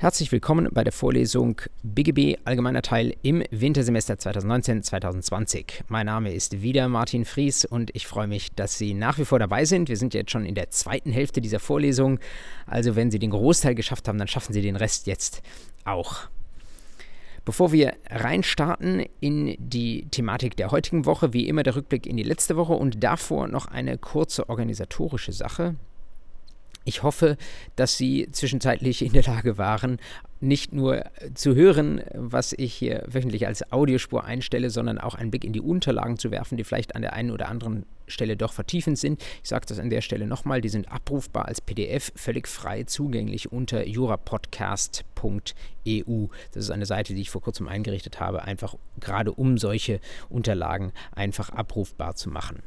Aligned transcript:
Herzlich 0.00 0.30
willkommen 0.30 0.68
bei 0.70 0.84
der 0.84 0.92
Vorlesung 0.92 1.60
BGB 1.82 2.36
Allgemeiner 2.44 2.82
Teil 2.82 3.16
im 3.22 3.42
Wintersemester 3.50 4.14
2019-2020. 4.14 5.82
Mein 5.88 6.06
Name 6.06 6.32
ist 6.32 6.62
wieder 6.62 6.86
Martin 6.86 7.24
Fries 7.24 7.64
und 7.64 7.90
ich 7.96 8.06
freue 8.06 8.28
mich, 8.28 8.54
dass 8.54 8.78
Sie 8.78 8.94
nach 8.94 9.18
wie 9.18 9.24
vor 9.24 9.40
dabei 9.40 9.64
sind. 9.64 9.88
Wir 9.88 9.96
sind 9.96 10.14
jetzt 10.14 10.30
schon 10.30 10.46
in 10.46 10.54
der 10.54 10.70
zweiten 10.70 11.10
Hälfte 11.10 11.40
dieser 11.40 11.58
Vorlesung. 11.58 12.20
Also 12.64 12.94
wenn 12.94 13.10
Sie 13.10 13.18
den 13.18 13.30
Großteil 13.30 13.74
geschafft 13.74 14.06
haben, 14.06 14.18
dann 14.18 14.28
schaffen 14.28 14.52
Sie 14.52 14.62
den 14.62 14.76
Rest 14.76 15.08
jetzt 15.08 15.42
auch. 15.84 16.28
Bevor 17.44 17.72
wir 17.72 17.94
reinstarten 18.08 19.04
in 19.18 19.56
die 19.58 20.06
Thematik 20.12 20.56
der 20.56 20.70
heutigen 20.70 21.06
Woche, 21.06 21.32
wie 21.32 21.48
immer 21.48 21.64
der 21.64 21.74
Rückblick 21.74 22.06
in 22.06 22.16
die 22.16 22.22
letzte 22.22 22.56
Woche 22.56 22.74
und 22.74 23.02
davor 23.02 23.48
noch 23.48 23.66
eine 23.66 23.98
kurze 23.98 24.48
organisatorische 24.48 25.32
Sache. 25.32 25.74
Ich 26.88 27.02
hoffe, 27.02 27.36
dass 27.76 27.98
Sie 27.98 28.30
zwischenzeitlich 28.32 29.04
in 29.04 29.12
der 29.12 29.24
Lage 29.24 29.58
waren, 29.58 29.98
nicht 30.40 30.72
nur 30.72 31.04
zu 31.34 31.54
hören, 31.54 32.00
was 32.14 32.54
ich 32.54 32.72
hier 32.72 33.04
wöchentlich 33.06 33.46
als 33.46 33.70
Audiospur 33.70 34.24
einstelle, 34.24 34.70
sondern 34.70 34.96
auch 34.96 35.14
einen 35.14 35.30
Blick 35.30 35.44
in 35.44 35.52
die 35.52 35.60
Unterlagen 35.60 36.16
zu 36.16 36.30
werfen, 36.30 36.56
die 36.56 36.64
vielleicht 36.64 36.96
an 36.96 37.02
der 37.02 37.12
einen 37.12 37.30
oder 37.30 37.50
anderen 37.50 37.84
Stelle 38.06 38.38
doch 38.38 38.54
vertiefend 38.54 38.98
sind. 38.98 39.20
Ich 39.42 39.50
sage 39.50 39.66
das 39.66 39.78
an 39.78 39.90
der 39.90 40.00
Stelle 40.00 40.26
nochmal, 40.26 40.62
die 40.62 40.70
sind 40.70 40.90
abrufbar 40.90 41.44
als 41.44 41.60
PDF, 41.60 42.10
völlig 42.16 42.48
frei 42.48 42.84
zugänglich 42.84 43.52
unter 43.52 43.86
jurapodcast.eu. 43.86 46.26
Das 46.54 46.64
ist 46.64 46.70
eine 46.70 46.86
Seite, 46.86 47.12
die 47.12 47.20
ich 47.20 47.28
vor 47.28 47.42
kurzem 47.42 47.68
eingerichtet 47.68 48.18
habe, 48.18 48.44
einfach 48.44 48.76
gerade 48.98 49.30
um 49.30 49.58
solche 49.58 50.00
Unterlagen 50.30 50.92
einfach 51.12 51.50
abrufbar 51.50 52.14
zu 52.14 52.30
machen. 52.30 52.62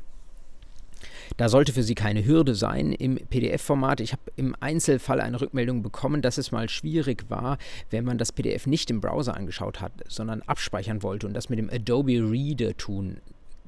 Da 1.37 1.49
sollte 1.49 1.73
für 1.73 1.83
Sie 1.83 1.95
keine 1.95 2.25
Hürde 2.25 2.55
sein 2.55 2.91
im 2.91 3.15
PDF-Format. 3.15 3.99
Ich 4.01 4.11
habe 4.11 4.21
im 4.35 4.55
Einzelfall 4.59 5.21
eine 5.21 5.39
Rückmeldung 5.41 5.81
bekommen, 5.81 6.21
dass 6.21 6.37
es 6.37 6.51
mal 6.51 6.69
schwierig 6.69 7.25
war, 7.29 7.57
wenn 7.89 8.05
man 8.05 8.17
das 8.17 8.31
PDF 8.31 8.67
nicht 8.67 8.89
im 8.91 9.01
Browser 9.01 9.35
angeschaut 9.35 9.81
hat, 9.81 9.93
sondern 10.07 10.41
abspeichern 10.43 11.03
wollte 11.03 11.27
und 11.27 11.33
das 11.33 11.49
mit 11.49 11.59
dem 11.59 11.69
Adobe 11.69 12.19
Reader 12.19 12.75
tun 12.77 13.17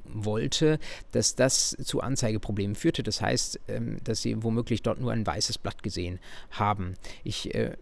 wollte, 0.05 0.79
dass 1.11 1.35
das 1.35 1.75
zu 1.83 2.01
Anzeigeproblemen 2.01 2.75
führte. 2.75 3.03
Das 3.03 3.21
heißt, 3.21 3.59
ähm, 3.67 3.97
dass 4.03 4.21
sie 4.21 4.43
womöglich 4.43 4.81
dort 4.81 4.99
nur 4.99 5.11
ein 5.11 5.25
weißes 5.25 5.57
Blatt 5.57 5.83
gesehen 5.83 6.19
haben. 6.51 6.95
Ich 7.23 7.53
äh, 7.53 7.75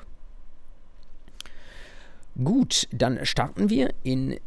Gut, 2.42 2.86
dann 2.92 3.24
starten 3.24 3.70
wir 3.70 3.94
in 4.02 4.38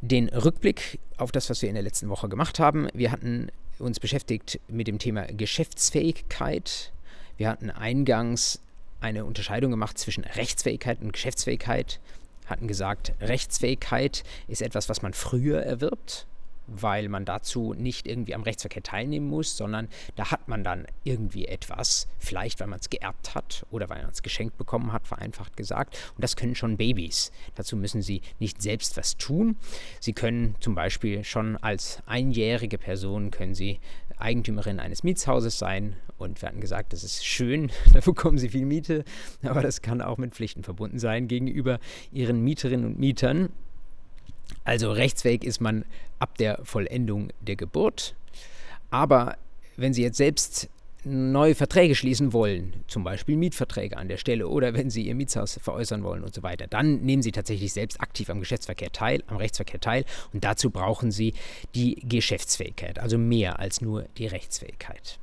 den 0.00 0.28
Rückblick 0.28 1.00
auf 1.16 1.32
das, 1.32 1.50
was 1.50 1.62
wir 1.62 1.68
in 1.68 1.74
der 1.74 1.82
letzten 1.82 2.08
Woche 2.08 2.28
gemacht 2.28 2.60
haben. 2.60 2.88
Wir 2.94 3.10
hatten 3.10 3.50
uns 3.78 3.98
beschäftigt 4.00 4.60
mit 4.68 4.86
dem 4.86 4.98
Thema 4.98 5.26
Geschäftsfähigkeit. 5.26 6.92
Wir 7.36 7.48
hatten 7.48 7.70
eingangs 7.70 8.60
eine 9.00 9.24
Unterscheidung 9.24 9.70
gemacht 9.70 9.98
zwischen 9.98 10.24
Rechtsfähigkeit 10.24 11.00
und 11.00 11.12
Geschäftsfähigkeit, 11.12 12.00
hatten 12.46 12.68
gesagt, 12.68 13.12
Rechtsfähigkeit 13.20 14.22
ist 14.48 14.62
etwas, 14.62 14.88
was 14.88 15.02
man 15.02 15.12
früher 15.12 15.62
erwirbt, 15.62 16.26
weil 16.66 17.08
man 17.08 17.24
dazu 17.24 17.74
nicht 17.74 18.06
irgendwie 18.06 18.34
am 18.34 18.42
Rechtsverkehr 18.42 18.82
teilnehmen 18.82 19.28
muss, 19.28 19.56
sondern 19.56 19.88
da 20.16 20.30
hat 20.30 20.48
man 20.48 20.64
dann 20.64 20.86
irgendwie 21.04 21.46
etwas, 21.46 22.08
vielleicht 22.18 22.60
weil 22.60 22.66
man 22.66 22.80
es 22.80 22.90
geerbt 22.90 23.34
hat 23.34 23.64
oder 23.70 23.88
weil 23.88 24.02
man 24.02 24.10
es 24.10 24.22
geschenkt 24.22 24.58
bekommen 24.58 24.92
hat, 24.92 25.06
vereinfacht 25.06 25.56
gesagt. 25.56 25.96
Und 26.14 26.24
das 26.24 26.36
können 26.36 26.54
schon 26.54 26.76
Babys. 26.76 27.30
Dazu 27.54 27.76
müssen 27.76 28.02
sie 28.02 28.20
nicht 28.38 28.62
selbst 28.62 28.96
was 28.96 29.16
tun. 29.16 29.56
Sie 30.00 30.12
können 30.12 30.56
zum 30.60 30.74
Beispiel 30.74 31.24
schon 31.24 31.56
als 31.58 32.02
einjährige 32.06 32.78
Person 32.78 33.30
können 33.30 33.54
sie 33.54 33.78
Eigentümerin 34.18 34.80
eines 34.80 35.02
Mietshauses 35.02 35.58
sein 35.58 35.96
und 36.18 36.40
wir 36.40 36.48
hatten 36.48 36.60
gesagt, 36.60 36.92
das 36.92 37.04
ist 37.04 37.24
schön, 37.24 37.70
da 37.92 38.00
bekommen 38.00 38.38
sie 38.38 38.48
viel 38.48 38.66
Miete, 38.66 39.04
aber 39.42 39.62
das 39.62 39.82
kann 39.82 40.00
auch 40.00 40.18
mit 40.18 40.34
Pflichten 40.34 40.62
verbunden 40.62 40.98
sein 40.98 41.28
gegenüber 41.28 41.78
ihren 42.12 42.42
Mieterinnen 42.42 42.86
und 42.86 42.98
Mietern. 42.98 43.50
Also 44.64 44.92
rechtsfähig 44.92 45.44
ist 45.44 45.60
man 45.60 45.84
ab 46.18 46.38
der 46.38 46.60
Vollendung 46.64 47.30
der 47.40 47.56
Geburt. 47.56 48.14
Aber 48.90 49.36
wenn 49.76 49.92
Sie 49.92 50.02
jetzt 50.02 50.16
selbst 50.16 50.68
neue 51.06 51.54
Verträge 51.54 51.94
schließen 51.94 52.32
wollen, 52.32 52.72
zum 52.88 53.04
Beispiel 53.04 53.36
Mietverträge 53.36 53.96
an 53.96 54.08
der 54.08 54.16
Stelle 54.16 54.48
oder 54.48 54.74
wenn 54.74 54.90
Sie 54.90 55.06
Ihr 55.06 55.14
Mietshaus 55.14 55.58
veräußern 55.62 56.02
wollen 56.02 56.24
und 56.24 56.34
so 56.34 56.42
weiter, 56.42 56.66
dann 56.66 57.02
nehmen 57.02 57.22
Sie 57.22 57.30
tatsächlich 57.30 57.72
selbst 57.72 58.00
aktiv 58.00 58.28
am 58.28 58.40
Geschäftsverkehr 58.40 58.90
teil, 58.90 59.22
am 59.28 59.36
Rechtsverkehr 59.36 59.78
teil 59.80 60.04
und 60.32 60.42
dazu 60.42 60.70
brauchen 60.70 61.12
Sie 61.12 61.34
die 61.76 61.94
Geschäftsfähigkeit, 62.08 62.98
also 62.98 63.18
mehr 63.18 63.60
als 63.60 63.80
nur 63.80 64.06
die 64.18 64.26
Rechtsfähigkeit. 64.26 65.20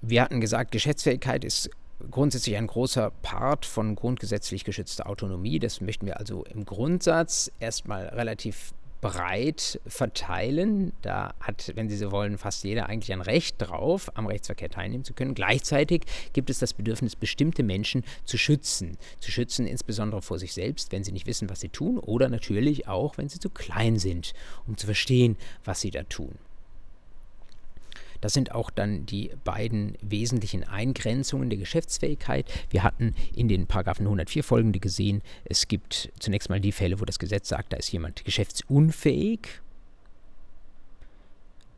Wir 0.00 0.22
hatten 0.22 0.40
gesagt, 0.40 0.72
Geschäftsfähigkeit 0.72 1.44
ist 1.44 1.68
grundsätzlich 2.10 2.56
ein 2.56 2.66
großer 2.66 3.10
Part 3.22 3.66
von 3.66 3.94
grundgesetzlich 3.94 4.64
geschützter 4.64 5.06
Autonomie. 5.06 5.58
Das 5.58 5.82
möchten 5.82 6.06
wir 6.06 6.18
also 6.18 6.44
im 6.44 6.64
Grundsatz 6.64 7.52
erstmal 7.60 8.06
relativ 8.06 8.72
breit 9.00 9.80
verteilen. 9.86 10.92
Da 11.02 11.34
hat, 11.40 11.72
wenn 11.74 11.88
Sie 11.88 11.96
so 11.96 12.12
wollen, 12.12 12.38
fast 12.38 12.64
jeder 12.64 12.88
eigentlich 12.88 13.12
ein 13.12 13.20
Recht 13.20 13.56
drauf, 13.58 14.10
am 14.14 14.26
Rechtsverkehr 14.26 14.70
teilnehmen 14.70 15.04
zu 15.04 15.14
können. 15.14 15.34
Gleichzeitig 15.34 16.02
gibt 16.32 16.50
es 16.50 16.58
das 16.58 16.74
Bedürfnis, 16.74 17.16
bestimmte 17.16 17.62
Menschen 17.62 18.04
zu 18.24 18.38
schützen. 18.38 18.96
Zu 19.18 19.30
schützen 19.30 19.66
insbesondere 19.66 20.22
vor 20.22 20.38
sich 20.38 20.52
selbst, 20.52 20.92
wenn 20.92 21.04
sie 21.04 21.12
nicht 21.12 21.26
wissen, 21.26 21.48
was 21.50 21.60
sie 21.60 21.68
tun, 21.68 21.98
oder 21.98 22.28
natürlich 22.28 22.88
auch, 22.88 23.18
wenn 23.18 23.28
sie 23.28 23.38
zu 23.38 23.50
klein 23.50 23.98
sind, 23.98 24.32
um 24.66 24.76
zu 24.76 24.86
verstehen, 24.86 25.36
was 25.64 25.80
sie 25.80 25.90
da 25.90 26.02
tun. 26.04 26.38
Das 28.20 28.32
sind 28.32 28.52
auch 28.52 28.70
dann 28.70 29.06
die 29.06 29.30
beiden 29.44 29.96
wesentlichen 30.02 30.64
Eingrenzungen 30.64 31.50
der 31.50 31.58
Geschäftsfähigkeit. 31.58 32.50
Wir 32.70 32.82
hatten 32.82 33.14
in 33.34 33.48
den 33.48 33.66
Paragraphen 33.66 34.06
104 34.06 34.44
folgende 34.44 34.80
gesehen, 34.80 35.22
es 35.44 35.68
gibt 35.68 36.12
zunächst 36.18 36.50
mal 36.50 36.60
die 36.60 36.72
Fälle, 36.72 37.00
wo 37.00 37.04
das 37.04 37.18
Gesetz 37.18 37.48
sagt, 37.48 37.72
da 37.72 37.76
ist 37.76 37.92
jemand 37.92 38.24
geschäftsunfähig. 38.24 39.40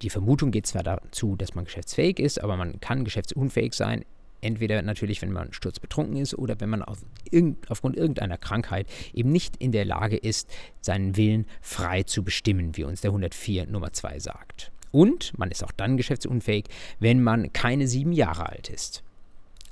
Die 0.02 0.10
Vermutung 0.10 0.50
geht 0.50 0.66
zwar 0.66 0.82
dazu, 0.82 1.36
dass 1.36 1.54
man 1.54 1.64
geschäftsfähig 1.64 2.18
ist, 2.18 2.42
aber 2.42 2.56
man 2.56 2.80
kann 2.80 3.04
geschäftsunfähig 3.04 3.72
sein, 3.74 4.04
entweder 4.40 4.82
natürlich, 4.82 5.22
wenn 5.22 5.32
man 5.32 5.52
sturzbetrunken 5.52 6.16
ist 6.16 6.34
oder 6.34 6.60
wenn 6.60 6.68
man 6.68 6.82
auf 6.82 6.98
irgend, 7.30 7.70
aufgrund 7.70 7.96
irgendeiner 7.96 8.36
Krankheit 8.36 8.88
eben 9.14 9.30
nicht 9.30 9.56
in 9.58 9.70
der 9.70 9.84
Lage 9.84 10.16
ist, 10.16 10.50
seinen 10.80 11.16
Willen 11.16 11.46
frei 11.60 12.02
zu 12.02 12.24
bestimmen, 12.24 12.76
wie 12.76 12.82
uns 12.82 13.00
der 13.00 13.10
104 13.10 13.66
Nummer 13.68 13.92
2 13.92 14.18
sagt. 14.18 14.71
Und 14.92 15.36
man 15.38 15.50
ist 15.50 15.64
auch 15.64 15.72
dann 15.72 15.96
geschäftsunfähig, 15.96 16.66
wenn 17.00 17.22
man 17.22 17.52
keine 17.52 17.88
sieben 17.88 18.12
Jahre 18.12 18.48
alt 18.48 18.68
ist. 18.68 19.02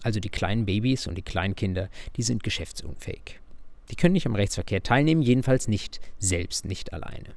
Also 0.02 0.18
die 0.18 0.30
kleinen 0.30 0.66
Babys 0.66 1.06
und 1.06 1.16
die 1.16 1.22
Kleinkinder, 1.22 1.90
die 2.16 2.22
sind 2.22 2.42
geschäftsunfähig. 2.42 3.38
Die 3.90 3.96
können 3.96 4.14
nicht 4.14 4.26
am 4.26 4.34
Rechtsverkehr 4.34 4.82
teilnehmen, 4.82 5.20
jedenfalls 5.20 5.68
nicht 5.68 6.00
selbst, 6.18 6.64
nicht 6.64 6.92
alleine. 6.92 7.34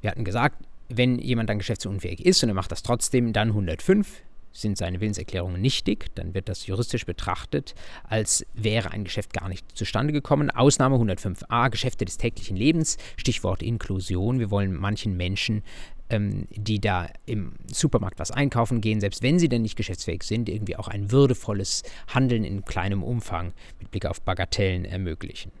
Wir 0.00 0.10
hatten 0.10 0.24
gesagt, 0.24 0.64
wenn 0.88 1.18
jemand 1.18 1.48
dann 1.48 1.58
geschäftsunfähig 1.58 2.24
ist 2.24 2.42
und 2.42 2.50
er 2.50 2.54
macht 2.54 2.70
das 2.70 2.82
trotzdem, 2.82 3.32
dann 3.32 3.48
105 3.48 4.22
sind 4.52 4.76
seine 4.78 5.00
Willenserklärungen 5.00 5.60
nichtig, 5.60 6.14
dann 6.14 6.34
wird 6.34 6.48
das 6.48 6.66
juristisch 6.66 7.06
betrachtet, 7.06 7.74
als 8.04 8.46
wäre 8.54 8.90
ein 8.90 9.04
Geschäft 9.04 9.32
gar 9.32 9.48
nicht 9.48 9.76
zustande 9.76 10.12
gekommen. 10.12 10.50
Ausnahme 10.50 10.96
105a, 10.96 11.70
Geschäfte 11.70 12.04
des 12.04 12.18
täglichen 12.18 12.56
Lebens, 12.56 12.98
Stichwort 13.16 13.62
Inklusion. 13.62 14.38
Wir 14.38 14.50
wollen 14.50 14.74
manchen 14.74 15.16
Menschen, 15.16 15.62
ähm, 16.10 16.46
die 16.50 16.80
da 16.80 17.08
im 17.26 17.54
Supermarkt 17.72 18.18
was 18.18 18.30
einkaufen 18.30 18.80
gehen, 18.80 19.00
selbst 19.00 19.22
wenn 19.22 19.38
sie 19.38 19.48
denn 19.48 19.62
nicht 19.62 19.76
geschäftsfähig 19.76 20.22
sind, 20.22 20.48
irgendwie 20.48 20.76
auch 20.76 20.88
ein 20.88 21.10
würdevolles 21.10 21.82
Handeln 22.08 22.44
in 22.44 22.64
kleinem 22.64 23.02
Umfang 23.02 23.52
mit 23.80 23.90
Blick 23.90 24.06
auf 24.06 24.20
Bagatellen 24.20 24.84
ermöglichen. 24.84 25.52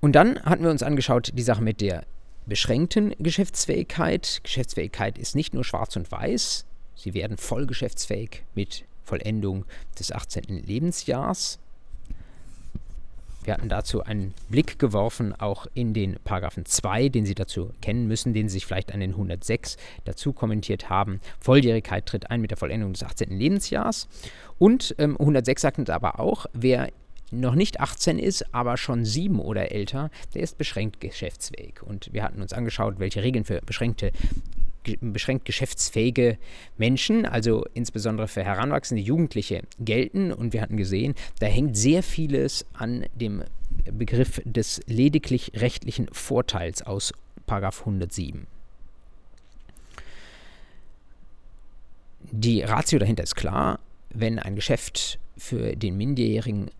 Und 0.00 0.12
dann 0.12 0.40
hatten 0.44 0.62
wir 0.62 0.70
uns 0.70 0.84
angeschaut, 0.84 1.32
die 1.34 1.42
Sache 1.42 1.62
mit 1.62 1.80
der 1.80 2.04
beschränkten 2.46 3.14
Geschäftsfähigkeit. 3.18 4.40
Geschäftsfähigkeit 4.42 5.18
ist 5.18 5.34
nicht 5.34 5.54
nur 5.54 5.64
schwarz 5.64 5.96
und 5.96 6.10
weiß, 6.10 6.64
sie 6.94 7.14
werden 7.14 7.36
voll 7.36 7.66
geschäftsfähig 7.66 8.44
mit 8.54 8.84
Vollendung 9.04 9.64
des 9.98 10.12
18. 10.12 10.44
Lebensjahrs. 10.64 11.58
Wir 13.44 13.54
hatten 13.54 13.68
dazu 13.68 14.02
einen 14.02 14.34
Blick 14.48 14.80
geworfen, 14.80 15.32
auch 15.32 15.68
in 15.72 15.94
den 15.94 16.16
Paragraphen 16.24 16.66
2, 16.66 17.10
den 17.10 17.24
Sie 17.26 17.36
dazu 17.36 17.70
kennen 17.80 18.08
müssen, 18.08 18.34
den 18.34 18.48
Sie 18.48 18.54
sich 18.54 18.66
vielleicht 18.66 18.92
an 18.92 18.98
den 18.98 19.12
106 19.12 19.76
dazu 20.04 20.32
kommentiert 20.32 20.90
haben. 20.90 21.20
Volljährigkeit 21.38 22.06
tritt 22.06 22.28
ein 22.28 22.40
mit 22.40 22.50
der 22.50 22.58
Vollendung 22.58 22.92
des 22.92 23.04
18. 23.04 23.30
Lebensjahrs. 23.30 24.08
Und 24.58 24.96
ähm, 24.98 25.16
106 25.16 25.62
sagt 25.62 25.78
uns 25.78 25.90
aber 25.90 26.18
auch, 26.18 26.46
wer 26.54 26.90
noch 27.30 27.54
nicht 27.54 27.80
18 27.80 28.18
ist, 28.18 28.54
aber 28.54 28.76
schon 28.76 29.04
7 29.04 29.40
oder 29.40 29.72
älter, 29.72 30.10
der 30.34 30.42
ist 30.42 30.58
beschränkt 30.58 31.00
geschäftsfähig. 31.00 31.82
Und 31.82 32.12
wir 32.12 32.22
hatten 32.22 32.42
uns 32.42 32.52
angeschaut, 32.52 32.98
welche 32.98 33.22
Regeln 33.22 33.44
für 33.44 33.60
beschränkte 33.60 34.12
beschränkt 35.00 35.44
geschäftsfähige 35.44 36.38
Menschen, 36.76 37.26
also 37.26 37.64
insbesondere 37.74 38.28
für 38.28 38.44
heranwachsende 38.44 39.02
Jugendliche, 39.02 39.62
gelten. 39.80 40.32
Und 40.32 40.52
wir 40.52 40.62
hatten 40.62 40.76
gesehen, 40.76 41.14
da 41.40 41.46
hängt 41.46 41.76
sehr 41.76 42.04
vieles 42.04 42.66
an 42.72 43.04
dem 43.14 43.42
Begriff 43.90 44.40
des 44.44 44.80
lediglich 44.86 45.52
rechtlichen 45.56 46.08
Vorteils 46.12 46.82
aus 46.82 47.12
107. 47.48 48.46
Die 52.32 52.62
Ratio 52.62 52.98
dahinter 52.98 53.22
ist 53.22 53.36
klar, 53.36 53.78
wenn 54.10 54.38
ein 54.38 54.56
Geschäft 54.56 55.18
für 55.36 55.76
den 55.76 55.96
Minderjährigen 55.96 56.70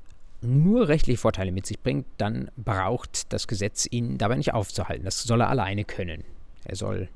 nur 0.42 0.88
rechtliche 0.88 1.18
Vorteile 1.18 1.52
mit 1.52 1.66
sich 1.66 1.80
bringt, 1.80 2.06
dann 2.18 2.50
braucht 2.56 3.32
das 3.32 3.46
Gesetz 3.46 3.86
ihn 3.90 4.18
dabei 4.18 4.36
nicht 4.36 4.54
aufzuhalten. 4.54 5.04
Das 5.04 5.22
soll 5.22 5.40
er 5.40 5.50
alleine 5.50 5.84
können. 5.84 6.24
Er 6.64 6.76
soll 6.76 7.08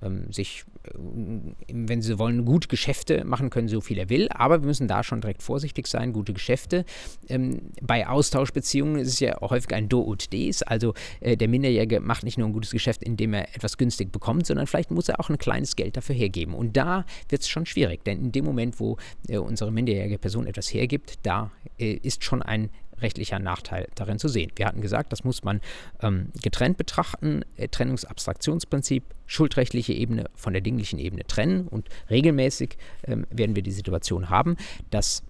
ähm, 0.00 0.30
sich, 0.32 0.64
wenn 1.72 2.02
sie 2.02 2.18
wollen, 2.18 2.44
gute 2.44 2.68
Geschäfte 2.68 3.24
machen 3.24 3.50
können, 3.50 3.68
so 3.68 3.80
viel 3.80 3.98
er 3.98 4.08
will. 4.08 4.28
Aber 4.30 4.60
wir 4.60 4.66
müssen 4.66 4.88
da 4.88 5.02
schon 5.02 5.20
direkt 5.20 5.42
vorsichtig 5.42 5.86
sein. 5.86 6.12
Gute 6.12 6.32
Geschäfte. 6.32 6.84
Ähm, 7.28 7.72
bei 7.80 8.06
Austauschbeziehungen 8.06 9.00
ist 9.00 9.08
es 9.08 9.20
ja 9.20 9.40
häufig 9.40 9.72
ein 9.74 9.88
Do 9.88 10.00
und 10.00 10.32
Des. 10.32 10.62
Also 10.62 10.94
äh, 11.20 11.36
der 11.36 11.48
Minderjährige 11.48 12.00
macht 12.00 12.24
nicht 12.24 12.38
nur 12.38 12.48
ein 12.48 12.52
gutes 12.52 12.70
Geschäft, 12.70 13.02
indem 13.02 13.34
er 13.34 13.54
etwas 13.54 13.76
günstig 13.76 14.12
bekommt, 14.12 14.46
sondern 14.46 14.66
vielleicht 14.66 14.90
muss 14.90 15.08
er 15.08 15.20
auch 15.20 15.30
ein 15.30 15.38
kleines 15.38 15.76
Geld 15.76 15.96
dafür 15.96 16.14
hergeben. 16.14 16.54
Und 16.54 16.76
da 16.76 17.04
wird 17.28 17.42
es 17.42 17.48
schon 17.48 17.66
schwierig, 17.66 18.04
denn 18.04 18.20
in 18.20 18.32
dem 18.32 18.44
Moment, 18.44 18.80
wo 18.80 18.96
äh, 19.28 19.38
unsere 19.38 19.70
minderjährige 19.70 20.18
Person 20.18 20.46
etwas 20.46 20.72
hergibt, 20.72 21.18
da 21.22 21.50
äh, 21.78 21.92
ist 21.92 22.24
schon 22.24 22.42
ein 22.42 22.70
rechtlicher 23.02 23.38
Nachteil 23.38 23.88
darin 23.94 24.18
zu 24.18 24.28
sehen. 24.28 24.50
Wir 24.56 24.66
hatten 24.66 24.80
gesagt, 24.80 25.12
das 25.12 25.24
muss 25.24 25.44
man 25.44 25.60
ähm, 26.00 26.28
getrennt 26.42 26.76
betrachten, 26.76 27.44
äh, 27.56 27.68
Trennungsabstraktionsprinzip, 27.68 29.04
schuldrechtliche 29.26 29.92
Ebene 29.92 30.30
von 30.34 30.52
der 30.52 30.62
dinglichen 30.62 30.98
Ebene 30.98 31.24
trennen 31.24 31.68
und 31.68 31.88
regelmäßig 32.10 32.76
ähm, 33.04 33.26
werden 33.30 33.56
wir 33.56 33.62
die 33.62 33.72
Situation 33.72 34.30
haben, 34.30 34.56
dass 34.90 35.22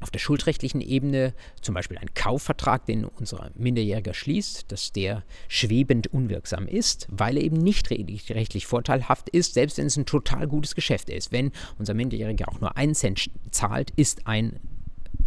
auf 0.00 0.10
der 0.10 0.18
schuldrechtlichen 0.18 0.80
Ebene 0.80 1.32
zum 1.62 1.74
Beispiel 1.74 1.98
ein 1.98 2.12
Kaufvertrag, 2.14 2.84
den 2.86 3.04
unser 3.04 3.50
Minderjähriger 3.54 4.12
schließt, 4.12 4.70
dass 4.70 4.92
der 4.92 5.22
schwebend 5.48 6.08
unwirksam 6.08 6.68
ist, 6.68 7.06
weil 7.10 7.36
er 7.36 7.42
eben 7.42 7.56
nicht 7.56 7.90
rechtlich 7.90 8.66
vorteilhaft 8.66 9.30
ist, 9.30 9.54
selbst 9.54 9.78
wenn 9.78 9.86
es 9.86 9.96
ein 9.96 10.06
total 10.06 10.46
gutes 10.46 10.74
Geschäft 10.74 11.08
ist. 11.08 11.32
Wenn 11.32 11.50
unser 11.78 11.94
Minderjähriger 11.94 12.48
auch 12.48 12.60
nur 12.60 12.76
einen 12.76 12.94
Cent 12.94 13.30
zahlt, 13.50 13.90
ist 13.96 14.26
ein 14.26 14.60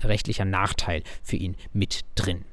rechtlicher 0.03 0.45
Nachteil 0.45 1.03
für 1.23 1.35
ihn 1.35 1.55
mit 1.73 2.05
drin. 2.15 2.45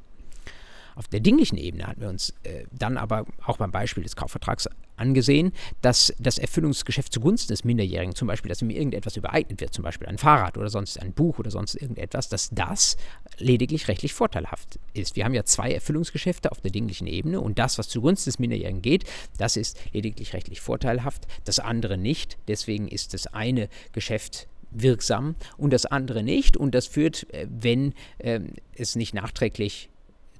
Auf 0.96 1.08
der 1.08 1.20
dinglichen 1.20 1.58
Ebene 1.58 1.86
hatten 1.86 2.00
wir 2.00 2.08
uns 2.08 2.30
äh, 2.42 2.64
dann 2.72 2.96
aber 2.96 3.26
auch 3.44 3.58
beim 3.58 3.70
Beispiel 3.70 4.02
des 4.02 4.16
Kaufvertrags 4.16 4.66
angesehen, 4.96 5.52
dass 5.82 6.10
das 6.18 6.38
Erfüllungsgeschäft 6.38 7.12
zugunsten 7.12 7.52
des 7.52 7.64
Minderjährigen, 7.64 8.14
zum 8.14 8.28
Beispiel, 8.28 8.48
dass 8.48 8.62
ihm 8.62 8.70
irgendetwas 8.70 9.14
übereignet 9.14 9.60
wird, 9.60 9.74
zum 9.74 9.84
Beispiel 9.84 10.08
ein 10.08 10.16
Fahrrad 10.16 10.56
oder 10.56 10.70
sonst 10.70 10.98
ein 10.98 11.12
Buch 11.12 11.38
oder 11.38 11.50
sonst 11.50 11.74
irgendetwas, 11.74 12.30
dass 12.30 12.48
das 12.48 12.96
lediglich 13.36 13.88
rechtlich 13.88 14.14
vorteilhaft 14.14 14.78
ist. 14.94 15.16
Wir 15.16 15.26
haben 15.26 15.34
ja 15.34 15.44
zwei 15.44 15.70
Erfüllungsgeschäfte 15.70 16.50
auf 16.50 16.62
der 16.62 16.70
dinglichen 16.70 17.06
Ebene 17.06 17.42
und 17.42 17.58
das, 17.58 17.76
was 17.76 17.90
zugunsten 17.90 18.30
des 18.30 18.38
Minderjährigen 18.38 18.80
geht, 18.80 19.04
das 19.36 19.58
ist 19.58 19.78
lediglich 19.92 20.32
rechtlich 20.32 20.62
vorteilhaft, 20.62 21.26
das 21.44 21.58
andere 21.58 21.98
nicht. 21.98 22.38
Deswegen 22.48 22.88
ist 22.88 23.12
das 23.12 23.26
eine 23.26 23.68
Geschäft 23.92 24.48
wirksam 24.82 25.34
und 25.56 25.72
das 25.72 25.86
andere 25.86 26.22
nicht. 26.22 26.56
Und 26.56 26.74
das 26.74 26.86
führt, 26.86 27.32
äh, 27.32 27.46
wenn 27.48 27.94
äh, 28.18 28.40
es 28.74 28.96
nicht 28.96 29.14
nachträglich 29.14 29.90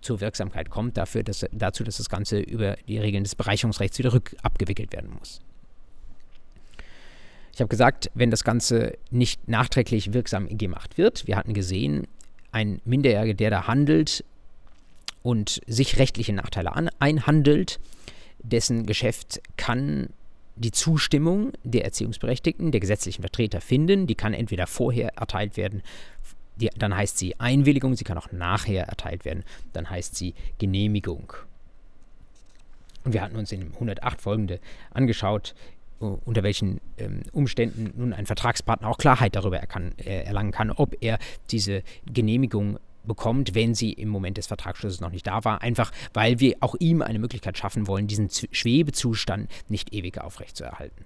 zur 0.00 0.20
Wirksamkeit 0.20 0.70
kommt, 0.70 0.96
dafür, 0.96 1.22
dass, 1.22 1.44
dazu, 1.52 1.82
dass 1.82 1.96
das 1.96 2.08
Ganze 2.08 2.38
über 2.38 2.76
die 2.88 2.98
Regeln 2.98 3.24
des 3.24 3.34
Bereicherungsrechts 3.34 3.98
wieder 3.98 4.12
rückabgewickelt 4.12 4.92
werden 4.92 5.10
muss. 5.18 5.40
Ich 7.52 7.60
habe 7.60 7.68
gesagt, 7.68 8.10
wenn 8.14 8.30
das 8.30 8.44
Ganze 8.44 8.98
nicht 9.10 9.48
nachträglich 9.48 10.12
wirksam 10.12 10.46
gemacht 10.58 10.98
wird, 10.98 11.26
wir 11.26 11.36
hatten 11.36 11.54
gesehen, 11.54 12.06
ein 12.52 12.80
Minderjähriger, 12.84 13.34
der 13.34 13.50
da 13.50 13.66
handelt 13.66 14.24
und 15.22 15.60
sich 15.66 15.98
rechtliche 15.98 16.34
Nachteile 16.34 16.76
an, 16.76 16.90
einhandelt, 16.98 17.80
dessen 18.42 18.86
Geschäft 18.86 19.40
kann 19.56 20.10
die 20.56 20.72
Zustimmung 20.72 21.52
der 21.64 21.84
Erziehungsberechtigten, 21.84 22.72
der 22.72 22.80
gesetzlichen 22.80 23.22
Vertreter 23.22 23.60
finden. 23.60 24.06
Die 24.06 24.14
kann 24.14 24.34
entweder 24.34 24.66
vorher 24.66 25.16
erteilt 25.16 25.56
werden, 25.56 25.82
die, 26.56 26.70
dann 26.76 26.96
heißt 26.96 27.18
sie 27.18 27.38
Einwilligung, 27.38 27.94
sie 27.94 28.04
kann 28.04 28.18
auch 28.18 28.32
nachher 28.32 28.86
erteilt 28.86 29.24
werden, 29.24 29.44
dann 29.72 29.90
heißt 29.90 30.16
sie 30.16 30.34
Genehmigung. 30.58 31.34
Und 33.04 33.12
wir 33.12 33.22
hatten 33.22 33.36
uns 33.36 33.52
in 33.52 33.72
108 33.74 34.20
folgende 34.20 34.58
angeschaut, 34.92 35.54
unter 35.98 36.42
welchen 36.42 36.80
ähm, 36.98 37.22
Umständen 37.32 37.92
nun 37.96 38.12
ein 38.12 38.26
Vertragspartner 38.26 38.88
auch 38.88 38.98
Klarheit 38.98 39.34
darüber 39.34 39.58
erkan, 39.58 39.94
äh, 39.98 40.24
erlangen 40.24 40.50
kann, 40.50 40.70
ob 40.70 40.96
er 41.00 41.18
diese 41.50 41.82
Genehmigung 42.06 42.78
bekommt, 43.06 43.54
wenn 43.54 43.74
sie 43.74 43.92
im 43.92 44.08
Moment 44.08 44.36
des 44.36 44.46
Vertragsschlusses 44.46 45.00
noch 45.00 45.10
nicht 45.10 45.26
da 45.26 45.44
war, 45.44 45.62
einfach 45.62 45.92
weil 46.12 46.40
wir 46.40 46.56
auch 46.60 46.74
ihm 46.78 47.02
eine 47.02 47.18
Möglichkeit 47.18 47.56
schaffen 47.58 47.86
wollen, 47.86 48.06
diesen 48.06 48.28
Schwebezustand 48.30 49.50
nicht 49.68 49.92
ewig 49.92 50.20
aufrechtzuerhalten. 50.20 51.04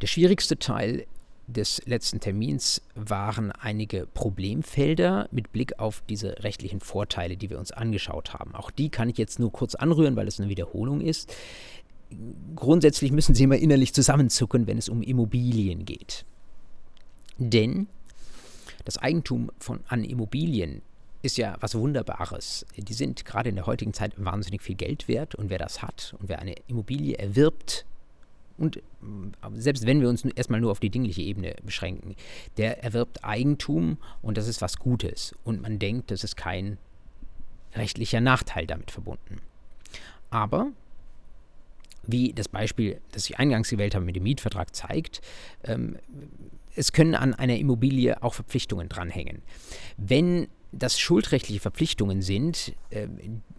Der 0.00 0.06
schwierigste 0.06 0.58
Teil 0.58 1.06
des 1.46 1.82
letzten 1.86 2.20
Termins 2.20 2.82
waren 2.94 3.52
einige 3.52 4.06
Problemfelder 4.06 5.28
mit 5.32 5.52
Blick 5.52 5.78
auf 5.78 6.02
diese 6.08 6.42
rechtlichen 6.42 6.80
Vorteile, 6.80 7.36
die 7.36 7.50
wir 7.50 7.58
uns 7.58 7.72
angeschaut 7.72 8.34
haben. 8.34 8.54
Auch 8.54 8.70
die 8.70 8.88
kann 8.88 9.08
ich 9.08 9.18
jetzt 9.18 9.38
nur 9.38 9.52
kurz 9.52 9.74
anrühren, 9.74 10.16
weil 10.16 10.28
es 10.28 10.40
eine 10.40 10.48
Wiederholung 10.48 11.00
ist. 11.00 11.34
Grundsätzlich 12.54 13.12
müssen 13.12 13.34
Sie 13.34 13.44
immer 13.44 13.56
innerlich 13.56 13.92
zusammenzucken, 13.94 14.66
wenn 14.66 14.78
es 14.78 14.88
um 14.88 15.02
Immobilien 15.02 15.84
geht. 15.84 16.24
Denn 17.38 17.88
das 18.84 18.98
Eigentum 18.98 19.50
von, 19.58 19.80
an 19.88 20.04
Immobilien 20.04 20.82
ist 21.22 21.36
ja 21.36 21.56
was 21.60 21.74
Wunderbares. 21.74 22.66
Die 22.76 22.94
sind 22.94 23.24
gerade 23.24 23.48
in 23.48 23.54
der 23.54 23.66
heutigen 23.66 23.94
Zeit 23.94 24.12
wahnsinnig 24.16 24.62
viel 24.62 24.74
Geld 24.74 25.08
wert 25.08 25.34
und 25.34 25.50
wer 25.50 25.58
das 25.58 25.82
hat 25.82 26.14
und 26.18 26.28
wer 26.28 26.40
eine 26.40 26.54
Immobilie 26.66 27.16
erwirbt, 27.16 27.86
und 28.58 28.76
äh, 28.76 28.80
selbst 29.54 29.86
wenn 29.86 30.00
wir 30.00 30.08
uns 30.08 30.24
erstmal 30.24 30.60
nur 30.60 30.70
auf 30.70 30.80
die 30.80 30.90
dingliche 30.90 31.22
Ebene 31.22 31.56
beschränken, 31.64 32.14
der 32.56 32.82
erwirbt 32.84 33.24
Eigentum 33.24 33.98
und 34.20 34.36
das 34.36 34.48
ist 34.48 34.60
was 34.62 34.76
Gutes. 34.76 35.34
Und 35.44 35.62
man 35.62 35.78
denkt, 35.78 36.10
das 36.10 36.24
ist 36.24 36.36
kein 36.36 36.78
rechtlicher 37.74 38.20
Nachteil 38.20 38.66
damit 38.66 38.90
verbunden. 38.90 39.40
Aber, 40.30 40.68
wie 42.04 42.32
das 42.32 42.48
Beispiel, 42.48 43.00
das 43.12 43.28
ich 43.28 43.38
eingangs 43.38 43.68
gewählt 43.68 43.94
habe 43.94 44.04
mit 44.04 44.16
dem 44.16 44.22
Mietvertrag 44.22 44.74
zeigt, 44.74 45.22
ähm, 45.64 45.98
es 46.74 46.92
können 46.92 47.14
an 47.14 47.34
einer 47.34 47.56
Immobilie 47.56 48.22
auch 48.22 48.34
Verpflichtungen 48.34 48.88
dranhängen. 48.88 49.42
Wenn 49.96 50.48
das 50.72 50.98
schuldrechtliche 50.98 51.60
Verpflichtungen 51.60 52.22
sind, 52.22 52.74
äh, 52.88 53.06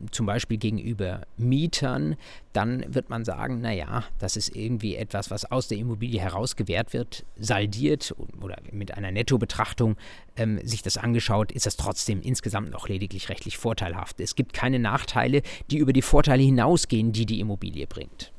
zum 0.10 0.26
Beispiel 0.26 0.58
gegenüber 0.58 1.22
Mietern, 1.38 2.16
dann 2.54 2.84
wird 2.94 3.10
man 3.10 3.24
sagen, 3.24 3.62
naja, 3.62 4.04
das 4.18 4.36
ist 4.36 4.56
irgendwie 4.56 4.96
etwas, 4.96 5.30
was 5.30 5.46
aus 5.46 5.68
der 5.68 5.78
Immobilie 5.78 6.20
heraus 6.20 6.56
gewährt 6.56 6.92
wird, 6.92 7.24
saldiert 7.38 8.16
oder 8.42 8.58
mit 8.72 8.96
einer 8.96 9.12
Nettobetrachtung 9.12 9.96
ähm, 10.36 10.60
sich 10.64 10.82
das 10.82 10.98
angeschaut, 10.98 11.52
ist 11.52 11.68
das 11.68 11.78
trotzdem 11.78 12.20
insgesamt 12.20 12.72
noch 12.72 12.90
lediglich 12.90 13.30
rechtlich 13.30 13.58
vorteilhaft. 13.58 14.20
Es 14.20 14.34
gibt 14.36 14.54
keine 14.54 14.80
Nachteile, 14.80 15.44
die 15.70 15.78
über 15.78 15.94
die 15.94 16.02
Vorteile 16.02 16.42
hinausgehen, 16.42 17.12
die 17.12 17.28
die 17.28 17.40
Immobilie 17.40 17.86
bringt. 17.86 18.32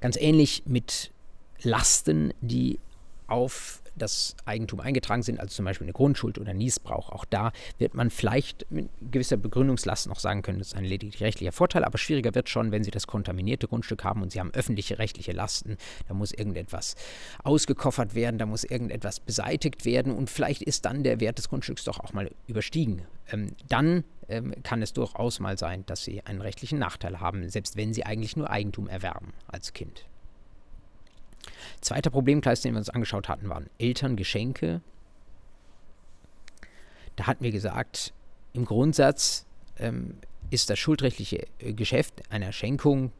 Ganz 0.00 0.16
ähnlich 0.16 0.64
mit 0.66 1.12
Lasten, 1.62 2.34
die 2.40 2.80
auf 3.34 3.82
das 3.96 4.36
Eigentum 4.44 4.80
eingetragen 4.80 5.22
sind, 5.22 5.40
also 5.40 5.54
zum 5.54 5.64
Beispiel 5.64 5.86
eine 5.86 5.92
Grundschuld 5.92 6.38
oder 6.38 6.54
Niesbrauch. 6.54 7.10
Auch 7.10 7.24
da 7.24 7.52
wird 7.78 7.94
man 7.94 8.10
vielleicht 8.10 8.70
mit 8.70 8.88
gewisser 9.10 9.36
Begründungslast 9.36 10.08
noch 10.08 10.18
sagen 10.18 10.42
können, 10.42 10.58
das 10.58 10.68
ist 10.68 10.76
ein 10.76 10.84
lediglich 10.84 11.20
rechtlicher 11.22 11.52
Vorteil, 11.52 11.84
aber 11.84 11.98
schwieriger 11.98 12.34
wird 12.34 12.48
schon, 12.48 12.72
wenn 12.72 12.84
Sie 12.84 12.90
das 12.90 13.06
kontaminierte 13.06 13.68
Grundstück 13.68 14.04
haben 14.04 14.22
und 14.22 14.32
Sie 14.32 14.40
haben 14.40 14.52
öffentliche 14.52 14.98
rechtliche 14.98 15.32
Lasten. 15.32 15.76
Da 16.08 16.14
muss 16.14 16.32
irgendetwas 16.32 16.94
ausgekoffert 17.42 18.14
werden, 18.14 18.38
da 18.38 18.46
muss 18.46 18.64
irgendetwas 18.64 19.20
beseitigt 19.20 19.84
werden 19.84 20.12
und 20.12 20.30
vielleicht 20.30 20.62
ist 20.62 20.84
dann 20.84 21.02
der 21.02 21.20
Wert 21.20 21.38
des 21.38 21.48
Grundstücks 21.48 21.84
doch 21.84 22.00
auch 22.00 22.12
mal 22.12 22.30
überstiegen. 22.46 23.02
Ähm, 23.30 23.52
dann 23.68 24.04
ähm, 24.28 24.54
kann 24.62 24.82
es 24.82 24.92
durchaus 24.92 25.40
mal 25.40 25.58
sein, 25.58 25.84
dass 25.86 26.04
Sie 26.04 26.22
einen 26.22 26.40
rechtlichen 26.40 26.78
Nachteil 26.78 27.20
haben, 27.20 27.48
selbst 27.48 27.76
wenn 27.76 27.94
Sie 27.94 28.04
eigentlich 28.04 28.36
nur 28.36 28.50
Eigentum 28.50 28.88
erwerben 28.88 29.32
als 29.46 29.72
Kind. 29.72 30.04
Zweiter 31.80 32.10
Problemkreis, 32.10 32.60
den 32.60 32.72
wir 32.72 32.78
uns 32.78 32.90
angeschaut 32.90 33.28
hatten, 33.28 33.48
waren 33.48 33.68
Elterngeschenke. 33.78 34.80
Da 37.16 37.26
hatten 37.26 37.44
wir 37.44 37.52
gesagt, 37.52 38.12
im 38.52 38.64
Grundsatz 38.64 39.46
ähm, 39.78 40.16
ist 40.50 40.70
das 40.70 40.78
schuldrechtliche 40.78 41.46
äh, 41.58 41.72
Geschäft 41.72 42.22
einer 42.30 42.52
Schenkung 42.52 43.12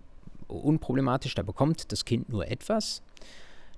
unproblematisch. 0.48 1.34
Da 1.34 1.42
bekommt 1.42 1.90
das 1.92 2.04
Kind 2.04 2.28
nur 2.28 2.48
etwas. 2.48 3.02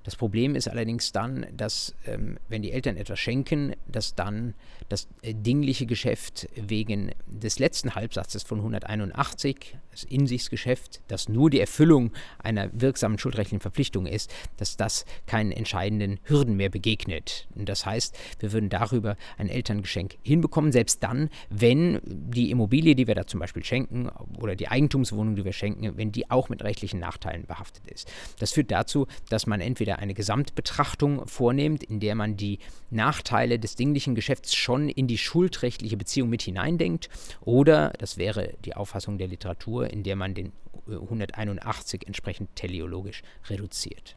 Das 0.06 0.14
Problem 0.14 0.54
ist 0.54 0.68
allerdings 0.68 1.10
dann, 1.10 1.46
dass 1.56 1.92
ähm, 2.06 2.38
wenn 2.48 2.62
die 2.62 2.70
Eltern 2.70 2.96
etwas 2.96 3.18
schenken, 3.18 3.74
dass 3.88 4.14
dann 4.14 4.54
das 4.88 5.08
äh, 5.22 5.34
dingliche 5.34 5.84
Geschäft 5.84 6.48
wegen 6.54 7.10
des 7.26 7.58
letzten 7.58 7.96
Halbsatzes 7.96 8.44
von 8.44 8.58
181, 8.58 9.76
das 9.90 10.04
Insichtsgeschäft, 10.04 11.00
das 11.08 11.28
nur 11.28 11.50
die 11.50 11.58
Erfüllung 11.58 12.12
einer 12.38 12.70
wirksamen 12.72 13.18
schuldrechtlichen 13.18 13.58
Verpflichtung 13.58 14.06
ist, 14.06 14.32
dass 14.58 14.76
das 14.76 15.06
keinen 15.26 15.50
entscheidenden 15.50 16.20
Hürden 16.22 16.56
mehr 16.56 16.70
begegnet. 16.70 17.48
Und 17.56 17.68
das 17.68 17.84
heißt, 17.84 18.16
wir 18.38 18.52
würden 18.52 18.68
darüber 18.68 19.16
ein 19.38 19.48
Elterngeschenk 19.48 20.18
hinbekommen, 20.22 20.70
selbst 20.70 21.02
dann, 21.02 21.30
wenn 21.50 22.00
die 22.04 22.52
Immobilie, 22.52 22.94
die 22.94 23.08
wir 23.08 23.16
da 23.16 23.26
zum 23.26 23.40
Beispiel 23.40 23.64
schenken, 23.64 24.08
oder 24.38 24.54
die 24.54 24.68
Eigentumswohnung, 24.68 25.34
die 25.34 25.44
wir 25.44 25.52
schenken, 25.52 25.96
wenn 25.96 26.12
die 26.12 26.30
auch 26.30 26.48
mit 26.48 26.62
rechtlichen 26.62 27.00
Nachteilen 27.00 27.44
behaftet 27.46 27.90
ist. 27.90 28.08
Das 28.38 28.52
führt 28.52 28.70
dazu, 28.70 29.08
dass 29.30 29.48
man 29.48 29.60
entweder 29.60 29.95
eine 29.96 30.14
Gesamtbetrachtung 30.14 31.26
vornimmt, 31.26 31.82
in 31.82 32.00
der 32.00 32.14
man 32.14 32.36
die 32.36 32.58
Nachteile 32.90 33.58
des 33.58 33.74
dinglichen 33.74 34.14
Geschäfts 34.14 34.54
schon 34.54 34.88
in 34.88 35.06
die 35.06 35.18
schuldrechtliche 35.18 35.96
Beziehung 35.96 36.28
mit 36.28 36.42
hineindenkt. 36.42 37.08
Oder, 37.40 37.92
das 37.98 38.16
wäre 38.16 38.54
die 38.64 38.74
Auffassung 38.74 39.18
der 39.18 39.28
Literatur, 39.28 39.90
in 39.90 40.02
der 40.02 40.16
man 40.16 40.34
den 40.34 40.52
181 40.86 42.02
äh, 42.02 42.06
entsprechend 42.06 42.54
teleologisch 42.54 43.22
reduziert. 43.48 44.16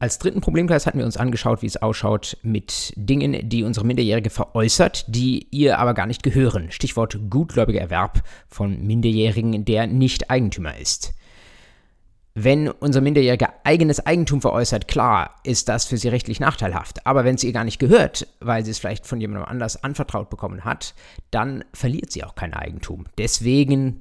Als 0.00 0.18
dritten 0.18 0.40
Problemkreis 0.40 0.86
hatten 0.86 0.98
wir 0.98 1.06
uns 1.06 1.16
angeschaut, 1.16 1.60
wie 1.60 1.66
es 1.66 1.76
ausschaut 1.76 2.36
mit 2.42 2.92
Dingen, 2.94 3.48
die 3.48 3.64
unsere 3.64 3.84
Minderjährige 3.84 4.30
veräußert, 4.30 5.04
die 5.08 5.48
ihr 5.50 5.78
aber 5.80 5.92
gar 5.92 6.06
nicht 6.06 6.22
gehören. 6.22 6.70
Stichwort 6.70 7.18
gutgläubiger 7.28 7.80
Erwerb 7.80 8.22
von 8.46 8.86
Minderjährigen, 8.86 9.64
der 9.64 9.88
nicht 9.88 10.30
Eigentümer 10.30 10.78
ist. 10.78 11.14
Wenn 12.40 12.68
unser 12.68 13.00
Minderjähriger 13.00 13.52
eigenes 13.64 14.06
Eigentum 14.06 14.40
veräußert, 14.40 14.86
klar, 14.86 15.34
ist 15.42 15.68
das 15.68 15.86
für 15.86 15.96
sie 15.96 16.06
rechtlich 16.06 16.38
nachteilhaft. 16.38 17.04
Aber 17.04 17.24
wenn 17.24 17.34
es 17.34 17.42
ihr 17.42 17.52
gar 17.52 17.64
nicht 17.64 17.80
gehört, 17.80 18.28
weil 18.38 18.64
sie 18.64 18.70
es 18.70 18.78
vielleicht 18.78 19.08
von 19.08 19.20
jemandem 19.20 19.48
anders 19.48 19.82
anvertraut 19.82 20.30
bekommen 20.30 20.64
hat, 20.64 20.94
dann 21.32 21.64
verliert 21.74 22.12
sie 22.12 22.22
auch 22.22 22.36
kein 22.36 22.54
Eigentum. 22.54 23.06
Deswegen 23.18 23.98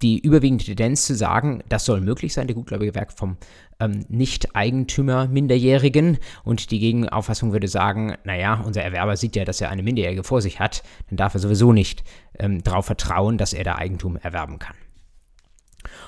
die 0.00 0.18
überwiegende 0.18 0.64
Tendenz 0.64 1.04
zu 1.04 1.14
sagen, 1.14 1.62
das 1.68 1.84
soll 1.84 2.00
möglich 2.00 2.32
sein, 2.32 2.46
der 2.46 2.56
gutgläubige 2.56 2.94
Werk 2.94 3.12
vom 3.12 3.36
ähm, 3.78 4.06
Nicht-Eigentümer 4.08 5.28
Minderjährigen. 5.28 6.16
Und 6.44 6.70
die 6.70 6.78
Gegenauffassung 6.78 7.52
würde 7.52 7.68
sagen, 7.68 8.16
naja, 8.24 8.62
unser 8.64 8.84
Erwerber 8.84 9.18
sieht 9.18 9.36
ja, 9.36 9.44
dass 9.44 9.60
er 9.60 9.68
eine 9.68 9.82
Minderjährige 9.82 10.24
vor 10.24 10.40
sich 10.40 10.60
hat, 10.60 10.82
dann 11.10 11.18
darf 11.18 11.34
er 11.34 11.40
sowieso 11.40 11.74
nicht 11.74 12.04
ähm, 12.38 12.62
darauf 12.62 12.86
vertrauen, 12.86 13.36
dass 13.36 13.52
er 13.52 13.64
da 13.64 13.74
Eigentum 13.74 14.16
erwerben 14.16 14.58
kann. 14.58 14.76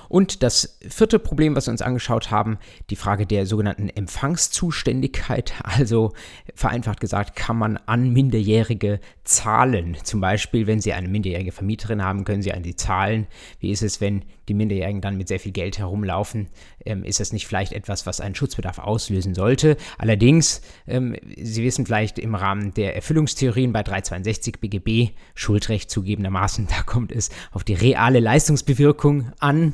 Und 0.07 0.43
das 0.43 0.77
vierte 0.87 1.19
Problem, 1.19 1.55
was 1.55 1.67
wir 1.67 1.71
uns 1.71 1.81
angeschaut 1.81 2.31
haben, 2.31 2.57
die 2.89 2.95
Frage 2.95 3.25
der 3.25 3.45
sogenannten 3.45 3.89
Empfangszuständigkeit. 3.89 5.53
Also 5.79 6.13
vereinfacht 6.55 6.99
gesagt, 6.99 7.35
kann 7.35 7.55
man 7.55 7.77
an 7.85 8.11
Minderjährige 8.11 8.99
zahlen? 9.23 9.95
Zum 10.03 10.19
Beispiel, 10.19 10.67
wenn 10.67 10.81
Sie 10.81 10.93
eine 10.93 11.07
minderjährige 11.07 11.51
Vermieterin 11.51 12.03
haben, 12.03 12.25
können 12.25 12.41
Sie 12.41 12.51
an 12.51 12.63
die 12.63 12.75
zahlen. 12.75 13.27
Wie 13.59 13.71
ist 13.71 13.81
es, 13.81 14.01
wenn 14.01 14.25
die 14.49 14.53
Minderjährigen 14.53 14.99
dann 14.99 15.15
mit 15.15 15.27
sehr 15.27 15.39
viel 15.39 15.51
Geld 15.51 15.77
herumlaufen? 15.77 16.47
Ähm, 16.85 17.03
ist 17.03 17.19
das 17.19 17.31
nicht 17.31 17.47
vielleicht 17.47 17.71
etwas, 17.71 18.05
was 18.05 18.19
einen 18.19 18.35
Schutzbedarf 18.35 18.79
auslösen 18.79 19.33
sollte? 19.35 19.77
Allerdings, 19.97 20.61
ähm, 20.87 21.15
Sie 21.37 21.63
wissen 21.63 21.85
vielleicht 21.85 22.19
im 22.19 22.35
Rahmen 22.35 22.73
der 22.73 22.95
Erfüllungstheorien 22.95 23.71
bei 23.71 23.83
362 23.83 24.59
BGB, 24.59 25.11
Schuldrecht 25.35 25.89
zugegebenermaßen, 25.89 26.67
da 26.69 26.81
kommt 26.83 27.11
es 27.11 27.29
auf 27.51 27.63
die 27.63 27.75
reale 27.75 28.19
Leistungsbewirkung 28.19 29.31
an. 29.39 29.73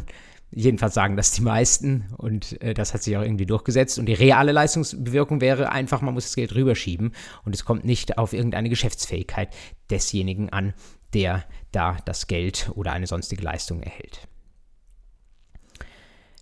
Jedenfalls 0.57 0.93
sagen 0.93 1.17
das 1.17 1.31
die 1.31 1.41
meisten 1.41 2.05
und 2.15 2.61
äh, 2.61 2.73
das 2.73 2.93
hat 2.93 3.03
sich 3.03 3.17
auch 3.17 3.21
irgendwie 3.21 3.45
durchgesetzt. 3.45 3.99
Und 3.99 4.05
die 4.05 4.13
reale 4.13 4.53
Leistungsbewirkung 4.53 5.41
wäre 5.41 5.73
einfach, 5.73 6.01
man 6.01 6.13
muss 6.13 6.23
das 6.23 6.35
Geld 6.35 6.55
rüberschieben 6.55 7.11
und 7.43 7.53
es 7.53 7.65
kommt 7.65 7.83
nicht 7.83 8.17
auf 8.17 8.31
irgendeine 8.31 8.69
Geschäftsfähigkeit 8.69 9.49
desjenigen 9.91 10.49
an, 10.51 10.73
der 11.13 11.43
da 11.73 11.97
das 12.05 12.27
Geld 12.27 12.71
oder 12.73 12.93
eine 12.93 13.05
sonstige 13.05 13.43
Leistung 13.43 13.83
erhält. 13.83 14.29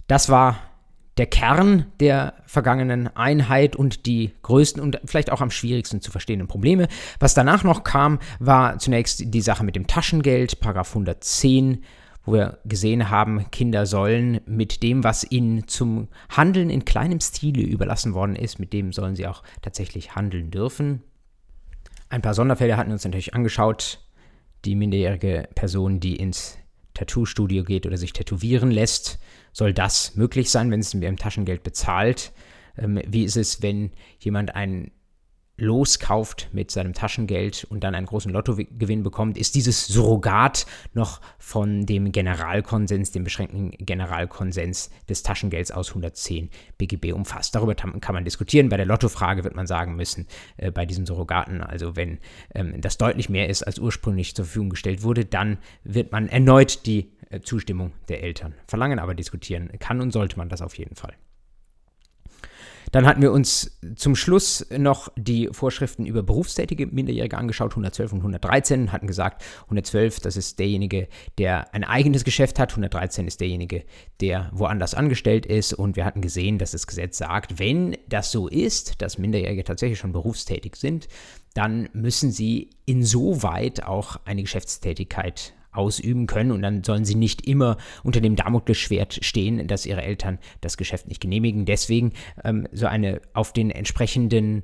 Das 0.05 0.29
war 0.29 0.59
der 1.17 1.25
Kern 1.25 1.87
der 1.99 2.35
vergangenen 2.45 3.07
Einheit 3.15 3.75
und 3.75 4.05
die 4.05 4.31
größten 4.43 4.81
und 4.81 4.99
vielleicht 5.05 5.31
auch 5.31 5.41
am 5.41 5.49
schwierigsten 5.49 6.01
zu 6.01 6.11
verstehenden 6.11 6.47
Probleme. 6.47 6.87
Was 7.19 7.33
danach 7.33 7.63
noch 7.63 7.83
kam, 7.83 8.19
war 8.39 8.77
zunächst 8.77 9.23
die 9.33 9.41
Sache 9.41 9.63
mit 9.63 9.75
dem 9.75 9.87
Taschengeld, 9.87 10.59
Paragraph 10.59 10.89
110 10.89 11.83
wo 12.25 12.33
wir 12.33 12.59
gesehen 12.65 13.09
haben, 13.09 13.49
Kinder 13.51 13.85
sollen 13.85 14.39
mit 14.45 14.81
dem, 14.81 15.03
was 15.03 15.29
ihnen 15.29 15.67
zum 15.67 16.07
Handeln 16.29 16.69
in 16.69 16.85
kleinem 16.85 17.19
Stile 17.19 17.63
überlassen 17.63 18.13
worden 18.13 18.35
ist, 18.35 18.59
mit 18.59 18.73
dem 18.73 18.93
sollen 18.93 19.15
sie 19.15 19.27
auch 19.27 19.43
tatsächlich 19.61 20.15
handeln 20.15 20.49
dürfen. 20.49 21.03
Ein 22.09 22.21
paar 22.21 22.33
Sonderfälle 22.33 22.77
hatten 22.77 22.89
wir 22.89 22.93
uns 22.93 23.05
natürlich 23.05 23.33
angeschaut. 23.33 23.99
Die 24.65 24.75
minderjährige 24.75 25.49
Person, 25.55 25.99
die 25.99 26.15
ins 26.15 26.57
Tattoo-Studio 26.93 27.63
geht 27.63 27.85
oder 27.85 27.97
sich 27.97 28.13
tätowieren 28.13 28.71
lässt, 28.71 29.19
soll 29.51 29.73
das 29.73 30.15
möglich 30.15 30.49
sein, 30.49 30.71
wenn 30.71 30.79
es 30.79 30.93
mit 30.93 31.03
ihrem 31.03 31.17
Taschengeld 31.17 31.63
bezahlt? 31.63 32.31
Ähm, 32.77 33.01
wie 33.07 33.23
ist 33.23 33.35
es, 33.35 33.61
wenn 33.61 33.91
jemand 34.19 34.55
einen 34.55 34.91
loskauft 35.57 36.49
mit 36.51 36.71
seinem 36.71 36.93
Taschengeld 36.93 37.65
und 37.69 37.83
dann 37.83 37.93
einen 37.93 38.07
großen 38.07 38.31
Lottogewinn 38.31 39.03
bekommt, 39.03 39.37
ist 39.37 39.53
dieses 39.53 39.85
Surrogat 39.85 40.65
noch 40.93 41.21
von 41.37 41.85
dem 41.85 42.11
Generalkonsens, 42.11 43.11
dem 43.11 43.23
beschränkten 43.23 43.71
Generalkonsens 43.71 44.89
des 45.07 45.21
Taschengelds 45.21 45.71
aus 45.71 45.89
110 45.89 46.49
BGB 46.77 47.13
umfasst. 47.13 47.53
Darüber 47.53 47.75
kann 47.75 48.01
man 48.13 48.25
diskutieren. 48.25 48.69
Bei 48.69 48.77
der 48.77 48.87
Lottofrage 48.87 49.43
wird 49.43 49.55
man 49.55 49.67
sagen 49.67 49.95
müssen, 49.95 50.27
äh, 50.57 50.71
bei 50.71 50.85
diesen 50.85 51.05
Surrogaten, 51.05 51.61
also 51.61 51.95
wenn 51.95 52.17
ähm, 52.55 52.81
das 52.81 52.97
deutlich 52.97 53.29
mehr 53.29 53.47
ist, 53.47 53.61
als 53.61 53.77
ursprünglich 53.77 54.35
zur 54.35 54.45
Verfügung 54.45 54.71
gestellt 54.71 55.03
wurde, 55.03 55.23
dann 55.25 55.59
wird 55.83 56.11
man 56.11 56.29
erneut 56.29 56.87
die 56.87 57.11
äh, 57.29 57.41
Zustimmung 57.41 57.91
der 58.09 58.23
Eltern 58.23 58.55
verlangen, 58.67 58.97
aber 58.97 59.13
diskutieren 59.13 59.69
kann 59.77 60.01
und 60.01 60.11
sollte 60.11 60.37
man 60.37 60.49
das 60.49 60.63
auf 60.63 60.77
jeden 60.77 60.95
Fall. 60.95 61.13
Dann 62.93 63.07
hatten 63.07 63.23
wir 63.23 63.31
uns 63.31 63.79
zum 63.95 64.15
Schluss 64.15 64.67
noch 64.69 65.11
die 65.15 65.49
Vorschriften 65.51 66.05
über 66.05 66.21
berufstätige 66.21 66.85
Minderjährige 66.85 67.39
angeschaut, 67.39 67.71
112 67.71 68.13
und 68.13 68.19
113, 68.19 68.91
hatten 68.91 69.07
gesagt, 69.07 69.43
112, 69.63 70.19
das 70.19 70.37
ist 70.37 70.59
derjenige, 70.59 71.07
der 71.39 71.73
ein 71.73 71.83
eigenes 71.83 72.23
Geschäft 72.23 72.59
hat, 72.59 72.69
113 72.69 73.25
ist 73.25 73.41
derjenige, 73.41 73.83
der 74.21 74.51
woanders 74.53 74.93
angestellt 74.93 75.47
ist. 75.47 75.73
Und 75.73 75.95
wir 75.95 76.05
hatten 76.05 76.21
gesehen, 76.21 76.59
dass 76.59 76.73
das 76.73 76.85
Gesetz 76.85 77.17
sagt, 77.17 77.57
wenn 77.57 77.97
das 78.07 78.31
so 78.31 78.47
ist, 78.47 79.01
dass 79.01 79.17
Minderjährige 79.17 79.63
tatsächlich 79.63 79.97
schon 79.97 80.13
berufstätig 80.13 80.75
sind, 80.75 81.07
dann 81.55 81.89
müssen 81.93 82.31
sie 82.31 82.69
insoweit 82.85 83.83
auch 83.83 84.17
eine 84.25 84.43
Geschäftstätigkeit 84.43 85.55
ausüben 85.73 86.27
können 86.27 86.51
und 86.51 86.61
dann 86.61 86.83
sollen 86.83 87.05
sie 87.05 87.15
nicht 87.15 87.47
immer 87.47 87.77
unter 88.03 88.21
dem 88.21 88.35
Damoklesschwert 88.35 89.19
stehen, 89.23 89.67
dass 89.67 89.85
ihre 89.85 90.03
Eltern 90.03 90.39
das 90.61 90.77
Geschäft 90.77 91.07
nicht 91.07 91.21
genehmigen. 91.21 91.65
Deswegen 91.65 92.13
ähm, 92.43 92.67
so 92.71 92.85
eine 92.85 93.21
auf 93.33 93.53
den 93.53 93.71
entsprechenden 93.71 94.63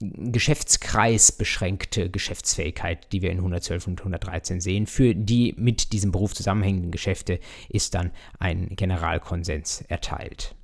Geschäftskreis 0.00 1.32
beschränkte 1.32 2.08
Geschäftsfähigkeit, 2.08 3.12
die 3.12 3.20
wir 3.20 3.30
in 3.30 3.38
112 3.38 3.86
und 3.86 4.00
113 4.00 4.60
sehen. 4.60 4.86
Für 4.86 5.14
die 5.14 5.54
mit 5.58 5.92
diesem 5.92 6.10
Beruf 6.10 6.34
zusammenhängenden 6.34 6.90
Geschäfte 6.90 7.38
ist 7.68 7.94
dann 7.94 8.10
ein 8.38 8.68
Generalkonsens 8.76 9.82
erteilt. 9.88 10.54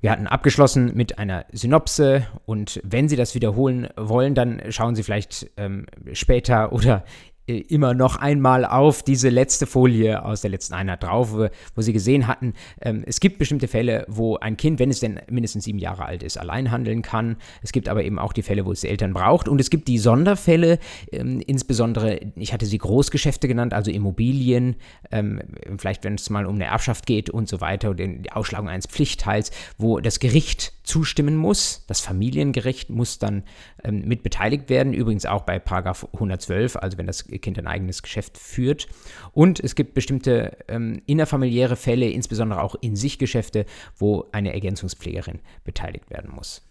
Wir 0.00 0.12
hatten 0.12 0.28
abgeschlossen 0.28 0.92
mit 0.94 1.18
einer 1.18 1.44
Synopse 1.50 2.26
und 2.46 2.80
wenn 2.84 3.08
Sie 3.08 3.16
das 3.16 3.34
wiederholen 3.34 3.88
wollen, 3.96 4.36
dann 4.36 4.62
schauen 4.70 4.94
Sie 4.94 5.02
vielleicht 5.02 5.50
ähm, 5.56 5.86
später 6.12 6.72
oder 6.72 7.04
immer 7.48 7.94
noch 7.94 8.16
einmal 8.16 8.64
auf 8.64 9.02
diese 9.02 9.30
letzte 9.30 9.66
Folie 9.66 10.22
aus 10.22 10.42
der 10.42 10.50
letzten 10.50 10.74
Einheit 10.74 11.02
drauf, 11.02 11.32
wo, 11.32 11.48
wo 11.74 11.80
Sie 11.80 11.92
gesehen 11.92 12.26
hatten, 12.26 12.52
ähm, 12.82 13.02
es 13.06 13.20
gibt 13.20 13.38
bestimmte 13.38 13.68
Fälle, 13.68 14.04
wo 14.08 14.36
ein 14.36 14.56
Kind, 14.56 14.78
wenn 14.78 14.90
es 14.90 15.00
denn 15.00 15.20
mindestens 15.30 15.64
sieben 15.64 15.78
Jahre 15.78 16.04
alt 16.04 16.22
ist, 16.22 16.38
allein 16.38 16.70
handeln 16.70 17.02
kann. 17.02 17.36
Es 17.62 17.72
gibt 17.72 17.88
aber 17.88 18.04
eben 18.04 18.18
auch 18.18 18.32
die 18.32 18.42
Fälle, 18.42 18.66
wo 18.66 18.72
es 18.72 18.84
Eltern 18.84 19.14
braucht. 19.14 19.48
Und 19.48 19.60
es 19.60 19.70
gibt 19.70 19.88
die 19.88 19.98
Sonderfälle, 19.98 20.78
ähm, 21.10 21.40
insbesondere, 21.46 22.20
ich 22.36 22.52
hatte 22.52 22.66
sie 22.66 22.78
Großgeschäfte 22.78 23.48
genannt, 23.48 23.72
also 23.72 23.90
Immobilien, 23.90 24.76
ähm, 25.10 25.40
vielleicht 25.78 26.04
wenn 26.04 26.14
es 26.14 26.28
mal 26.28 26.44
um 26.44 26.56
eine 26.56 26.66
Erbschaft 26.66 27.06
geht 27.06 27.30
und 27.30 27.48
so 27.48 27.60
weiter, 27.60 27.90
oder 27.90 28.06
die 28.06 28.30
Ausschlagung 28.30 28.68
eines 28.68 28.86
Pflichtteils, 28.86 29.50
wo 29.78 30.00
das 30.00 30.20
Gericht 30.20 30.72
zustimmen 30.88 31.36
muss. 31.36 31.84
Das 31.86 32.00
Familiengericht 32.00 32.90
muss 32.90 33.18
dann 33.18 33.44
ähm, 33.84 34.02
mit 34.06 34.22
beteiligt 34.22 34.68
werden, 34.70 34.94
übrigens 34.94 35.26
auch 35.26 35.42
bei 35.42 35.58
Paragraph 35.58 36.08
112, 36.14 36.76
also 36.76 36.98
wenn 36.98 37.06
das 37.06 37.26
Kind 37.26 37.58
ein 37.58 37.66
eigenes 37.66 38.02
Geschäft 38.02 38.38
führt. 38.38 38.88
Und 39.32 39.60
es 39.60 39.74
gibt 39.74 39.94
bestimmte 39.94 40.56
ähm, 40.66 41.02
innerfamiliäre 41.06 41.76
Fälle, 41.76 42.08
insbesondere 42.08 42.62
auch 42.62 42.74
in 42.80 42.96
sich 42.96 43.18
Geschäfte, 43.18 43.66
wo 43.96 44.26
eine 44.32 44.52
Ergänzungspflegerin 44.52 45.40
beteiligt 45.64 46.10
werden 46.10 46.30
muss. 46.34 46.67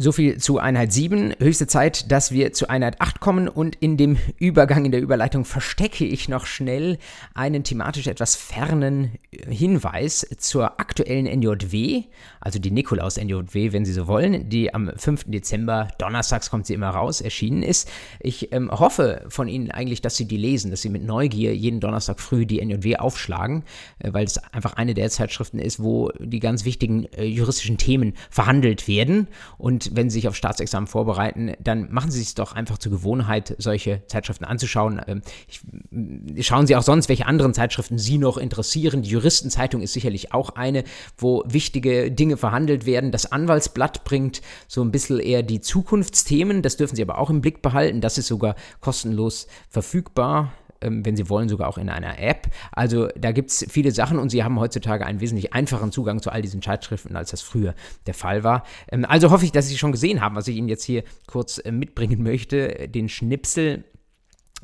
So 0.00 0.12
viel 0.12 0.36
zu 0.38 0.60
Einheit 0.60 0.92
7. 0.92 1.34
Höchste 1.40 1.66
Zeit, 1.66 2.12
dass 2.12 2.30
wir 2.30 2.52
zu 2.52 2.70
Einheit 2.70 3.00
8 3.00 3.18
kommen 3.18 3.48
und 3.48 3.74
in 3.74 3.96
dem 3.96 4.16
Übergang, 4.38 4.84
in 4.84 4.92
der 4.92 5.00
Überleitung 5.00 5.44
verstecke 5.44 6.04
ich 6.04 6.28
noch 6.28 6.46
schnell 6.46 6.98
einen 7.34 7.64
thematisch 7.64 8.06
etwas 8.06 8.36
fernen 8.36 9.18
Hinweis 9.32 10.24
zur 10.38 10.78
aktuellen 10.78 11.26
NJW, 11.26 12.04
also 12.48 12.60
die 12.60 12.70
Nikolaus-NJW, 12.70 13.72
wenn 13.72 13.84
Sie 13.84 13.92
so 13.92 14.06
wollen, 14.06 14.48
die 14.48 14.72
am 14.72 14.90
5. 14.96 15.24
Dezember, 15.26 15.88
donnerstags 15.98 16.48
kommt 16.48 16.66
sie 16.66 16.72
immer 16.72 16.88
raus, 16.88 17.20
erschienen 17.20 17.62
ist. 17.62 17.90
Ich 18.20 18.52
ähm, 18.52 18.70
hoffe 18.70 19.26
von 19.28 19.48
Ihnen 19.48 19.70
eigentlich, 19.70 20.00
dass 20.00 20.16
Sie 20.16 20.24
die 20.24 20.38
lesen, 20.38 20.70
dass 20.70 20.80
Sie 20.80 20.88
mit 20.88 21.04
Neugier 21.04 21.54
jeden 21.54 21.78
Donnerstag 21.78 22.20
früh 22.20 22.46
die 22.46 22.64
NJW 22.64 22.96
aufschlagen, 22.96 23.64
äh, 23.98 24.14
weil 24.14 24.24
es 24.24 24.38
einfach 24.38 24.72
eine 24.72 24.94
der 24.94 25.10
Zeitschriften 25.10 25.58
ist, 25.58 25.82
wo 25.82 26.08
die 26.18 26.40
ganz 26.40 26.64
wichtigen 26.64 27.04
äh, 27.12 27.24
juristischen 27.24 27.76
Themen 27.76 28.14
verhandelt 28.30 28.88
werden 28.88 29.28
und 29.58 29.94
wenn 29.94 30.08
Sie 30.08 30.14
sich 30.14 30.28
auf 30.28 30.34
Staatsexamen 30.34 30.86
vorbereiten, 30.86 31.52
dann 31.62 31.92
machen 31.92 32.10
Sie 32.10 32.22
es 32.22 32.34
doch 32.34 32.54
einfach 32.54 32.78
zur 32.78 32.92
Gewohnheit, 32.92 33.56
solche 33.58 34.06
Zeitschriften 34.06 34.46
anzuschauen. 34.46 35.02
Ähm, 35.06 35.20
ich, 35.48 36.46
schauen 36.46 36.66
Sie 36.66 36.76
auch 36.76 36.82
sonst, 36.82 37.10
welche 37.10 37.26
anderen 37.26 37.52
Zeitschriften 37.52 37.98
Sie 37.98 38.16
noch 38.16 38.38
interessieren. 38.38 39.02
Die 39.02 39.10
Juristenzeitung 39.10 39.82
ist 39.82 39.92
sicherlich 39.92 40.32
auch 40.32 40.56
eine, 40.56 40.84
wo 41.18 41.44
wichtige 41.46 42.10
Dinge 42.10 42.37
verhandelt 42.38 42.86
werden. 42.86 43.12
Das 43.12 43.30
Anwaltsblatt 43.30 44.04
bringt 44.04 44.40
so 44.66 44.82
ein 44.82 44.90
bisschen 44.90 45.20
eher 45.20 45.42
die 45.42 45.60
Zukunftsthemen. 45.60 46.62
Das 46.62 46.76
dürfen 46.76 46.96
Sie 46.96 47.02
aber 47.02 47.18
auch 47.18 47.30
im 47.30 47.40
Blick 47.40 47.60
behalten. 47.60 48.00
Das 48.00 48.16
ist 48.18 48.28
sogar 48.28 48.54
kostenlos 48.80 49.46
verfügbar 49.68 50.52
ähm, 50.80 51.04
wenn 51.04 51.16
Sie 51.16 51.28
wollen, 51.28 51.48
sogar 51.48 51.68
auch 51.68 51.78
in 51.78 51.88
einer 51.88 52.18
App. 52.18 52.48
Also 52.72 53.08
da 53.16 53.32
gibt 53.32 53.50
es 53.50 53.66
viele 53.68 53.90
Sachen 53.90 54.18
und 54.18 54.30
Sie 54.30 54.44
haben 54.44 54.60
heutzutage 54.60 55.04
einen 55.04 55.20
wesentlich 55.20 55.52
einfacheren 55.52 55.92
Zugang 55.92 56.22
zu 56.22 56.30
all 56.30 56.42
diesen 56.42 56.62
Zeitschriften, 56.62 57.16
als 57.16 57.30
das 57.30 57.42
früher 57.42 57.74
der 58.06 58.14
Fall 58.14 58.44
war. 58.44 58.64
Ähm, 58.90 59.04
also 59.04 59.30
hoffe 59.30 59.44
ich, 59.44 59.52
dass 59.52 59.68
Sie 59.68 59.78
schon 59.78 59.92
gesehen 59.92 60.20
haben, 60.20 60.36
was 60.36 60.48
ich 60.48 60.56
Ihnen 60.56 60.68
jetzt 60.68 60.84
hier 60.84 61.02
kurz 61.26 61.58
äh, 61.58 61.72
mitbringen 61.72 62.22
möchte. 62.22 62.88
Den 62.88 63.08
Schnipsel 63.08 63.84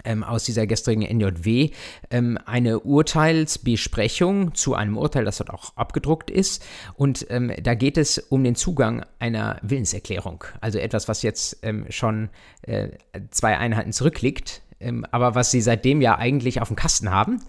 ähm, 0.05 0.25
aus 0.25 0.45
dieser 0.45 0.67
gestrigen 0.67 1.03
NJW 1.03 1.71
ähm, 2.11 2.39
eine 2.47 2.81
Urteilsbesprechung 2.81 4.55
zu 4.55 4.75
einem 4.75 4.97
Urteil, 4.97 5.25
das 5.25 5.39
dort 5.39 5.51
auch 5.51 5.77
abgedruckt 5.77 6.31
ist. 6.31 6.65
Und 6.95 7.27
ähm, 7.31 7.53
da 7.63 7.75
geht 7.75 7.97
es 7.97 8.19
um 8.19 8.43
den 8.43 8.55
Zugang 8.55 9.05
einer 9.19 9.59
Willenserklärung. 9.63 10.45
Also 10.61 10.79
etwas, 10.79 11.09
was 11.09 11.23
jetzt 11.23 11.59
ähm, 11.63 11.87
schon 11.91 12.31
äh, 12.63 12.89
zwei 13.31 13.57
Einheiten 13.57 13.93
zurückliegt 13.93 14.63
ähm, 14.81 15.07
aber 15.11 15.35
was 15.35 15.51
sie 15.51 15.61
seitdem 15.61 16.01
ja 16.01 16.19
eigentlich 16.19 16.61
auf 16.61 16.69
dem 16.69 16.77
Kasten 16.77 17.11
haben 17.11 17.41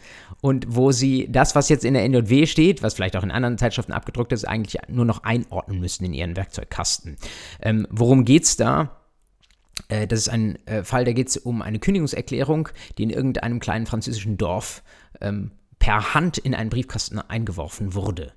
und 0.41 0.65
wo 0.69 0.91
sie 0.91 1.27
das, 1.29 1.55
was 1.55 1.69
jetzt 1.69 1.83
in 1.83 1.93
der 1.93 2.07
NJW 2.07 2.45
steht, 2.45 2.81
was 2.81 2.93
vielleicht 2.93 3.15
auch 3.17 3.23
in 3.23 3.31
anderen 3.31 3.57
Zeitschriften 3.57 3.91
abgedruckt 3.91 4.31
ist, 4.31 4.47
eigentlich 4.47 4.77
nur 4.87 5.05
noch 5.05 5.23
einordnen 5.23 5.79
müssen 5.79 6.05
in 6.05 6.13
ihren 6.13 6.37
Werkzeugkasten. 6.37 7.17
Ähm, 7.61 7.87
worum 7.89 8.25
es 8.25 8.57
da? 8.57 9.04
Äh, 9.87 10.07
das 10.07 10.19
ist 10.19 10.29
ein 10.29 10.57
äh, 10.65 10.83
Fall, 10.83 11.05
da 11.05 11.13
geht 11.13 11.29
es 11.29 11.37
um 11.37 11.61
eine 11.61 11.79
Kündigungserklärung, 11.79 12.69
die 12.97 13.03
in 13.03 13.09
irgendeinem 13.09 13.59
kleinen 13.59 13.85
französischen 13.85 14.37
Dorf 14.37 14.83
ähm, 15.21 15.51
per 15.79 16.13
Hand 16.13 16.37
in 16.37 16.55
einen 16.55 16.69
Briefkasten 16.69 17.19
eingeworfen 17.19 17.93
wurde 17.93 18.33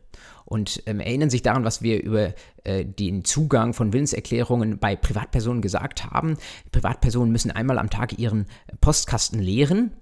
und 0.49 0.83
ähm, 0.87 1.01
erinnern 1.01 1.29
sich 1.29 1.43
daran, 1.43 1.65
was 1.65 1.83
wir 1.83 2.03
über 2.03 2.33
äh, 2.65 2.85
den 2.85 3.25
Zugang 3.25 3.75
von 3.75 3.93
Willenserklärungen 3.93 4.79
bei 4.79 4.97
Privatpersonen 4.97 5.61
gesagt 5.61 6.07
haben. 6.07 6.39
Privatpersonen 6.73 7.31
müssen 7.31 7.51
einmal 7.51 7.79
am 7.79 7.91
Tag 7.91 8.19
ihren 8.19 8.47
Postkasten 8.81 9.41
leeren. 9.41 9.93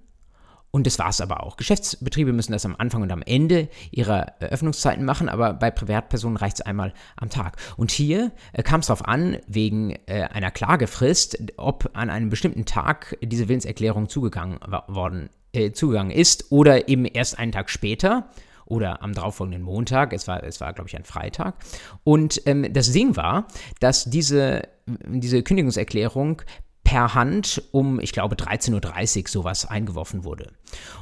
Und 0.71 0.85
das 0.85 0.99
war 0.99 1.09
es 1.09 1.21
aber 1.21 1.43
auch. 1.43 1.57
Geschäftsbetriebe 1.57 2.33
müssen 2.33 2.51
das 2.51 2.65
am 2.65 2.75
Anfang 2.77 3.01
und 3.01 3.11
am 3.11 3.21
Ende 3.21 3.69
ihrer 3.91 4.33
Öffnungszeiten 4.39 5.05
machen, 5.05 5.29
aber 5.29 5.53
bei 5.53 5.71
Privatpersonen 5.71 6.37
reicht 6.37 6.59
es 6.59 6.65
einmal 6.65 6.93
am 7.15 7.29
Tag. 7.29 7.57
Und 7.77 7.91
hier 7.91 8.31
äh, 8.53 8.63
kam 8.63 8.81
es 8.81 8.87
darauf 8.87 9.07
an, 9.07 9.37
wegen 9.47 9.97
äh, 10.07 10.23
einer 10.23 10.51
Klagefrist, 10.51 11.37
ob 11.57 11.89
an 11.93 12.09
einem 12.09 12.29
bestimmten 12.29 12.65
Tag 12.65 13.17
diese 13.21 13.47
Willenserklärung 13.47 14.09
zugegangen 14.09 14.59
worden 14.87 15.29
äh, 15.53 15.71
zugegangen 15.71 16.11
ist 16.11 16.51
oder 16.51 16.89
eben 16.89 17.05
erst 17.05 17.39
einen 17.39 17.51
Tag 17.51 17.69
später 17.69 18.29
oder 18.65 19.01
am 19.01 19.13
darauffolgenden 19.13 19.63
Montag. 19.63 20.13
Es 20.13 20.27
war, 20.27 20.43
es 20.43 20.59
war 20.59 20.73
glaube 20.73 20.89
ich, 20.89 20.97
ein 20.97 21.05
Freitag. 21.05 21.55
Und 22.03 22.41
ähm, 22.45 22.71
das 22.71 22.91
Ding 22.91 23.15
war, 23.15 23.47
dass 23.79 24.05
diese, 24.05 24.67
diese 24.85 25.41
Kündigungserklärung 25.41 26.41
per 26.87 27.13
Hand 27.13 27.61
um, 27.73 27.99
ich 27.99 28.13
glaube, 28.13 28.37
13.30 28.37 29.23
Uhr 29.23 29.27
sowas 29.27 29.65
eingeworfen 29.65 30.23
wurde. 30.23 30.53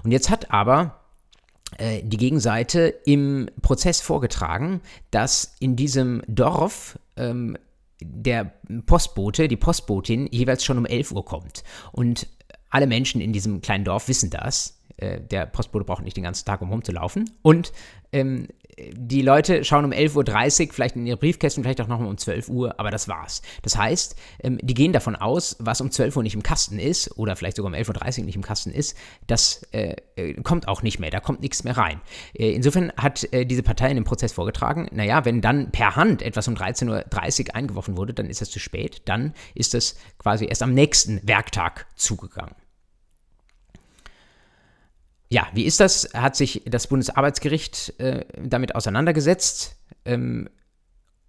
Und 0.04 0.12
jetzt 0.12 0.32
hat 0.32 0.50
aber 0.50 1.00
äh, 1.78 2.02
die 2.02 2.18
Gegenseite 2.18 2.88
im 3.06 3.52
Prozess 3.62 4.02
vorgetragen, 4.02 4.82
dass 5.12 5.54
in 5.60 5.76
diesem 5.76 6.24
Dorf 6.28 6.98
ähm, 7.18 7.56
der 8.02 8.52
Postbote, 8.88 9.48
die 9.48 9.58
Postbotin 9.58 10.28
jeweils 10.32 10.66
schon 10.66 10.80
um 10.80 10.88
11 10.88 11.12
Uhr 11.12 11.24
kommt. 11.24 11.64
Und 11.92 12.26
alle 12.72 12.88
Menschen 12.88 13.22
in 13.22 13.32
diesem 13.32 13.62
kleinen 13.62 13.86
Dorf 13.86 14.08
wissen 14.08 14.32
das. 14.32 14.82
Äh, 14.98 15.22
der 15.22 15.46
Postbote 15.46 15.86
braucht 15.86 16.04
nicht 16.04 16.18
den 16.18 16.24
ganzen 16.24 16.46
Tag, 16.46 16.64
um 16.64 16.72
rumzulaufen. 16.72 17.30
Und 17.44 17.72
ähm, 18.12 18.48
die 18.78 19.22
Leute 19.22 19.64
schauen 19.64 19.86
um 19.86 19.92
11.30 19.92 20.68
Uhr 20.68 20.74
vielleicht 20.74 20.96
in 20.96 21.06
ihre 21.06 21.18
Briefkästen, 21.18 21.64
vielleicht 21.64 21.82
auch 21.82 21.88
nochmal 21.88 22.10
um 22.10 22.18
12 22.18 22.50
Uhr, 22.50 22.80
aber 22.80 22.92
das 22.92 23.08
war's. 23.08 23.42
Das 23.62 23.78
heißt, 23.78 24.16
ähm, 24.44 24.60
die 24.62 24.74
gehen 24.74 24.92
davon 24.92 25.16
aus, 25.16 25.56
was 25.60 25.82
um 25.82 25.92
12 25.92 26.18
Uhr 26.18 26.24
nicht 26.24 26.36
im 26.36 26.44
Kasten 26.44 26.80
ist 26.80 27.18
oder 27.18 27.36
vielleicht 27.36 27.58
sogar 27.58 27.72
um 27.72 27.78
11.30 27.78 28.20
Uhr 28.20 28.26
nicht 28.26 28.36
im 28.36 28.44
Kasten 28.44 28.72
ist, 28.72 28.98
das 29.28 29.64
äh, 29.72 29.96
äh, 30.16 30.34
kommt 30.42 30.68
auch 30.68 30.82
nicht 30.82 31.00
mehr, 31.00 31.10
da 31.10 31.20
kommt 31.20 31.42
nichts 31.42 31.64
mehr 31.64 31.78
rein. 31.78 32.02
Äh, 32.34 32.52
insofern 32.52 32.92
hat 32.98 33.28
diese 33.32 33.64
Partei 33.64 33.90
in 33.90 33.96
dem 33.96 34.04
Prozess 34.04 34.34
vorgetragen, 34.34 34.88
naja, 34.92 35.26
wenn 35.26 35.42
dann 35.42 35.72
per 35.72 35.96
Hand 35.96 36.22
etwas 36.22 36.48
um 36.48 36.56
13.30 36.56 37.48
Uhr 37.48 37.56
eingeworfen 37.56 37.98
wurde, 37.98 38.14
dann 38.14 38.30
ist 38.30 38.42
das 38.42 38.50
zu 38.50 38.60
spät, 38.60 39.02
dann 39.06 39.34
ist 39.54 39.74
das 39.74 39.96
quasi 40.18 40.46
erst 40.46 40.64
am 40.64 40.74
nächsten 40.74 41.26
Werktag 41.28 41.88
zugegangen. 41.96 42.56
Ja, 45.30 45.48
wie 45.54 45.66
ist 45.66 45.80
das? 45.80 46.10
Hat 46.14 46.36
sich 46.36 46.62
das 46.66 46.88
Bundesarbeitsgericht 46.88 48.00
äh, 48.00 48.26
damit 48.38 48.76
auseinandergesetzt? 48.76 49.78
Ähm, 50.06 50.50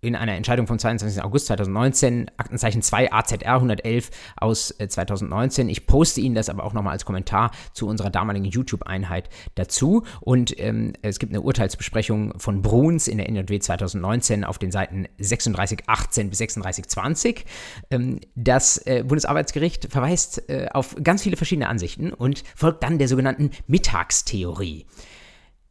in 0.06 0.14
einer 0.14 0.34
Entscheidung 0.34 0.66
vom 0.66 0.78
22. 0.78 1.22
August 1.22 1.46
2019, 1.46 2.30
Aktenzeichen 2.36 2.82
2 2.82 3.12
AZR 3.12 3.54
111 3.54 4.10
aus 4.36 4.74
2019. 4.86 5.68
Äh, 5.68 5.72
ich 5.72 5.86
poste 5.86 6.20
Ihnen 6.20 6.34
das 6.34 6.48
aber 6.48 6.64
auch 6.64 6.72
nochmal 6.72 6.92
als 6.92 7.04
Kommentar 7.04 7.50
zu 7.72 7.86
unserer 7.86 8.10
damaligen 8.10 8.44
YouTube-Einheit 8.44 9.28
dazu. 9.56 10.04
Und 10.20 10.58
ähm, 10.60 10.92
es 11.02 11.18
gibt 11.18 11.32
eine 11.32 11.42
Urteilsbesprechung 11.42 12.38
von 12.38 12.62
Bruns 12.62 13.08
in 13.08 13.18
der 13.18 13.28
NJW 13.28 13.58
2019 13.58 14.44
auf 14.44 14.58
den 14.58 14.70
Seiten 14.70 15.08
3618 15.18 16.30
bis 16.30 16.38
3620. 16.38 17.44
Ähm, 17.90 18.20
das 18.34 18.78
äh, 18.86 19.02
Bundesarbeitsgericht 19.06 19.90
verweist 19.90 20.48
äh, 20.48 20.68
auf 20.72 20.94
ganz 21.02 21.22
viele 21.22 21.36
verschiedene 21.36 21.68
Ansichten 21.68 22.12
und 22.12 22.44
folgt 22.54 22.82
dann 22.82 22.98
der 22.98 23.08
sogenannten 23.08 23.50
Mittagstheorie. 23.66 24.86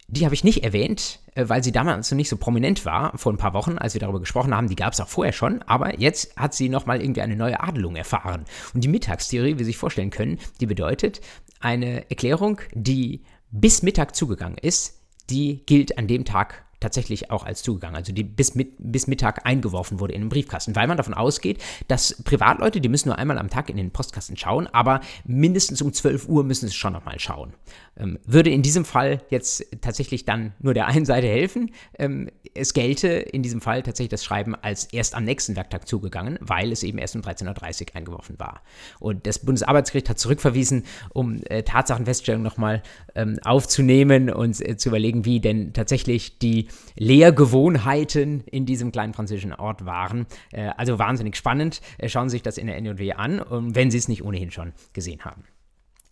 Die 0.08 0.24
habe 0.24 0.34
ich 0.34 0.44
nicht 0.44 0.62
erwähnt, 0.62 1.20
äh, 1.34 1.48
weil 1.48 1.64
sie 1.64 1.72
damals 1.72 2.10
noch 2.10 2.16
nicht 2.16 2.28
so 2.28 2.36
prominent 2.36 2.84
war, 2.84 3.16
vor 3.18 3.32
ein 3.32 3.38
paar 3.38 3.54
Wochen, 3.54 3.78
als 3.78 3.94
wir 3.94 4.00
darüber 4.00 4.20
gesprochen 4.20 4.54
haben. 4.54 4.68
Die 4.68 4.76
gab 4.76 4.92
es 4.92 5.00
auch 5.00 5.08
vorher 5.08 5.32
schon, 5.32 5.62
aber 5.62 5.98
jetzt 5.98 6.36
hat 6.36 6.54
sie 6.54 6.68
nochmal 6.68 7.00
irgendwie 7.00 7.22
eine 7.22 7.36
neue 7.36 7.60
Adelung 7.60 7.96
erfahren. 7.96 8.44
Und 8.72 8.84
die 8.84 8.88
Mittagstheorie, 8.88 9.54
wie 9.54 9.64
Sie 9.64 9.64
sich 9.66 9.76
vorstellen 9.76 10.10
können, 10.10 10.38
die 10.60 10.66
bedeutet, 10.66 11.20
eine 11.60 12.08
Erklärung, 12.10 12.60
die 12.72 13.24
bis 13.50 13.82
Mittag 13.82 14.14
zugegangen 14.14 14.58
ist, 14.58 15.00
die 15.30 15.64
gilt 15.66 15.98
an 15.98 16.06
dem 16.06 16.24
Tag 16.24 16.65
tatsächlich 16.80 17.30
auch 17.30 17.44
als 17.44 17.62
zugegangen, 17.62 17.96
also 17.96 18.12
die 18.12 18.24
bis, 18.24 18.54
mit, 18.54 18.74
bis 18.78 19.06
Mittag 19.06 19.46
eingeworfen 19.46 20.00
wurde 20.00 20.14
in 20.14 20.22
den 20.22 20.28
Briefkasten, 20.28 20.76
weil 20.76 20.86
man 20.86 20.96
davon 20.96 21.14
ausgeht, 21.14 21.62
dass 21.88 22.22
Privatleute, 22.24 22.80
die 22.80 22.88
müssen 22.88 23.08
nur 23.08 23.18
einmal 23.18 23.38
am 23.38 23.50
Tag 23.50 23.70
in 23.70 23.76
den 23.76 23.90
Postkasten 23.90 24.36
schauen, 24.36 24.66
aber 24.68 25.00
mindestens 25.24 25.80
um 25.82 25.92
12 25.92 26.28
Uhr 26.28 26.44
müssen 26.44 26.68
sie 26.68 26.74
schon 26.74 26.92
nochmal 26.92 27.18
schauen. 27.18 27.54
Ähm, 27.98 28.18
würde 28.26 28.50
in 28.50 28.62
diesem 28.62 28.84
Fall 28.84 29.22
jetzt 29.30 29.64
tatsächlich 29.80 30.24
dann 30.24 30.52
nur 30.58 30.74
der 30.74 30.86
einen 30.86 31.06
Seite 31.06 31.26
helfen. 31.26 31.70
Ähm, 31.98 32.30
es 32.54 32.74
gelte 32.74 33.08
in 33.08 33.42
diesem 33.42 33.60
Fall 33.60 33.82
tatsächlich 33.82 34.10
das 34.10 34.24
Schreiben 34.24 34.54
als 34.54 34.84
erst 34.92 35.14
am 35.14 35.24
nächsten 35.24 35.56
Werktag 35.56 35.88
zugegangen, 35.88 36.38
weil 36.40 36.72
es 36.72 36.82
eben 36.82 36.98
erst 36.98 37.16
um 37.16 37.22
13.30 37.22 37.88
Uhr 37.90 37.96
eingeworfen 37.96 38.38
war. 38.38 38.62
Und 39.00 39.26
das 39.26 39.38
Bundesarbeitsgericht 39.38 40.10
hat 40.10 40.18
zurückverwiesen, 40.18 40.84
um 41.12 41.40
äh, 41.44 41.62
Tatsachenfeststellungen 41.62 42.44
nochmal 42.44 42.82
ähm, 43.14 43.38
aufzunehmen 43.44 44.30
und 44.30 44.60
äh, 44.66 44.76
zu 44.76 44.90
überlegen, 44.90 45.24
wie 45.24 45.40
denn 45.40 45.72
tatsächlich 45.72 46.38
die 46.38 46.65
Lehrgewohnheiten 46.96 48.42
in 48.42 48.66
diesem 48.66 48.92
kleinen 48.92 49.14
französischen 49.14 49.54
Ort 49.54 49.84
waren. 49.84 50.26
Äh, 50.52 50.70
also 50.76 50.98
wahnsinnig 50.98 51.36
spannend. 51.36 51.80
Äh, 51.98 52.08
schauen 52.08 52.28
Sie 52.28 52.34
sich 52.34 52.42
das 52.42 52.58
in 52.58 52.66
der 52.66 52.80
NJW 52.80 53.12
an, 53.12 53.42
wenn 53.50 53.90
Sie 53.90 53.98
es 53.98 54.08
nicht 54.08 54.24
ohnehin 54.24 54.50
schon 54.50 54.72
gesehen 54.92 55.24
haben. 55.24 55.44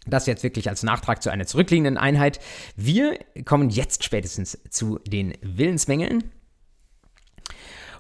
Das 0.06 0.26
jetzt 0.26 0.42
wirklich 0.42 0.68
als 0.68 0.82
Nachtrag 0.82 1.22
zu 1.22 1.30
einer 1.30 1.46
zurückliegenden 1.46 1.96
Einheit. 1.96 2.40
Wir 2.76 3.18
kommen 3.44 3.70
jetzt 3.70 4.04
spätestens 4.04 4.58
zu 4.70 4.98
den 5.06 5.32
Willensmängeln. 5.40 6.24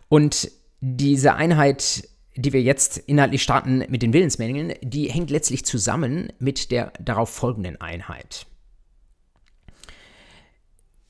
Und 0.08 0.50
diese 0.80 1.34
Einheit, 1.34 2.08
die 2.36 2.52
wir 2.52 2.62
jetzt 2.62 2.98
inhaltlich 2.98 3.42
starten 3.42 3.84
mit 3.88 4.02
den 4.02 4.12
Willensmängeln, 4.12 4.74
die 4.82 5.10
hängt 5.10 5.30
letztlich 5.30 5.64
zusammen 5.64 6.32
mit 6.38 6.70
der 6.70 6.92
darauf 7.00 7.30
folgenden 7.30 7.80
Einheit. 7.80 8.46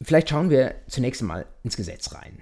Vielleicht 0.04 0.28
schauen 0.28 0.50
wir 0.50 0.74
zunächst 0.86 1.22
einmal 1.22 1.46
ins 1.62 1.76
Gesetz 1.76 2.14
rein. 2.14 2.38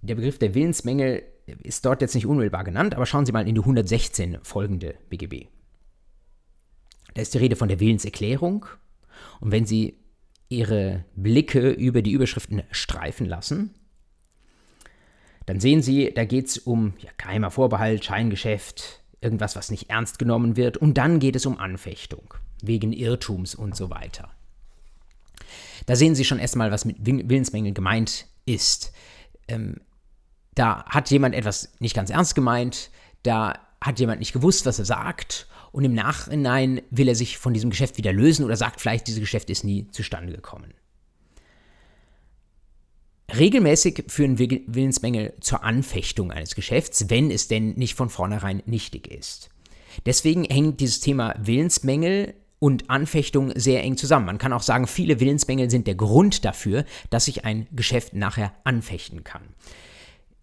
Der 0.00 0.14
Begriff 0.14 0.38
der 0.38 0.54
Willensmängel 0.54 1.24
ist 1.62 1.84
dort 1.84 2.02
jetzt 2.02 2.14
nicht 2.14 2.26
unmittelbar 2.26 2.62
genannt, 2.62 2.94
aber 2.94 3.04
schauen 3.04 3.26
Sie 3.26 3.32
mal 3.32 3.48
in 3.48 3.54
die 3.54 3.60
116 3.60 4.38
folgende 4.42 4.94
BGB. 5.08 5.46
Da 7.14 7.22
ist 7.22 7.34
die 7.34 7.38
Rede 7.38 7.56
von 7.56 7.68
der 7.68 7.80
Willenserklärung. 7.80 8.66
Und 9.40 9.50
wenn 9.50 9.66
Sie 9.66 9.98
Ihre 10.48 11.04
Blicke 11.16 11.70
über 11.70 12.00
die 12.00 12.12
Überschriften 12.12 12.62
streifen 12.70 13.26
lassen, 13.26 13.74
dann 15.46 15.58
sehen 15.58 15.82
Sie, 15.82 16.12
da 16.14 16.24
geht 16.24 16.46
es 16.46 16.58
um 16.58 16.94
ja, 17.00 17.10
geheimer 17.16 17.50
Vorbehalt, 17.50 18.04
Scheingeschäft, 18.04 19.02
irgendwas, 19.20 19.56
was 19.56 19.70
nicht 19.70 19.90
ernst 19.90 20.18
genommen 20.18 20.56
wird. 20.56 20.76
Und 20.76 20.96
dann 20.96 21.18
geht 21.18 21.34
es 21.34 21.46
um 21.46 21.58
Anfechtung, 21.58 22.34
wegen 22.62 22.92
Irrtums 22.92 23.54
und 23.54 23.74
so 23.74 23.90
weiter. 23.90 24.30
Da 25.88 25.96
sehen 25.96 26.14
Sie 26.14 26.26
schon 26.26 26.38
erstmal, 26.38 26.70
was 26.70 26.84
mit 26.84 26.98
Willensmängel 27.00 27.72
gemeint 27.72 28.26
ist. 28.44 28.92
Ähm, 29.48 29.76
da 30.54 30.84
hat 30.84 31.10
jemand 31.10 31.34
etwas 31.34 31.72
nicht 31.78 31.96
ganz 31.96 32.10
ernst 32.10 32.34
gemeint, 32.34 32.90
da 33.22 33.58
hat 33.80 33.98
jemand 33.98 34.18
nicht 34.18 34.34
gewusst, 34.34 34.66
was 34.66 34.78
er 34.78 34.84
sagt 34.84 35.46
und 35.72 35.84
im 35.84 35.94
Nachhinein 35.94 36.82
will 36.90 37.08
er 37.08 37.14
sich 37.14 37.38
von 37.38 37.54
diesem 37.54 37.70
Geschäft 37.70 37.96
wieder 37.96 38.12
lösen 38.12 38.44
oder 38.44 38.54
sagt 38.54 38.82
vielleicht, 38.82 39.06
dieses 39.06 39.20
Geschäft 39.20 39.48
ist 39.48 39.64
nie 39.64 39.88
zustande 39.90 40.34
gekommen. 40.34 40.74
Regelmäßig 43.34 44.04
führen 44.08 44.38
Willensmängel 44.38 45.36
zur 45.40 45.64
Anfechtung 45.64 46.32
eines 46.32 46.54
Geschäfts, 46.54 47.08
wenn 47.08 47.30
es 47.30 47.48
denn 47.48 47.72
nicht 47.76 47.94
von 47.94 48.10
vornherein 48.10 48.62
nichtig 48.66 49.06
ist. 49.08 49.48
Deswegen 50.04 50.44
hängt 50.44 50.80
dieses 50.80 51.00
Thema 51.00 51.34
Willensmängel 51.38 52.34
und 52.58 52.90
Anfechtung 52.90 53.52
sehr 53.54 53.82
eng 53.82 53.96
zusammen. 53.96 54.26
Man 54.26 54.38
kann 54.38 54.52
auch 54.52 54.62
sagen, 54.62 54.86
viele 54.86 55.20
Willensmängel 55.20 55.70
sind 55.70 55.86
der 55.86 55.94
Grund 55.94 56.44
dafür, 56.44 56.84
dass 57.10 57.26
sich 57.26 57.44
ein 57.44 57.66
Geschäft 57.72 58.14
nachher 58.14 58.52
anfechten 58.64 59.24
kann. 59.24 59.42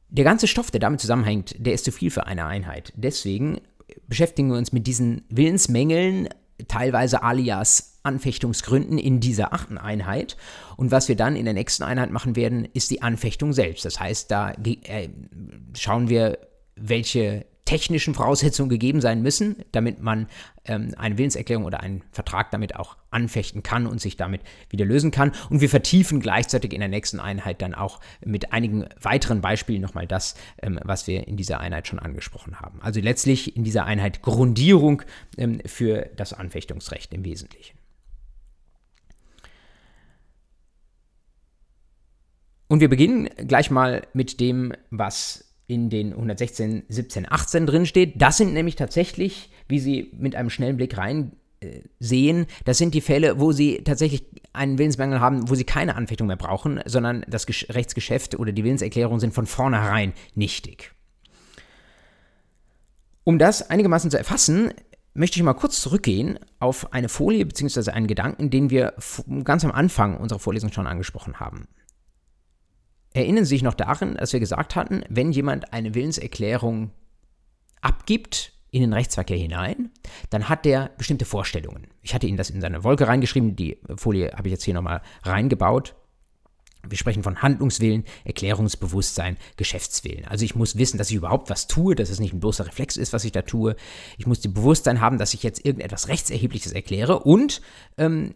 Der 0.09 0.23
ganze 0.23 0.47
Stoff, 0.47 0.71
der 0.71 0.79
damit 0.79 1.01
zusammenhängt, 1.01 1.55
der 1.57 1.73
ist 1.73 1.85
zu 1.85 1.91
viel 1.91 2.11
für 2.11 2.25
eine 2.25 2.45
Einheit. 2.45 2.93
Deswegen 2.95 3.59
beschäftigen 4.07 4.49
wir 4.49 4.57
uns 4.57 4.71
mit 4.71 4.87
diesen 4.87 5.23
Willensmängeln, 5.29 6.29
teilweise 6.67 7.21
alias 7.21 7.99
Anfechtungsgründen 8.03 8.97
in 8.97 9.19
dieser 9.19 9.51
achten 9.51 9.77
Einheit. 9.77 10.37
Und 10.77 10.91
was 10.91 11.09
wir 11.09 11.15
dann 11.15 11.35
in 11.35 11.45
der 11.45 11.53
nächsten 11.53 11.83
Einheit 11.83 12.11
machen 12.11 12.35
werden, 12.35 12.65
ist 12.73 12.91
die 12.91 13.01
Anfechtung 13.01 13.51
selbst. 13.51 13.83
Das 13.83 13.99
heißt, 13.99 14.31
da 14.31 14.51
äh, 14.51 15.09
schauen 15.77 16.07
wir, 16.07 16.37
welche 16.75 17.45
technischen 17.65 18.13
Voraussetzungen 18.13 18.69
gegeben 18.69 19.01
sein 19.01 19.21
müssen, 19.23 19.57
damit 19.71 19.99
man 19.99 20.27
ähm, 20.65 20.93
eine 20.97 21.17
Willenserklärung 21.17 21.65
oder 21.65 21.81
einen 21.81 22.03
Vertrag 22.11 22.51
damit 22.51 22.75
auch 22.75 22.95
anfechten 23.09 23.63
kann 23.63 23.87
und 23.87 23.99
sich 23.99 24.17
damit 24.17 24.41
wieder 24.69 24.85
lösen 24.85 25.09
kann. 25.09 25.31
Und 25.49 25.61
wir 25.61 25.69
vertiefen 25.69 26.19
gleichzeitig 26.19 26.73
in 26.73 26.79
der 26.79 26.89
nächsten 26.89 27.19
Einheit 27.19 27.61
dann 27.61 27.73
auch 27.73 27.99
mit 28.23 28.53
einigen 28.53 28.85
weiteren 29.01 29.41
Beispielen 29.41 29.81
nochmal 29.81 30.05
das, 30.05 30.35
ähm, 30.61 30.79
was 30.83 31.07
wir 31.07 31.27
in 31.27 31.37
dieser 31.37 31.59
Einheit 31.59 31.87
schon 31.87 31.99
angesprochen 31.99 32.59
haben. 32.59 32.79
Also 32.81 33.01
letztlich 33.01 33.55
in 33.57 33.63
dieser 33.63 33.85
Einheit 33.85 34.21
Grundierung 34.21 35.01
ähm, 35.37 35.59
für 35.65 36.09
das 36.15 36.33
Anfechtungsrecht 36.33 37.13
im 37.13 37.25
Wesentlichen. 37.25 37.77
Und 42.67 42.79
wir 42.79 42.89
beginnen 42.89 43.29
gleich 43.47 43.69
mal 43.69 44.07
mit 44.13 44.39
dem, 44.39 44.73
was 44.89 45.44
in 45.67 45.89
den 45.89 46.11
116, 46.11 46.83
17, 46.87 47.31
18 47.31 47.65
drin 47.65 47.85
steht. 47.85 48.21
Das 48.21 48.37
sind 48.37 48.53
nämlich 48.53 48.75
tatsächlich, 48.75 49.49
wie 49.67 49.79
Sie 49.79 50.11
mit 50.17 50.35
einem 50.35 50.49
schnellen 50.49 50.77
Blick 50.77 50.97
rein 50.97 51.33
äh, 51.61 51.81
sehen, 51.99 52.45
das 52.65 52.77
sind 52.77 52.93
die 52.93 53.01
Fälle, 53.01 53.39
wo 53.39 53.51
Sie 53.51 53.83
tatsächlich 53.83 54.25
einen 54.53 54.77
Willensmangel 54.77 55.19
haben, 55.19 55.49
wo 55.49 55.55
Sie 55.55 55.63
keine 55.63 55.95
Anfechtung 55.95 56.27
mehr 56.27 56.35
brauchen, 56.35 56.81
sondern 56.85 57.25
das 57.27 57.45
Gesch 57.45 57.67
Rechtsgeschäft 57.69 58.37
oder 58.37 58.51
die 58.51 58.63
Willenserklärung 58.63 59.19
sind 59.19 59.33
von 59.33 59.45
vornherein 59.45 60.13
nichtig. 60.35 60.91
Um 63.23 63.39
das 63.39 63.69
einigermaßen 63.69 64.11
zu 64.11 64.17
erfassen, 64.17 64.71
möchte 65.15 65.39
ich 65.39 65.43
mal 65.43 65.53
kurz 65.53 65.81
zurückgehen 65.81 66.37
auf 66.59 66.93
eine 66.93 67.09
Folie 67.09 67.45
bzw. 67.45 67.91
einen 67.91 68.07
Gedanken, 68.07 68.49
den 68.49 68.69
wir 68.69 68.93
ganz 69.43 69.65
am 69.65 69.71
Anfang 69.71 70.17
unserer 70.17 70.39
Vorlesung 70.39 70.71
schon 70.71 70.87
angesprochen 70.87 71.39
haben. 71.39 71.67
Erinnern 73.15 73.45
Sie 73.45 73.55
sich 73.55 73.63
noch 73.63 73.75
daran, 73.75 74.15
dass 74.15 74.33
wir 74.33 74.41
gesagt 74.41 74.75
hatten, 74.75 75.05
wenn 75.07 75.31
jemand 75.31 75.71
eine 75.71 75.95
Willenserklärung 75.95 76.91
abgibt 77.79 78.51
in 78.71 78.81
den 78.81 78.91
Rechtsverkehr 78.91 79.37
hinein, 79.37 79.89
dann 80.31 80.49
hat 80.49 80.65
der 80.65 80.91
bestimmte 80.97 81.23
Vorstellungen. 81.23 81.87
Ich 82.01 82.13
hatte 82.13 82.27
Ihnen 82.27 82.35
das 82.35 82.49
in 82.49 82.59
seine 82.59 82.83
Wolke 82.83 83.07
reingeschrieben, 83.07 83.55
die 83.55 83.79
Folie 83.95 84.33
habe 84.35 84.49
ich 84.49 84.51
jetzt 84.51 84.65
hier 84.65 84.73
nochmal 84.73 85.01
reingebaut. 85.23 85.95
Wir 86.85 86.97
sprechen 86.97 87.23
von 87.23 87.41
Handlungswillen, 87.41 88.03
Erklärungsbewusstsein, 88.25 89.37
Geschäftswillen. 89.55 90.25
Also 90.25 90.43
ich 90.43 90.55
muss 90.55 90.77
wissen, 90.77 90.97
dass 90.97 91.09
ich 91.09 91.15
überhaupt 91.15 91.49
was 91.49 91.67
tue, 91.67 91.95
dass 91.95 92.09
es 92.09 92.19
nicht 92.19 92.33
ein 92.33 92.41
bloßer 92.41 92.67
Reflex 92.67 92.97
ist, 92.97 93.13
was 93.13 93.23
ich 93.23 93.31
da 93.31 93.43
tue. 93.43 93.77
Ich 94.17 94.27
muss 94.27 94.41
die 94.41 94.49
Bewusstsein 94.49 94.99
haben, 94.99 95.19
dass 95.19 95.33
ich 95.33 95.41
jetzt 95.41 95.65
irgendetwas 95.65 96.09
Rechtserhebliches 96.09 96.73
erkläre 96.73 97.19
und 97.19 97.61
ähm, 97.97 98.35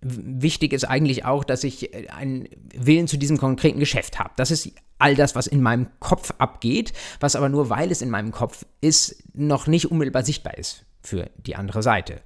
wichtig 0.00 0.72
ist 0.72 0.84
eigentlich 0.84 1.24
auch, 1.24 1.44
dass 1.44 1.64
ich 1.64 1.94
äh, 1.94 2.08
einen 2.08 2.48
Willen 2.74 3.08
zu 3.08 3.16
diesem 3.16 3.38
konkreten 3.38 3.80
Geschäft 3.80 4.18
habe. 4.18 4.30
Das 4.36 4.50
ist 4.50 4.70
all 4.98 5.14
das, 5.14 5.34
was 5.34 5.46
in 5.46 5.62
meinem 5.62 5.88
Kopf 6.00 6.32
abgeht, 6.38 6.92
was 7.20 7.36
aber 7.36 7.48
nur 7.48 7.70
weil 7.70 7.90
es 7.90 8.02
in 8.02 8.10
meinem 8.10 8.32
Kopf 8.32 8.64
ist, 8.80 9.22
noch 9.34 9.66
nicht 9.66 9.86
unmittelbar 9.86 10.24
sichtbar 10.24 10.56
ist 10.58 10.84
für 11.02 11.30
die 11.36 11.56
andere 11.56 11.82
Seite. 11.82 12.20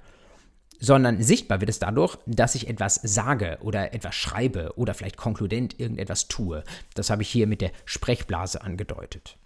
Sondern 0.79 1.21
sichtbar 1.21 1.61
wird 1.61 1.69
es 1.69 1.79
dadurch, 1.79 2.17
dass 2.25 2.55
ich 2.55 2.67
etwas 2.67 2.95
sage 2.95 3.59
oder 3.61 3.93
etwas 3.93 4.15
schreibe 4.15 4.73
oder 4.75 4.93
vielleicht 4.93 5.17
konkludent 5.17 5.79
irgendetwas 5.79 6.27
tue. 6.27 6.63
Das 6.93 7.09
habe 7.09 7.21
ich 7.21 7.29
hier 7.29 7.47
mit 7.47 7.61
der 7.61 7.71
Sprechblase 7.85 8.61
angedeutet. 8.61 9.37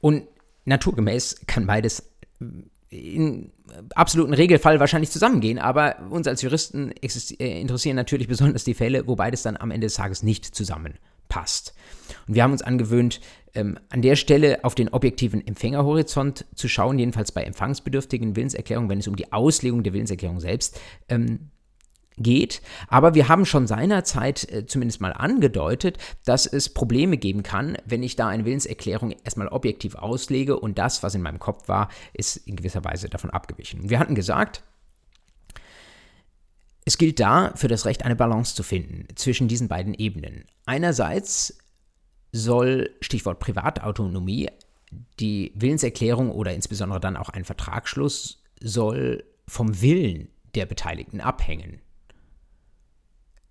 Und 0.00 0.26
naturgemäß 0.64 1.42
kann 1.46 1.66
beides 1.66 2.10
in 2.90 3.52
absoluten 3.94 4.34
Regelfall 4.34 4.80
wahrscheinlich 4.80 5.10
zusammengehen, 5.10 5.58
aber 5.58 5.96
uns 6.10 6.26
als 6.26 6.42
Juristen 6.42 6.92
äh, 6.92 7.60
interessieren 7.60 7.96
natürlich 7.96 8.26
besonders 8.26 8.64
die 8.64 8.74
Fälle, 8.74 9.06
wo 9.06 9.14
beides 9.16 9.42
dann 9.42 9.56
am 9.56 9.70
Ende 9.70 9.86
des 9.86 9.94
Tages 9.94 10.22
nicht 10.22 10.44
zusammenpasst. 10.44 11.74
Und 12.26 12.34
wir 12.34 12.42
haben 12.42 12.52
uns 12.52 12.62
angewöhnt, 12.62 13.20
ähm, 13.54 13.78
an 13.90 14.02
der 14.02 14.16
Stelle 14.16 14.64
auf 14.64 14.74
den 14.74 14.88
objektiven 14.88 15.46
Empfängerhorizont 15.46 16.46
zu 16.54 16.68
schauen, 16.68 16.98
jedenfalls 16.98 17.32
bei 17.32 17.44
empfangsbedürftigen 17.44 18.34
Willenserklärungen, 18.34 18.90
wenn 18.90 18.98
es 18.98 19.08
um 19.08 19.16
die 19.16 19.32
Auslegung 19.32 19.84
der 19.84 19.92
Willenserklärung 19.92 20.40
selbst 20.40 20.80
ähm, 21.08 21.50
geht. 22.20 22.62
Aber 22.88 23.14
wir 23.14 23.28
haben 23.28 23.44
schon 23.44 23.66
seinerzeit 23.66 24.50
äh, 24.50 24.66
zumindest 24.66 25.00
mal 25.00 25.12
angedeutet, 25.12 25.98
dass 26.24 26.46
es 26.46 26.72
Probleme 26.72 27.16
geben 27.16 27.42
kann, 27.42 27.76
wenn 27.84 28.02
ich 28.02 28.16
da 28.16 28.28
eine 28.28 28.44
Willenserklärung 28.44 29.12
erstmal 29.24 29.48
objektiv 29.48 29.94
auslege 29.94 30.58
und 30.58 30.78
das, 30.78 31.02
was 31.02 31.14
in 31.14 31.22
meinem 31.22 31.38
Kopf 31.38 31.68
war, 31.68 31.88
ist 32.12 32.36
in 32.36 32.56
gewisser 32.56 32.84
Weise 32.84 33.08
davon 33.08 33.30
abgewichen. 33.30 33.90
Wir 33.90 33.98
hatten 33.98 34.14
gesagt, 34.14 34.62
es 36.84 36.98
gilt 36.98 37.20
da 37.20 37.52
für 37.56 37.68
das 37.68 37.86
Recht 37.86 38.04
eine 38.04 38.16
Balance 38.16 38.54
zu 38.54 38.62
finden 38.62 39.06
zwischen 39.14 39.48
diesen 39.48 39.68
beiden 39.68 39.94
Ebenen. 39.94 40.44
Einerseits 40.66 41.58
soll, 42.32 42.90
Stichwort 43.00 43.38
Privatautonomie, 43.38 44.48
die 45.20 45.52
Willenserklärung 45.54 46.30
oder 46.30 46.52
insbesondere 46.52 47.00
dann 47.00 47.16
auch 47.16 47.28
ein 47.28 47.44
Vertragsschluss 47.44 48.42
soll 48.60 49.24
vom 49.46 49.80
Willen 49.80 50.28
der 50.54 50.66
Beteiligten 50.66 51.20
abhängen 51.20 51.80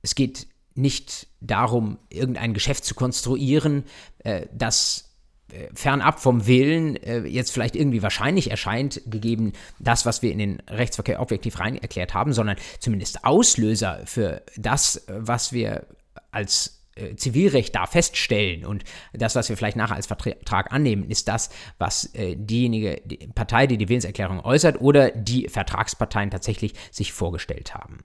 es 0.01 0.15
geht 0.15 0.47
nicht 0.75 1.27
darum, 1.41 1.97
irgendein 2.09 2.53
Geschäft 2.53 2.85
zu 2.85 2.95
konstruieren, 2.95 3.83
äh, 4.19 4.47
das 4.53 5.09
äh, 5.51 5.67
fernab 5.73 6.19
vom 6.19 6.47
Willen 6.47 6.95
äh, 6.97 7.19
jetzt 7.25 7.51
vielleicht 7.51 7.75
irgendwie 7.75 8.01
wahrscheinlich 8.01 8.51
erscheint, 8.51 9.01
gegeben 9.05 9.53
das, 9.79 10.05
was 10.05 10.21
wir 10.21 10.31
in 10.31 10.37
den 10.37 10.59
Rechtsverkehr 10.67 11.21
objektiv 11.21 11.59
rein 11.59 11.75
erklärt 11.75 12.13
haben, 12.13 12.33
sondern 12.33 12.57
zumindest 12.79 13.25
Auslöser 13.25 14.01
für 14.05 14.43
das, 14.57 15.05
was 15.07 15.51
wir 15.51 15.87
als 16.31 16.79
äh, 16.95 17.15
Zivilrecht 17.15 17.75
da 17.75 17.85
feststellen 17.85 18.65
und 18.65 18.83
das, 19.13 19.35
was 19.35 19.49
wir 19.49 19.57
vielleicht 19.57 19.77
nachher 19.77 19.95
als 19.95 20.07
Vertrag 20.07 20.71
annehmen, 20.71 21.09
ist 21.09 21.27
das, 21.27 21.49
was 21.77 22.13
äh, 22.13 22.35
diejenige 22.35 23.01
die 23.05 23.27
Partei, 23.33 23.67
die 23.67 23.77
die 23.77 23.89
Willenserklärung 23.89 24.39
äußert 24.41 24.81
oder 24.81 25.11
die 25.11 25.47
Vertragsparteien 25.47 26.31
tatsächlich 26.31 26.73
sich 26.91 27.13
vorgestellt 27.13 27.73
haben. 27.73 27.99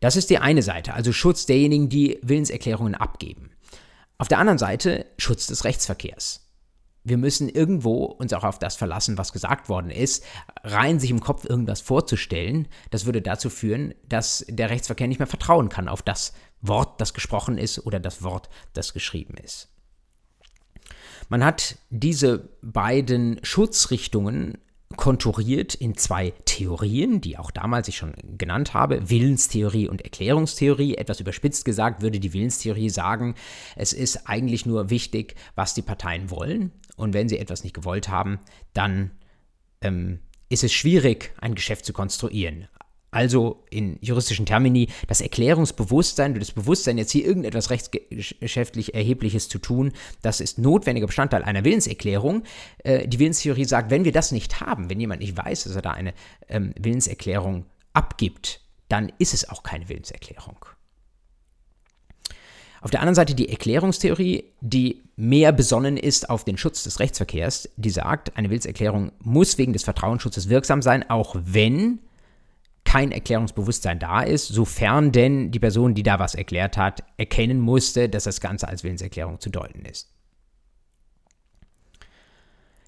Das 0.00 0.16
ist 0.16 0.30
die 0.30 0.38
eine 0.38 0.62
Seite, 0.62 0.94
also 0.94 1.12
Schutz 1.12 1.46
derjenigen, 1.46 1.88
die 1.88 2.18
Willenserklärungen 2.22 2.94
abgeben. 2.94 3.50
Auf 4.18 4.28
der 4.28 4.38
anderen 4.38 4.58
Seite 4.58 5.06
Schutz 5.18 5.46
des 5.46 5.64
Rechtsverkehrs. 5.64 6.44
Wir 7.04 7.16
müssen 7.16 7.48
irgendwo 7.48 8.04
uns 8.04 8.32
auch 8.32 8.44
auf 8.44 8.58
das 8.58 8.76
verlassen, 8.76 9.16
was 9.16 9.32
gesagt 9.32 9.68
worden 9.68 9.90
ist. 9.90 10.24
Rein 10.62 11.00
sich 11.00 11.10
im 11.10 11.20
Kopf 11.20 11.44
irgendwas 11.44 11.80
vorzustellen, 11.80 12.68
das 12.90 13.06
würde 13.06 13.22
dazu 13.22 13.48
führen, 13.48 13.94
dass 14.06 14.44
der 14.48 14.70
Rechtsverkehr 14.70 15.08
nicht 15.08 15.18
mehr 15.18 15.26
vertrauen 15.26 15.68
kann 15.68 15.88
auf 15.88 16.02
das 16.02 16.34
Wort, 16.60 17.00
das 17.00 17.14
gesprochen 17.14 17.56
ist 17.56 17.86
oder 17.86 17.98
das 18.00 18.22
Wort, 18.22 18.48
das 18.74 18.92
geschrieben 18.92 19.34
ist. 19.42 19.68
Man 21.28 21.44
hat 21.44 21.78
diese 21.90 22.50
beiden 22.62 23.40
Schutzrichtungen 23.42 24.58
konturiert 24.96 25.74
in 25.74 25.96
zwei 25.96 26.32
Theorien, 26.44 27.20
die 27.20 27.36
auch 27.36 27.50
damals 27.50 27.88
ich 27.88 27.96
schon 27.96 28.14
genannt 28.36 28.74
habe, 28.74 29.10
Willenstheorie 29.10 29.88
und 29.88 30.02
Erklärungstheorie. 30.02 30.96
Etwas 30.96 31.20
überspitzt 31.20 31.64
gesagt 31.64 32.00
würde 32.00 32.20
die 32.20 32.32
Willenstheorie 32.32 32.88
sagen, 32.88 33.34
es 33.76 33.92
ist 33.92 34.28
eigentlich 34.28 34.64
nur 34.64 34.90
wichtig, 34.90 35.34
was 35.54 35.74
die 35.74 35.82
Parteien 35.82 36.30
wollen. 36.30 36.72
Und 36.96 37.12
wenn 37.12 37.28
sie 37.28 37.38
etwas 37.38 37.64
nicht 37.64 37.74
gewollt 37.74 38.08
haben, 38.08 38.40
dann 38.72 39.12
ähm, 39.82 40.20
ist 40.48 40.64
es 40.64 40.72
schwierig, 40.72 41.34
ein 41.40 41.54
Geschäft 41.54 41.84
zu 41.84 41.92
konstruieren. 41.92 42.66
Also 43.10 43.64
in 43.70 43.98
juristischen 44.02 44.44
Termini 44.44 44.88
das 45.06 45.22
Erklärungsbewusstsein, 45.22 46.38
das 46.38 46.52
Bewusstsein, 46.52 46.98
jetzt 46.98 47.10
hier 47.10 47.24
irgendetwas 47.24 47.70
rechtsgeschäftlich 47.70 48.94
Erhebliches 48.94 49.48
zu 49.48 49.58
tun, 49.58 49.92
das 50.20 50.40
ist 50.40 50.58
notwendiger 50.58 51.06
Bestandteil 51.06 51.42
einer 51.42 51.64
Willenserklärung. 51.64 52.42
Äh, 52.84 53.08
die 53.08 53.18
Willenstheorie 53.18 53.64
sagt, 53.64 53.90
wenn 53.90 54.04
wir 54.04 54.12
das 54.12 54.30
nicht 54.30 54.60
haben, 54.60 54.90
wenn 54.90 55.00
jemand 55.00 55.20
nicht 55.20 55.36
weiß, 55.36 55.64
dass 55.64 55.74
er 55.74 55.82
da 55.82 55.92
eine 55.92 56.12
ähm, 56.48 56.74
Willenserklärung 56.78 57.64
abgibt, 57.94 58.60
dann 58.88 59.10
ist 59.18 59.32
es 59.32 59.48
auch 59.48 59.62
keine 59.62 59.88
Willenserklärung. 59.88 60.56
Auf 62.80 62.90
der 62.90 63.00
anderen 63.00 63.16
Seite 63.16 63.34
die 63.34 63.48
Erklärungstheorie, 63.48 64.52
die 64.60 65.02
mehr 65.16 65.52
besonnen 65.52 65.96
ist 65.96 66.30
auf 66.30 66.44
den 66.44 66.56
Schutz 66.56 66.84
des 66.84 67.00
Rechtsverkehrs, 67.00 67.70
die 67.76 67.90
sagt, 67.90 68.36
eine 68.36 68.50
Willenserklärung 68.50 69.12
muss 69.18 69.58
wegen 69.58 69.72
des 69.72 69.82
Vertrauensschutzes 69.82 70.48
wirksam 70.48 70.80
sein, 70.80 71.08
auch 71.10 71.34
wenn 71.40 71.98
kein 72.88 73.12
Erklärungsbewusstsein 73.12 73.98
da 73.98 74.22
ist, 74.22 74.48
sofern 74.48 75.12
denn 75.12 75.50
die 75.50 75.58
Person, 75.58 75.92
die 75.92 76.02
da 76.02 76.18
was 76.18 76.34
erklärt 76.34 76.78
hat, 76.78 77.04
erkennen 77.18 77.60
musste, 77.60 78.08
dass 78.08 78.24
das 78.24 78.40
Ganze 78.40 78.66
als 78.66 78.82
Willenserklärung 78.82 79.40
zu 79.40 79.50
deuten 79.50 79.84
ist. 79.84 80.10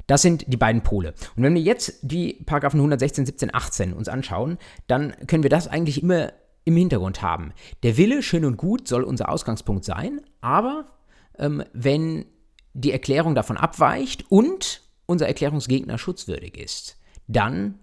Das 0.06 0.22
sind 0.22 0.50
die 0.50 0.56
beiden 0.56 0.82
Pole. 0.82 1.12
Und 1.36 1.42
wenn 1.42 1.54
wir 1.54 1.60
jetzt 1.60 1.98
die 2.00 2.42
Paragraphen 2.46 2.80
116, 2.80 3.26
17, 3.26 3.54
18 3.54 3.92
uns 3.92 4.08
anschauen, 4.08 4.56
dann 4.86 5.14
können 5.26 5.42
wir 5.42 5.50
das 5.50 5.68
eigentlich 5.68 6.02
immer 6.02 6.32
im 6.64 6.78
Hintergrund 6.78 7.20
haben. 7.20 7.52
Der 7.82 7.98
Wille, 7.98 8.22
schön 8.22 8.46
und 8.46 8.56
gut, 8.56 8.88
soll 8.88 9.02
unser 9.02 9.28
Ausgangspunkt 9.28 9.84
sein, 9.84 10.22
aber 10.40 10.86
ähm, 11.38 11.62
wenn 11.74 12.24
die 12.72 12.92
Erklärung 12.92 13.34
davon 13.34 13.58
abweicht 13.58 14.30
und 14.30 14.80
unser 15.04 15.28
Erklärungsgegner 15.28 15.98
schutzwürdig 15.98 16.56
ist, 16.56 16.96
dann 17.26 17.78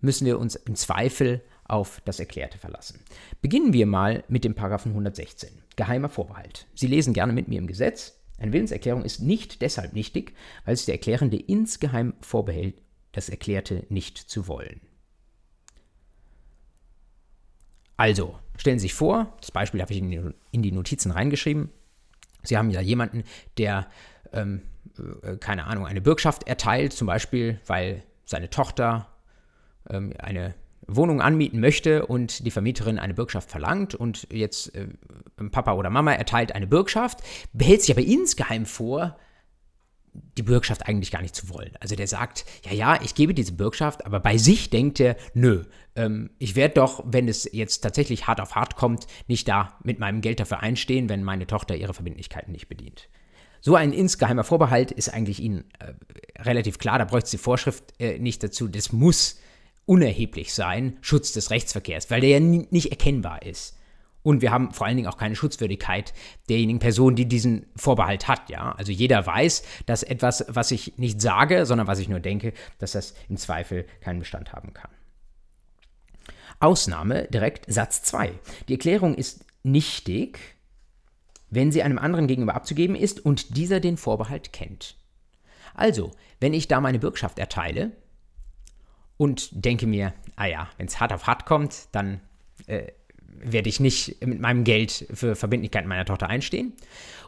müssen 0.00 0.26
wir 0.26 0.38
uns 0.38 0.54
im 0.54 0.74
Zweifel 0.74 1.42
auf 1.64 2.00
das 2.04 2.18
Erklärte 2.18 2.58
verlassen. 2.58 3.00
Beginnen 3.42 3.72
wir 3.72 3.86
mal 3.86 4.24
mit 4.28 4.44
dem 4.44 4.54
Paragraphen 4.54 4.92
116. 4.92 5.50
Geheimer 5.76 6.08
Vorbehalt. 6.08 6.66
Sie 6.74 6.86
lesen 6.86 7.12
gerne 7.12 7.32
mit 7.32 7.48
mir 7.48 7.58
im 7.58 7.66
Gesetz. 7.66 8.18
Eine 8.38 8.52
Willenserklärung 8.52 9.04
ist 9.04 9.20
nicht 9.20 9.62
deshalb 9.62 9.92
nichtig, 9.92 10.34
weil 10.64 10.74
es 10.74 10.86
der 10.86 10.94
Erklärende 10.94 11.36
insgeheim 11.36 12.14
vorbehält, 12.20 12.80
das 13.12 13.28
Erklärte 13.28 13.84
nicht 13.88 14.16
zu 14.16 14.48
wollen. 14.48 14.80
Also, 17.96 18.38
stellen 18.56 18.78
Sie 18.78 18.84
sich 18.84 18.94
vor, 18.94 19.36
das 19.40 19.50
Beispiel 19.50 19.82
habe 19.82 19.92
ich 19.92 19.98
in 19.98 20.62
die 20.62 20.72
Notizen 20.72 21.10
reingeschrieben. 21.10 21.70
Sie 22.44 22.56
haben 22.56 22.70
ja 22.70 22.80
jemanden, 22.80 23.24
der, 23.58 23.88
ähm, 24.32 24.62
äh, 25.22 25.36
keine 25.36 25.64
Ahnung, 25.64 25.84
eine 25.84 26.00
Bürgschaft 26.00 26.46
erteilt, 26.46 26.92
zum 26.92 27.08
Beispiel, 27.08 27.60
weil 27.66 28.04
seine 28.24 28.50
Tochter 28.50 29.08
ähm, 29.88 30.12
eine 30.18 30.54
Wohnung 30.86 31.20
anmieten 31.20 31.60
möchte 31.60 32.06
und 32.06 32.46
die 32.46 32.50
Vermieterin 32.50 32.98
eine 32.98 33.14
Bürgschaft 33.14 33.50
verlangt 33.50 33.94
und 33.94 34.26
jetzt 34.32 34.74
äh, 34.74 34.88
Papa 35.50 35.74
oder 35.74 35.90
Mama 35.90 36.12
erteilt 36.12 36.54
eine 36.54 36.66
Bürgschaft, 36.66 37.20
behält 37.52 37.82
sich 37.82 37.94
aber 37.94 38.04
insgeheim 38.04 38.64
vor, 38.64 39.18
die 40.36 40.42
Bürgschaft 40.42 40.86
eigentlich 40.86 41.10
gar 41.10 41.22
nicht 41.22 41.34
zu 41.34 41.48
wollen. 41.50 41.72
Also 41.80 41.94
der 41.94 42.06
sagt, 42.06 42.44
ja, 42.64 42.72
ja, 42.72 43.00
ich 43.02 43.14
gebe 43.14 43.34
diese 43.34 43.52
Bürgschaft, 43.52 44.06
aber 44.06 44.18
bei 44.18 44.38
sich 44.38 44.70
denkt 44.70 44.98
er, 44.98 45.16
nö, 45.34 45.64
ähm, 45.94 46.30
ich 46.38 46.56
werde 46.56 46.74
doch, 46.74 47.04
wenn 47.06 47.28
es 47.28 47.48
jetzt 47.52 47.80
tatsächlich 47.80 48.26
hart 48.26 48.40
auf 48.40 48.54
hart 48.54 48.76
kommt, 48.76 49.06
nicht 49.26 49.46
da 49.46 49.78
mit 49.84 49.98
meinem 49.98 50.20
Geld 50.20 50.40
dafür 50.40 50.60
einstehen, 50.60 51.08
wenn 51.08 51.22
meine 51.22 51.46
Tochter 51.46 51.76
ihre 51.76 51.94
Verbindlichkeiten 51.94 52.52
nicht 52.52 52.68
bedient. 52.68 53.08
So 53.60 53.74
ein 53.74 53.92
insgeheimer 53.92 54.44
Vorbehalt 54.44 54.92
ist 54.92 55.12
eigentlich 55.12 55.40
Ihnen 55.40 55.64
äh, 55.78 55.92
relativ 56.42 56.78
klar, 56.78 56.98
da 56.98 57.04
bräuchte 57.04 57.26
es 57.26 57.30
die 57.32 57.38
Vorschrift 57.38 57.92
äh, 58.00 58.18
nicht 58.18 58.42
dazu, 58.42 58.68
das 58.68 58.92
muss 58.92 59.40
unerheblich 59.88 60.52
sein, 60.52 60.98
Schutz 61.00 61.32
des 61.32 61.50
Rechtsverkehrs, 61.50 62.10
weil 62.10 62.20
der 62.20 62.30
ja 62.30 62.40
nicht 62.40 62.90
erkennbar 62.90 63.42
ist. 63.42 63.76
Und 64.22 64.42
wir 64.42 64.50
haben 64.50 64.72
vor 64.72 64.86
allen 64.86 64.96
Dingen 64.96 65.08
auch 65.08 65.16
keine 65.16 65.36
Schutzwürdigkeit 65.36 66.12
derjenigen 66.50 66.80
Person, 66.80 67.16
die 67.16 67.26
diesen 67.26 67.66
Vorbehalt 67.76 68.28
hat. 68.28 68.50
Ja? 68.50 68.72
Also 68.72 68.92
jeder 68.92 69.24
weiß, 69.24 69.62
dass 69.86 70.02
etwas, 70.02 70.44
was 70.48 70.70
ich 70.70 70.98
nicht 70.98 71.22
sage, 71.22 71.64
sondern 71.64 71.86
was 71.86 72.00
ich 72.00 72.08
nur 72.08 72.20
denke, 72.20 72.52
dass 72.78 72.92
das 72.92 73.14
im 73.30 73.38
Zweifel 73.38 73.86
keinen 74.00 74.18
Bestand 74.18 74.52
haben 74.52 74.74
kann. 74.74 74.90
Ausnahme 76.60 77.26
direkt 77.28 77.72
Satz 77.72 78.02
2. 78.02 78.32
Die 78.68 78.74
Erklärung 78.74 79.14
ist 79.14 79.46
nichtig, 79.62 80.38
wenn 81.48 81.72
sie 81.72 81.82
einem 81.82 81.98
anderen 81.98 82.26
gegenüber 82.26 82.54
abzugeben 82.54 82.96
ist 82.96 83.24
und 83.24 83.56
dieser 83.56 83.80
den 83.80 83.96
Vorbehalt 83.96 84.52
kennt. 84.52 84.96
Also, 85.74 86.10
wenn 86.40 86.52
ich 86.52 86.68
da 86.68 86.80
meine 86.80 86.98
Bürgschaft 86.98 87.38
erteile 87.38 87.92
und 89.18 89.50
denke 89.52 89.86
mir, 89.86 90.14
ah 90.36 90.46
ja, 90.46 90.68
wenn 90.78 90.86
es 90.86 90.98
hart 90.98 91.12
auf 91.12 91.26
hart 91.26 91.44
kommt, 91.44 91.88
dann 91.92 92.20
äh, 92.66 92.92
werde 93.40 93.68
ich 93.68 93.80
nicht 93.80 94.24
mit 94.24 94.40
meinem 94.40 94.64
Geld 94.64 95.06
für 95.12 95.36
Verbindlichkeiten 95.36 95.88
meiner 95.88 96.06
Tochter 96.06 96.28
einstehen. 96.28 96.72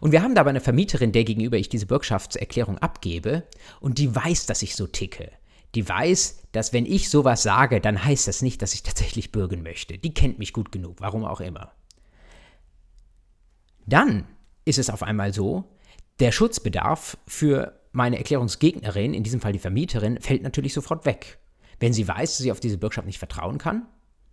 Und 0.01 0.13
wir 0.13 0.23
haben 0.23 0.35
da 0.35 0.41
aber 0.41 0.51
eine 0.51 0.61
Vermieterin, 0.61 1.13
der 1.13 1.25
gegenüber 1.25 1.59
ich 1.59 1.69
diese 1.69 1.87
Bürgschaftserklärung 1.87 2.79
abgebe 2.79 3.43
und 3.81 3.99
die 3.99 4.15
weiß, 4.15 4.47
dass 4.47 4.63
ich 4.63 4.75
so 4.75 4.87
ticke. 4.87 5.31
Die 5.75 5.89
weiß, 5.89 6.49
dass 6.53 6.73
wenn 6.73 6.87
ich 6.87 7.11
sowas 7.11 7.43
sage, 7.43 7.81
dann 7.81 8.05
heißt 8.05 8.27
das 8.27 8.43
nicht, 8.43 8.63
dass 8.63 8.75
ich 8.75 8.83
tatsächlich 8.83 9.31
bürgen 9.31 9.63
möchte. 9.63 9.99
Die 9.99 10.15
kennt 10.15 10.39
mich 10.39 10.53
gut 10.53 10.73
genug, 10.73 10.97
warum 11.01 11.25
auch 11.25 11.41
immer. 11.41 11.73
Dann 13.87 14.27
ist 14.65 14.79
es 14.79 14.91
auf 14.91 15.03
einmal 15.03 15.33
so, 15.33 15.65
der 16.21 16.33
Schutzbedarf 16.33 17.19
für 17.27 17.81
meine 17.93 18.19
Erklärungsgegnerin, 18.19 19.15
in 19.15 19.23
diesem 19.23 19.41
Fall 19.41 19.53
die 19.53 19.59
Vermieterin, 19.59 20.21
fällt 20.21 20.43
natürlich 20.43 20.75
sofort 20.75 21.07
weg. 21.07 21.40
Wenn 21.81 21.93
sie 21.93 22.07
weiß, 22.07 22.37
dass 22.37 22.39
sie 22.39 22.53
auf 22.53 22.61
diese 22.61 22.79
Bürgschaft 22.79 23.07
nicht 23.07 23.19
vertrauen 23.19 23.59
kann, 23.59 23.87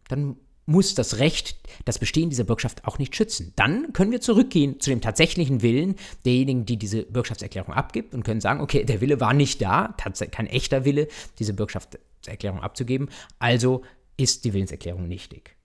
dann 0.10 0.36
muss 0.68 0.96
das 0.96 1.20
Recht, 1.20 1.56
das 1.86 1.98
Bestehen 1.98 2.30
dieser 2.30 2.44
Bürgschaft 2.44 2.84
auch 2.86 3.00
nicht 3.00 3.16
schützen. 3.16 3.54
Dann 3.56 3.94
können 3.94 4.12
wir 4.12 4.20
zurückgehen 4.20 4.82
zu 4.82 4.90
dem 4.90 5.00
tatsächlichen 5.00 5.62
Willen 5.62 5.96
derjenigen, 6.26 6.66
die 6.66 6.78
diese 6.78 7.04
Bürgschaftserklärung 7.04 7.74
abgibt 7.74 8.14
und 8.14 8.24
können 8.24 8.42
sagen, 8.42 8.60
okay, 8.60 8.84
der 8.84 9.00
Wille 9.00 9.22
war 9.22 9.34
nicht 9.34 9.62
da, 9.62 9.96
kein 10.32 10.48
echter 10.48 10.84
Wille, 10.84 11.08
diese 11.40 11.54
Bürgschaftserklärung 11.54 12.60
abzugeben, 12.60 13.10
also 13.40 13.84
ist 14.18 14.44
die 14.44 14.52
Willenserklärung 14.52 15.08
nichtig. 15.08 15.56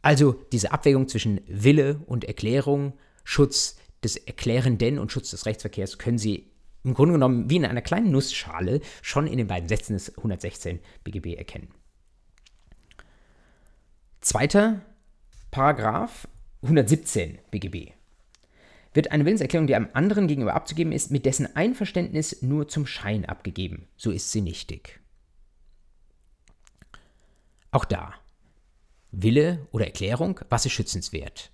Also 0.00 0.32
diese 0.52 0.72
Abwägung 0.72 1.08
zwischen 1.08 1.40
Wille 1.46 2.00
und 2.06 2.24
Erklärung, 2.24 2.94
Schutz 3.24 3.76
des 4.02 4.16
Erklärenden 4.16 4.98
und 4.98 5.12
Schutz 5.12 5.30
des 5.30 5.44
Rechtsverkehrs 5.44 5.98
können 5.98 6.18
Sie 6.18 6.50
im 6.84 6.94
Grunde 6.94 7.14
genommen 7.14 7.50
wie 7.50 7.56
in 7.56 7.64
einer 7.64 7.82
kleinen 7.82 8.10
Nussschale 8.10 8.80
schon 9.02 9.26
in 9.26 9.38
den 9.38 9.46
beiden 9.46 9.68
Sätzen 9.68 9.94
des 9.94 10.16
116 10.16 10.80
BGB 11.02 11.34
erkennen. 11.34 11.68
Zweiter 14.20 14.82
Paragraph 15.50 16.28
117 16.62 17.38
BGB. 17.50 17.92
Wird 18.92 19.10
eine 19.10 19.24
Willenserklärung, 19.24 19.66
die 19.66 19.74
einem 19.74 19.88
anderen 19.92 20.28
gegenüber 20.28 20.54
abzugeben 20.54 20.92
ist, 20.92 21.10
mit 21.10 21.26
dessen 21.26 21.56
Einverständnis 21.56 22.42
nur 22.42 22.68
zum 22.68 22.86
Schein 22.86 23.24
abgegeben, 23.24 23.88
so 23.96 24.10
ist 24.10 24.30
sie 24.30 24.40
nichtig. 24.40 25.00
Auch 27.70 27.84
da. 27.84 28.14
Wille 29.10 29.66
oder 29.72 29.86
Erklärung, 29.86 30.40
was 30.48 30.64
ist 30.64 30.72
schützenswert? 30.72 31.50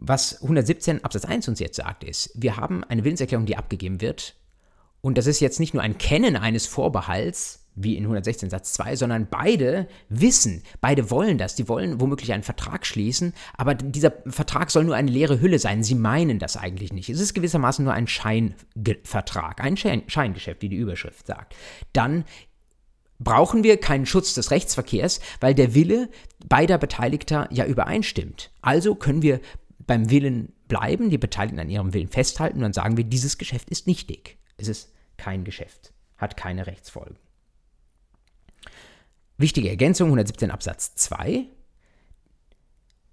Was 0.00 0.42
117 0.42 1.04
Absatz 1.04 1.24
1 1.24 1.48
uns 1.48 1.58
jetzt 1.58 1.76
sagt, 1.76 2.04
ist, 2.04 2.30
wir 2.34 2.56
haben 2.56 2.84
eine 2.84 3.02
Willenserklärung, 3.02 3.46
die 3.46 3.56
abgegeben 3.56 4.00
wird. 4.00 4.36
Und 5.00 5.18
das 5.18 5.26
ist 5.26 5.40
jetzt 5.40 5.58
nicht 5.58 5.74
nur 5.74 5.82
ein 5.82 5.98
Kennen 5.98 6.36
eines 6.36 6.66
Vorbehalts, 6.66 7.66
wie 7.74 7.96
in 7.96 8.04
116 8.04 8.50
Satz 8.50 8.72
2, 8.74 8.96
sondern 8.96 9.28
beide 9.28 9.88
wissen, 10.08 10.62
beide 10.80 11.10
wollen 11.10 11.38
das. 11.38 11.54
Die 11.54 11.68
wollen 11.68 12.00
womöglich 12.00 12.32
einen 12.32 12.42
Vertrag 12.42 12.86
schließen, 12.86 13.32
aber 13.56 13.74
dieser 13.74 14.12
Vertrag 14.26 14.70
soll 14.70 14.84
nur 14.84 14.96
eine 14.96 15.10
leere 15.10 15.40
Hülle 15.40 15.58
sein. 15.58 15.82
Sie 15.82 15.94
meinen 15.94 16.38
das 16.38 16.56
eigentlich 16.56 16.92
nicht. 16.92 17.08
Es 17.08 17.20
ist 17.20 17.34
gewissermaßen 17.34 17.84
nur 17.84 17.94
ein 17.94 18.06
Scheinvertrag, 18.06 19.60
ein 19.60 19.76
Scheingeschäft, 19.76 20.62
wie 20.62 20.68
die 20.68 20.76
Überschrift 20.76 21.26
sagt. 21.26 21.54
Dann 21.92 22.24
brauchen 23.20 23.64
wir 23.64 23.78
keinen 23.78 24.06
Schutz 24.06 24.34
des 24.34 24.50
Rechtsverkehrs, 24.50 25.20
weil 25.40 25.54
der 25.54 25.74
Wille 25.74 26.08
beider 26.46 26.78
Beteiligter 26.78 27.48
ja 27.50 27.64
übereinstimmt. 27.64 28.50
Also 28.62 28.94
können 28.94 29.22
wir 29.22 29.40
beim 29.88 30.10
Willen 30.10 30.52
bleiben, 30.68 31.10
die 31.10 31.18
Beteiligten 31.18 31.58
an 31.58 31.70
ihrem 31.70 31.92
Willen 31.92 32.08
festhalten 32.08 32.60
dann 32.60 32.72
sagen 32.72 32.96
wir, 32.96 33.04
dieses 33.04 33.38
Geschäft 33.38 33.70
ist 33.70 33.88
nichtig. 33.88 34.38
Es 34.56 34.68
ist 34.68 34.92
kein 35.16 35.42
Geschäft, 35.42 35.92
hat 36.16 36.36
keine 36.36 36.68
Rechtsfolgen. 36.68 37.16
Wichtige 39.38 39.70
Ergänzung 39.70 40.08
117 40.08 40.50
Absatz 40.50 40.94
2. 40.94 41.46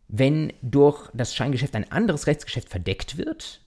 Wenn 0.08 0.54
durch 0.62 1.10
das 1.14 1.34
Scheingeschäft 1.34 1.76
ein 1.76 1.92
anderes 1.92 2.28
Rechtsgeschäft 2.28 2.70
verdeckt 2.70 3.18
wird, 3.18 3.62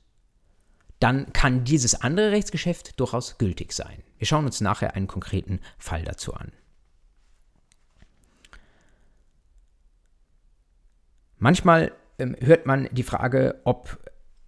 dann 1.00 1.32
kann 1.32 1.64
dieses 1.64 2.00
andere 2.00 2.30
Rechtsgeschäft 2.32 3.00
durchaus 3.00 3.38
gültig 3.38 3.72
sein. 3.72 4.02
Wir 4.18 4.26
schauen 4.26 4.44
uns 4.44 4.60
nachher 4.60 4.94
einen 4.94 5.06
konkreten 5.06 5.60
Fall 5.78 6.04
dazu 6.04 6.34
an. 6.34 6.52
Manchmal 11.38 11.92
hört 12.18 12.66
man 12.66 12.88
die 12.92 13.02
Frage, 13.02 13.60
ob 13.64 13.98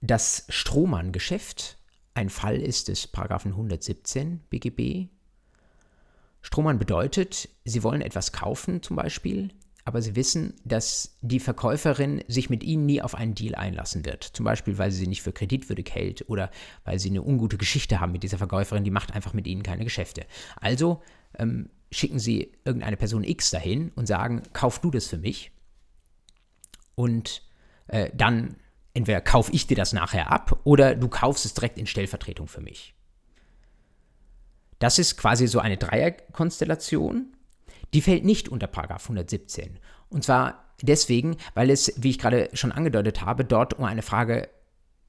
das 0.01 0.45
Strohmann-Geschäft 0.49 1.79
ein 2.15 2.31
Fall 2.31 2.57
ist 2.57 2.89
des 2.89 3.07
Paragraphen 3.07 3.53
117 3.53 4.41
BGB. 4.51 5.09
Strohmann 6.43 6.79
bedeutet, 6.79 7.49
Sie 7.65 7.83
wollen 7.83 8.01
etwas 8.01 8.33
kaufen 8.33 8.83
zum 8.83 8.97
Beispiel, 8.97 9.51
aber 9.85 10.03
Sie 10.03 10.17
wissen, 10.17 10.55
dass 10.65 11.19
die 11.21 11.39
Verkäuferin 11.39 12.25
sich 12.29 12.51
mit 12.51 12.65
Ihnen 12.65 12.87
nie 12.87 13.03
auf 13.03 13.15
einen 13.15 13.35
Deal 13.35 13.55
einlassen 13.55 14.05
wird. 14.05 14.25
Zum 14.25 14.45
Beispiel, 14.45 14.79
weil 14.79 14.91
sie 14.91 14.99
sie 14.99 15.07
nicht 15.07 15.23
für 15.23 15.33
kreditwürdig 15.33 15.91
hält 15.93 16.29
oder 16.29 16.51
weil 16.85 16.99
Sie 16.99 17.11
eine 17.11 17.23
ungute 17.23 17.59
Geschichte 17.59 18.01
haben 18.01 18.13
mit 18.13 18.23
dieser 18.23 18.39
Verkäuferin, 18.39 18.85
die 18.85 18.91
macht 18.91 19.15
einfach 19.15 19.35
mit 19.35 19.47
Ihnen 19.47 19.63
keine 19.63 19.85
Geschäfte. 19.85 20.27
Also 20.57 21.03
ähm, 21.39 21.71
schicken 21.93 22.19
Sie 22.19 22.53
irgendeine 22.65 22.97
Person 22.97 23.23
X 23.23 23.51
dahin 23.51 23.93
und 23.95 24.07
sagen, 24.07 24.43
kauf 24.53 24.81
du 24.81 24.91
das 24.91 25.07
für 25.07 25.19
mich 25.19 25.53
und 26.95 27.43
äh, 27.91 28.11
dann 28.15 28.57
entweder 28.95 29.21
kaufe 29.21 29.53
ich 29.53 29.67
dir 29.67 29.77
das 29.77 29.93
nachher 29.93 30.31
ab 30.31 30.61
oder 30.65 30.95
du 30.95 31.09
kaufst 31.09 31.45
es 31.45 31.55
direkt 31.55 31.79
in 31.79 31.87
Stellvertretung 31.87 32.49
für 32.49 32.61
mich. 32.61 32.95
Das 34.79 34.99
ist 34.99 35.17
quasi 35.17 35.47
so 35.47 35.59
eine 35.59 35.77
Dreierkonstellation. 35.77 37.37
Die 37.93 38.01
fällt 38.01 38.25
nicht 38.25 38.49
unter 38.49 38.71
117. 38.73 39.79
Und 40.09 40.25
zwar 40.25 40.65
deswegen, 40.81 41.37
weil 41.55 41.71
es, 41.71 41.93
wie 41.97 42.11
ich 42.11 42.19
gerade 42.19 42.49
schon 42.55 42.73
angedeutet 42.73 43.21
habe, 43.21 43.45
dort 43.45 43.75
um 43.75 43.85
eine 43.85 44.03
Frage 44.03 44.49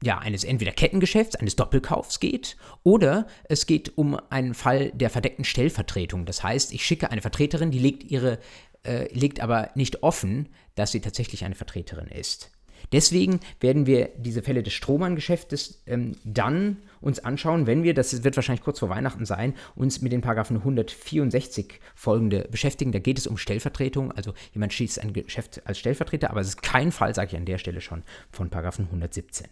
ja, 0.03 0.17
eines 0.17 0.43
entweder 0.43 0.71
Kettengeschäfts, 0.71 1.35
eines 1.35 1.55
Doppelkaufs 1.55 2.19
geht, 2.19 2.57
oder 2.81 3.27
es 3.43 3.67
geht 3.67 3.99
um 3.99 4.19
einen 4.31 4.55
Fall 4.55 4.91
der 4.91 5.11
verdeckten 5.11 5.45
Stellvertretung. 5.45 6.25
Das 6.25 6.41
heißt, 6.41 6.73
ich 6.73 6.83
schicke 6.83 7.11
eine 7.11 7.21
Vertreterin, 7.21 7.69
die 7.69 7.79
legt 7.79 8.03
ihre 8.03 8.39
äh, 8.83 9.13
legt 9.13 9.39
aber 9.41 9.69
nicht 9.75 10.01
offen, 10.03 10.49
dass 10.75 10.91
sie 10.91 11.01
tatsächlich 11.01 11.45
eine 11.45 11.55
Vertreterin 11.55 12.07
ist. 12.07 12.51
Deswegen 12.91 13.39
werden 13.59 13.85
wir 13.85 14.09
diese 14.17 14.41
Fälle 14.41 14.63
des 14.63 14.73
Strohmann-Geschäftes 14.73 15.83
ähm, 15.85 16.15
dann 16.23 16.77
uns 16.99 17.19
anschauen, 17.19 17.65
wenn 17.67 17.83
wir, 17.83 17.93
das 17.93 18.23
wird 18.23 18.35
wahrscheinlich 18.35 18.63
kurz 18.63 18.79
vor 18.79 18.89
Weihnachten 18.89 19.25
sein, 19.25 19.55
uns 19.75 20.01
mit 20.01 20.11
den 20.11 20.21
Paragraphen 20.21 20.57
164 20.57 21.79
folgende 21.95 22.47
beschäftigen. 22.51 22.91
Da 22.91 22.99
geht 22.99 23.17
es 23.17 23.27
um 23.27 23.37
Stellvertretung, 23.37 24.11
also 24.11 24.33
jemand 24.53 24.73
schließt 24.73 24.99
ein 24.99 25.13
Geschäft 25.13 25.61
als 25.65 25.79
Stellvertreter, 25.79 26.29
aber 26.29 26.41
es 26.41 26.49
ist 26.49 26.61
kein 26.61 26.91
Fall, 26.91 27.15
sage 27.15 27.31
ich 27.31 27.37
an 27.37 27.45
der 27.45 27.57
Stelle 27.57 27.81
schon, 27.81 28.03
von 28.31 28.49
Paragraphen 28.49 28.85
117. 28.85 29.47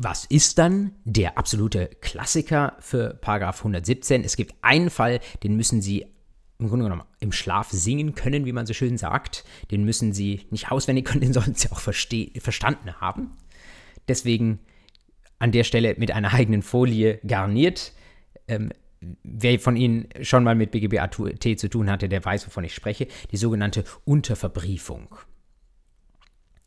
Was 0.00 0.26
ist 0.26 0.58
dann 0.58 0.92
der 1.04 1.38
absolute 1.38 1.88
Klassiker 2.00 2.76
für 2.78 3.14
Paragraph 3.14 3.58
117? 3.58 4.22
Es 4.22 4.36
gibt 4.36 4.54
einen 4.62 4.90
Fall, 4.90 5.18
den 5.42 5.56
müssen 5.56 5.82
Sie 5.82 6.06
im 6.58 6.68
Grunde 6.68 6.84
genommen 6.84 7.04
im 7.20 7.32
Schlaf 7.32 7.70
singen 7.70 8.14
können, 8.14 8.44
wie 8.44 8.52
man 8.52 8.66
so 8.66 8.74
schön 8.74 8.98
sagt. 8.98 9.44
Den 9.70 9.84
müssen 9.84 10.12
sie 10.12 10.46
nicht 10.50 10.70
auswendig 10.70 11.06
können, 11.06 11.20
den 11.22 11.32
sollen 11.32 11.54
sie 11.54 11.70
auch 11.70 11.80
verstanden 11.80 13.00
haben. 13.00 13.36
Deswegen 14.08 14.60
an 15.38 15.52
der 15.52 15.64
Stelle 15.64 15.94
mit 15.98 16.10
einer 16.10 16.32
eigenen 16.34 16.62
Folie 16.62 17.18
garniert. 17.18 17.92
Ähm, 18.48 18.72
wer 19.22 19.60
von 19.60 19.76
Ihnen 19.76 20.08
schon 20.22 20.42
mal 20.42 20.56
mit 20.56 20.72
BGBAT 20.72 21.14
zu 21.14 21.68
tun 21.68 21.90
hatte, 21.90 22.08
der 22.08 22.24
weiß, 22.24 22.46
wovon 22.46 22.64
ich 22.64 22.74
spreche. 22.74 23.06
Die 23.30 23.36
sogenannte 23.36 23.84
Unterverbriefung. 24.04 25.14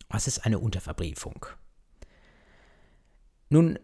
Was 0.10 0.28
ist 0.28 0.46
eine 0.46 0.60
Unterverbriefung? 0.60 1.46
Nun, 3.50 3.78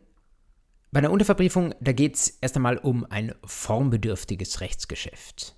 bei 0.91 0.99
einer 0.99 1.11
Unterverbriefung, 1.11 1.75
da 1.81 1.91
geht 1.91 2.15
es 2.15 2.29
erst 2.29 2.55
einmal 2.55 2.77
um 2.77 3.05
ein 3.09 3.35
formbedürftiges 3.43 4.61
Rechtsgeschäft. 4.61 5.56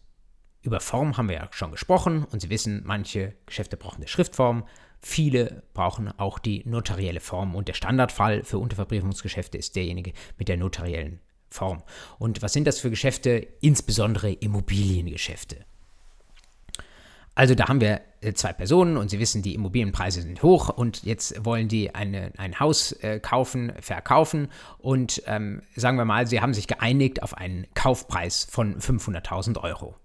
Über 0.61 0.81
Form 0.81 1.17
haben 1.17 1.29
wir 1.29 1.35
ja 1.35 1.47
schon 1.51 1.71
gesprochen 1.71 2.25
und 2.25 2.41
Sie 2.41 2.49
wissen, 2.49 2.81
manche 2.85 3.33
Geschäfte 3.45 3.77
brauchen 3.77 3.97
eine 3.97 4.07
Schriftform, 4.07 4.65
viele 4.99 5.63
brauchen 5.73 6.11
auch 6.19 6.37
die 6.37 6.63
notarielle 6.65 7.21
Form 7.21 7.55
und 7.55 7.69
der 7.69 7.73
Standardfall 7.73 8.43
für 8.43 8.59
Unterverbriefungsgeschäfte 8.59 9.57
ist 9.57 9.75
derjenige 9.75 10.11
mit 10.37 10.49
der 10.49 10.57
notariellen 10.57 11.21
Form. 11.49 11.81
Und 12.17 12.41
was 12.41 12.53
sind 12.53 12.67
das 12.67 12.79
für 12.79 12.89
Geschäfte? 12.89 13.47
Insbesondere 13.61 14.31
Immobiliengeschäfte. 14.31 15.65
Also 17.35 17.55
da 17.55 17.69
haben 17.69 17.79
wir 17.79 18.01
äh, 18.19 18.33
zwei 18.33 18.51
Personen 18.51 18.97
und 18.97 19.09
Sie 19.09 19.19
wissen, 19.19 19.41
die 19.41 19.53
Immobilienpreise 19.53 20.21
sind 20.21 20.43
hoch 20.43 20.67
und 20.67 21.03
jetzt 21.03 21.45
wollen 21.45 21.69
die 21.69 21.95
eine, 21.95 22.33
ein 22.37 22.59
Haus 22.59 22.91
äh, 22.91 23.21
kaufen, 23.21 23.71
verkaufen 23.79 24.49
und 24.77 25.23
ähm, 25.25 25.61
sagen 25.73 25.97
wir 25.97 26.03
mal, 26.03 26.27
Sie 26.27 26.41
haben 26.41 26.53
sich 26.53 26.67
geeinigt 26.67 27.23
auf 27.23 27.33
einen 27.33 27.65
Kaufpreis 27.75 28.45
von 28.51 28.77
500.000 28.77 29.63
Euro. 29.63 29.95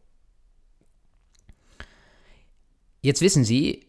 Jetzt 3.05 3.21
wissen 3.21 3.45
Sie, 3.45 3.87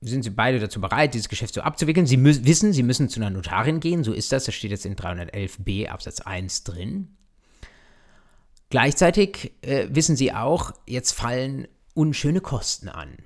sind 0.00 0.22
Sie 0.22 0.30
beide 0.30 0.58
dazu 0.58 0.80
bereit, 0.80 1.12
dieses 1.12 1.28
Geschäft 1.28 1.52
so 1.52 1.60
abzuwickeln. 1.60 2.06
Sie 2.06 2.24
wissen, 2.24 2.72
Sie 2.72 2.82
müssen 2.82 3.10
zu 3.10 3.20
einer 3.20 3.28
Notarin 3.28 3.78
gehen, 3.78 4.04
so 4.04 4.14
ist 4.14 4.32
das, 4.32 4.44
das 4.44 4.54
steht 4.54 4.70
jetzt 4.70 4.86
in 4.86 4.96
311b 4.96 5.88
Absatz 5.88 6.22
1 6.22 6.64
drin. 6.64 7.14
Gleichzeitig 8.70 9.52
äh, 9.60 9.86
wissen 9.90 10.16
Sie 10.16 10.32
auch, 10.32 10.72
jetzt 10.86 11.12
fallen 11.12 11.68
unschöne 11.92 12.40
Kosten 12.40 12.88
an. 12.88 13.18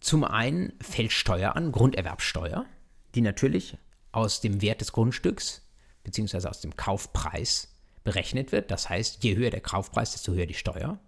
Zum 0.00 0.24
einen 0.24 0.72
fällt 0.80 1.12
Steuer 1.12 1.54
an, 1.54 1.70
Grunderwerbsteuer, 1.70 2.66
die 3.14 3.20
natürlich 3.20 3.78
aus 4.10 4.40
dem 4.40 4.60
Wert 4.60 4.80
des 4.80 4.90
Grundstücks 4.90 5.62
bzw. 6.02 6.48
aus 6.48 6.60
dem 6.60 6.74
Kaufpreis 6.74 7.72
berechnet 8.02 8.50
wird. 8.50 8.72
Das 8.72 8.88
heißt, 8.88 9.22
je 9.22 9.36
höher 9.36 9.50
der 9.50 9.60
Kaufpreis, 9.60 10.10
desto 10.10 10.32
höher 10.32 10.46
die 10.46 10.54
Steuer. 10.54 10.98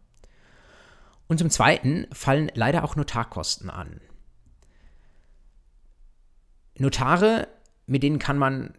Und 1.31 1.39
zum 1.39 1.49
Zweiten 1.49 2.09
fallen 2.11 2.51
leider 2.55 2.83
auch 2.83 2.97
Notarkosten 2.97 3.71
an. 3.71 4.01
Notare, 6.77 7.47
mit 7.87 8.03
denen 8.03 8.19
kann 8.19 8.37
man 8.37 8.75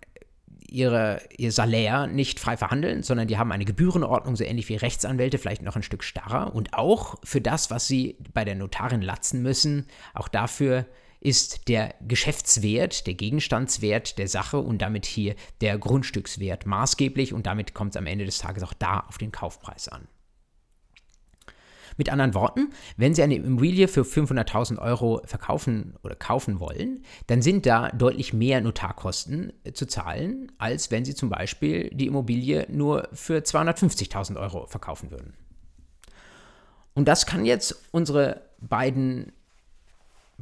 ihre, 0.67 1.21
ihr 1.37 1.53
Salär 1.53 2.07
nicht 2.07 2.41
frei 2.41 2.57
verhandeln, 2.57 3.03
sondern 3.03 3.29
die 3.29 3.37
haben 3.37 3.53
eine 3.53 3.63
Gebührenordnung, 3.63 4.35
so 4.35 4.43
ähnlich 4.43 4.67
wie 4.67 4.75
Rechtsanwälte, 4.75 5.37
vielleicht 5.37 5.61
noch 5.61 5.77
ein 5.77 5.83
Stück 5.83 6.03
starrer. 6.03 6.53
Und 6.53 6.73
auch 6.73 7.15
für 7.23 7.39
das, 7.39 7.71
was 7.71 7.87
sie 7.87 8.17
bei 8.33 8.43
der 8.43 8.55
Notarin 8.55 9.01
latzen 9.01 9.41
müssen, 9.41 9.87
auch 10.13 10.27
dafür 10.27 10.85
ist 11.21 11.69
der 11.69 11.95
Geschäftswert, 12.05 13.07
der 13.07 13.13
Gegenstandswert 13.13 14.17
der 14.17 14.27
Sache 14.27 14.57
und 14.57 14.81
damit 14.81 15.05
hier 15.05 15.35
der 15.61 15.77
Grundstückswert 15.77 16.65
maßgeblich 16.65 17.31
und 17.31 17.45
damit 17.45 17.73
kommt 17.73 17.91
es 17.91 17.97
am 17.97 18.07
Ende 18.07 18.25
des 18.25 18.39
Tages 18.39 18.61
auch 18.63 18.73
da 18.73 19.05
auf 19.07 19.17
den 19.17 19.31
Kaufpreis 19.31 19.87
an. 19.87 20.09
Mit 22.01 22.09
anderen 22.09 22.33
Worten, 22.33 22.71
wenn 22.97 23.13
Sie 23.13 23.21
eine 23.21 23.35
Immobilie 23.35 23.87
für 23.87 24.01
500.000 24.01 24.79
Euro 24.79 25.21
verkaufen 25.23 25.93
oder 26.01 26.15
kaufen 26.15 26.59
wollen, 26.59 27.03
dann 27.27 27.43
sind 27.43 27.67
da 27.67 27.89
deutlich 27.89 28.33
mehr 28.33 28.59
Notarkosten 28.59 29.53
äh, 29.63 29.73
zu 29.73 29.85
zahlen, 29.85 30.51
als 30.57 30.89
wenn 30.89 31.05
Sie 31.05 31.13
zum 31.13 31.29
Beispiel 31.29 31.91
die 31.93 32.07
Immobilie 32.07 32.65
nur 32.71 33.07
für 33.13 33.41
250.000 33.41 34.35
Euro 34.41 34.65
verkaufen 34.65 35.11
würden. 35.11 35.35
Und 36.95 37.07
das 37.07 37.27
kann 37.27 37.45
jetzt 37.45 37.79
unsere 37.91 38.49
beiden 38.59 39.31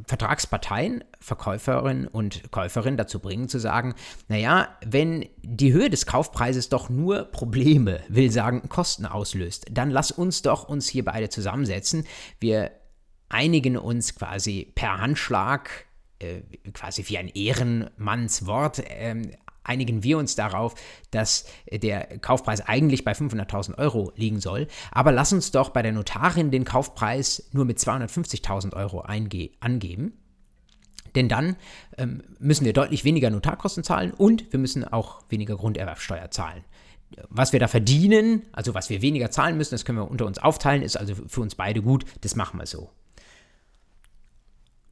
Vertragsparteien, 0.08 1.04
Verkäuferin 1.20 2.08
und 2.08 2.52
Käuferin 2.52 2.98
dazu 2.98 3.20
bringen 3.20 3.50
zu 3.50 3.60
sagen, 3.60 3.96
naja, 4.28 4.70
wenn 4.86 5.26
die 5.42 5.74
Höhe 5.74 5.90
des 5.90 6.06
Kaufpreises 6.06 6.70
doch 6.70 6.90
nur 6.90 7.26
Probleme, 7.26 8.02
will 8.08 8.32
sagen 8.32 8.70
Kosten 8.70 9.06
auslöst, 9.06 9.66
dann 9.72 9.90
lass 9.90 10.12
uns 10.12 10.42
doch 10.42 10.68
uns 10.68 10.88
hier 10.88 11.06
beide 11.06 11.30
zusammensetzen. 11.30 12.06
Wir 12.40 12.72
einigen 13.30 13.78
uns 13.78 14.16
quasi 14.16 14.72
per 14.76 15.00
Handschlag, 15.00 15.86
äh, 16.20 16.42
quasi 16.74 17.08
wie 17.08 17.18
ein 17.18 17.28
Ehrenmannswort, 17.30 18.80
äh, 18.80 19.16
einigen 19.64 20.04
wir 20.04 20.18
uns 20.18 20.36
darauf, 20.36 20.76
dass 21.12 21.46
der 21.72 22.20
Kaufpreis 22.20 22.62
eigentlich 22.62 23.04
bei 23.04 23.12
500.000 23.12 23.78
Euro 23.78 24.12
liegen 24.16 24.40
soll. 24.40 24.68
Aber 24.92 25.12
lass 25.12 25.34
uns 25.34 25.52
doch 25.52 25.70
bei 25.70 25.82
der 25.82 25.92
Notarin 25.92 26.52
den 26.52 26.66
Kaufpreis 26.66 27.50
nur 27.52 27.66
mit 27.66 27.78
250.000 27.80 28.74
Euro 28.74 29.02
angeben. 29.02 30.14
Denn 31.16 31.28
dann 31.28 31.56
ähm, 31.98 32.22
müssen 32.40 32.66
wir 32.66 32.74
deutlich 32.74 33.04
weniger 33.04 33.30
Notarkosten 33.30 33.84
zahlen 33.84 34.12
und 34.12 34.52
wir 34.52 34.60
müssen 34.60 34.86
auch 34.86 35.24
weniger 35.30 35.56
Grunderwerbsteuer 35.56 36.30
zahlen. 36.32 36.64
Was 37.30 37.54
wir 37.54 37.60
da 37.60 37.68
verdienen, 37.68 38.44
also 38.52 38.76
was 38.76 38.90
wir 38.90 39.02
weniger 39.02 39.32
zahlen 39.32 39.58
müssen, 39.58 39.74
das 39.74 39.86
können 39.86 39.98
wir 39.98 40.10
unter 40.10 40.28
uns 40.28 40.38
aufteilen, 40.38 40.84
ist 40.84 40.98
also 40.98 41.16
für 41.16 41.42
uns 41.42 41.56
beide 41.56 41.82
gut, 41.82 42.06
das 42.22 42.36
machen 42.36 42.60
wir 42.60 42.68
so. 42.68 42.92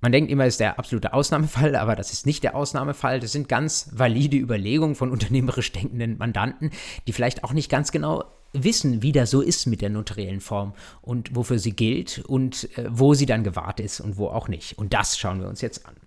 Man 0.08 0.14
denkt 0.14 0.32
immer, 0.32 0.46
es 0.46 0.54
ist 0.54 0.62
der 0.62 0.80
absolute 0.80 1.12
Ausnahmefall, 1.12 1.76
aber 1.76 1.98
das 1.98 2.14
ist 2.14 2.26
nicht 2.26 2.42
der 2.42 2.56
Ausnahmefall. 2.56 3.20
Das 3.20 3.34
sind 3.34 3.50
ganz 3.50 3.90
valide 3.92 4.38
Überlegungen 4.38 4.96
von 4.96 5.12
unternehmerisch 5.12 5.74
denkenden 5.74 6.18
Mandanten, 6.18 6.72
die 7.06 7.12
vielleicht 7.12 7.44
auch 7.44 7.52
nicht 7.52 7.70
ganz 7.70 7.92
genau 7.92 8.24
wissen, 8.54 9.02
wie 9.02 9.12
das 9.12 9.32
so 9.32 9.42
ist 9.42 9.66
mit 9.66 9.82
der 9.82 9.90
notariellen 9.90 10.40
Form 10.40 10.76
und 11.02 11.36
wofür 11.36 11.60
sie 11.60 11.74
gilt 11.74 12.20
und 12.20 12.70
äh, 12.78 12.86
wo 12.90 13.16
sie 13.16 13.26
dann 13.26 13.44
gewahrt 13.44 13.82
ist 13.82 14.00
und 14.00 14.16
wo 14.16 14.28
auch 14.28 14.48
nicht. 14.48 14.78
Und 14.78 14.94
das 14.94 15.20
schauen 15.20 15.42
wir 15.42 15.50
uns 15.50 15.60
jetzt 15.60 15.86
an. 15.86 15.98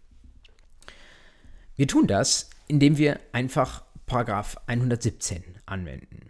Wir 1.76 1.86
tun 1.86 2.06
das, 2.06 2.48
indem 2.68 2.96
wir 2.96 3.20
einfach 3.32 3.84
Paragraph 4.06 4.56
117 4.66 5.44
anwenden. 5.66 6.20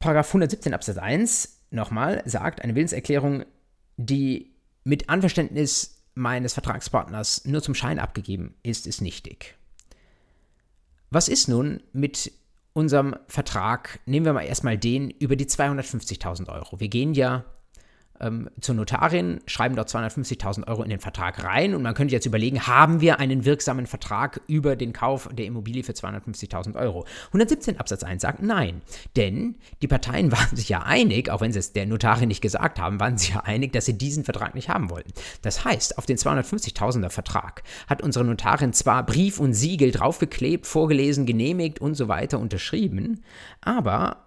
Paragraph 0.00 0.28
117 0.28 0.74
Absatz 0.74 0.98
1 0.98 1.60
nochmal 1.70 2.22
sagt, 2.26 2.60
eine 2.60 2.74
Willenserklärung, 2.74 3.46
die 3.96 4.52
mit 4.84 5.08
Anverständnis 5.08 6.02
meines 6.14 6.54
Vertragspartners 6.54 7.44
nur 7.44 7.62
zum 7.62 7.74
Schein 7.74 7.98
abgegeben 7.98 8.54
ist, 8.62 8.86
ist 8.86 9.00
nichtig. 9.00 9.56
Was 11.10 11.28
ist 11.28 11.48
nun 11.48 11.82
mit 11.92 12.32
unserem 12.72 13.16
Vertrag? 13.28 14.00
Nehmen 14.06 14.26
wir 14.26 14.32
mal 14.32 14.42
erstmal 14.42 14.78
den 14.78 15.10
über 15.10 15.36
die 15.36 15.46
250.000 15.46 16.48
Euro. 16.48 16.80
Wir 16.80 16.88
gehen 16.88 17.14
ja 17.14 17.44
ähm, 18.24 18.50
zur 18.60 18.74
Notarin, 18.74 19.40
schreiben 19.46 19.76
dort 19.76 19.88
250.000 19.88 20.66
Euro 20.66 20.82
in 20.82 20.90
den 20.90 21.00
Vertrag 21.00 21.44
rein 21.44 21.74
und 21.74 21.82
man 21.82 21.94
könnte 21.94 22.12
jetzt 22.12 22.26
überlegen, 22.26 22.66
haben 22.66 23.00
wir 23.00 23.20
einen 23.20 23.44
wirksamen 23.44 23.86
Vertrag 23.86 24.40
über 24.46 24.76
den 24.76 24.92
Kauf 24.92 25.28
der 25.32 25.46
Immobilie 25.46 25.82
für 25.82 25.92
250.000 25.92 26.76
Euro? 26.76 27.04
117 27.28 27.78
Absatz 27.78 28.02
1 28.02 28.22
sagt 28.22 28.42
nein, 28.42 28.82
denn 29.16 29.56
die 29.82 29.88
Parteien 29.88 30.32
waren 30.32 30.56
sich 30.56 30.68
ja 30.68 30.82
einig, 30.82 31.30
auch 31.30 31.40
wenn 31.40 31.52
sie 31.52 31.58
es 31.58 31.72
der 31.72 31.86
Notarin 31.86 32.28
nicht 32.28 32.40
gesagt 32.40 32.80
haben, 32.80 33.00
waren 33.00 33.18
sie 33.18 33.32
ja 33.32 33.40
einig, 33.40 33.72
dass 33.72 33.84
sie 33.84 33.98
diesen 33.98 34.24
Vertrag 34.24 34.54
nicht 34.54 34.68
haben 34.68 34.90
wollten. 34.90 35.12
Das 35.42 35.64
heißt, 35.64 35.98
auf 35.98 36.06
den 36.06 36.16
250.000er 36.16 37.10
Vertrag 37.10 37.62
hat 37.86 38.02
unsere 38.02 38.24
Notarin 38.24 38.72
zwar 38.72 39.04
Brief 39.04 39.38
und 39.38 39.52
Siegel 39.54 39.90
draufgeklebt, 39.90 40.66
vorgelesen, 40.66 41.26
genehmigt 41.26 41.80
und 41.80 41.94
so 41.94 42.08
weiter 42.08 42.38
unterschrieben, 42.38 43.22
aber 43.60 44.23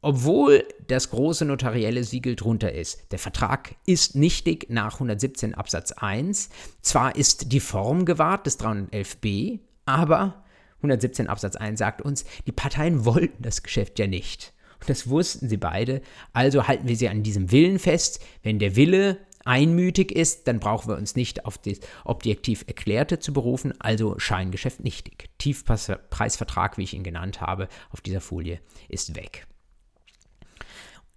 obwohl 0.00 0.64
das 0.86 1.10
große 1.10 1.44
notarielle 1.44 2.04
Siegel 2.04 2.36
drunter 2.36 2.72
ist. 2.72 3.10
Der 3.10 3.18
Vertrag 3.18 3.74
ist 3.84 4.14
nichtig 4.14 4.66
nach 4.68 4.94
117 4.94 5.54
Absatz 5.54 5.92
1. 5.92 6.50
Zwar 6.82 7.16
ist 7.16 7.52
die 7.52 7.60
Form 7.60 8.04
gewahrt 8.04 8.46
des 8.46 8.60
311b, 8.60 9.60
aber 9.86 10.44
117 10.76 11.26
Absatz 11.26 11.56
1 11.56 11.78
sagt 11.78 12.02
uns, 12.02 12.24
die 12.46 12.52
Parteien 12.52 13.04
wollten 13.04 13.42
das 13.42 13.62
Geschäft 13.62 13.98
ja 13.98 14.06
nicht. 14.06 14.52
Und 14.80 14.88
das 14.88 15.08
wussten 15.08 15.48
sie 15.48 15.56
beide. 15.56 16.00
Also 16.32 16.68
halten 16.68 16.86
wir 16.86 16.96
sie 16.96 17.08
an 17.08 17.24
diesem 17.24 17.50
Willen 17.50 17.80
fest. 17.80 18.20
Wenn 18.44 18.60
der 18.60 18.76
Wille 18.76 19.18
einmütig 19.44 20.12
ist, 20.12 20.46
dann 20.46 20.60
brauchen 20.60 20.88
wir 20.88 20.96
uns 20.96 21.16
nicht 21.16 21.44
auf 21.44 21.58
das 21.58 21.80
objektiv 22.04 22.64
Erklärte 22.68 23.18
zu 23.18 23.32
berufen, 23.32 23.72
also 23.80 24.16
Scheingeschäft 24.18 24.80
nichtig. 24.84 25.30
Tiefpreisvertrag, 25.38 26.78
wie 26.78 26.84
ich 26.84 26.94
ihn 26.94 27.02
genannt 27.02 27.40
habe, 27.40 27.68
auf 27.90 28.00
dieser 28.00 28.20
Folie 28.20 28.60
ist 28.88 29.16
weg. 29.16 29.48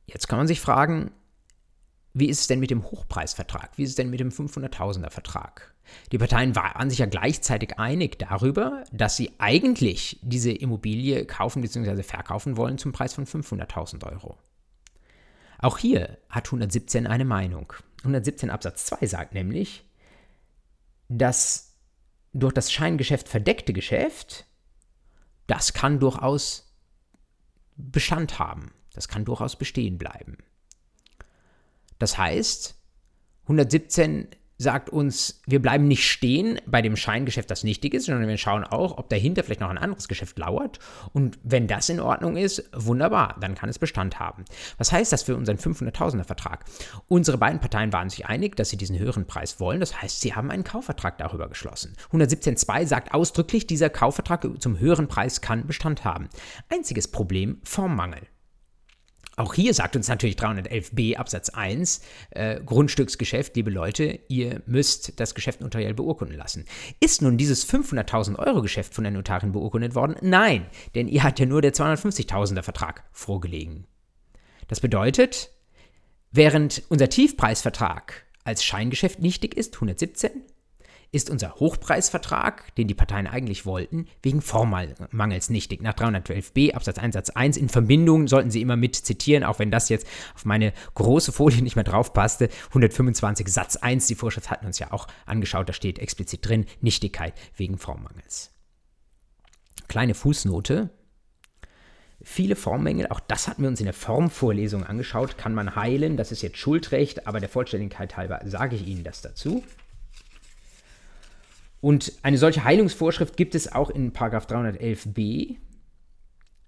Jetzt 0.06 0.28
kann 0.28 0.38
man 0.38 0.48
sich 0.48 0.60
fragen, 0.60 1.12
wie 2.14 2.28
ist 2.28 2.42
es 2.42 2.48
denn 2.48 2.60
mit 2.60 2.72
dem 2.72 2.84
Hochpreisvertrag? 2.84 3.78
Wie 3.78 3.84
ist 3.84 3.92
es 3.92 3.96
denn 3.96 4.10
mit 4.10 4.20
dem 4.20 4.30
500.000er 4.30 5.10
Vertrag? 5.10 5.74
Die 6.12 6.18
Parteien 6.18 6.56
waren 6.56 6.90
sich 6.90 7.00
ja 7.00 7.06
gleichzeitig 7.06 7.80
einig 7.80 8.20
darüber, 8.20 8.84
dass 8.92 9.16
sie 9.16 9.32
eigentlich 9.38 10.20
diese 10.22 10.52
Immobilie 10.52 11.26
kaufen 11.26 11.62
bzw. 11.62 12.04
verkaufen 12.04 12.58
wollen 12.58 12.78
zum 12.78 12.92
Preis 12.92 13.14
von 13.14 13.26
500.000 13.26 14.06
Euro. 14.12 14.38
Auch 15.60 15.78
hier 15.78 16.18
hat 16.30 16.48
117 16.48 17.08
eine 17.08 17.26
Meinung. 17.26 17.74
117 18.00 18.50
Absatz 18.50 18.86
2 18.86 19.06
sagt 19.06 19.34
nämlich, 19.34 19.86
dass 21.08 21.76
durch 22.34 22.54
das 22.54 22.72
Scheingeschäft 22.72 23.30
verdeckte 23.30 23.74
Geschäft, 23.74 24.46
das 25.48 25.74
kann 25.74 26.00
durchaus 26.00 26.74
Bestand 27.76 28.40
haben. 28.40 28.74
Das 28.94 29.08
kann 29.08 29.26
durchaus 29.26 29.56
bestehen 29.56 29.98
bleiben. 29.98 30.38
Das 32.00 32.18
heißt, 32.18 32.76
117 33.44 34.28
sagt 34.62 34.90
uns, 34.90 35.42
wir 35.48 35.62
bleiben 35.62 35.88
nicht 35.88 36.08
stehen 36.08 36.60
bei 36.68 36.82
dem 36.82 36.96
Scheingeschäft, 36.96 37.50
das 37.50 37.64
nichtig 37.64 37.94
ist, 37.94 38.06
sondern 38.06 38.28
wir 38.28 38.38
schauen 38.38 38.64
auch, 38.64 38.98
ob 38.98 39.10
dahinter 39.10 39.44
vielleicht 39.44 39.62
noch 39.62 39.70
ein 39.70 39.78
anderes 39.78 40.08
Geschäft 40.08 40.38
lauert. 40.38 40.80
Und 41.14 41.40
wenn 41.44 41.68
das 41.68 41.90
in 41.90 42.00
Ordnung 42.00 42.38
ist, 42.38 42.70
wunderbar, 42.72 43.38
dann 43.42 43.56
kann 43.56 43.70
es 43.70 43.80
Bestand 43.80 44.20
haben. 44.20 44.46
Was 44.78 44.92
heißt 44.92 45.12
das 45.12 45.24
für 45.24 45.36
unseren 45.36 45.58
500.000er 45.58 46.24
Vertrag? 46.24 46.66
Unsere 47.08 47.40
beiden 47.40 47.60
Parteien 47.60 47.92
waren 47.92 48.10
sich 48.10 48.28
einig, 48.28 48.56
dass 48.56 48.70
sie 48.70 48.78
diesen 48.78 49.00
höheren 49.00 49.26
Preis 49.26 49.60
wollen. 49.60 49.80
Das 49.80 50.02
heißt, 50.02 50.22
sie 50.22 50.36
haben 50.36 50.52
einen 50.52 50.64
Kaufvertrag 50.64 51.18
darüber 51.18 51.50
geschlossen. 51.50 51.96
117.2 52.12 52.86
sagt 52.86 53.14
ausdrücklich, 53.14 53.66
dieser 53.66 53.90
Kaufvertrag 53.90 54.48
zum 54.60 54.80
höheren 54.80 55.08
Preis 55.08 55.42
kann 55.42 55.66
Bestand 55.66 56.06
haben. 56.06 56.30
Einziges 56.70 57.10
Problem, 57.10 57.60
Formmangel. 57.64 58.28
Auch 59.38 59.54
hier 59.54 59.74
sagt 59.74 59.96
uns 59.96 60.10
natürlich 60.10 60.36
311b 60.36 61.16
Absatz 61.16 61.50
1, 61.50 62.02
äh, 62.32 62.60
Grundstücksgeschäft, 62.62 63.56
liebe 63.56 63.72
Leute, 63.72 64.20
ihr 64.28 64.62
müsst 64.66 65.20
das 65.20 65.36
Geschäft 65.36 65.62
notariell 65.62 65.94
beurkunden 65.94 66.38
lassen. 66.38 66.66
Ist 67.00 67.22
nun 67.22 67.38
dieses 67.38 67.68
500.000 67.68 68.38
Euro 68.38 68.62
Geschäft 68.62 68.94
von 68.94 69.06
der 69.06 69.12
Notarin 69.12 69.54
beurkundet 69.54 69.96
worden? 69.96 70.16
Nein, 70.22 70.66
denn 70.96 71.08
ihr 71.08 71.24
hat 71.24 71.40
ja 71.40 71.46
nur 71.46 71.62
der 71.62 71.74
250.000er 71.74 72.62
Vertrag 72.62 73.04
vorgelegen. 73.14 73.88
Das 74.68 74.82
bedeutet, 74.82 75.52
während 76.32 76.84
unser 76.90 77.10
Tiefpreisvertrag 77.10 78.26
als 78.44 78.64
Scheingeschäft 78.66 79.20
nichtig 79.20 79.56
ist, 79.56 79.76
117, 79.76 80.32
ist 81.14 81.30
unser 81.30 81.56
Hochpreisvertrag, 81.56 82.74
den 82.76 82.88
die 82.88 82.94
Parteien 82.94 83.28
eigentlich 83.28 83.66
wollten, 83.66 84.08
wegen 84.24 84.42
Formmangels 84.42 85.50
nichtig. 85.50 85.82
Nach 85.82 85.94
312b 85.94 86.74
Absatz 86.74 86.98
1 86.98 87.14
Satz 87.14 87.30
1 87.32 87.58
in 87.58 87.68
Verbindung 87.68 88.28
sollten 88.28 88.50
Sie 88.50 88.62
immer 88.62 88.78
mit 88.78 88.96
zitieren, 88.96 89.44
auch 89.44 89.60
wenn 89.60 89.72
das 89.72 89.90
jetzt 89.90 90.08
auf 90.36 90.46
meine 90.46 90.72
große 90.96 91.34
Folie 91.34 91.62
nicht 91.62 91.76
mehr 91.76 91.84
drauf 91.84 92.14
passte. 92.14 92.50
125 92.70 93.50
Satz 93.50 93.76
1, 93.76 94.08
die 94.08 94.16
Vorschrift 94.16 94.50
hatten 94.50 94.66
uns 94.66 94.80
ja 94.80 94.94
auch 94.94 95.08
angeschaut, 95.26 95.68
da 95.68 95.74
steht 95.74 96.00
explizit 96.00 96.48
drin, 96.48 96.66
Nichtigkeit 96.80 97.34
wegen 97.58 97.78
Formmangels. 97.78 98.52
Kleine 99.88 100.14
Fußnote, 100.14 100.90
Viele 102.24 102.56
Formmängel, 102.56 103.08
auch 103.08 103.20
das 103.20 103.48
hatten 103.48 103.64
wir 103.64 103.70
uns 103.70 103.80
in 103.80 103.86
der 103.86 103.96
Formvorlesung 103.96 104.84
angeschaut, 104.84 105.40
kann 105.40 105.56
man 105.56 105.76
heilen. 105.76 106.18
Das 106.18 106.32
ist 106.32 106.44
jetzt 106.44 106.58
Schuldrecht, 106.58 107.26
aber 107.26 107.40
der 107.40 107.50
Vollständigkeit 107.50 108.16
halber 108.16 108.42
sage 108.46 108.76
ich 108.76 108.86
Ihnen 108.86 109.04
das 109.04 109.24
dazu. 109.24 109.64
Und 111.82 112.14
eine 112.22 112.38
solche 112.38 112.64
Heilungsvorschrift 112.64 113.36
gibt 113.36 113.56
es 113.56 113.72
auch 113.72 113.90
in 113.90 114.14
311b 114.14 115.58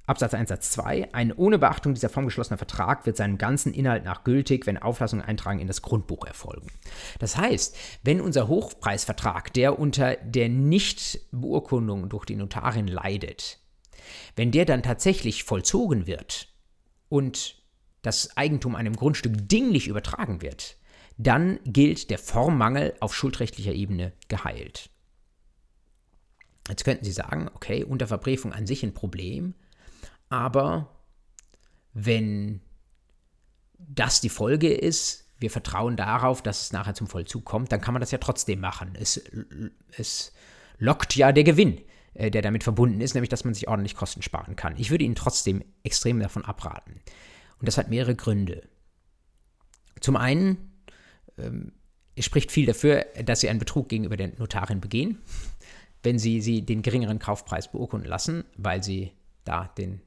Absatz 0.06 0.34
1 0.34 0.50
Satz 0.50 0.72
2. 0.72 1.14
Ein 1.14 1.32
ohne 1.32 1.58
Beachtung 1.58 1.94
dieser 1.94 2.10
Form 2.10 2.26
geschlossener 2.26 2.58
Vertrag 2.58 3.06
wird 3.06 3.16
seinem 3.16 3.38
ganzen 3.38 3.74
Inhalt 3.74 4.04
nach 4.04 4.26
gültig, 4.26 4.68
wenn 4.68 4.78
Auflassung 4.78 5.20
und 5.20 5.26
Eintragung 5.26 5.60
in 5.60 5.68
das 5.68 5.82
Grundbuch 5.82 6.26
erfolgen. 6.26 6.68
Das 7.20 7.38
heißt, 7.38 7.78
wenn 8.04 8.20
unser 8.20 8.50
Hochpreisvertrag, 8.50 9.54
der 9.54 9.80
unter 9.80 10.18
der 10.18 10.50
Nichtbeurkundung 10.50 12.10
durch 12.10 12.26
die 12.26 12.36
Notarin 12.36 12.88
leidet, 12.88 13.60
wenn 14.36 14.52
der 14.52 14.66
dann 14.66 14.84
tatsächlich 14.84 15.46
vollzogen 15.46 16.06
wird 16.06 16.50
und 17.08 17.64
das 18.02 18.36
Eigentum 18.36 18.76
einem 18.76 18.98
Grundstück 18.98 19.48
dinglich 19.48 19.88
übertragen 19.88 20.42
wird, 20.42 20.76
dann 21.18 21.60
gilt 21.64 22.10
der 22.10 22.18
Formmangel 22.18 22.94
auf 23.00 23.16
schuldrechtlicher 23.16 23.72
Ebene 23.72 24.12
geheilt. 24.28 24.90
Jetzt 26.68 26.86
könnten 26.86 27.06
Sie 27.06 27.12
sagen, 27.12 27.50
okay, 27.56 27.84
Unterverbriefung 27.84 28.54
an 28.54 28.66
sich 28.66 28.84
ein 28.84 28.94
Problem, 28.94 29.54
aber 30.30 30.90
wenn 31.94 32.62
das 33.78 34.22
die 34.22 34.30
Folge 34.30 34.74
ist, 34.74 35.26
wir 35.40 35.52
vertrauen 35.52 35.98
darauf, 35.98 36.42
dass 36.42 36.62
es 36.62 36.72
nachher 36.72 36.94
zum 36.94 37.08
Vollzug 37.08 37.44
kommt, 37.44 37.72
dann 37.72 37.82
kann 37.82 37.94
man 37.94 38.00
das 38.00 38.12
ja 38.12 38.18
trotzdem 38.18 38.62
machen. 38.62 38.94
Es, 38.98 39.22
es 39.98 40.32
lockt 40.78 41.16
ja 41.16 41.34
der 41.34 41.44
Gewinn, 41.44 41.82
äh, 42.14 42.32
der 42.32 42.42
damit 42.42 42.64
verbunden 42.64 43.02
ist, 43.02 43.14
nämlich 43.14 43.30
dass 43.30 43.44
man 43.44 43.54
sich 43.54 43.68
ordentlich 43.68 43.96
Kosten 43.96 44.22
sparen 44.22 44.56
kann. 44.56 44.78
Ich 44.78 44.90
würde 44.90 45.04
Ihnen 45.04 45.16
trotzdem 45.16 45.64
extrem 45.84 46.20
davon 46.20 46.46
abraten. 46.46 47.02
Und 47.60 47.68
das 47.68 47.78
hat 47.78 47.90
mehrere 47.90 48.16
Gründe. 48.16 48.68
Zum 50.00 50.16
einen 50.16 50.74
ähm, 51.38 51.74
es 52.16 52.26
spricht 52.26 52.52
viel 52.52 52.66
dafür, 52.66 53.06
dass 53.24 53.40
Sie 53.40 53.50
einen 53.50 53.60
Betrug 53.60 53.90
gegenüber 53.90 54.18
der 54.18 54.32
Notarin 54.38 54.82
begehen 54.82 55.18
wenn 56.04 56.20
sie, 56.20 56.42
sie 56.42 56.66
den 56.66 56.82
geringeren 56.82 57.20
Kaufpreis 57.20 57.72
beurkunden 57.72 58.10
lassen, 58.10 58.44
weil 58.58 58.84
sie 58.84 59.12
da 59.46 59.70
den, 59.78 60.02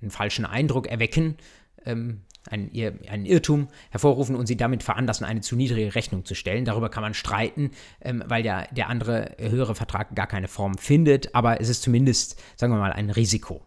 einen 0.00 0.10
falschen 0.10 0.44
Eindruck 0.44 0.86
erwecken, 0.86 1.36
ähm, 1.84 2.22
einen, 2.48 2.70
einen, 3.08 3.26
Irrtum 3.26 3.68
hervorrufen 3.90 4.34
und 4.34 4.46
sie 4.46 4.56
damit 4.56 4.82
veranlassen, 4.82 5.26
eine 5.26 5.40
zu 5.40 5.56
niedrige 5.56 5.94
Rechnung 5.94 6.24
zu 6.24 6.34
stellen. 6.34 6.64
Darüber 6.64 6.88
kann 6.88 7.02
man 7.02 7.14
streiten, 7.14 7.72
ähm, 8.00 8.22
weil 8.26 8.44
ja 8.44 8.66
der 8.70 8.88
andere 8.88 9.36
höhere 9.38 9.74
Vertrag 9.74 10.14
gar 10.14 10.26
keine 10.26 10.48
Form 10.48 10.78
findet, 10.78 11.34
aber 11.34 11.60
es 11.60 11.68
ist 11.68 11.82
zumindest, 11.82 12.40
sagen 12.56 12.72
wir 12.72 12.78
mal, 12.78 12.92
ein 12.92 13.10
Risiko. 13.10 13.62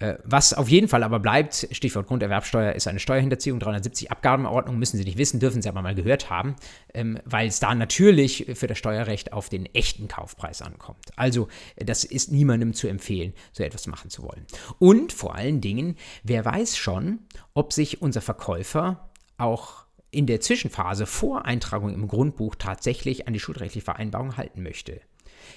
Äh, 0.00 0.16
was 0.24 0.54
auf 0.54 0.68
jeden 0.68 0.88
Fall 0.88 1.02
aber 1.02 1.20
bleibt, 1.20 1.68
Stichwort 1.70 2.06
Grunderwerbsteuer, 2.06 2.72
ist 2.72 2.88
eine 2.88 2.98
Steuerhinterziehung, 2.98 3.60
370 3.60 4.10
Abgabenordnung, 4.10 4.78
müssen 4.78 4.96
Sie 4.96 5.04
nicht 5.04 5.18
wissen, 5.18 5.40
dürfen 5.40 5.62
Sie 5.62 5.68
aber 5.68 5.82
mal 5.82 5.94
gehört 5.94 6.30
haben, 6.30 6.56
ähm, 6.94 7.20
weil 7.24 7.48
es 7.48 7.60
da 7.60 7.74
natürlich 7.74 8.46
für 8.54 8.66
das 8.66 8.78
Steuerrecht 8.78 9.32
auf 9.32 9.50
den 9.50 9.66
echten 9.66 10.08
Kaufpreis 10.08 10.62
ankommt. 10.62 11.10
Also 11.16 11.48
das 11.76 12.04
ist 12.04 12.32
niemandem 12.32 12.72
zu 12.72 12.88
empfehlen, 12.88 13.34
so 13.52 13.62
etwas 13.62 13.86
machen 13.86 14.08
zu 14.08 14.22
wollen. 14.22 14.46
Und 14.78 15.12
vor 15.12 15.34
allen 15.34 15.60
Dingen, 15.60 15.96
wer 16.22 16.44
weiß 16.44 16.76
schon, 16.78 17.20
ob 17.52 17.74
sich 17.74 18.00
unser 18.00 18.22
Verkäufer 18.22 19.10
auch 19.36 19.84
in 20.10 20.26
der 20.26 20.40
Zwischenphase 20.40 21.06
vor 21.06 21.44
Eintragung 21.44 21.92
im 21.92 22.08
Grundbuch 22.08 22.56
tatsächlich 22.56 23.28
an 23.28 23.34
die 23.34 23.40
schuldrechtliche 23.40 23.84
Vereinbarung 23.84 24.38
halten 24.38 24.62
möchte. 24.62 25.02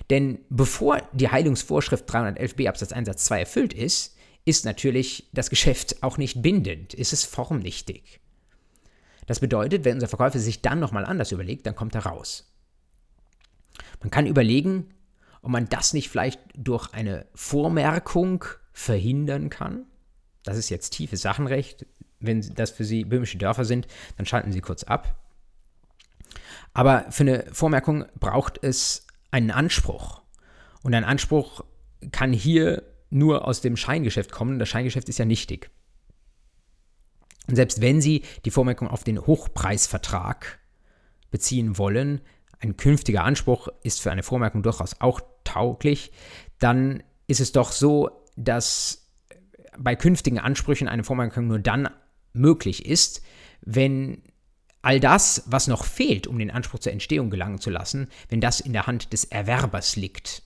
Denn 0.10 0.40
bevor 0.50 1.02
die 1.14 1.30
Heilungsvorschrift 1.30 2.10
311b 2.10 2.68
Absatz 2.68 2.92
1 2.92 3.08
Satz 3.08 3.26
2 3.26 3.40
erfüllt 3.40 3.74
ist, 3.74 4.13
ist 4.46 4.66
natürlich 4.66 5.30
das 5.34 5.50
Geschäft 5.50 6.04
auch 6.04 6.18
nicht 6.18 6.42
bindend, 6.42 6.94
ist 6.94 7.14
es 7.14 7.24
formnichtig. 7.24 8.20
Das 9.26 9.40
bedeutet, 9.40 9.86
wenn 9.86 9.96
unser 9.96 10.10
Verkäufer 10.10 10.40
sich 10.40 10.62
dann 10.62 10.80
nochmal 10.80 11.06
anders 11.06 11.32
überlegt, 11.32 11.66
dann 11.66 11.76
kommt 11.76 11.96
er 11.96 12.06
raus. 12.06 12.52
Man 14.02 14.12
kann 14.12 14.28
überlegen, 14.28 14.94
ob 15.42 15.52
man 15.52 15.70
das 15.70 15.94
nicht 15.94 16.10
vielleicht 16.10 16.40
durch 16.56 16.94
eine 16.94 17.26
Vormerkung 17.34 18.44
verhindern 18.74 19.50
kann. 19.50 19.86
Das 20.44 20.58
ist 20.58 20.70
jetzt 20.70 20.92
tiefes 20.92 21.22
Sachenrecht. 21.22 21.86
Wenn 22.20 22.42
das 22.56 22.72
für 22.72 22.84
Sie 22.84 23.06
böhmische 23.06 23.38
Dörfer 23.38 23.66
sind, 23.66 23.88
dann 24.18 24.26
schalten 24.26 24.52
Sie 24.52 24.62
kurz 24.62 24.84
ab. 24.84 25.16
Aber 26.74 27.06
für 27.12 27.24
eine 27.24 27.46
Vormerkung 27.52 28.06
braucht 28.20 28.62
es 28.62 29.06
einen 29.32 29.52
Anspruch. 29.52 30.22
Und 30.82 30.94
ein 30.94 31.04
Anspruch 31.06 31.64
kann 32.12 32.34
hier 32.34 32.84
nur 33.14 33.48
aus 33.48 33.62
dem 33.62 33.78
Scheingeschäft 33.78 34.32
kommen. 34.32 34.60
Das 34.60 34.70
Scheingeschäft 34.70 35.10
ist 35.10 35.20
ja 35.20 35.26
nichtig. 35.26 35.70
Und 37.48 37.56
selbst 37.56 37.82
wenn 37.82 38.02
Sie 38.02 38.24
die 38.46 38.52
Vormerkung 38.52 38.88
auf 38.88 39.04
den 39.04 39.26
Hochpreisvertrag 39.26 40.60
beziehen 41.30 41.78
wollen, 41.78 42.22
ein 42.60 42.78
künftiger 42.78 43.24
Anspruch 43.24 43.68
ist 43.84 44.02
für 44.02 44.12
eine 44.12 44.24
Vormerkung 44.24 44.64
durchaus 44.64 45.02
auch 45.02 45.20
tauglich, 45.44 46.12
dann 46.60 47.04
ist 47.28 47.42
es 47.42 47.52
doch 47.52 47.72
so, 47.72 48.10
dass 48.38 49.12
bei 49.78 49.96
künftigen 49.96 50.40
Ansprüchen 50.40 50.88
eine 50.88 51.04
Vormerkung 51.04 51.48
nur 51.48 51.60
dann 51.60 51.90
möglich 52.32 52.86
ist, 52.86 53.22
wenn 53.62 54.24
all 54.82 55.00
das, 55.00 55.44
was 55.48 55.68
noch 55.68 55.86
fehlt, 55.86 56.28
um 56.28 56.40
den 56.40 56.52
Anspruch 56.52 56.80
zur 56.80 56.92
Entstehung 56.92 57.30
gelangen 57.30 57.60
zu 57.60 57.70
lassen, 57.70 58.08
wenn 58.30 58.42
das 58.42 58.60
in 58.60 58.74
der 58.74 58.88
Hand 58.88 59.14
des 59.14 59.26
Erwerbers 59.26 59.96
liegt. 59.96 60.44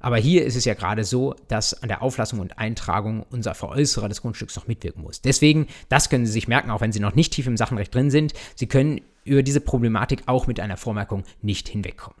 Aber 0.00 0.16
hier 0.16 0.44
ist 0.44 0.56
es 0.56 0.64
ja 0.64 0.74
gerade 0.74 1.04
so, 1.04 1.36
dass 1.48 1.82
an 1.82 1.88
der 1.88 2.02
Auflassung 2.02 2.40
und 2.40 2.58
Eintragung 2.58 3.24
unser 3.30 3.54
Veräußerer 3.54 4.08
des 4.08 4.22
Grundstücks 4.22 4.56
noch 4.56 4.66
mitwirken 4.66 5.02
muss. 5.02 5.20
Deswegen, 5.20 5.66
das 5.88 6.08
können 6.08 6.26
Sie 6.26 6.32
sich 6.32 6.48
merken, 6.48 6.70
auch 6.70 6.80
wenn 6.80 6.90
Sie 6.92 7.00
noch 7.00 7.14
nicht 7.14 7.34
tief 7.34 7.46
im 7.46 7.58
Sachenrecht 7.58 7.94
drin 7.94 8.10
sind, 8.10 8.32
Sie 8.56 8.66
können 8.66 9.02
über 9.24 9.42
diese 9.42 9.60
Problematik 9.60 10.22
auch 10.26 10.46
mit 10.46 10.58
einer 10.58 10.78
Vormerkung 10.78 11.24
nicht 11.42 11.68
hinwegkommen. 11.68 12.18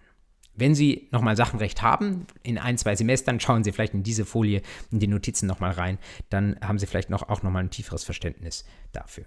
Wenn 0.54 0.74
Sie 0.74 1.08
nochmal 1.10 1.36
Sachenrecht 1.36 1.80
haben, 1.80 2.26
in 2.42 2.58
ein, 2.58 2.76
zwei 2.76 2.94
Semestern, 2.94 3.40
schauen 3.40 3.64
Sie 3.64 3.72
vielleicht 3.72 3.94
in 3.94 4.02
diese 4.02 4.26
Folie, 4.26 4.60
in 4.90 4.98
die 4.98 5.06
Notizen 5.06 5.46
nochmal 5.46 5.72
rein, 5.72 5.98
dann 6.28 6.56
haben 6.60 6.78
Sie 6.78 6.86
vielleicht 6.86 7.08
noch, 7.08 7.30
auch 7.30 7.42
nochmal 7.42 7.64
ein 7.64 7.70
tieferes 7.70 8.04
Verständnis 8.04 8.64
dafür. 8.92 9.24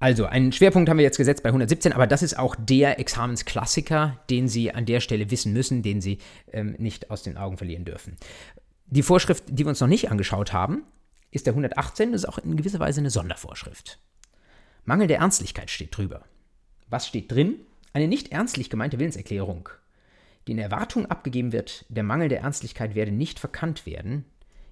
Also, 0.00 0.26
einen 0.26 0.52
Schwerpunkt 0.52 0.88
haben 0.88 0.98
wir 0.98 1.04
jetzt 1.04 1.16
gesetzt 1.16 1.42
bei 1.42 1.48
117, 1.48 1.92
aber 1.92 2.06
das 2.06 2.22
ist 2.22 2.38
auch 2.38 2.54
der 2.56 3.00
Examensklassiker, 3.00 4.20
den 4.30 4.46
Sie 4.48 4.72
an 4.72 4.86
der 4.86 5.00
Stelle 5.00 5.30
wissen 5.30 5.52
müssen, 5.52 5.82
den 5.82 6.00
Sie 6.00 6.18
ähm, 6.52 6.76
nicht 6.78 7.10
aus 7.10 7.24
den 7.24 7.36
Augen 7.36 7.56
verlieren 7.56 7.84
dürfen. 7.84 8.16
Die 8.86 9.02
Vorschrift, 9.02 9.44
die 9.48 9.64
wir 9.64 9.68
uns 9.68 9.80
noch 9.80 9.88
nicht 9.88 10.10
angeschaut 10.10 10.52
haben, 10.52 10.84
ist 11.30 11.46
der 11.46 11.52
118, 11.52 12.12
das 12.12 12.22
ist 12.22 12.28
auch 12.28 12.38
in 12.38 12.56
gewisser 12.56 12.78
Weise 12.78 13.00
eine 13.00 13.10
Sondervorschrift. 13.10 13.98
Mangel 14.84 15.08
der 15.08 15.18
Ernstlichkeit 15.18 15.68
steht 15.68 15.96
drüber. 15.96 16.24
Was 16.88 17.06
steht 17.06 17.30
drin? 17.30 17.56
Eine 17.92 18.08
nicht 18.08 18.32
ernstlich 18.32 18.70
gemeinte 18.70 18.98
Willenserklärung, 18.98 19.68
die 20.46 20.52
in 20.52 20.58
Erwartung 20.58 21.06
abgegeben 21.06 21.52
wird, 21.52 21.84
der 21.88 22.04
Mangel 22.04 22.28
der 22.28 22.40
Ernstlichkeit 22.40 22.94
werde 22.94 23.12
nicht 23.12 23.38
verkannt 23.40 23.84
werden, 23.84 24.24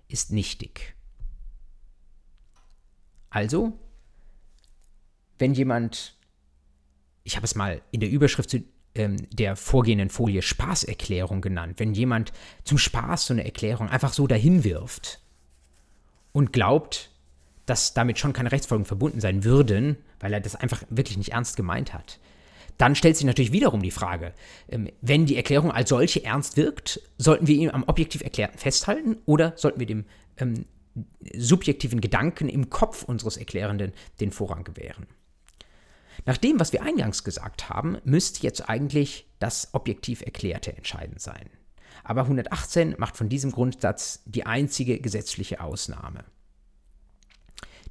ist 0.09 0.31
nichtig. 0.33 0.95
Also 3.29 3.79
wenn 5.39 5.55
jemand, 5.55 6.17
ich 7.25 7.37
habe 7.37 7.45
es 7.45 7.55
mal 7.55 7.83
in 7.91 8.01
der 8.01 8.11
Überschrift 8.11 8.51
zu 8.51 8.65
ähm, 8.97 9.29
der 9.31 9.57
vorgehenden 9.57 10.09
Folie 10.09 10.43
Spaßerklärung 10.43 11.41
genannt, 11.41 11.75
wenn 11.79 11.93
jemand 11.93 12.33
zum 12.65 12.79
Spaß 12.79 13.27
so 13.27 13.35
eine 13.35 13.45
Erklärung 13.45 13.89
einfach 13.89 14.13
so 14.13 14.27
dahin 14.27 14.65
wirft 14.65 15.21
und 16.33 16.53
glaubt, 16.53 17.11
dass 17.67 17.95
damit 17.95 18.19
schon 18.19 18.33
keine 18.33 18.53
Rechtsfolgen 18.53 18.87
verbunden 18.87 19.21
sein 19.21 19.45
würden, 19.45 19.97
weil 20.21 20.33
er 20.33 20.41
das 20.41 20.57
einfach 20.57 20.83
wirklich 20.89 21.19
nicht 21.19 21.33
ernst 21.33 21.57
gemeint 21.57 21.93
hat. 21.93 22.19
Dann 22.79 22.95
stellt 22.95 23.17
sich 23.17 23.27
natürlich 23.27 23.53
wiederum 23.53 23.83
die 23.83 23.91
Frage, 23.91 24.33
ähm, 24.69 24.89
wenn 25.01 25.27
die 25.27 25.37
Erklärung 25.37 25.71
als 25.71 25.89
solche 25.89 26.25
ernst 26.25 26.57
wirkt, 26.57 27.01
sollten 27.19 27.47
wir 27.47 27.57
ihn 27.57 27.71
am 27.71 27.85
objektiv 27.85 28.23
Erklärten 28.23 28.59
festhalten 28.59 29.17
oder 29.25 29.53
sollten 29.57 29.81
wir 29.81 29.87
dem 29.87 30.05
ähm, 30.39 30.65
subjektiven 31.35 32.01
Gedanken 32.01 32.49
im 32.49 32.71
Kopf 32.71 33.03
unseres 33.03 33.37
Erklärenden 33.37 33.93
den 34.21 34.31
Vorrang 34.31 34.65
gewähren? 34.65 35.07
Nach 36.25 36.37
dem, 36.37 36.59
was 36.59 36.73
wir 36.73 36.83
eingangs 36.83 37.25
gesagt 37.25 37.69
haben, 37.69 37.99
müsste 38.05 38.43
jetzt 38.43 38.69
eigentlich 38.69 39.27
das 39.39 39.69
objektiv 39.73 40.23
Erklärte 40.23 40.77
entscheidend 40.77 41.21
sein. 41.21 41.51
Aber 42.05 42.23
118 42.23 42.95
macht 42.99 43.17
von 43.17 43.29
diesem 43.29 43.53
Grundsatz 43.53 44.23
die 44.27 44.47
einzige 44.47 45.01
gesetzliche 45.01 45.61
Ausnahme. 45.61 46.25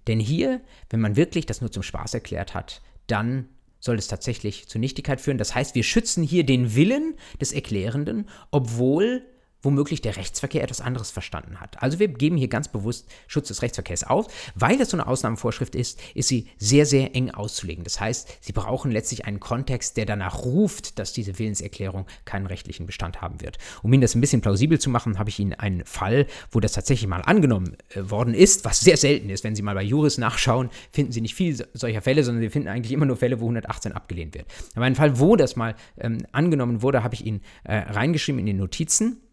Denn 0.08 0.20
hier, 0.20 0.62
wenn 0.90 1.02
man 1.02 1.16
wirklich 1.16 1.46
das 1.46 1.62
nur 1.62 1.72
zum 1.72 1.84
Spaß 1.84 2.14
erklärt 2.14 2.54
hat, 2.54 2.82
dann 3.08 3.50
soll 3.80 3.98
es 3.98 4.08
tatsächlich 4.08 4.68
zur 4.68 4.80
Nichtigkeit 4.80 5.22
führen. 5.22 5.38
Das 5.38 5.54
heißt, 5.54 5.76
wir 5.76 5.84
schützen 5.84 6.24
hier 6.24 6.46
den 6.46 6.76
Willen 6.76 7.16
des 7.40 7.52
Erklärenden, 7.52 8.30
obwohl 8.52 9.26
womöglich 9.66 10.02
der 10.02 10.16
Rechtsverkehr 10.16 10.64
etwas 10.64 10.82
anderes 10.82 11.12
verstanden 11.12 11.60
hat. 11.60 11.82
Also 11.82 12.00
wir 12.00 12.08
geben 12.08 12.38
hier 12.38 12.48
ganz 12.48 12.68
bewusst 12.68 13.08
Schutz 13.28 13.48
des 13.50 13.62
Rechtsverkehrs 13.62 14.04
auf. 14.04 14.28
Weil 14.56 14.78
das 14.78 14.92
so 14.92 14.98
eine 14.98 15.08
Ausnahmevorschrift 15.08 15.76
ist, 15.76 16.00
ist 16.14 16.30
sie 16.30 16.48
sehr, 16.58 16.86
sehr 16.86 17.16
eng 17.16 17.32
auszulegen. 17.32 17.84
Das 17.84 18.00
heißt, 18.00 18.38
Sie 18.42 18.54
brauchen 18.54 18.92
letztlich 18.92 19.26
einen 19.26 19.40
Kontext, 19.40 19.98
der 19.98 20.06
danach 20.06 20.44
ruft, 20.44 21.00
dass 21.00 21.14
diese 21.14 21.40
Willenserklärung 21.40 22.06
keinen 22.26 22.46
rechtlichen 22.46 22.86
Bestand 22.86 23.22
haben 23.22 23.42
wird. 23.42 23.58
Um 23.82 23.92
Ihnen 23.92 24.02
das 24.02 24.16
ein 24.16 24.22
bisschen 24.22 24.42
plausibel 24.42 24.80
zu 24.80 24.90
machen, 24.90 25.18
habe 25.18 25.30
ich 25.30 25.40
Ihnen 25.40 25.54
einen 25.54 25.84
Fall, 25.86 26.28
wo 26.52 26.60
das 26.60 26.74
tatsächlich 26.74 27.08
mal 27.08 27.22
angenommen 27.22 27.76
äh, 27.90 28.10
worden 28.10 28.34
ist, 28.34 28.66
was 28.66 28.80
sehr 28.80 28.98
selten 28.98 29.30
ist. 29.30 29.44
Wenn 29.44 29.56
Sie 29.56 29.62
mal 29.62 29.76
bei 29.76 29.84
Juris 29.84 30.18
nachschauen, 30.18 30.70
finden 30.92 31.12
Sie 31.12 31.22
nicht 31.22 31.36
viel 31.36 31.66
solcher 31.74 32.02
Fälle, 32.02 32.24
sondern 32.24 32.44
Sie 32.44 32.50
finden 32.50 32.68
eigentlich 32.68 32.92
immer 32.92 33.06
nur 33.06 33.18
Fälle, 33.18 33.40
wo 33.40 33.46
118 33.46 33.94
abgelehnt 33.94 34.36
wird. 34.36 34.46
Aber 34.76 34.86
einen 34.86 34.96
Fall, 34.96 35.20
wo 35.20 35.36
das 35.36 35.56
mal 35.56 35.76
ähm, 35.98 36.26
angenommen 36.32 36.82
wurde, 36.82 37.04
habe 37.04 37.16
ich 37.16 37.26
Ihnen 37.26 37.42
äh, 37.64 37.78
reingeschrieben 37.78 38.40
in 38.40 38.46
den 38.46 38.58
Notizen. 38.58 39.25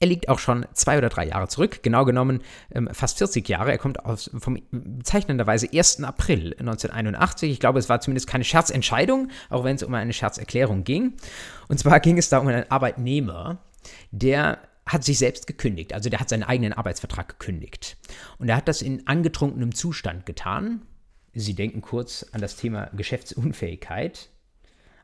Er 0.00 0.08
liegt 0.08 0.28
auch 0.28 0.38
schon 0.38 0.66
zwei 0.72 0.98
oder 0.98 1.08
drei 1.08 1.26
Jahre 1.26 1.48
zurück, 1.48 1.82
genau 1.82 2.04
genommen 2.04 2.42
ähm, 2.72 2.88
fast 2.92 3.18
40 3.18 3.48
Jahre. 3.48 3.70
Er 3.70 3.78
kommt 3.78 4.04
aus, 4.04 4.30
vom 4.38 4.58
bezeichnenderweise 4.70 5.68
1. 5.72 6.02
April 6.02 6.54
1981. 6.58 7.50
Ich 7.50 7.60
glaube, 7.60 7.78
es 7.78 7.88
war 7.88 8.00
zumindest 8.00 8.26
keine 8.26 8.44
Scherzentscheidung, 8.44 9.28
auch 9.50 9.64
wenn 9.64 9.76
es 9.76 9.82
um 9.82 9.94
eine 9.94 10.12
Scherzerklärung 10.12 10.84
ging. 10.84 11.14
Und 11.68 11.78
zwar 11.78 12.00
ging 12.00 12.18
es 12.18 12.28
da 12.28 12.38
um 12.38 12.48
einen 12.48 12.70
Arbeitnehmer, 12.70 13.58
der 14.10 14.58
hat 14.86 15.04
sich 15.04 15.18
selbst 15.18 15.46
gekündigt, 15.46 15.94
also 15.94 16.10
der 16.10 16.20
hat 16.20 16.28
seinen 16.28 16.42
eigenen 16.42 16.74
Arbeitsvertrag 16.74 17.28
gekündigt. 17.38 17.96
Und 18.38 18.48
er 18.48 18.56
hat 18.56 18.68
das 18.68 18.82
in 18.82 19.06
angetrunkenem 19.06 19.74
Zustand 19.74 20.26
getan. 20.26 20.82
Sie 21.32 21.54
denken 21.54 21.80
kurz 21.80 22.26
an 22.32 22.40
das 22.40 22.56
Thema 22.56 22.90
Geschäftsunfähigkeit. 22.94 24.28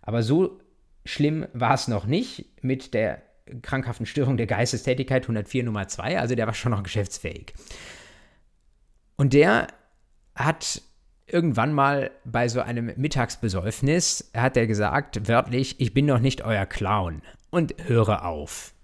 Aber 0.03 0.23
so 0.23 0.61
schlimm 1.05 1.47
war 1.53 1.75
es 1.75 1.89
noch 1.89 2.07
nicht 2.07 2.63
mit 2.63 2.95
der 2.95 3.23
krankhaften 3.63 4.07
Störung 4.07 4.37
der 4.37 4.47
Geistestätigkeit 4.47 5.25
104 5.25 5.65
Nummer 5.65 5.89
2, 5.89 6.19
also 6.19 6.35
der 6.35 6.47
war 6.47 6.55
schon 6.55 6.73
noch 6.73 6.83
geschäftsfähig. 6.83 7.55
Und 9.17 9.33
der 9.33 9.69
hat 10.35 10.83
irgendwann 11.27 11.73
mal 11.73 12.11
bei 12.25 12.49
so 12.49 12.61
einem 12.61 12.93
Mittagsbesäufnis, 12.97 14.31
hat 14.35 14.57
er 14.57 14.67
gesagt, 14.67 15.29
wörtlich, 15.29 15.81
ich 15.81 15.95
bin 15.95 16.07
noch 16.07 16.19
nicht 16.19 16.43
euer 16.43 16.67
Clown 16.67 17.23
und 17.51 17.75
höre 17.87 18.25
auf. 18.25 18.75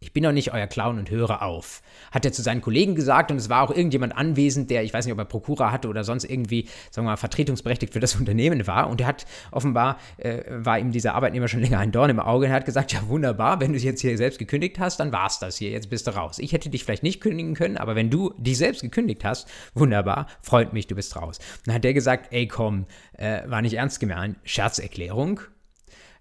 Ich 0.00 0.12
bin 0.12 0.22
doch 0.22 0.32
nicht 0.32 0.52
euer 0.52 0.68
Clown 0.68 0.98
und 0.98 1.10
höre 1.10 1.42
auf. 1.42 1.82
Hat 2.12 2.24
er 2.24 2.32
zu 2.32 2.40
seinen 2.40 2.60
Kollegen 2.60 2.94
gesagt 2.94 3.32
und 3.32 3.36
es 3.36 3.48
war 3.48 3.62
auch 3.62 3.74
irgendjemand 3.74 4.16
anwesend, 4.16 4.70
der, 4.70 4.84
ich 4.84 4.94
weiß 4.94 5.04
nicht, 5.04 5.12
ob 5.12 5.18
er 5.18 5.24
Prokura 5.24 5.72
hatte 5.72 5.88
oder 5.88 6.04
sonst 6.04 6.24
irgendwie, 6.24 6.68
sagen 6.90 7.06
wir 7.06 7.10
mal, 7.10 7.16
vertretungsberechtigt 7.16 7.92
für 7.92 8.00
das 8.00 8.14
Unternehmen 8.18 8.64
war. 8.68 8.88
Und 8.88 9.00
er 9.00 9.08
hat 9.08 9.26
offenbar, 9.50 9.98
äh, 10.18 10.42
war 10.48 10.78
ihm 10.78 10.92
dieser 10.92 11.14
Arbeitnehmer 11.14 11.48
schon 11.48 11.60
länger 11.60 11.80
ein 11.80 11.90
Dorn 11.90 12.10
im 12.10 12.20
Auge 12.20 12.46
und 12.46 12.52
er 12.52 12.56
hat 12.56 12.64
gesagt, 12.64 12.92
ja 12.92 13.08
wunderbar, 13.08 13.60
wenn 13.60 13.72
du 13.72 13.78
jetzt 13.78 14.00
hier 14.00 14.16
selbst 14.16 14.38
gekündigt 14.38 14.78
hast, 14.78 15.00
dann 15.00 15.10
war's 15.10 15.40
das 15.40 15.56
hier, 15.56 15.70
jetzt 15.70 15.90
bist 15.90 16.06
du 16.06 16.12
raus. 16.12 16.38
Ich 16.38 16.52
hätte 16.52 16.70
dich 16.70 16.84
vielleicht 16.84 17.02
nicht 17.02 17.20
kündigen 17.20 17.54
können, 17.54 17.76
aber 17.76 17.96
wenn 17.96 18.08
du 18.08 18.32
dich 18.38 18.56
selbst 18.56 18.82
gekündigt 18.82 19.24
hast, 19.24 19.48
wunderbar, 19.74 20.28
freut 20.42 20.72
mich, 20.72 20.86
du 20.86 20.94
bist 20.94 21.16
raus. 21.16 21.38
dann 21.64 21.74
hat 21.74 21.84
der 21.84 21.94
gesagt, 21.94 22.32
ey 22.32 22.46
komm, 22.46 22.86
äh, 23.14 23.40
war 23.46 23.62
nicht 23.62 23.74
ernst 23.74 23.98
gemeint, 23.98 24.36
Scherzerklärung, 24.44 25.40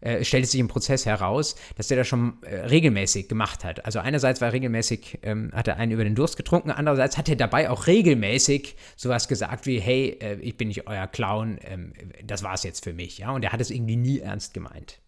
äh, 0.02 0.24
stellte 0.24 0.48
sich 0.48 0.60
im 0.60 0.68
Prozess 0.68 1.06
heraus, 1.06 1.56
dass 1.76 1.88
der 1.88 1.98
das 1.98 2.08
schon 2.08 2.38
äh, 2.44 2.56
regelmäßig 2.66 3.28
gemacht 3.28 3.64
hat. 3.64 3.86
Also 3.86 4.00
einerseits 4.00 4.42
war 4.42 4.50
er 4.50 4.54
regelmäßig, 4.54 5.20
ähm, 5.24 5.52
hat 5.54 5.68
er 5.68 5.78
einen 5.78 5.92
über 5.92 6.04
den 6.04 6.16
Durst 6.16 6.38
getrunken, 6.38 6.72
andererseits 6.72 7.18
hat 7.18 7.30
er 7.30 7.36
dabei 7.36 7.70
auch 7.70 7.88
regelmäßig 7.88 8.76
sowas 8.96 9.28
gesagt 9.28 9.66
wie, 9.66 9.80
hey, 9.80 10.18
äh, 10.22 10.36
ich 10.42 10.58
bin 10.58 10.68
nicht 10.68 10.88
euer 10.88 11.08
Clown, 11.08 11.58
ähm, 11.64 11.94
das 12.24 12.44
war's 12.44 12.64
jetzt 12.64 12.84
für 12.84 12.94
mich. 12.94 13.18
Ja? 13.18 13.32
Und 13.32 13.44
er 13.44 13.52
hat 13.52 13.62
es 13.62 13.72
irgendwie 13.72 13.96
nie 13.96 14.20
ernst 14.20 14.54
gemeint. 14.54 15.00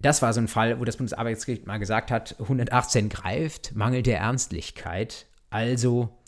Das 0.00 0.20
war 0.20 0.32
so 0.34 0.40
ein 0.40 0.48
Fall, 0.48 0.80
wo 0.80 0.84
das 0.84 0.98
Bundesarbeitsgericht 0.98 1.66
mal 1.66 1.78
gesagt 1.78 2.10
hat, 2.10 2.36
118 2.38 3.08
greift, 3.08 3.74
Mangel 3.74 4.02
der 4.02 4.18
Ernstlichkeit, 4.18 5.26
also 5.48 6.18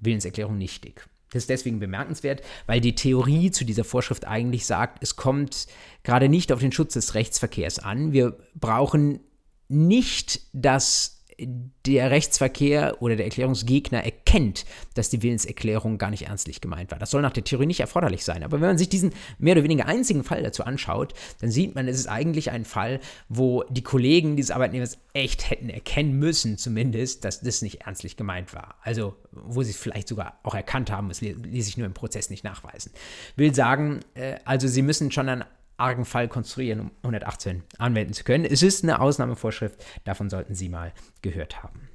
Willenserklärung 0.00 0.58
nichtig. 0.58 1.08
Das 1.32 1.44
ist 1.44 1.50
deswegen 1.50 1.80
bemerkenswert, 1.80 2.42
weil 2.66 2.80
die 2.80 2.94
Theorie 2.94 3.50
zu 3.50 3.64
dieser 3.64 3.84
Vorschrift 3.84 4.26
eigentlich 4.26 4.66
sagt, 4.66 5.02
es 5.02 5.16
kommt 5.16 5.66
gerade 6.02 6.28
nicht 6.28 6.52
auf 6.52 6.60
den 6.60 6.72
Schutz 6.72 6.94
des 6.94 7.14
Rechtsverkehrs 7.14 7.78
an. 7.78 8.12
Wir 8.12 8.36
brauchen 8.54 9.20
nicht 9.68 10.40
das 10.52 11.21
der 11.38 12.10
Rechtsverkehr 12.10 13.00
oder 13.00 13.16
der 13.16 13.26
Erklärungsgegner 13.26 14.04
erkennt, 14.04 14.64
dass 14.94 15.10
die 15.10 15.22
Willenserklärung 15.22 15.98
gar 15.98 16.10
nicht 16.10 16.26
ernstlich 16.26 16.60
gemeint 16.60 16.90
war. 16.90 16.98
Das 16.98 17.10
soll 17.10 17.22
nach 17.22 17.32
der 17.32 17.44
Theorie 17.44 17.66
nicht 17.66 17.80
erforderlich 17.80 18.24
sein. 18.24 18.42
Aber 18.42 18.60
wenn 18.60 18.68
man 18.68 18.78
sich 18.78 18.88
diesen 18.88 19.12
mehr 19.38 19.54
oder 19.54 19.64
weniger 19.64 19.86
einzigen 19.86 20.24
Fall 20.24 20.42
dazu 20.42 20.64
anschaut, 20.64 21.14
dann 21.40 21.50
sieht 21.50 21.74
man, 21.74 21.88
es 21.88 21.98
ist 21.98 22.06
eigentlich 22.06 22.50
ein 22.50 22.64
Fall, 22.64 23.00
wo 23.28 23.64
die 23.68 23.82
Kollegen 23.82 24.36
dieses 24.36 24.50
Arbeitnehmers 24.50 24.98
echt 25.12 25.50
hätten 25.50 25.68
erkennen 25.68 26.18
müssen, 26.18 26.58
zumindest, 26.58 27.24
dass 27.24 27.40
das 27.40 27.62
nicht 27.62 27.82
ernstlich 27.82 28.16
gemeint 28.16 28.54
war. 28.54 28.76
Also, 28.82 29.14
wo 29.30 29.62
sie 29.62 29.70
es 29.70 29.76
vielleicht 29.76 30.08
sogar 30.08 30.38
auch 30.42 30.54
erkannt 30.54 30.90
haben, 30.90 31.10
es 31.10 31.20
ließ 31.20 31.64
sich 31.64 31.76
nur 31.76 31.86
im 31.86 31.94
Prozess 31.94 32.30
nicht 32.30 32.44
nachweisen. 32.44 32.92
Will 33.36 33.54
sagen, 33.54 34.00
äh, 34.14 34.36
also 34.44 34.68
sie 34.68 34.82
müssen 34.82 35.10
schon 35.10 35.28
an 35.28 35.44
argen 35.82 36.04
Fall 36.04 36.28
konstruieren, 36.28 36.80
um 36.80 36.90
118 37.02 37.62
anwenden 37.78 38.14
zu 38.14 38.24
können. 38.24 38.44
Es 38.44 38.62
ist 38.62 38.82
eine 38.84 39.00
Ausnahmevorschrift, 39.00 39.84
davon 40.04 40.30
sollten 40.30 40.54
Sie 40.54 40.68
mal 40.68 40.92
gehört 41.20 41.62
haben. 41.62 41.88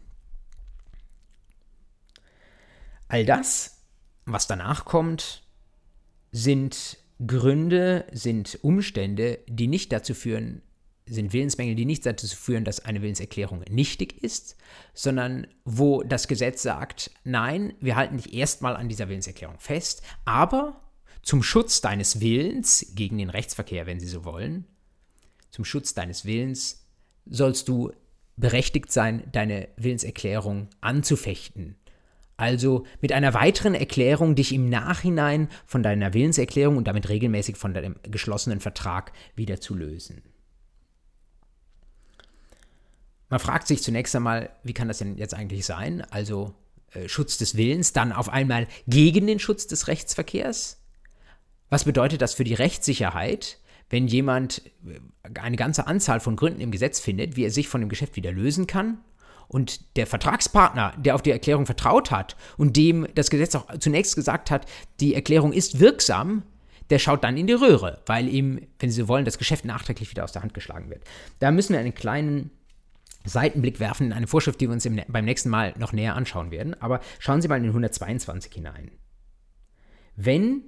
All 3.07 3.25
das, 3.25 3.81
was 4.25 4.47
danach 4.47 4.85
kommt, 4.85 5.43
sind 6.31 6.97
Gründe, 7.25 8.05
sind 8.11 8.59
Umstände, 8.61 9.39
die 9.47 9.67
nicht 9.67 9.91
dazu 9.91 10.13
führen, 10.13 10.61
sind 11.05 11.31
Willensmängel, 11.31 11.75
die 11.75 11.85
nicht 11.85 12.05
dazu 12.05 12.27
führen, 12.27 12.65
dass 12.65 12.83
eine 12.83 13.01
Willenserklärung 13.01 13.63
nichtig 13.69 14.21
ist, 14.23 14.57
sondern 14.93 15.47
wo 15.63 16.03
das 16.03 16.27
Gesetz 16.27 16.61
sagt, 16.61 17.11
nein, 17.23 17.73
wir 17.79 17.95
halten 17.95 18.17
dich 18.17 18.33
erstmal 18.33 18.75
an 18.75 18.89
dieser 18.89 19.07
Willenserklärung 19.07 19.57
fest, 19.57 20.01
aber 20.25 20.81
zum 21.28 21.43
Schutz 21.43 21.82
deines 21.82 22.21
Willens 22.21 22.93
gegen 22.95 23.17
den 23.17 23.30
Rechtsverkehr, 23.30 23.86
wenn 23.86 23.99
Sie 23.99 24.07
so 24.07 24.23
wollen, 24.23 24.63
zum 25.51 25.65
Schutz 25.65 25.93
deines 25.93 26.23
Willens 26.23 26.86
sollst 27.25 27.67
du 27.67 27.91
berechtigt 28.38 28.93
sein, 28.93 29.28
deine 29.34 29.67
Willenserklärung 29.75 30.69
anzufechten. 30.80 31.75
Also 32.38 32.86
mit 33.01 33.11
einer 33.11 33.34
weiteren 33.34 33.75
Erklärung 33.75 34.36
dich 34.36 34.53
im 34.53 34.69
Nachhinein 34.69 35.49
von 35.65 35.84
deiner 35.84 36.13
Willenserklärung 36.13 36.78
und 36.78 36.88
damit 36.88 37.09
regelmäßig 37.09 37.57
von 37.57 37.73
deinem 37.73 37.97
geschlossenen 38.03 38.61
Vertrag 38.61 39.11
wieder 39.36 39.59
zu 39.59 39.75
lösen. 39.75 40.21
Man 43.28 43.41
fragt 43.41 43.67
sich 43.67 43.84
zunächst 43.84 44.15
einmal, 44.15 44.49
wie 44.63 44.73
kann 44.73 44.88
das 44.88 44.99
denn 44.99 45.17
jetzt 45.17 45.34
eigentlich 45.34 45.65
sein? 45.65 46.03
Also 46.09 46.53
äh, 46.91 47.09
Schutz 47.09 47.38
des 47.38 47.57
Willens, 47.57 47.91
dann 47.91 48.13
auf 48.13 48.30
einmal 48.30 48.67
gegen 48.88 49.28
den 49.28 49.39
Schutz 49.39 49.67
des 49.67 49.89
Rechtsverkehrs? 49.89 50.76
Was 51.70 51.84
bedeutet 51.84 52.22
das 52.22 52.34
für 52.34 52.43
die 52.43 52.53
Rechtssicherheit, 52.53 53.59
wenn 53.89 54.07
jemand 54.07 54.61
äh, 54.86 55.39
eine 55.39 55.57
ganze 55.57 55.88
Anzahl 55.88 56.20
von 56.20 56.36
Gründen 56.36 56.61
im 56.61 56.72
Gesetz 56.72 56.99
findet, 56.99 57.36
wie 57.36 57.43
er 57.43 57.51
sich 57.51 57.68
von 57.68 57.82
dem 57.82 57.89
Geschäft 57.89 58.15
wieder 58.15 58.32
lösen 58.32 58.68
kann? 58.68 58.99
Und 59.47 59.95
der 59.95 60.07
Vertragspartner, 60.07 60.93
der 60.97 61.15
auf 61.15 61.22
die 61.22 61.32
Erklärung 61.32 61.65
vertraut 61.65 62.11
hat 62.11 62.36
und 62.57 62.76
dem 62.76 63.07
das 63.15 63.30
Gesetz 63.30 63.55
auch 63.55 63.65
zunächst 63.80 64.15
gesagt 64.15 64.51
hat, 64.51 64.65
die 64.99 65.15
Erklärung 65.15 65.53
ist 65.53 65.80
wirksam, 65.80 66.43
der 66.89 66.99
schaut 66.99 67.24
dann 67.24 67.38
in 67.38 67.47
die 67.47 67.53
Röhre, 67.53 68.01
weil 68.05 68.28
ihm, 68.28 68.61
wenn 68.80 68.89
Sie 68.89 69.01
so 69.01 69.07
wollen, 69.07 69.26
das 69.26 69.38
Geschäft 69.38 69.65
nachträglich 69.65 70.09
wieder 70.09 70.24
aus 70.24 70.32
der 70.32 70.41
Hand 70.41 70.53
geschlagen 70.53 70.89
wird. 70.89 71.03
Da 71.39 71.51
müssen 71.51 71.74
wir 71.74 71.80
einen 71.80 71.95
kleinen 71.95 72.51
Seitenblick 73.26 73.80
werfen 73.80 74.07
in 74.07 74.13
eine 74.13 74.28
Vorschrift, 74.28 74.59
die 74.61 74.68
wir 74.68 74.74
uns 74.74 74.86
im, 74.86 75.01
beim 75.07 75.26
nächsten 75.26 75.49
Mal 75.49 75.74
noch 75.78 75.91
näher 75.93 76.15
anschauen 76.15 76.51
werden. 76.51 76.82
Aber 76.82 77.01
schauen 77.20 77.41
Sie 77.41 77.47
mal 77.47 77.57
in 77.57 77.63
den 77.63 77.72
122 77.72 78.53
hinein. 78.53 78.91
Wenn 80.15 80.63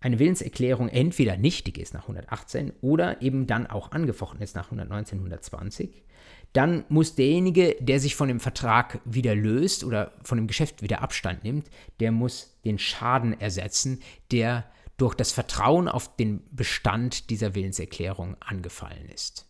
eine 0.00 0.18
Willenserklärung 0.18 0.88
entweder 0.88 1.36
nichtig 1.36 1.78
ist 1.78 1.94
nach 1.94 2.02
118 2.02 2.72
oder 2.80 3.22
eben 3.22 3.46
dann 3.46 3.66
auch 3.66 3.92
angefochten 3.92 4.40
ist 4.42 4.54
nach 4.54 4.66
119, 4.66 5.18
120, 5.18 6.04
dann 6.52 6.84
muss 6.88 7.14
derjenige, 7.14 7.76
der 7.80 8.00
sich 8.00 8.14
von 8.16 8.28
dem 8.28 8.40
Vertrag 8.40 9.00
wieder 9.04 9.34
löst 9.34 9.84
oder 9.84 10.12
von 10.22 10.38
dem 10.38 10.46
Geschäft 10.46 10.82
wieder 10.82 11.02
Abstand 11.02 11.44
nimmt, 11.44 11.68
der 12.00 12.12
muss 12.12 12.58
den 12.64 12.78
Schaden 12.78 13.38
ersetzen, 13.38 14.00
der 14.32 14.64
durch 14.96 15.14
das 15.14 15.32
Vertrauen 15.32 15.88
auf 15.88 16.16
den 16.16 16.42
Bestand 16.50 17.28
dieser 17.30 17.54
Willenserklärung 17.54 18.36
angefallen 18.40 19.08
ist. 19.12 19.46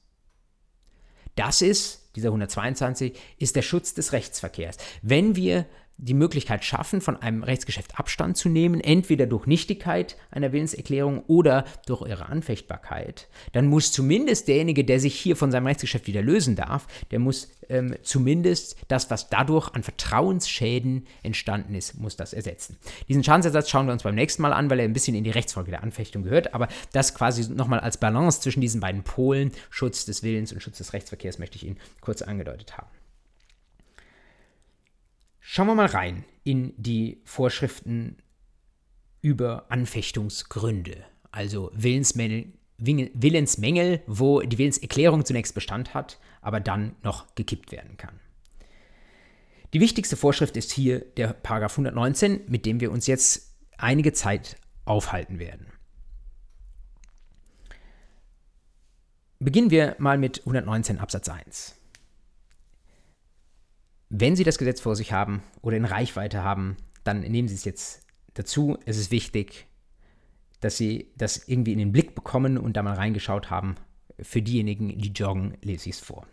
Das 1.36 1.62
ist, 1.62 2.10
dieser 2.16 2.28
122, 2.28 3.16
ist 3.38 3.56
der 3.56 3.62
Schutz 3.62 3.94
des 3.94 4.12
Rechtsverkehrs. 4.12 4.78
Wenn 5.02 5.36
wir 5.36 5.66
die 5.98 6.14
Möglichkeit 6.14 6.64
schaffen, 6.64 7.00
von 7.00 7.16
einem 7.16 7.42
Rechtsgeschäft 7.42 7.98
Abstand 7.98 8.36
zu 8.36 8.48
nehmen, 8.48 8.80
entweder 8.80 9.26
durch 9.26 9.46
Nichtigkeit 9.46 10.16
einer 10.30 10.52
Willenserklärung 10.52 11.24
oder 11.26 11.64
durch 11.86 12.06
ihre 12.06 12.26
Anfechtbarkeit, 12.26 13.28
dann 13.52 13.66
muss 13.66 13.92
zumindest 13.92 14.48
derjenige, 14.48 14.84
der 14.84 15.00
sich 15.00 15.18
hier 15.18 15.36
von 15.36 15.50
seinem 15.50 15.66
Rechtsgeschäft 15.66 16.06
wieder 16.06 16.22
lösen 16.22 16.56
darf, 16.56 16.86
der 17.10 17.18
muss 17.18 17.48
ähm, 17.68 17.94
zumindest 18.02 18.76
das, 18.88 19.10
was 19.10 19.30
dadurch 19.30 19.74
an 19.74 19.82
Vertrauensschäden 19.82 21.06
entstanden 21.22 21.74
ist, 21.74 21.98
muss 21.98 22.16
das 22.16 22.32
ersetzen. 22.32 22.76
Diesen 23.08 23.24
Schadensersatz 23.24 23.70
schauen 23.70 23.86
wir 23.86 23.92
uns 23.92 24.02
beim 24.02 24.14
nächsten 24.14 24.42
Mal 24.42 24.52
an, 24.52 24.68
weil 24.70 24.80
er 24.80 24.84
ein 24.84 24.92
bisschen 24.92 25.14
in 25.14 25.24
die 25.24 25.30
Rechtsfolge 25.30 25.70
der 25.70 25.82
Anfechtung 25.82 26.22
gehört, 26.22 26.54
aber 26.54 26.68
das 26.92 27.14
quasi 27.14 27.50
nochmal 27.52 27.80
als 27.80 27.98
Balance 27.98 28.40
zwischen 28.40 28.60
diesen 28.60 28.80
beiden 28.80 29.02
Polen, 29.02 29.52
Schutz 29.70 30.04
des 30.04 30.22
Willens 30.22 30.52
und 30.52 30.62
Schutz 30.62 30.78
des 30.78 30.92
Rechtsverkehrs, 30.92 31.38
möchte 31.38 31.56
ich 31.56 31.64
Ihnen 31.64 31.78
kurz 32.00 32.22
angedeutet 32.22 32.76
haben. 32.76 32.88
Schauen 35.48 35.68
wir 35.68 35.76
mal 35.76 35.86
rein 35.86 36.24
in 36.42 36.74
die 36.76 37.20
Vorschriften 37.24 38.16
über 39.22 39.66
Anfechtungsgründe, 39.68 41.04
also 41.30 41.70
Willensmängel, 41.72 42.52
Willensmängel, 42.78 44.02
wo 44.08 44.40
die 44.40 44.58
Willenserklärung 44.58 45.24
zunächst 45.24 45.54
Bestand 45.54 45.94
hat, 45.94 46.18
aber 46.42 46.58
dann 46.58 46.96
noch 47.04 47.32
gekippt 47.36 47.70
werden 47.70 47.96
kann. 47.96 48.18
Die 49.72 49.78
wichtigste 49.78 50.16
Vorschrift 50.16 50.56
ist 50.56 50.72
hier 50.72 50.98
der 50.98 51.28
Paragraph 51.28 51.74
119, 51.74 52.40
mit 52.48 52.66
dem 52.66 52.80
wir 52.80 52.90
uns 52.90 53.06
jetzt 53.06 53.54
einige 53.78 54.12
Zeit 54.12 54.56
aufhalten 54.84 55.38
werden. 55.38 55.68
Beginnen 59.38 59.70
wir 59.70 59.94
mal 60.00 60.18
mit 60.18 60.40
119 60.40 60.98
Absatz 60.98 61.28
1 61.28 61.75
wenn 64.08 64.36
Sie 64.36 64.44
das 64.44 64.58
Gesetz 64.58 64.80
vor 64.80 64.96
sich 64.96 65.12
haben 65.12 65.42
oder 65.62 65.76
in 65.76 65.84
Reichweite 65.84 66.42
haben, 66.42 66.76
dann 67.04 67.20
nehmen 67.20 67.48
Sie 67.48 67.54
es 67.54 67.64
jetzt 67.64 68.02
dazu. 68.34 68.78
Es 68.86 68.98
ist 68.98 69.10
wichtig, 69.10 69.66
dass 70.60 70.76
Sie 70.76 71.12
das 71.16 71.48
irgendwie 71.48 71.72
in 71.72 71.78
den 71.78 71.92
Blick 71.92 72.14
bekommen 72.14 72.58
und 72.58 72.76
da 72.76 72.82
mal 72.82 72.94
reingeschaut 72.94 73.50
haben. 73.50 73.76
Für 74.20 74.42
diejenigen, 74.42 74.96
die 74.98 75.10
joggen, 75.10 75.58
lese 75.62 75.90
ich 75.90 75.96
es 75.96 76.00
vor. 76.00 76.26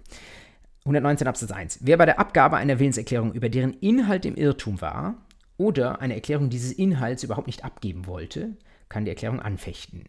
119 0.86 1.28
Absatz 1.28 1.52
1. 1.52 1.80
Wer 1.82 1.98
bei 1.98 2.06
der 2.06 2.20
Abgabe 2.20 2.58
einer 2.58 2.80
Willenserklärung 2.80 3.34
über 3.34 3.50
deren 3.50 3.74
Inhalt 3.74 4.26
im 4.26 4.36
Irrtum 4.36 4.82
war 4.82 5.26
oder 5.58 6.02
eine 6.02 6.16
Erklärung 6.16 6.50
dieses 6.50 6.72
Inhalts 6.72 7.24
überhaupt 7.24 7.48
nicht 7.48 7.64
abgeben 7.64 8.06
wollte, 8.06 8.58
kann 8.90 9.06
die 9.06 9.12
Erklärung 9.12 9.40
anfechten. 9.40 10.04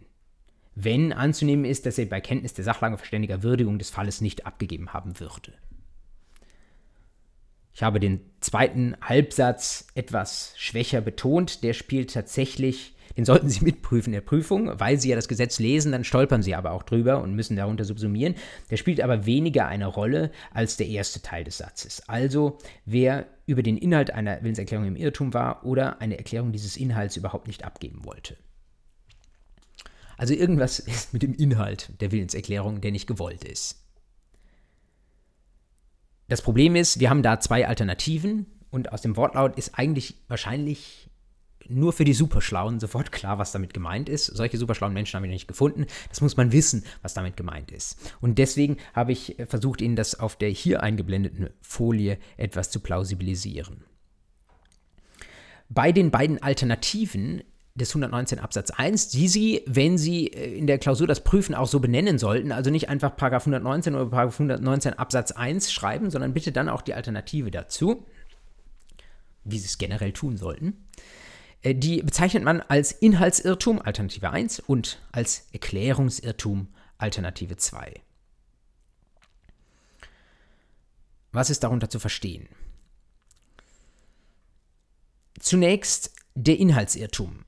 Wenn 0.74 1.12
anzunehmen 1.12 1.64
ist, 1.64 1.86
dass 1.86 1.98
er 1.98 2.06
bei 2.06 2.20
Kenntnis 2.20 2.54
der 2.54 2.64
Sachlage 2.64 2.98
verständiger 2.98 3.44
Würdigung 3.44 3.78
des 3.78 3.90
Falles 3.90 4.20
nicht 4.20 4.46
abgegeben 4.46 4.92
haben 4.92 5.20
würde. 5.20 5.52
Ich 7.74 7.82
habe 7.82 7.98
den 7.98 8.20
zweiten 8.40 8.94
Halbsatz 9.00 9.88
etwas 9.94 10.54
schwächer 10.56 11.00
betont. 11.00 11.64
Der 11.64 11.72
spielt 11.72 12.14
tatsächlich, 12.14 12.94
den 13.16 13.24
sollten 13.24 13.48
Sie 13.48 13.64
mitprüfen 13.64 14.12
in 14.12 14.20
der 14.20 14.20
Prüfung, 14.20 14.70
weil 14.78 15.00
Sie 15.00 15.08
ja 15.08 15.16
das 15.16 15.26
Gesetz 15.26 15.58
lesen, 15.58 15.90
dann 15.90 16.04
stolpern 16.04 16.42
Sie 16.42 16.54
aber 16.54 16.70
auch 16.70 16.84
drüber 16.84 17.20
und 17.20 17.34
müssen 17.34 17.56
darunter 17.56 17.84
subsumieren. 17.84 18.36
Der 18.70 18.76
spielt 18.76 19.00
aber 19.00 19.26
weniger 19.26 19.66
eine 19.66 19.86
Rolle 19.86 20.30
als 20.52 20.76
der 20.76 20.86
erste 20.86 21.20
Teil 21.20 21.42
des 21.42 21.58
Satzes. 21.58 22.08
Also, 22.08 22.58
wer 22.84 23.26
über 23.46 23.64
den 23.64 23.76
Inhalt 23.76 24.12
einer 24.12 24.40
Willenserklärung 24.42 24.86
im 24.86 24.96
Irrtum 24.96 25.34
war 25.34 25.66
oder 25.66 26.00
eine 26.00 26.16
Erklärung 26.16 26.52
dieses 26.52 26.76
Inhalts 26.76 27.16
überhaupt 27.16 27.48
nicht 27.48 27.64
abgeben 27.64 28.04
wollte. 28.04 28.36
Also 30.16 30.32
irgendwas 30.32 30.78
ist 30.78 31.12
mit 31.12 31.24
dem 31.24 31.34
Inhalt 31.34 31.90
der 32.00 32.12
Willenserklärung, 32.12 32.80
der 32.80 32.92
nicht 32.92 33.08
gewollt 33.08 33.42
ist. 33.44 33.83
Das 36.28 36.42
Problem 36.42 36.74
ist, 36.76 37.00
wir 37.00 37.10
haben 37.10 37.22
da 37.22 37.40
zwei 37.40 37.66
Alternativen 37.68 38.46
und 38.70 38.92
aus 38.92 39.02
dem 39.02 39.16
Wortlaut 39.16 39.56
ist 39.56 39.78
eigentlich 39.78 40.16
wahrscheinlich 40.28 41.10
nur 41.68 41.92
für 41.92 42.04
die 42.04 42.14
Superschlauen 42.14 42.80
sofort 42.80 43.12
klar, 43.12 43.38
was 43.38 43.52
damit 43.52 43.72
gemeint 43.74 44.08
ist. 44.08 44.26
Solche 44.26 44.58
superschlauen 44.58 44.92
Menschen 44.92 45.16
haben 45.16 45.22
wir 45.22 45.28
noch 45.28 45.34
nicht 45.34 45.48
gefunden. 45.48 45.86
Das 46.08 46.20
muss 46.20 46.36
man 46.36 46.52
wissen, 46.52 46.84
was 47.02 47.14
damit 47.14 47.36
gemeint 47.36 47.70
ist. 47.70 47.98
Und 48.20 48.38
deswegen 48.38 48.76
habe 48.92 49.12
ich 49.12 49.36
versucht, 49.48 49.80
Ihnen 49.80 49.96
das 49.96 50.18
auf 50.18 50.36
der 50.36 50.50
hier 50.50 50.82
eingeblendeten 50.82 51.50
Folie 51.62 52.18
etwas 52.36 52.70
zu 52.70 52.80
plausibilisieren. 52.80 53.84
Bei 55.68 55.92
den 55.92 56.10
beiden 56.10 56.42
Alternativen 56.42 57.42
des 57.74 57.90
119 57.90 58.38
Absatz 58.38 58.70
1, 58.70 59.08
die 59.08 59.26
Sie, 59.26 59.62
wenn 59.66 59.98
Sie 59.98 60.28
äh, 60.28 60.56
in 60.56 60.68
der 60.68 60.78
Klausur 60.78 61.08
das 61.08 61.24
prüfen, 61.24 61.54
auch 61.56 61.66
so 61.66 61.80
benennen 61.80 62.18
sollten. 62.18 62.52
Also 62.52 62.70
nicht 62.70 62.88
einfach 62.88 63.16
Paragraph 63.16 63.42
119 63.42 63.94
oder 63.96 64.06
Paragraph 64.06 64.34
119 64.34 64.94
Absatz 64.94 65.32
1 65.32 65.72
schreiben, 65.72 66.10
sondern 66.10 66.34
bitte 66.34 66.52
dann 66.52 66.68
auch 66.68 66.82
die 66.82 66.94
Alternative 66.94 67.50
dazu, 67.50 68.06
wie 69.42 69.58
Sie 69.58 69.66
es 69.66 69.78
generell 69.78 70.12
tun 70.12 70.36
sollten. 70.36 70.86
Äh, 71.62 71.74
die 71.74 72.00
bezeichnet 72.02 72.44
man 72.44 72.60
als 72.60 72.92
Inhaltsirrtum 72.92 73.82
Alternative 73.82 74.30
1 74.30 74.60
und 74.60 75.00
als 75.10 75.48
Erklärungsirrtum 75.52 76.68
Alternative 76.98 77.56
2. 77.56 78.00
Was 81.32 81.50
ist 81.50 81.64
darunter 81.64 81.90
zu 81.90 81.98
verstehen? 81.98 82.48
Zunächst 85.40 86.14
der 86.36 86.60
Inhaltsirrtum. 86.60 87.44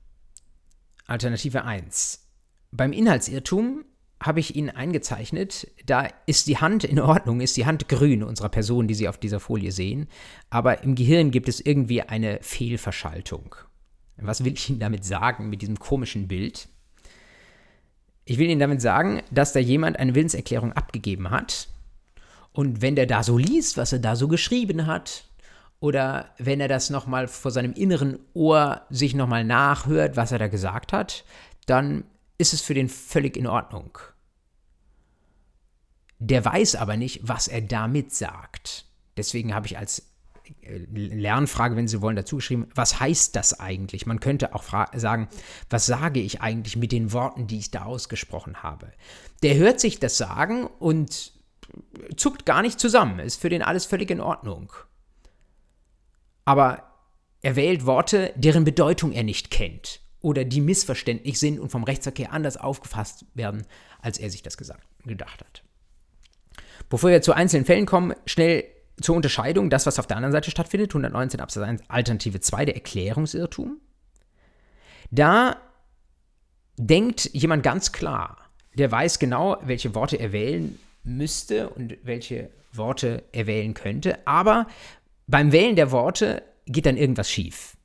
Alternative 1.07 1.63
1. 1.63 2.27
Beim 2.71 2.91
Inhaltsirrtum 2.91 3.85
habe 4.21 4.39
ich 4.39 4.55
Ihnen 4.55 4.69
eingezeichnet, 4.69 5.67
da 5.85 6.07
ist 6.25 6.47
die 6.47 6.57
Hand 6.57 6.83
in 6.83 6.99
Ordnung, 6.99 7.39
ist 7.39 7.55
die 7.55 7.65
Hand 7.65 7.87
grün 7.87 8.23
unserer 8.23 8.49
Person, 8.49 8.87
die 8.87 8.93
Sie 8.93 9.07
auf 9.07 9.17
dieser 9.17 9.39
Folie 9.39 9.71
sehen, 9.71 10.07
aber 10.49 10.83
im 10.83 10.95
Gehirn 10.95 11.31
gibt 11.31 11.47
es 11.47 11.61
irgendwie 11.61 12.01
eine 12.01 12.39
Fehlverschaltung. 12.41 13.55
Was 14.17 14.43
will 14.43 14.53
ich 14.53 14.69
Ihnen 14.69 14.79
damit 14.79 15.05
sagen 15.05 15.49
mit 15.49 15.61
diesem 15.61 15.79
komischen 15.79 16.27
Bild? 16.27 16.67
Ich 18.25 18.37
will 18.37 18.49
Ihnen 18.49 18.59
damit 18.59 18.81
sagen, 18.81 19.21
dass 19.31 19.53
da 19.53 19.59
jemand 19.59 19.97
eine 19.97 20.13
Willenserklärung 20.13 20.73
abgegeben 20.73 21.29
hat 21.29 21.69
und 22.51 22.81
wenn 22.81 22.95
der 22.95 23.05
da 23.05 23.21
so 23.21 23.37
liest, 23.37 23.77
was 23.77 23.93
er 23.93 23.99
da 23.99 24.15
so 24.15 24.27
geschrieben 24.27 24.87
hat, 24.87 25.26
oder 25.79 26.33
wenn 26.37 26.59
er 26.59 26.67
das 26.67 26.89
nochmal 26.89 27.27
vor 27.27 27.51
seinem 27.51 27.73
inneren 27.73 28.19
Ohr 28.33 28.81
sich 28.89 29.13
nochmal 29.13 29.43
nachhört, 29.43 30.17
was 30.17 30.31
er 30.31 30.39
da 30.39 30.47
gesagt 30.47 30.91
hat, 30.93 31.23
dann 31.65 32.03
ist 32.37 32.53
es 32.53 32.61
für 32.61 32.73
den 32.73 32.89
völlig 32.89 33.37
in 33.37 33.47
Ordnung. 33.47 33.97
Der 36.19 36.43
weiß 36.43 36.75
aber 36.75 36.97
nicht, 36.97 37.27
was 37.27 37.47
er 37.47 37.61
damit 37.61 38.13
sagt. 38.13 38.85
Deswegen 39.17 39.53
habe 39.53 39.67
ich 39.67 39.77
als 39.77 40.07
äh, 40.61 40.77
Lernfrage, 40.91 41.75
wenn 41.75 41.87
Sie 41.87 42.01
wollen, 42.01 42.15
dazu 42.15 42.37
geschrieben, 42.37 42.69
was 42.73 42.99
heißt 42.99 43.35
das 43.35 43.59
eigentlich? 43.59 44.07
Man 44.07 44.19
könnte 44.19 44.55
auch 44.55 44.63
sagen, 44.95 45.27
was 45.69 45.85
sage 45.85 46.19
ich 46.19 46.41
eigentlich 46.41 46.75
mit 46.75 46.91
den 46.91 47.11
Worten, 47.11 47.45
die 47.45 47.59
ich 47.59 47.69
da 47.69 47.83
ausgesprochen 47.83 48.63
habe? 48.63 48.91
Der 49.43 49.55
hört 49.55 49.79
sich 49.79 49.99
das 49.99 50.17
sagen 50.17 50.65
und 50.65 51.33
zuckt 52.15 52.45
gar 52.45 52.61
nicht 52.61 52.79
zusammen, 52.79 53.19
ist 53.19 53.39
für 53.39 53.49
den 53.49 53.61
alles 53.61 53.85
völlig 53.85 54.09
in 54.09 54.21
Ordnung. 54.21 54.71
Aber 56.47 56.81
er 57.41 57.57
wählt 57.57 57.85
Worte, 57.85 58.31
deren 58.37 58.63
Bedeutung 58.63 59.11
er 59.11 59.23
nicht 59.23 59.51
kennt 59.51 59.99
oder 60.21 60.45
die 60.45 60.61
missverständlich 60.61 61.39
sind 61.39 61.59
und 61.59 61.73
vom 61.73 61.83
Rechtsverkehr 61.83 62.31
anders 62.31 62.55
aufgefasst 62.55 63.25
werden, 63.33 63.65
als 63.99 64.17
er 64.17 64.29
sich 64.29 64.43
das 64.43 64.55
gesagt, 64.55 64.87
gedacht 65.05 65.41
hat. 65.41 65.63
Bevor 66.87 67.09
wir 67.09 67.21
zu 67.21 67.33
einzelnen 67.33 67.65
Fällen 67.65 67.85
kommen, 67.85 68.13
schnell 68.25 68.63
zur 69.01 69.17
Unterscheidung, 69.17 69.69
das, 69.69 69.85
was 69.85 69.99
auf 69.99 70.07
der 70.07 70.15
anderen 70.15 70.31
Seite 70.31 70.49
stattfindet, 70.49 70.91
119 70.91 71.41
Absatz 71.41 71.63
1, 71.63 71.81
Alternative 71.89 72.39
2, 72.39 72.63
der 72.63 72.75
Erklärungsirrtum. 72.75 73.81
Da 75.11 75.57
denkt 76.77 77.29
jemand 77.33 77.61
ganz 77.61 77.91
klar, 77.91 78.37
der 78.75 78.89
weiß 78.89 79.19
genau, 79.19 79.57
welche 79.63 79.93
Worte 79.95 80.15
er 80.15 80.31
wählen 80.31 80.79
müsste 81.03 81.67
und 81.71 81.97
welche 82.03 82.51
Worte 82.71 83.25
er 83.33 83.47
wählen 83.47 83.73
könnte. 83.73 84.25
Aber 84.25 84.67
beim 85.27 85.51
Wählen 85.51 85.75
der 85.75 85.91
Worte 85.91 86.43
geht 86.65 86.85
dann 86.85 86.97
irgendwas 86.97 87.29
schief. 87.29 87.77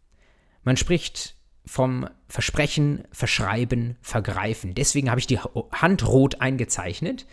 Man 0.63 0.77
spricht 0.77 1.37
vom 1.65 2.09
Versprechen, 2.29 3.05
Verschreiben, 3.13 3.97
Vergreifen. 4.01 4.75
Deswegen 4.75 5.11
habe 5.11 5.21
ich 5.21 5.27
die 5.27 5.39
Hand 5.39 6.07
rot 6.07 6.41
eingezeichnet, 6.41 7.27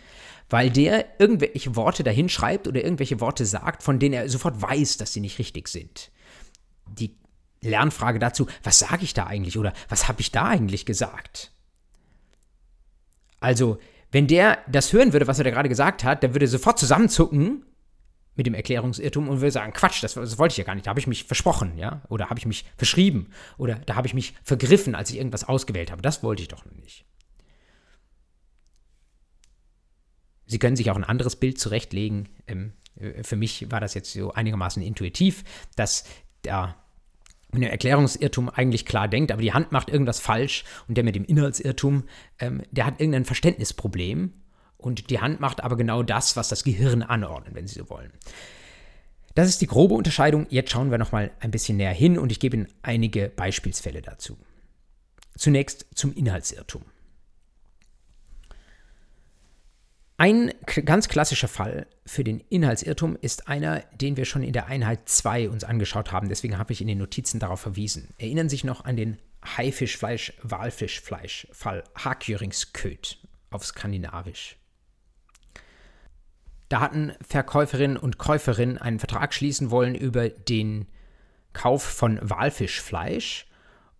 weil 0.48 0.70
der 0.70 1.20
irgendwelche 1.20 1.74
Worte 1.76 2.02
dahin 2.02 2.28
schreibt 2.28 2.68
oder 2.68 2.82
irgendwelche 2.82 3.20
Worte 3.20 3.46
sagt, 3.46 3.82
von 3.82 3.98
denen 3.98 4.14
er 4.14 4.28
sofort 4.28 4.60
weiß, 4.60 4.98
dass 4.98 5.12
sie 5.12 5.20
nicht 5.20 5.38
richtig 5.38 5.68
sind. 5.68 6.10
Die 6.86 7.16
Lernfrage 7.60 8.18
dazu, 8.18 8.46
was 8.62 8.78
sage 8.78 9.04
ich 9.04 9.14
da 9.14 9.26
eigentlich 9.26 9.58
oder 9.58 9.72
was 9.88 10.08
habe 10.08 10.20
ich 10.20 10.32
da 10.32 10.46
eigentlich 10.46 10.86
gesagt? 10.86 11.52
Also, 13.38 13.78
wenn 14.12 14.26
der 14.26 14.58
das 14.68 14.92
hören 14.92 15.12
würde, 15.12 15.26
was 15.26 15.38
er 15.38 15.44
da 15.44 15.50
gerade 15.50 15.68
gesagt 15.68 16.04
hat, 16.04 16.22
der 16.22 16.34
würde 16.34 16.48
sofort 16.48 16.78
zusammenzucken 16.78 17.64
mit 18.36 18.46
dem 18.46 18.54
Erklärungsirrtum 18.54 19.28
und 19.28 19.40
würde 19.40 19.50
sagen, 19.50 19.72
Quatsch, 19.72 20.02
das, 20.02 20.14
das 20.14 20.38
wollte 20.38 20.52
ich 20.52 20.58
ja 20.58 20.64
gar 20.64 20.74
nicht, 20.74 20.86
da 20.86 20.90
habe 20.90 21.00
ich 21.00 21.06
mich 21.06 21.24
versprochen, 21.24 21.76
ja, 21.76 22.02
oder 22.08 22.30
habe 22.30 22.38
ich 22.38 22.46
mich 22.46 22.64
verschrieben 22.76 23.28
oder 23.58 23.74
da 23.86 23.96
habe 23.96 24.06
ich 24.06 24.14
mich 24.14 24.34
vergriffen, 24.42 24.94
als 24.94 25.10
ich 25.10 25.16
irgendwas 25.16 25.44
ausgewählt 25.44 25.90
habe. 25.90 26.02
Das 26.02 26.22
wollte 26.22 26.42
ich 26.42 26.48
doch 26.48 26.64
nicht. 26.64 27.04
Sie 30.46 30.58
können 30.58 30.76
sich 30.76 30.90
auch 30.90 30.96
ein 30.96 31.04
anderes 31.04 31.36
Bild 31.36 31.58
zurechtlegen. 31.58 32.28
Ähm, 32.48 32.72
äh, 32.96 33.22
für 33.22 33.36
mich 33.36 33.70
war 33.70 33.80
das 33.80 33.94
jetzt 33.94 34.12
so 34.12 34.32
einigermaßen 34.32 34.82
intuitiv, 34.82 35.44
dass 35.76 36.04
der 36.44 36.76
mit 37.52 37.62
dem 37.62 37.70
Erklärungsirrtum 37.70 38.48
eigentlich 38.48 38.86
klar 38.86 39.08
denkt, 39.08 39.32
aber 39.32 39.42
die 39.42 39.52
Hand 39.52 39.72
macht 39.72 39.90
irgendwas 39.90 40.20
falsch 40.20 40.64
und 40.88 40.96
der 40.96 41.04
mit 41.04 41.14
dem 41.14 41.24
Inhaltsirrtum, 41.24 42.04
ähm, 42.38 42.62
der 42.70 42.86
hat 42.86 43.00
irgendein 43.00 43.24
Verständnisproblem 43.24 44.32
und 44.80 45.10
die 45.10 45.20
Hand 45.20 45.40
macht 45.40 45.62
aber 45.62 45.76
genau 45.76 46.02
das, 46.02 46.36
was 46.36 46.48
das 46.48 46.64
Gehirn 46.64 47.02
anordnet, 47.02 47.54
wenn 47.54 47.66
Sie 47.66 47.78
so 47.78 47.90
wollen. 47.90 48.10
Das 49.34 49.48
ist 49.48 49.60
die 49.60 49.66
grobe 49.66 49.94
Unterscheidung. 49.94 50.46
Jetzt 50.50 50.72
schauen 50.72 50.90
wir 50.90 50.98
nochmal 50.98 51.30
ein 51.40 51.52
bisschen 51.52 51.76
näher 51.76 51.92
hin 51.92 52.18
und 52.18 52.32
ich 52.32 52.40
gebe 52.40 52.56
Ihnen 52.56 52.68
einige 52.82 53.28
Beispielsfälle 53.28 54.02
dazu. 54.02 54.36
Zunächst 55.36 55.86
zum 55.94 56.12
Inhaltsirrtum. 56.12 56.82
Ein 60.16 60.52
ganz 60.66 61.08
klassischer 61.08 61.46
Fall 61.48 61.86
für 62.04 62.24
den 62.24 62.40
Inhaltsirrtum 62.40 63.16
ist 63.22 63.48
einer, 63.48 63.80
den 63.94 64.18
wir 64.18 64.26
schon 64.26 64.42
in 64.42 64.52
der 64.52 64.66
Einheit 64.66 65.08
2 65.08 65.48
uns 65.48 65.64
angeschaut 65.64 66.12
haben. 66.12 66.28
Deswegen 66.28 66.58
habe 66.58 66.74
ich 66.74 66.82
in 66.82 66.88
den 66.88 66.98
Notizen 66.98 67.40
darauf 67.40 67.60
verwiesen. 67.60 68.12
Erinnern 68.18 68.50
Sie 68.50 68.56
sich 68.56 68.64
noch 68.64 68.84
an 68.84 68.96
den 68.96 69.16
Haifischfleisch-Walfischfleisch-Fall 69.56 71.84
Hakjöringsköt 71.94 73.16
auf 73.48 73.64
Skandinavisch. 73.64 74.58
Da 76.70 76.80
hatten 76.80 77.12
Verkäuferinnen 77.20 77.96
und 77.96 78.16
Käuferinnen 78.16 78.78
einen 78.78 79.00
Vertrag 79.00 79.34
schließen 79.34 79.72
wollen 79.72 79.96
über 79.96 80.28
den 80.28 80.86
Kauf 81.52 81.82
von 81.82 82.18
Walfischfleisch. 82.22 83.48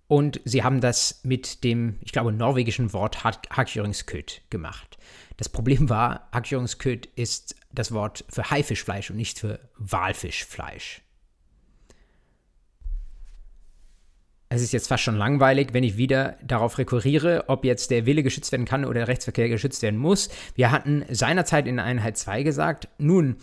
Und 0.07 0.41
sie 0.45 0.62
haben 0.62 0.81
das 0.81 1.21
mit 1.25 1.64
dem, 1.64 1.99
ich 2.01 2.12
glaube, 2.12 2.33
norwegischen 2.33 2.93
Wort 2.93 3.25
Hakjöringsköt 3.25 4.43
gemacht. 4.51 4.99
Das 5.37 5.49
Problem 5.49 5.89
war, 5.89 6.29
Hakjöringsköt 6.33 7.07
ist 7.16 7.57
das 7.73 7.91
Wort 7.93 8.25
für 8.29 8.51
Haifischfleisch 8.51 9.11
und 9.11 9.16
nicht 9.16 9.41
für 9.41 9.59
Walfischfleisch. 9.77 11.03
Es 14.53 14.62
ist 14.62 14.72
jetzt 14.72 14.88
fast 14.88 15.05
schon 15.05 15.16
langweilig, 15.16 15.68
wenn 15.72 15.84
ich 15.84 15.96
wieder 15.96 16.36
darauf 16.42 16.76
rekurriere, 16.78 17.44
ob 17.46 17.64
jetzt 17.64 17.92
der 17.92 18.05
Wille 18.05 18.24
geschützt 18.24 18.51
werden 18.51 18.66
kann 18.66 18.84
oder 18.84 18.94
der 18.94 19.09
Rechtsverkehr 19.09 19.48
geschützt 19.48 19.80
werden 19.80 19.98
muss. 19.98 20.28
Wir 20.57 20.72
hatten 20.72 21.05
seinerzeit 21.09 21.68
in 21.68 21.78
Einheit 21.78 22.18
2 22.18 22.42
gesagt, 22.42 22.88
nun, 22.98 23.36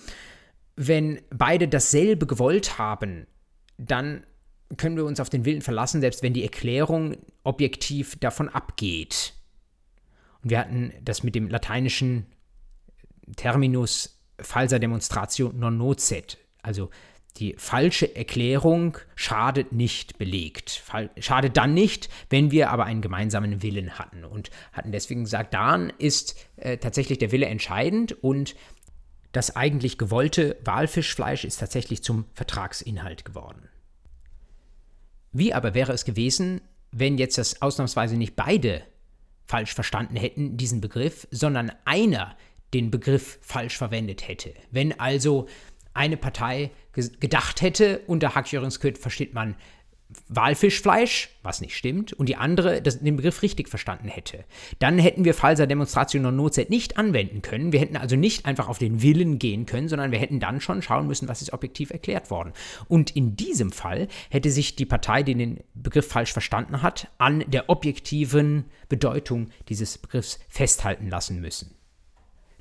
wenn 0.75 1.21
beide 1.29 1.69
dasselbe 1.69 2.27
gewollt 2.27 2.77
haben, 2.77 3.25
dann 3.77 4.25
können 4.75 4.97
wir 4.97 5.05
uns 5.05 5.21
auf 5.21 5.29
den 5.29 5.45
Willen 5.45 5.61
verlassen, 5.61 6.01
selbst 6.01 6.23
wenn 6.23 6.33
die 6.33 6.43
Erklärung 6.43 7.15
objektiv 7.43 8.17
davon 8.19 8.49
abgeht. 8.49 9.33
Und 10.43 10.49
wir 10.49 10.59
hatten 10.59 10.91
das 11.01 11.23
mit 11.23 11.35
dem 11.35 11.47
lateinischen 11.47 12.25
Terminus 13.37 14.21
falsa 14.41 14.77
demonstratio 14.77 15.53
non 15.53 15.77
nocet, 15.77 16.37
also 16.61 16.89
die 17.37 17.55
falsche 17.57 18.15
Erklärung 18.15 18.97
schadet 19.15 19.71
nicht 19.71 20.17
belegt. 20.17 20.83
Schadet 21.19 21.57
dann 21.57 21.73
nicht, 21.73 22.09
wenn 22.29 22.51
wir 22.51 22.69
aber 22.69 22.85
einen 22.85 23.01
gemeinsamen 23.01 23.61
Willen 23.61 23.97
hatten 23.99 24.23
und 24.23 24.49
hatten 24.73 24.91
deswegen 24.91 25.23
gesagt, 25.23 25.53
dann 25.53 25.91
ist 25.97 26.35
äh, 26.57 26.77
tatsächlich 26.77 27.19
der 27.19 27.31
Wille 27.31 27.45
entscheidend 27.45 28.11
und 28.23 28.55
das 29.31 29.55
eigentlich 29.55 29.97
gewollte 29.97 30.57
Walfischfleisch 30.63 31.45
ist 31.45 31.59
tatsächlich 31.59 32.03
zum 32.03 32.25
Vertragsinhalt 32.33 33.23
geworden. 33.23 33.69
Wie 35.31 35.53
aber 35.53 35.73
wäre 35.73 35.91
es 35.91 36.05
gewesen, 36.05 36.61
wenn 36.91 37.17
jetzt 37.17 37.37
das 37.37 37.61
ausnahmsweise 37.61 38.17
nicht 38.17 38.35
beide 38.35 38.83
falsch 39.45 39.73
verstanden 39.73 40.15
hätten, 40.15 40.57
diesen 40.57 40.81
Begriff, 40.81 41.27
sondern 41.31 41.71
einer 41.85 42.35
den 42.73 42.91
Begriff 42.91 43.39
falsch 43.41 43.77
verwendet 43.77 44.27
hätte. 44.27 44.53
Wenn 44.71 44.99
also 44.99 45.47
eine 45.93 46.17
Partei 46.17 46.71
gedacht 47.19 47.61
hätte, 47.61 48.01
unter 48.07 48.35
Hackjöringsköt 48.35 48.97
versteht 48.97 49.33
man 49.33 49.55
Walfischfleisch, 50.29 51.29
was 51.43 51.59
nicht 51.59 51.75
stimmt, 51.75 52.13
und 52.13 52.29
die 52.29 52.37
andere 52.37 52.81
das, 52.81 52.99
den 52.99 53.17
Begriff 53.17 53.41
richtig 53.41 53.67
verstanden 53.67 54.07
hätte. 54.07 54.45
Dann 54.79 54.99
hätten 54.99 55.25
wir 55.25 55.33
Falsa 55.33 55.65
Demonstration 55.65 56.21
non 56.21 56.35
nocet 56.35 56.69
nicht 56.69 56.97
anwenden 56.97 57.41
können. 57.41 57.73
Wir 57.73 57.81
hätten 57.81 57.97
also 57.97 58.15
nicht 58.15 58.45
einfach 58.45 58.69
auf 58.69 58.77
den 58.77 59.01
Willen 59.01 59.37
gehen 59.37 59.65
können, 59.65 59.89
sondern 59.89 60.11
wir 60.11 60.19
hätten 60.19 60.39
dann 60.39 60.61
schon 60.61 60.81
schauen 60.81 61.07
müssen, 61.07 61.27
was 61.27 61.41
ist 61.41 61.51
objektiv 61.51 61.91
erklärt 61.91 62.31
worden. 62.31 62.53
Und 62.87 63.15
in 63.15 63.35
diesem 63.35 63.71
Fall 63.71 64.07
hätte 64.29 64.49
sich 64.49 64.77
die 64.77 64.85
Partei, 64.85 65.23
die 65.23 65.35
den 65.35 65.59
Begriff 65.73 66.07
falsch 66.07 66.31
verstanden 66.31 66.81
hat, 66.81 67.09
an 67.17 67.43
der 67.47 67.69
objektiven 67.69 68.65
Bedeutung 68.87 69.49
dieses 69.67 69.97
Begriffs 69.97 70.39
festhalten 70.47 71.09
lassen 71.09 71.41
müssen. 71.41 71.75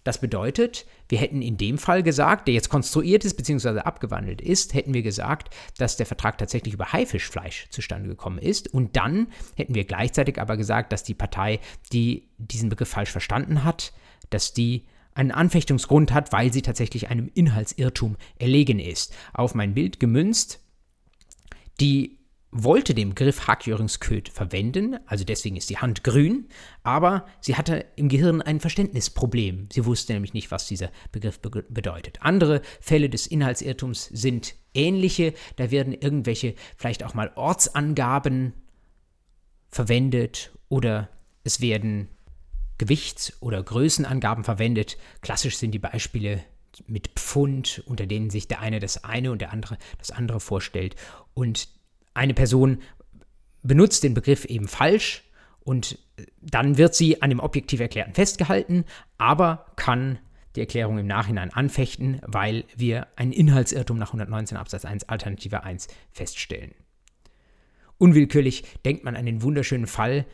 Das 0.02 0.20
bedeutet, 0.20 0.86
wir 1.08 1.18
hätten 1.18 1.42
in 1.42 1.56
dem 1.56 1.78
Fall 1.78 2.02
gesagt, 2.02 2.48
der 2.48 2.54
jetzt 2.54 2.68
konstruiert 2.68 3.24
ist 3.24 3.36
bzw. 3.36 3.80
abgewandelt 3.80 4.40
ist, 4.40 4.74
hätten 4.74 4.94
wir 4.94 5.02
gesagt, 5.02 5.54
dass 5.78 5.96
der 5.96 6.06
Vertrag 6.06 6.38
tatsächlich 6.38 6.74
über 6.74 6.92
Haifischfleisch 6.92 7.68
zustande 7.70 8.08
gekommen 8.08 8.38
ist. 8.38 8.72
Und 8.72 8.96
dann 8.96 9.28
hätten 9.54 9.74
wir 9.74 9.84
gleichzeitig 9.84 10.40
aber 10.40 10.56
gesagt, 10.56 10.92
dass 10.92 11.04
die 11.04 11.14
Partei, 11.14 11.60
die 11.92 12.28
diesen 12.38 12.68
Begriff 12.68 12.88
falsch 12.88 13.10
verstanden 13.10 13.64
hat, 13.64 13.92
dass 14.30 14.52
die 14.52 14.86
einen 15.14 15.30
Anfechtungsgrund 15.30 16.12
hat, 16.12 16.32
weil 16.32 16.52
sie 16.52 16.62
tatsächlich 16.62 17.08
einem 17.08 17.30
Inhaltsirrtum 17.32 18.16
erlegen 18.38 18.78
ist. 18.78 19.14
Auf 19.32 19.54
mein 19.54 19.74
Bild 19.74 19.98
gemünzt, 19.98 20.60
die 21.80 22.15
wollte 22.64 22.94
den 22.94 23.10
Begriff 23.10 23.46
Hackjöringsköd 23.46 24.28
verwenden, 24.28 24.98
also 25.06 25.24
deswegen 25.24 25.56
ist 25.56 25.70
die 25.70 25.78
Hand 25.78 26.04
grün, 26.04 26.48
aber 26.82 27.26
sie 27.40 27.56
hatte 27.56 27.86
im 27.96 28.08
Gehirn 28.08 28.42
ein 28.42 28.60
Verständnisproblem. 28.60 29.68
Sie 29.72 29.84
wusste 29.84 30.12
nämlich 30.12 30.34
nicht, 30.34 30.50
was 30.50 30.66
dieser 30.68 30.90
Begriff 31.12 31.40
be 31.40 31.64
bedeutet. 31.68 32.22
Andere 32.22 32.62
Fälle 32.80 33.08
des 33.08 33.26
Inhaltsirrtums 33.26 34.04
sind 34.12 34.54
ähnliche, 34.74 35.34
da 35.56 35.70
werden 35.70 35.92
irgendwelche 35.92 36.54
vielleicht 36.76 37.04
auch 37.04 37.14
mal 37.14 37.32
Ortsangaben 37.34 38.52
verwendet 39.68 40.52
oder 40.68 41.08
es 41.44 41.60
werden 41.60 42.08
Gewichts- 42.78 43.40
oder 43.40 43.62
Größenangaben 43.62 44.44
verwendet. 44.44 44.98
Klassisch 45.22 45.56
sind 45.56 45.72
die 45.72 45.78
Beispiele 45.78 46.42
mit 46.86 47.08
Pfund, 47.08 47.82
unter 47.86 48.06
denen 48.06 48.30
sich 48.30 48.48
der 48.48 48.60
eine 48.60 48.80
das 48.80 49.04
eine 49.04 49.32
und 49.32 49.40
der 49.40 49.52
andere 49.52 49.78
das 49.98 50.10
andere 50.10 50.40
vorstellt. 50.40 50.94
Und 51.34 51.68
eine 52.16 52.34
Person 52.34 52.78
benutzt 53.62 54.02
den 54.02 54.14
Begriff 54.14 54.44
eben 54.44 54.68
falsch 54.68 55.22
und 55.60 55.98
dann 56.40 56.78
wird 56.78 56.94
sie 56.94 57.22
an 57.22 57.30
dem 57.30 57.40
objektiv 57.40 57.80
Erklärten 57.80 58.14
festgehalten, 58.14 58.84
aber 59.18 59.66
kann 59.76 60.18
die 60.54 60.60
Erklärung 60.60 60.98
im 60.98 61.06
Nachhinein 61.06 61.52
anfechten, 61.52 62.20
weil 62.24 62.64
wir 62.74 63.08
einen 63.16 63.32
Inhaltsirrtum 63.32 63.98
nach 63.98 64.08
119 64.08 64.56
Absatz 64.56 64.84
1 64.84 65.08
Alternative 65.08 65.64
1 65.64 65.88
feststellen. 66.12 66.74
Unwillkürlich 67.98 68.64
denkt 68.84 69.04
man 69.04 69.16
an 69.16 69.26
den 69.26 69.42
wunderschönen 69.42 69.86
Fall, 69.86 70.26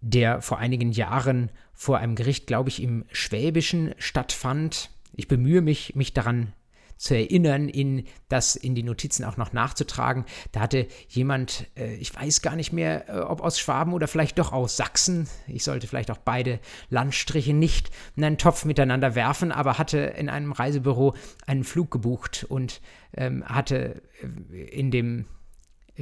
der 0.00 0.40
vor 0.40 0.58
einigen 0.58 0.92
Jahren 0.92 1.50
vor 1.72 1.98
einem 1.98 2.14
Gericht, 2.14 2.46
glaube 2.46 2.70
ich, 2.70 2.82
im 2.82 3.04
Schwäbischen 3.12 3.94
stattfand. 3.98 4.90
Ich 5.12 5.28
bemühe 5.28 5.60
mich, 5.60 5.94
mich 5.94 6.14
daran 6.14 6.52
zu 7.00 7.16
erinnern, 7.16 7.70
in 7.70 8.04
das 8.28 8.56
in 8.56 8.74
die 8.74 8.82
Notizen 8.82 9.24
auch 9.24 9.38
noch 9.38 9.54
nachzutragen. 9.54 10.26
Da 10.52 10.60
hatte 10.60 10.86
jemand, 11.08 11.66
äh, 11.74 11.94
ich 11.94 12.14
weiß 12.14 12.42
gar 12.42 12.56
nicht 12.56 12.72
mehr, 12.72 13.08
äh, 13.08 13.20
ob 13.20 13.40
aus 13.40 13.58
Schwaben 13.58 13.94
oder 13.94 14.06
vielleicht 14.06 14.38
doch 14.38 14.52
aus 14.52 14.76
Sachsen, 14.76 15.26
ich 15.46 15.64
sollte 15.64 15.86
vielleicht 15.86 16.10
auch 16.10 16.18
beide 16.18 16.60
Landstriche 16.90 17.54
nicht 17.54 17.90
in 18.16 18.24
einen 18.24 18.36
Topf 18.36 18.66
miteinander 18.66 19.14
werfen, 19.14 19.50
aber 19.50 19.78
hatte 19.78 19.98
in 19.98 20.28
einem 20.28 20.52
Reisebüro 20.52 21.14
einen 21.46 21.64
Flug 21.64 21.90
gebucht 21.90 22.44
und 22.46 22.82
ähm, 23.16 23.44
hatte 23.46 24.02
äh, 24.52 24.58
in 24.64 24.90
dem 24.90 25.24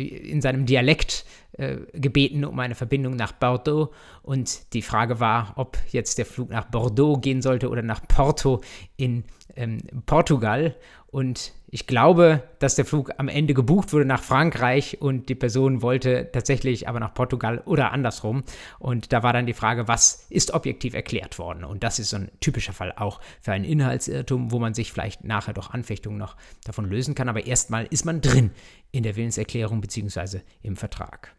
in 0.02 0.40
seinem 0.40 0.66
Dialekt 0.66 1.24
äh, 1.52 1.76
gebeten 1.92 2.44
um 2.44 2.58
eine 2.58 2.74
Verbindung 2.74 3.16
nach 3.16 3.32
Bordeaux 3.32 3.92
und 4.22 4.72
die 4.74 4.82
Frage 4.82 5.20
war, 5.20 5.52
ob 5.56 5.78
jetzt 5.90 6.18
der 6.18 6.26
Flug 6.26 6.50
nach 6.50 6.66
Bordeaux 6.66 7.16
gehen 7.20 7.42
sollte 7.42 7.68
oder 7.68 7.82
nach 7.82 8.06
Porto 8.06 8.60
in 8.96 9.24
ähm, 9.56 9.78
Portugal. 10.06 10.76
Und 11.10 11.52
ich 11.70 11.86
glaube, 11.86 12.42
dass 12.60 12.76
der 12.76 12.86
Flug 12.86 13.12
am 13.18 13.28
Ende 13.28 13.52
gebucht 13.52 13.92
wurde 13.92 14.06
nach 14.06 14.22
Frankreich 14.22 15.02
und 15.02 15.28
die 15.28 15.34
Person 15.34 15.82
wollte 15.82 16.30
tatsächlich 16.32 16.88
aber 16.88 16.98
nach 16.98 17.12
Portugal 17.12 17.62
oder 17.66 17.92
andersrum. 17.92 18.42
Und 18.78 19.12
da 19.12 19.22
war 19.22 19.34
dann 19.34 19.44
die 19.44 19.52
Frage, 19.52 19.86
was 19.86 20.26
ist 20.30 20.54
objektiv 20.54 20.94
erklärt 20.94 21.38
worden? 21.38 21.64
Und 21.64 21.84
das 21.84 21.98
ist 21.98 22.08
so 22.08 22.16
ein 22.16 22.30
typischer 22.40 22.72
Fall 22.72 22.92
auch 22.96 23.20
für 23.42 23.52
einen 23.52 23.66
Inhaltsirrtum, 23.66 24.50
wo 24.50 24.58
man 24.58 24.72
sich 24.72 24.92
vielleicht 24.92 25.24
nachher 25.24 25.52
durch 25.52 25.68
Anfechtungen 25.68 26.16
noch 26.16 26.36
davon 26.64 26.88
lösen 26.88 27.14
kann. 27.14 27.28
Aber 27.28 27.46
erstmal 27.46 27.84
ist 27.84 28.06
man 28.06 28.22
drin 28.22 28.50
in 28.90 29.02
der 29.02 29.16
Willenserklärung 29.16 29.82
bzw. 29.82 30.40
im 30.62 30.76
Vertrag. 30.76 31.34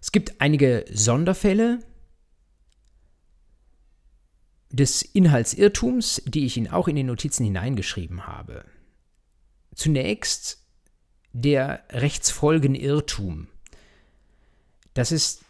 Es 0.00 0.10
gibt 0.10 0.40
einige 0.40 0.86
Sonderfälle, 0.90 1.80
des 4.70 5.02
Inhaltsirrtums, 5.02 6.22
die 6.26 6.44
ich 6.44 6.56
Ihnen 6.56 6.68
auch 6.68 6.88
in 6.88 6.96
den 6.96 7.06
Notizen 7.06 7.44
hineingeschrieben 7.44 8.26
habe. 8.26 8.64
Zunächst 9.74 10.64
der 11.32 11.84
Rechtsfolgenirrtum. 11.90 13.48
Das 14.94 15.12
ist, 15.12 15.44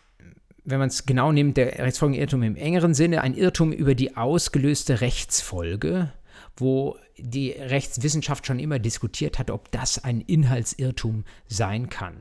wenn 0.65 0.79
man 0.79 0.89
es 0.89 1.07
genau 1.07 1.33
nimmt, 1.33 1.57
der 1.57 1.79
Rechtsfolgenirrtum 1.79 2.43
im 2.43 2.57
engeren 2.57 2.95
Sinne, 2.95 3.23
ein 3.23 3.35
Irrtum 3.35 3.73
über 3.73 3.95
die 3.95 4.17
ausgelöste 4.17 5.01
Rechtsfolge, 5.01 6.13
wo 6.57 6.99
die 7.17 7.51
Rechtswissenschaft 7.53 8.47
schon 8.47 8.59
immer 8.59 8.79
diskutiert 8.79 9.39
hat, 9.39 9.51
ob 9.51 9.73
das 9.73 10.05
ein 10.05 10.21
Inhaltsirrtum 10.21 11.25
sein 11.47 11.89
kann. 11.89 12.21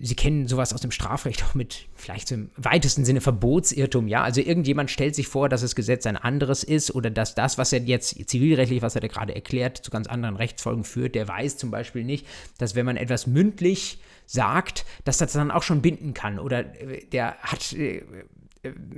Sie 0.00 0.14
kennen 0.14 0.46
sowas 0.46 0.72
aus 0.72 0.80
dem 0.80 0.90
Strafrecht 0.90 1.44
auch 1.44 1.54
mit 1.54 1.86
vielleicht 1.94 2.30
im 2.30 2.50
weitesten 2.56 3.04
Sinne 3.04 3.20
Verbotsirrtum, 3.20 4.08
ja. 4.08 4.22
Also 4.22 4.40
irgendjemand 4.40 4.90
stellt 4.90 5.14
sich 5.14 5.28
vor, 5.28 5.48
dass 5.48 5.62
das 5.62 5.74
Gesetz 5.74 6.06
ein 6.06 6.16
anderes 6.16 6.62
ist 6.62 6.94
oder 6.94 7.10
dass 7.10 7.34
das, 7.34 7.58
was 7.58 7.72
er 7.72 7.80
jetzt 7.80 8.28
zivilrechtlich, 8.28 8.82
was 8.82 8.94
er 8.94 9.00
da 9.00 9.08
gerade 9.08 9.34
erklärt, 9.34 9.78
zu 9.78 9.90
ganz 9.90 10.06
anderen 10.06 10.36
Rechtsfolgen 10.36 10.84
führt. 10.84 11.14
Der 11.14 11.26
weiß 11.26 11.56
zum 11.56 11.70
Beispiel 11.70 12.04
nicht, 12.04 12.26
dass 12.58 12.74
wenn 12.74 12.86
man 12.86 12.96
etwas 12.96 13.26
mündlich 13.26 13.98
sagt, 14.26 14.84
dass 15.04 15.18
das 15.18 15.32
dann 15.32 15.50
auch 15.50 15.62
schon 15.62 15.82
binden 15.82 16.14
kann. 16.14 16.38
Oder 16.38 16.60
äh, 16.80 17.04
der 17.06 17.36
hat 17.38 17.72
äh, 17.72 18.02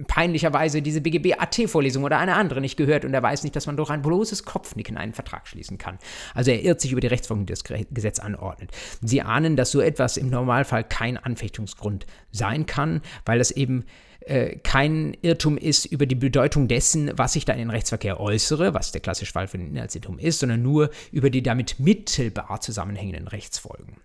peinlicherweise 0.06 0.82
diese 0.82 1.00
BGB-AT-Vorlesung 1.00 2.04
oder 2.04 2.18
eine 2.18 2.34
andere 2.34 2.60
nicht 2.60 2.76
gehört 2.76 3.04
und 3.04 3.14
er 3.14 3.22
weiß 3.22 3.42
nicht, 3.42 3.54
dass 3.56 3.66
man 3.66 3.76
durch 3.76 3.90
ein 3.90 4.02
bloßes 4.02 4.44
Kopfnicken 4.44 4.96
einen 4.96 5.12
Vertrag 5.12 5.46
schließen 5.46 5.78
kann. 5.78 5.98
Also 6.34 6.50
er 6.50 6.62
irrt 6.62 6.80
sich 6.80 6.92
über 6.92 7.00
die 7.00 7.06
Rechtsfolgen, 7.06 7.46
die 7.46 7.52
das 7.52 7.64
Gesetz 7.64 8.18
anordnet. 8.18 8.70
Sie 9.02 9.22
ahnen, 9.22 9.56
dass 9.56 9.70
so 9.70 9.80
etwas 9.80 10.16
im 10.16 10.30
Normalfall 10.30 10.84
kein 10.84 11.16
Anfechtungsgrund 11.16 12.06
sein 12.30 12.66
kann, 12.66 13.02
weil 13.24 13.38
das 13.38 13.50
eben 13.50 13.84
äh, 14.20 14.56
kein 14.56 15.16
Irrtum 15.22 15.56
ist 15.56 15.86
über 15.86 16.06
die 16.06 16.14
Bedeutung 16.14 16.68
dessen, 16.68 17.10
was 17.16 17.36
ich 17.36 17.44
da 17.44 17.52
in 17.52 17.58
den 17.58 17.70
Rechtsverkehr 17.70 18.20
äußere, 18.20 18.74
was 18.74 18.92
der 18.92 19.00
klassische 19.00 19.32
Fall 19.32 19.48
für 19.48 19.58
den 19.58 19.68
Inhaltsirrtum 19.68 20.18
ist, 20.18 20.40
sondern 20.40 20.62
nur 20.62 20.90
über 21.10 21.30
die 21.30 21.42
damit 21.42 21.80
mittelbar 21.80 22.60
zusammenhängenden 22.60 23.28
Rechtsfolgen. 23.28 23.96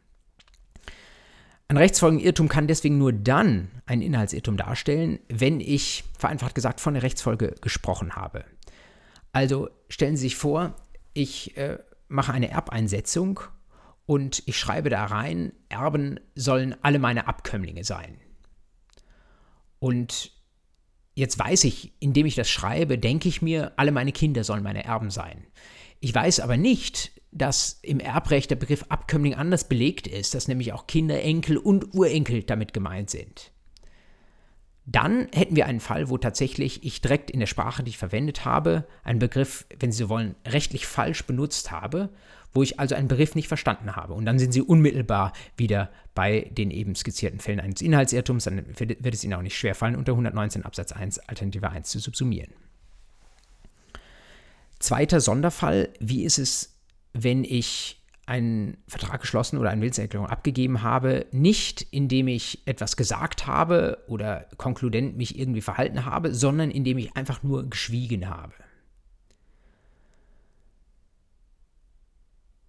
Ein 1.68 1.78
Rechtsfolgenirrtum 1.78 2.48
kann 2.48 2.68
deswegen 2.68 2.98
nur 2.98 3.12
dann 3.12 3.70
ein 3.88 4.02
Inhaltsirrtum 4.02 4.56
darstellen, 4.56 5.20
wenn 5.30 5.60
ich, 5.60 6.04
vereinfacht 6.18 6.54
gesagt, 6.54 6.80
von 6.80 6.94
der 6.94 7.04
Rechtsfolge 7.04 7.56
gesprochen 7.62 8.16
habe. 8.16 8.46
Also 9.32 9.70
stellen 9.90 10.16
Sie 10.16 10.24
sich 10.24 10.36
vor, 10.36 10.76
ich 11.14 11.58
äh, 11.58 11.80
mache 12.08 12.34
eine 12.34 12.50
Erbeinsetzung 12.50 13.40
und 14.06 14.44
ich 14.46 14.60
schreibe 14.60 14.90
da 14.90 15.06
rein, 15.06 15.54
Erben 15.70 16.20
sollen 16.36 16.76
alle 16.84 17.00
meine 17.00 17.28
Abkömmlinge 17.28 17.84
sein. 17.84 18.18
Und 19.80 20.32
jetzt 21.16 21.40
weiß 21.40 21.64
ich, 21.64 21.94
indem 22.00 22.28
ich 22.28 22.36
das 22.36 22.50
schreibe, 22.50 23.00
denke 23.00 23.28
ich 23.28 23.42
mir, 23.42 23.74
alle 23.78 23.92
meine 23.92 24.12
Kinder 24.12 24.44
sollen 24.44 24.64
meine 24.64 24.84
Erben 24.84 25.10
sein. 25.10 25.48
Ich 26.00 26.14
weiß 26.14 26.42
aber 26.42 26.58
nicht, 26.58 27.15
dass 27.36 27.80
im 27.82 28.00
Erbrecht 28.00 28.50
der 28.50 28.56
Begriff 28.56 28.86
Abkömmling 28.88 29.36
anders 29.36 29.68
belegt 29.68 30.08
ist, 30.08 30.34
dass 30.34 30.48
nämlich 30.48 30.72
auch 30.72 30.88
Kinder, 30.88 31.22
Enkel 31.22 31.58
und 31.58 31.94
Urenkel 31.94 32.44
damit 32.44 32.74
gemeint 32.74 33.10
sind. 33.10 33.52
Dann 34.86 35.28
hätten 35.34 35.56
wir 35.56 35.66
einen 35.66 35.82
Fall, 35.82 36.10
wo 36.10 36.18
tatsächlich 36.18 36.84
ich 36.86 37.02
direkt 37.02 37.30
in 37.30 37.40
der 37.40 37.48
Sprache, 37.48 37.84
die 37.84 37.90
ich 37.90 37.98
verwendet 37.98 38.46
habe, 38.46 38.88
einen 39.04 39.20
Begriff, 39.20 39.66
wenn 39.80 39.92
Sie 39.92 39.98
so 40.04 40.10
wollen, 40.10 40.36
rechtlich 40.48 40.88
falsch 40.88 41.26
benutzt 41.26 41.72
habe, 41.72 42.10
wo 42.54 42.64
ich 42.64 42.80
also 42.80 42.96
einen 42.96 43.10
Begriff 43.10 43.36
nicht 43.36 43.50
verstanden 43.50 43.96
habe. 43.98 44.14
Und 44.14 44.26
dann 44.26 44.40
sind 44.40 44.54
Sie 44.54 44.62
unmittelbar 44.62 45.34
wieder 45.58 45.92
bei 46.14 46.50
den 46.52 46.72
eben 46.72 46.96
skizzierten 46.96 47.40
Fällen 47.40 47.60
eines 47.60 47.82
Inhaltsirrtums, 47.82 48.46
dann 48.46 48.64
wird 48.78 49.14
es 49.14 49.24
Ihnen 49.24 49.34
auch 49.34 49.42
nicht 49.42 49.58
schwerfallen, 49.58 49.98
unter 49.98 50.14
119 50.14 50.64
Absatz 50.64 50.94
1 50.94 51.20
Alternative 51.20 51.70
1 51.70 51.90
zu 51.90 52.00
subsumieren. 52.00 52.54
Zweiter 54.80 55.20
Sonderfall, 55.20 55.90
wie 56.00 56.24
ist 56.24 56.38
es 56.38 56.75
wenn 57.16 57.46
ich 57.46 58.02
einen 58.26 58.78
Vertrag 58.88 59.22
geschlossen 59.22 59.58
oder 59.58 59.70
eine 59.70 59.82
Willenserklärung 59.82 60.28
abgegeben 60.28 60.82
habe, 60.82 61.28
nicht 61.32 61.82
indem 61.92 62.28
ich 62.28 62.62
etwas 62.66 62.98
gesagt 62.98 63.48
habe 63.48 64.04
oder 64.08 64.48
konkludent 64.58 65.16
mich 65.16 65.40
irgendwie 65.40 65.62
verhalten 65.62 66.06
habe, 66.06 66.34
sondern 66.34 66.72
indem 66.72 66.98
ich 66.98 67.16
einfach 67.16 67.42
nur 67.42 67.70
geschwiegen 67.70 68.30
habe. 68.30 68.54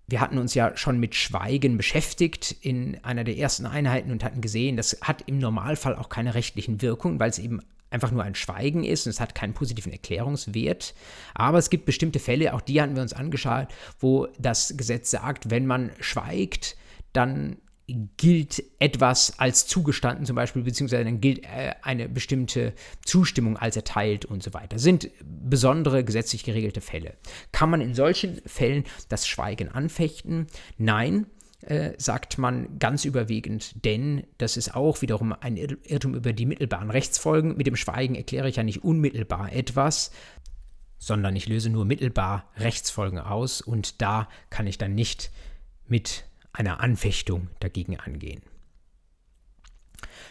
Wir 0.09 0.21
hatten 0.21 0.39
uns 0.39 0.55
ja 0.55 0.77
schon 0.77 1.01
mit 1.01 1.17
Schweigen 1.17 1.77
beschäftigt 1.77 2.55
in 2.61 3.03
einer 3.03 3.25
der 3.25 3.37
ersten 3.37 3.67
Einheiten 3.67 4.13
und 4.13 4.23
hatten 4.23 4.41
gesehen, 4.41 4.77
das 4.77 4.99
hat 5.03 5.23
im 5.27 5.39
Normalfall 5.39 5.97
auch 5.97 6.09
keine 6.09 6.35
rechtlichen 6.35 6.81
Wirkungen, 6.81 7.19
weil 7.19 7.31
es 7.31 7.41
eben 7.41 7.61
einfach 7.91 8.11
nur 8.11 8.25
ein 8.25 8.35
Schweigen 8.35 8.85
ist 8.85 9.07
und 9.07 9.11
es 9.11 9.21
hat 9.21 9.35
keinen 9.35 9.55
positiven 9.55 9.93
Erklärungswert. 9.93 10.95
Aber 11.35 11.59
es 11.59 11.71
gibt 11.71 11.87
bestimmte 11.87 12.19
Fälle, 12.19 12.55
auch 12.55 12.61
die 12.61 12.81
hatten 12.81 12.95
wir 12.95 13.03
uns 13.03 13.13
angeschaut, 13.13 13.69
wo 14.01 14.29
das 14.39 14.77
Gesetz 14.77 15.11
sagt, 15.11 15.51
wenn 15.51 15.67
man 15.67 15.93
schweigt, 16.01 16.77
dann 17.13 17.59
gilt 18.17 18.65
etwas 18.81 19.39
als 19.39 19.67
zugestanden 19.67 20.27
zum 20.27 20.35
Beispiel, 20.35 20.63
beziehungsweise 20.63 21.05
dann 21.05 21.21
gilt 21.21 21.45
äh, 21.45 21.75
eine 21.83 22.09
bestimmte 22.09 22.73
Zustimmung 23.05 23.57
als 23.57 23.77
erteilt 23.77 24.25
und 24.25 24.43
so 24.43 24.53
weiter. 24.55 24.69
Das 24.71 24.83
sind 24.83 25.09
besondere 25.23 26.03
gesetzlich 26.03 26.43
geregelte 26.43 26.81
Fälle. 26.81 27.15
Kann 27.53 27.71
man 27.71 27.81
in 27.81 27.95
solchen 27.95 28.41
Fällen 28.45 28.85
das 29.09 29.29
Schweigen 29.29 29.69
anfechten? 29.69 30.49
Nein, 30.79 31.27
äh, 31.63 31.93
sagt 31.99 32.39
man 32.39 32.79
ganz 32.79 33.05
überwiegend, 33.05 33.85
denn 33.85 34.27
das 34.39 34.57
ist 34.57 34.75
auch 34.75 35.03
wiederum 35.03 35.33
ein 35.33 35.57
Irrtum 35.57 36.15
über 36.15 36.33
die 36.33 36.47
mittelbaren 36.47 36.91
Rechtsfolgen. 36.91 37.57
Mit 37.57 37.67
dem 37.67 37.77
Schweigen 37.77 38.15
erkläre 38.15 38.49
ich 38.49 38.57
ja 38.57 38.63
nicht 38.63 38.85
unmittelbar 38.85 39.53
etwas, 39.53 40.11
sondern 40.99 41.35
ich 41.37 41.49
löse 41.49 41.71
nur 41.71 41.85
mittelbar 41.85 42.51
Rechtsfolgen 42.57 43.19
aus 43.19 43.61
und 43.61 44.03
da 44.03 44.29
kann 44.51 44.67
ich 44.67 44.79
dann 44.79 44.95
nicht 44.95 45.31
mit 45.87 46.25
einer 46.53 46.81
Anfechtung 46.81 47.49
dagegen 47.61 47.99
angehen. 47.99 48.43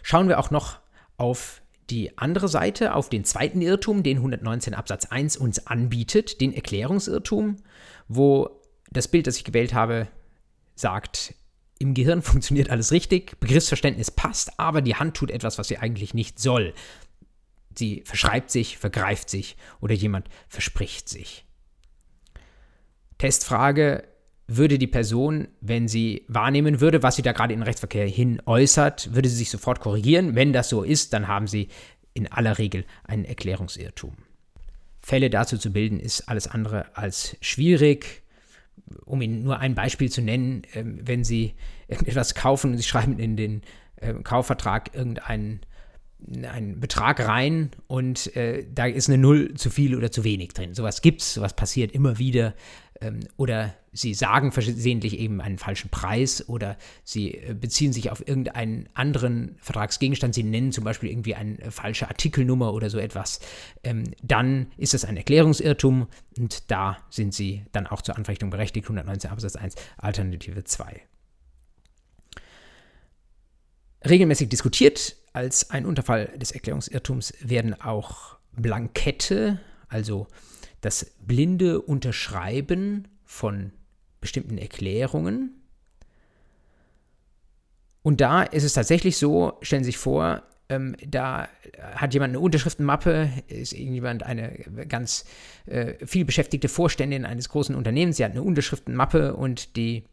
Schauen 0.03 0.27
wir 0.27 0.39
auch 0.39 0.51
noch 0.51 0.79
auf 1.17 1.61
die 1.89 2.17
andere 2.17 2.47
Seite, 2.47 2.95
auf 2.95 3.09
den 3.09 3.25
zweiten 3.25 3.61
Irrtum, 3.61 4.03
den 4.03 4.17
119 4.17 4.73
Absatz 4.73 5.05
1 5.05 5.37
uns 5.37 5.67
anbietet, 5.67 6.41
den 6.41 6.53
Erklärungsirrtum, 6.53 7.57
wo 8.07 8.61
das 8.91 9.07
Bild, 9.07 9.27
das 9.27 9.37
ich 9.37 9.43
gewählt 9.43 9.73
habe, 9.73 10.07
sagt, 10.75 11.33
im 11.79 11.93
Gehirn 11.93 12.21
funktioniert 12.21 12.69
alles 12.69 12.91
richtig, 12.91 13.39
Begriffsverständnis 13.39 14.11
passt, 14.11 14.59
aber 14.59 14.81
die 14.81 14.95
Hand 14.95 15.15
tut 15.15 15.31
etwas, 15.31 15.57
was 15.57 15.67
sie 15.67 15.77
eigentlich 15.77 16.13
nicht 16.13 16.39
soll. 16.39 16.73
Sie 17.77 18.03
verschreibt 18.05 18.51
sich, 18.51 18.77
vergreift 18.77 19.29
sich 19.29 19.57
oder 19.81 19.93
jemand 19.93 20.29
verspricht 20.47 21.09
sich. 21.09 21.45
Testfrage, 23.17 24.03
würde 24.47 24.77
die 24.77 24.87
Person, 24.87 25.47
wenn 25.61 25.87
sie 25.87 26.23
wahrnehmen 26.27 26.79
würde, 26.79 27.01
was 27.01 27.15
sie 27.15 27.23
da 27.23 27.31
gerade 27.31 27.53
in 27.53 27.63
Rechtsverkehr 27.63 28.07
hin 28.07 28.41
äußert, 28.45 29.13
würde 29.15 29.27
sie 29.27 29.37
sich 29.37 29.49
sofort 29.49 29.79
korrigieren. 29.79 30.35
Wenn 30.35 30.53
das 30.53 30.69
so 30.69 30.83
ist, 30.83 31.13
dann 31.13 31.27
haben 31.27 31.47
sie 31.47 31.69
in 32.13 32.31
aller 32.31 32.57
Regel 32.57 32.85
einen 33.03 33.25
Erklärungsirrtum. 33.25 34.15
Fälle 35.01 35.29
dazu 35.29 35.57
zu 35.57 35.71
bilden, 35.71 35.99
ist 35.99 36.29
alles 36.29 36.47
andere 36.47 36.95
als 36.95 37.37
schwierig. 37.41 38.23
Um 39.05 39.21
Ihnen 39.21 39.43
nur 39.43 39.59
ein 39.59 39.75
Beispiel 39.75 40.09
zu 40.11 40.21
nennen, 40.21 40.63
ähm, 40.73 40.99
wenn 41.03 41.23
Sie 41.23 41.53
etwas 41.87 42.35
kaufen 42.35 42.71
und 42.71 42.77
Sie 42.77 42.83
schreiben 42.83 43.19
in 43.19 43.35
den 43.35 43.61
ähm, 44.01 44.23
Kaufvertrag 44.23 44.93
irgendeinen 44.93 45.61
einen 46.43 46.79
Betrag 46.79 47.19
rein 47.19 47.71
und 47.87 48.35
äh, 48.35 48.65
da 48.73 48.85
ist 48.85 49.09
eine 49.09 49.17
Null 49.17 49.53
zu 49.55 49.69
viel 49.69 49.95
oder 49.95 50.11
zu 50.11 50.23
wenig 50.23 50.53
drin. 50.53 50.73
Sowas 50.73 51.01
gibt 51.01 51.21
es, 51.21 51.35
sowas 51.35 51.55
passiert 51.55 51.91
immer 51.91 52.17
wieder. 52.17 52.55
Ähm, 53.01 53.19
oder 53.37 53.75
sie 53.95 54.13
sagen 54.13 54.51
versehentlich 54.51 55.17
eben 55.17 55.41
einen 55.41 55.57
falschen 55.57 55.89
Preis 55.89 56.47
oder 56.47 56.77
sie 57.03 57.33
äh, 57.33 57.55
beziehen 57.59 57.93
sich 57.93 58.11
auf 58.11 58.27
irgendeinen 58.27 58.89
anderen 58.93 59.55
Vertragsgegenstand, 59.59 60.35
sie 60.35 60.43
nennen 60.43 60.71
zum 60.71 60.83
Beispiel 60.83 61.09
irgendwie 61.09 61.35
eine 61.35 61.71
falsche 61.71 62.07
Artikelnummer 62.07 62.73
oder 62.73 62.89
so 62.89 62.99
etwas, 62.99 63.39
ähm, 63.83 64.03
dann 64.21 64.67
ist 64.77 64.93
das 64.93 65.05
ein 65.05 65.17
Erklärungsirrtum 65.17 66.07
und 66.37 66.69
da 66.69 66.97
sind 67.09 67.33
sie 67.33 67.63
dann 67.71 67.87
auch 67.87 68.01
zur 68.01 68.17
Anfechtung 68.17 68.49
berechtigt, 68.49 68.85
119 68.85 69.31
Absatz 69.31 69.55
1, 69.55 69.75
Alternative 69.97 70.63
2. 70.63 71.01
Regelmäßig 74.07 74.49
diskutiert 74.49 75.15
als 75.33 75.71
ein 75.71 75.85
Unterfall 75.85 76.27
des 76.37 76.51
Erklärungsirrtums 76.51 77.33
werden 77.41 77.79
auch 77.81 78.37
Blankette, 78.53 79.59
also 79.87 80.27
das 80.81 81.13
blinde 81.19 81.81
Unterschreiben 81.81 83.07
von 83.25 83.71
bestimmten 84.25 84.57
Erklärungen. 84.57 85.61
Und 88.01 88.21
da 88.21 88.41
ist 88.41 88.63
es 88.63 88.73
tatsächlich 88.73 89.17
so, 89.17 89.53
stellen 89.61 89.83
Sie 89.83 89.89
sich 89.91 89.99
vor, 89.99 90.41
ähm, 90.67 90.95
da 91.07 91.47
hat 91.93 92.15
jemand 92.15 92.31
eine 92.31 92.39
Unterschriftenmappe, 92.39 93.29
ist 93.47 93.73
irgendjemand 93.73 94.23
eine 94.23 94.57
ganz 94.89 95.25
äh, 95.67 95.93
viel 96.03 96.25
beschäftigte 96.25 96.69
Vorständin 96.69 97.23
eines 97.23 97.49
großen 97.49 97.75
Unternehmens, 97.75 98.17
sie 98.17 98.25
hat 98.25 98.31
eine 98.31 98.41
Unterschriftenmappe 98.41 99.35
und 99.35 99.75
die 99.75 100.05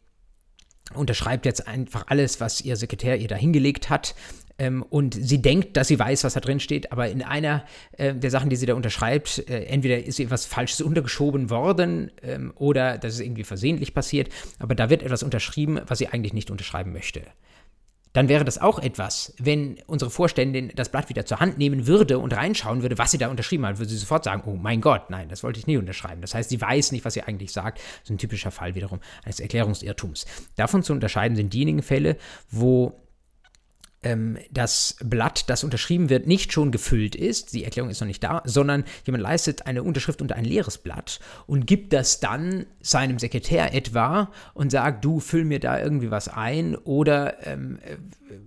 unterschreibt 0.93 1.47
jetzt 1.47 1.67
einfach 1.67 2.05
alles, 2.07 2.39
was 2.39 2.61
ihr 2.61 2.75
Sekretär 2.75 3.17
ihr 3.17 3.27
da 3.27 3.35
hingelegt 3.35 3.89
hat. 3.89 4.13
Ähm, 4.57 4.83
und 4.83 5.15
sie 5.15 5.41
denkt, 5.41 5.77
dass 5.77 5.87
sie 5.87 5.97
weiß, 5.97 6.23
was 6.23 6.33
da 6.33 6.39
drin 6.39 6.59
steht, 6.59 6.91
aber 6.91 7.09
in 7.09 7.23
einer 7.23 7.65
äh, 7.97 8.13
der 8.13 8.29
Sachen, 8.29 8.49
die 8.49 8.55
sie 8.55 8.65
da 8.65 8.75
unterschreibt, 8.75 9.49
äh, 9.49 9.63
entweder 9.65 10.03
ist 10.03 10.19
etwas 10.19 10.45
Falsches 10.45 10.81
untergeschoben 10.81 11.49
worden 11.49 12.11
ähm, 12.21 12.53
oder 12.55 12.97
das 12.97 13.15
ist 13.15 13.21
irgendwie 13.21 13.43
versehentlich 13.43 13.93
passiert, 13.93 14.29
aber 14.59 14.75
da 14.75 14.89
wird 14.89 15.01
etwas 15.01 15.23
unterschrieben, 15.23 15.81
was 15.87 15.97
sie 15.97 16.07
eigentlich 16.07 16.33
nicht 16.33 16.51
unterschreiben 16.51 16.93
möchte. 16.93 17.23
Dann 18.13 18.29
wäre 18.29 18.45
das 18.45 18.59
auch 18.59 18.77
etwas, 18.77 19.33
wenn 19.39 19.79
unsere 19.87 20.11
Vorständin 20.11 20.71
das 20.75 20.89
Blatt 20.89 21.09
wieder 21.09 21.25
zur 21.25 21.39
Hand 21.39 21.57
nehmen 21.57 21.87
würde 21.87 22.19
und 22.19 22.31
reinschauen 22.31 22.83
würde, 22.83 22.99
was 22.99 23.09
sie 23.09 23.17
da 23.17 23.27
unterschrieben 23.27 23.65
hat, 23.65 23.79
würde 23.79 23.89
sie 23.89 23.97
sofort 23.97 24.23
sagen, 24.23 24.43
oh 24.45 24.55
mein 24.55 24.81
Gott, 24.81 25.09
nein, 25.09 25.29
das 25.29 25.41
wollte 25.41 25.59
ich 25.59 25.65
nie 25.65 25.77
unterschreiben. 25.77 26.21
Das 26.21 26.35
heißt, 26.35 26.51
sie 26.51 26.61
weiß 26.61 26.91
nicht, 26.91 27.05
was 27.05 27.15
sie 27.15 27.23
eigentlich 27.23 27.51
sagt. 27.51 27.79
Das 27.79 28.03
ist 28.03 28.09
ein 28.11 28.19
typischer 28.19 28.51
Fall 28.51 28.75
wiederum 28.75 28.99
eines 29.23 29.39
Erklärungsirrtums. 29.39 30.27
Davon 30.55 30.83
zu 30.83 30.93
unterscheiden 30.93 31.35
sind 31.35 31.53
diejenigen 31.53 31.81
Fälle, 31.81 32.17
wo 32.51 33.02
ähm, 34.03 34.37
das 34.51 34.97
Blatt, 35.03 35.49
das 35.49 35.63
unterschrieben 35.63 36.09
wird, 36.09 36.27
nicht 36.27 36.53
schon 36.53 36.71
gefüllt 36.71 37.15
ist, 37.15 37.53
die 37.53 37.63
Erklärung 37.63 37.89
ist 37.89 38.01
noch 38.01 38.07
nicht 38.07 38.23
da, 38.23 38.41
sondern 38.45 38.83
jemand 39.05 39.23
leistet 39.23 39.65
eine 39.65 39.83
Unterschrift 39.83 40.21
unter 40.21 40.35
ein 40.35 40.45
leeres 40.45 40.77
Blatt 40.77 41.19
und 41.47 41.65
gibt 41.65 41.93
das 41.93 42.19
dann 42.19 42.65
seinem 42.81 43.19
Sekretär 43.19 43.73
etwa 43.73 44.31
und 44.53 44.71
sagt, 44.71 45.03
du 45.05 45.19
füll 45.19 45.45
mir 45.45 45.59
da 45.59 45.79
irgendwie 45.79 46.11
was 46.11 46.27
ein 46.27 46.75
oder 46.75 47.45
ähm, 47.47 47.79
äh, 47.83 47.97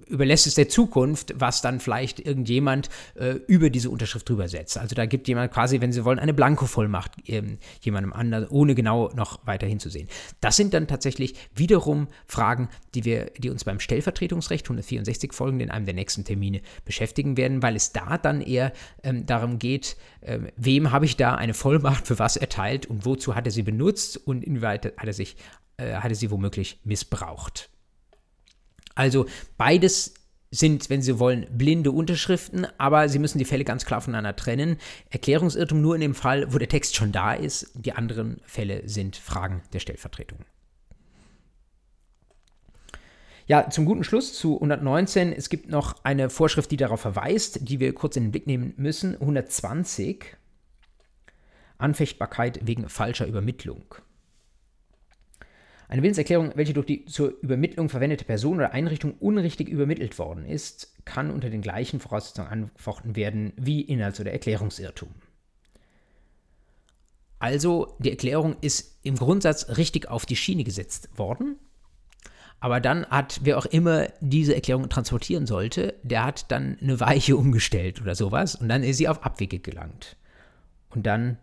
überlässt 0.07 0.47
es 0.47 0.55
der 0.55 0.69
Zukunft, 0.69 1.35
was 1.37 1.63
dann 1.63 1.81
vielleicht 1.81 2.21
irgendjemand 2.21 2.89
äh, 3.15 3.33
über 3.47 3.71
diese 3.71 3.91
Unterschrift 3.91 4.29
drüber 4.29 4.49
setzt. 4.49 4.79
Also 4.79 4.95
da 4.95 5.07
gibt 5.07 5.29
jemand 5.29 5.53
quasi, 5.53 5.81
wenn 5.81 5.93
Sie 5.93 6.05
wollen, 6.05 6.19
eine 6.19 6.35
Blankovollmacht 6.35 7.13
ähm, 7.27 7.59
jemandem 7.81 8.13
anderen, 8.13 8.49
ohne 8.49 8.75
genau 8.75 9.11
noch 9.15 9.47
weiter 9.47 9.67
hinzusehen. 9.67 10.09
Das 10.41 10.57
sind 10.57 10.75
dann 10.75 10.87
tatsächlich 10.87 11.35
wiederum 11.55 12.09
Fragen, 12.27 12.69
die 12.95 13.05
wir, 13.05 13.31
die 13.39 13.51
uns 13.51 13.65
beim 13.65 13.81
Stellvertretungsrecht 13.81 14.67
164 14.67 15.33
folgend 15.47 15.63
in 15.63 15.71
einem 15.71 15.85
der 15.85 15.95
nächsten 15.95 16.25
Termine 16.25 16.61
beschäftigen 16.85 17.37
werden, 17.37 17.63
weil 17.63 17.77
es 17.77 17.93
da 17.93 18.19
dann 18.19 18.41
eher 18.41 18.73
ähm, 19.05 19.27
darum 19.27 19.61
geht, 19.61 19.97
ähm, 20.23 20.49
wem 20.57 20.91
habe 20.91 21.05
ich 21.05 21.17
da 21.17 21.37
eine 21.37 21.55
Vollmacht 21.55 22.09
für 22.09 22.19
was 22.19 22.37
erteilt 22.37 22.87
und 22.87 23.05
wozu 23.05 23.37
hat 23.37 23.47
er 23.47 23.53
sie 23.53 23.63
benutzt 23.63 24.17
und 24.17 24.43
inwieweit 24.43 24.87
hat 24.97 25.07
er 25.07 25.13
sich, 25.13 25.37
äh, 25.77 25.95
hat 25.95 26.11
er 26.11 26.17
sie 26.17 26.33
womöglich 26.33 26.81
missbraucht. 26.83 27.71
Also 28.97 29.27
beides 29.57 30.15
sind, 30.51 30.91
wenn 30.91 31.03
Sie 31.03 31.19
wollen, 31.19 31.47
blinde 31.51 31.93
Unterschriften, 31.93 32.67
aber 32.79 33.09
Sie 33.09 33.19
müssen 33.19 33.39
die 33.39 33.45
Fälle 33.45 33.65
ganz 33.65 33.85
klar 33.85 34.01
voneinander 34.01 34.35
trennen. 34.35 34.79
Erklärungsirrtum 35.11 35.81
nur 35.81 35.95
in 35.95 36.01
dem 36.01 36.15
Fall, 36.15 36.53
wo 36.53 36.59
der 36.59 36.69
Text 36.69 36.97
schon 36.97 37.13
da 37.13 37.35
ist. 37.35 37.71
Die 37.75 37.93
anderen 37.93 38.41
Fälle 38.47 38.89
sind 38.89 39.17
Fragen 39.17 39.63
der 39.73 39.81
Stellvertretung. 39.81 40.39
Ja, 43.49 43.71
zum 43.71 43.85
guten 43.85 44.03
Schluss 44.03 44.33
zu 44.33 44.55
119. 44.55 45.33
Es 45.33 45.49
gibt 45.49 45.69
noch 45.69 46.05
eine 46.05 46.31
Vorschrift, 46.31 46.71
die 46.73 46.77
darauf 46.77 47.01
verweist, 47.01 47.69
die 47.69 47.79
wir 47.79 47.95
kurz 47.95 48.17
in 48.17 48.25
den 48.25 48.33
Blick 48.33 48.49
nehmen 48.49 48.75
müssen. 48.77 49.15
120. 49.15 50.37
Anfechtbarkeit 51.79 52.67
wegen 52.67 52.89
falscher 52.89 53.27
Übermittlung. 53.27 53.95
Eine 55.89 56.03
Willenserklärung, 56.03 56.51
welche 56.57 56.73
durch 56.73 56.87
die 56.87 57.05
zur 57.05 57.41
Übermittlung 57.41 57.89
verwendete 57.89 58.25
Person 58.25 58.57
oder 58.57 58.73
Einrichtung 58.73 59.15
unrichtig 59.21 59.69
übermittelt 59.69 60.19
worden 60.19 60.45
ist, 60.45 60.97
kann 61.05 61.31
unter 61.31 61.49
den 61.49 61.63
gleichen 61.63 62.01
Voraussetzungen 62.01 62.49
angefochten 62.49 63.15
werden 63.15 63.53
wie 63.57 63.83
Inhalts- 63.83 64.19
oder 64.19 64.33
Erklärungsirrtum. 64.33 65.11
Also 67.39 67.95
die 68.01 68.11
Erklärung 68.11 68.57
ist 68.61 68.99
im 69.05 69.15
Grundsatz 69.15 69.77
richtig 69.77 70.09
auf 70.09 70.27
die 70.27 70.35
Schiene 70.35 70.65
gesetzt 70.65 71.17
worden, 71.17 71.57
aber 72.61 72.81
dann 72.81 73.07
hat 73.07 73.41
wer 73.43 73.59
auch 73.59 73.67
immer 73.67 74.09
diese 74.21 74.55
Erklärung 74.55 74.89
transportieren 74.89 75.47
sollte, 75.47 75.95
der 76.03 76.25
hat 76.25 76.51
dann 76.51 76.79
eine 76.81 77.01
Weiche 77.01 77.37
umgestellt 77.37 78.01
oder 78.01 78.15
sowas 78.15 78.55
und 78.55 78.69
dann 78.69 78.83
ist 78.83 78.97
sie 78.97 79.09
auf 79.09 79.25
Abwege 79.25 79.59
gelangt. 79.59 80.17
Und 80.91 81.07
dann 81.07 81.39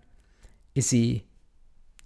ist 0.74 0.90
sie 0.90 1.24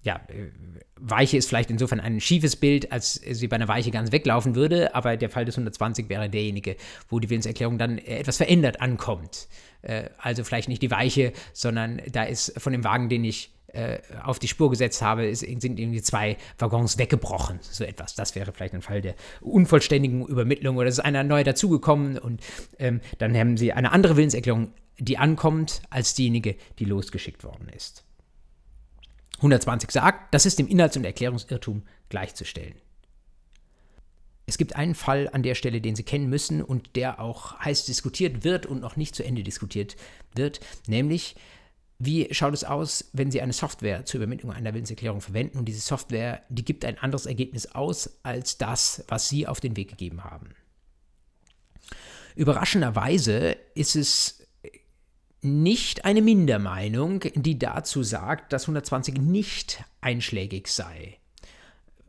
ja, 0.07 0.21
äh, 0.29 0.51
Weiche 0.99 1.37
ist 1.37 1.49
vielleicht 1.49 1.69
insofern 1.69 1.99
ein 1.99 2.19
schiefes 2.21 2.55
Bild, 2.55 2.91
als 2.91 3.15
sie 3.15 3.47
bei 3.47 3.57
einer 3.57 3.67
Weiche 3.67 3.91
ganz 3.91 4.11
weglaufen 4.11 4.55
würde, 4.55 4.95
aber 4.95 5.17
der 5.17 5.29
Fall 5.29 5.45
des 5.45 5.55
120 5.55 6.09
wäre 6.09 6.29
derjenige, 6.29 6.77
wo 7.09 7.19
die 7.19 7.29
Willenserklärung 7.29 7.77
dann 7.77 7.99
etwas 7.99 8.37
verändert 8.37 8.81
ankommt. 8.81 9.47
Äh, 9.81 10.05
also 10.17 10.45
vielleicht 10.45 10.69
nicht 10.69 10.81
die 10.81 10.89
Weiche, 10.89 11.33
sondern 11.53 12.01
da 12.09 12.23
ist 12.23 12.59
von 12.59 12.71
dem 12.71 12.85
Wagen, 12.85 13.09
den 13.09 13.25
ich 13.25 13.53
äh, 13.67 13.99
auf 14.23 14.39
die 14.39 14.47
Spur 14.47 14.69
gesetzt 14.69 15.01
habe, 15.01 15.35
sind 15.35 15.63
irgendwie 15.65 16.01
zwei 16.01 16.37
Waggons 16.57 16.97
weggebrochen, 16.97 17.59
so 17.61 17.83
etwas. 17.83 18.15
Das 18.15 18.33
wäre 18.33 18.53
vielleicht 18.53 18.73
ein 18.73 18.81
Fall 18.81 19.01
der 19.01 19.15
unvollständigen 19.41 20.25
Übermittlung 20.25 20.77
oder 20.77 20.87
es 20.87 20.99
ist 20.99 21.03
einer 21.03 21.25
neu 21.25 21.43
dazugekommen 21.43 22.17
und 22.17 22.41
ähm, 22.79 23.01
dann 23.17 23.35
haben 23.35 23.57
sie 23.57 23.73
eine 23.73 23.91
andere 23.91 24.15
Willenserklärung, 24.15 24.71
die 24.99 25.17
ankommt, 25.17 25.81
als 25.89 26.15
diejenige, 26.15 26.55
die 26.79 26.85
losgeschickt 26.85 27.43
worden 27.43 27.67
ist. 27.75 28.06
120 29.37 29.91
sagt, 29.91 30.33
das 30.33 30.45
ist 30.45 30.59
dem 30.59 30.67
Inhalts- 30.67 30.97
und 30.97 31.05
Erklärungsirrtum 31.05 31.83
gleichzustellen. 32.09 32.75
Es 34.45 34.57
gibt 34.57 34.75
einen 34.75 34.95
Fall 34.95 35.29
an 35.33 35.43
der 35.43 35.55
Stelle, 35.55 35.81
den 35.81 35.95
Sie 35.95 36.03
kennen 36.03 36.29
müssen 36.29 36.63
und 36.63 36.95
der 36.95 37.19
auch 37.19 37.59
heiß 37.59 37.85
diskutiert 37.85 38.43
wird 38.43 38.65
und 38.65 38.79
noch 38.79 38.95
nicht 38.95 39.13
zu 39.13 39.23
Ende 39.23 39.43
diskutiert 39.43 39.97
wird, 40.33 40.61
nämlich 40.87 41.35
wie 41.99 42.31
schaut 42.31 42.53
es 42.53 42.63
aus, 42.63 43.09
wenn 43.13 43.31
Sie 43.31 43.41
eine 43.41 43.53
Software 43.53 44.05
zur 44.05 44.19
Übermittlung 44.19 44.51
einer 44.51 44.73
Willenserklärung 44.73 45.19
verwenden 45.19 45.57
und 45.57 45.65
diese 45.65 45.81
Software, 45.81 46.43
die 46.49 46.63
gibt 46.63 46.85
ein 46.85 46.97
anderes 46.99 47.25
Ergebnis 47.25 47.65
aus 47.73 48.19
als 48.23 48.57
das, 48.57 49.03
was 49.07 49.29
Sie 49.29 49.47
auf 49.47 49.59
den 49.59 49.75
Weg 49.75 49.89
gegeben 49.89 50.23
haben. 50.23 50.55
Überraschenderweise 52.35 53.57
ist 53.73 53.95
es 53.95 54.46
nicht 55.41 56.05
eine 56.05 56.21
Mindermeinung, 56.21 57.21
die 57.35 57.59
dazu 57.59 58.03
sagt, 58.03 58.53
dass 58.53 58.63
120 58.63 59.15
nicht 59.19 59.83
einschlägig 60.01 60.67
sei. 60.67 61.17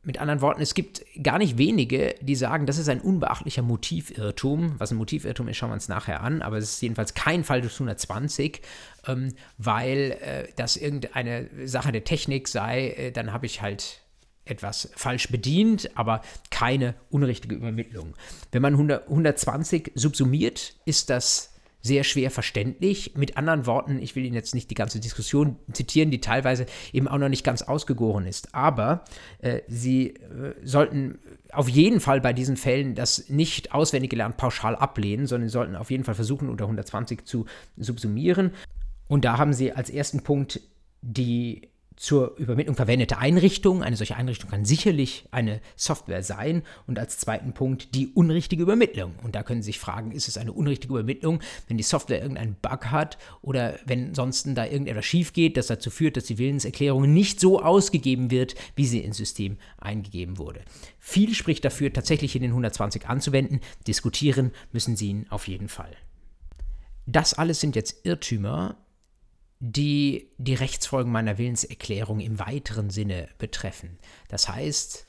Mit 0.02 0.18
anderen 0.18 0.40
Worten, 0.40 0.62
es 0.62 0.74
gibt 0.74 1.04
gar 1.22 1.38
nicht 1.38 1.58
wenige, 1.58 2.14
die 2.22 2.34
sagen, 2.34 2.64
das 2.64 2.78
ist 2.78 2.88
ein 2.88 3.00
unbeachtlicher 3.00 3.62
Motivirrtum. 3.62 4.76
Was 4.78 4.90
ein 4.90 4.96
Motivirrtum 4.96 5.48
ist, 5.48 5.58
schauen 5.58 5.70
wir 5.70 5.74
uns 5.74 5.88
nachher 5.88 6.22
an, 6.22 6.40
aber 6.40 6.56
es 6.56 6.70
ist 6.70 6.80
jedenfalls 6.80 7.12
kein 7.12 7.44
Fall 7.44 7.60
des 7.60 7.74
120, 7.74 8.62
ähm, 9.06 9.34
weil 9.58 10.16
äh, 10.22 10.48
das 10.56 10.76
irgendeine 10.76 11.48
Sache 11.66 11.92
der 11.92 12.04
Technik 12.04 12.48
sei, 12.48 12.88
äh, 12.90 13.12
dann 13.12 13.32
habe 13.32 13.44
ich 13.44 13.60
halt 13.60 14.00
etwas 14.46 14.90
falsch 14.96 15.28
bedient, 15.28 15.90
aber 15.94 16.22
keine 16.50 16.94
unrichtige 17.10 17.56
Übermittlung. 17.56 18.14
Wenn 18.50 18.62
man 18.62 18.74
100, 18.74 19.08
120 19.08 19.92
subsumiert, 19.94 20.74
ist 20.86 21.10
das 21.10 21.52
sehr 21.80 22.04
schwer 22.04 22.30
verständlich. 22.30 23.14
Mit 23.16 23.36
anderen 23.36 23.66
Worten, 23.66 23.98
ich 23.98 24.16
will 24.16 24.24
Ihnen 24.24 24.34
jetzt 24.34 24.54
nicht 24.54 24.70
die 24.70 24.74
ganze 24.74 25.00
Diskussion 25.00 25.56
zitieren, 25.72 26.10
die 26.10 26.20
teilweise 26.20 26.66
eben 26.92 27.08
auch 27.08 27.18
noch 27.18 27.28
nicht 27.28 27.44
ganz 27.44 27.62
ausgegoren 27.62 28.26
ist, 28.26 28.54
aber 28.54 29.04
äh, 29.40 29.60
Sie 29.68 30.08
äh, 30.08 30.54
sollten 30.64 31.18
auf 31.52 31.68
jeden 31.68 32.00
Fall 32.00 32.20
bei 32.20 32.32
diesen 32.32 32.56
Fällen 32.56 32.94
das 32.94 33.28
nicht 33.28 33.72
auswendig 33.72 34.10
gelernt 34.10 34.36
pauschal 34.36 34.76
ablehnen, 34.76 35.26
sondern 35.26 35.48
sollten 35.48 35.76
auf 35.76 35.90
jeden 35.90 36.04
Fall 36.04 36.14
versuchen, 36.14 36.48
unter 36.48 36.64
120 36.64 37.24
zu 37.24 37.46
subsumieren. 37.76 38.52
Und 39.06 39.24
da 39.24 39.38
haben 39.38 39.52
Sie 39.52 39.72
als 39.72 39.88
ersten 39.88 40.22
Punkt 40.22 40.60
die 41.00 41.68
zur 41.98 42.36
Übermittlung 42.36 42.76
verwendete 42.76 43.18
Einrichtung. 43.18 43.82
Eine 43.82 43.96
solche 43.96 44.16
Einrichtung 44.16 44.50
kann 44.50 44.64
sicherlich 44.64 45.26
eine 45.32 45.60
Software 45.76 46.22
sein. 46.22 46.62
Und 46.86 46.98
als 46.98 47.18
zweiten 47.18 47.52
Punkt 47.52 47.94
die 47.94 48.08
unrichtige 48.08 48.62
Übermittlung. 48.62 49.14
Und 49.22 49.34
da 49.34 49.42
können 49.42 49.62
Sie 49.62 49.66
sich 49.66 49.78
fragen, 49.78 50.12
ist 50.12 50.28
es 50.28 50.38
eine 50.38 50.52
unrichtige 50.52 50.94
Übermittlung, 50.94 51.40
wenn 51.66 51.76
die 51.76 51.82
Software 51.82 52.22
irgendeinen 52.22 52.54
Bug 52.54 52.86
hat 52.86 53.18
oder 53.42 53.78
wenn 53.84 54.14
sonst 54.14 54.46
da 54.54 54.64
irgendetwas 54.64 55.04
schief 55.04 55.32
geht, 55.32 55.56
das 55.56 55.66
dazu 55.66 55.90
führt, 55.90 56.16
dass 56.16 56.24
die 56.24 56.38
Willenserklärung 56.38 57.12
nicht 57.12 57.40
so 57.40 57.60
ausgegeben 57.60 58.30
wird, 58.30 58.54
wie 58.76 58.86
sie 58.86 59.00
ins 59.00 59.16
System 59.16 59.58
eingegeben 59.78 60.38
wurde. 60.38 60.60
Viel 61.00 61.34
spricht 61.34 61.64
dafür, 61.64 61.92
tatsächlich 61.92 62.36
in 62.36 62.42
den 62.42 62.52
120 62.52 63.06
anzuwenden. 63.06 63.60
Diskutieren 63.86 64.52
müssen 64.72 64.96
Sie 64.96 65.08
ihn 65.08 65.26
auf 65.30 65.48
jeden 65.48 65.68
Fall. 65.68 65.90
Das 67.06 67.34
alles 67.34 67.60
sind 67.60 67.74
jetzt 67.74 68.04
Irrtümer, 68.04 68.76
die 69.60 70.30
die 70.38 70.54
Rechtsfolgen 70.54 71.10
meiner 71.10 71.38
Willenserklärung 71.38 72.20
im 72.20 72.38
weiteren 72.38 72.90
Sinne 72.90 73.28
betreffen. 73.38 73.98
Das 74.28 74.48
heißt, 74.48 75.06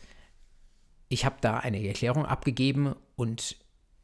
ich 1.09 1.25
habe 1.25 1.37
da 1.41 1.57
eine 1.57 1.85
Erklärung 1.85 2.25
abgegeben 2.25 2.95
und 3.15 3.57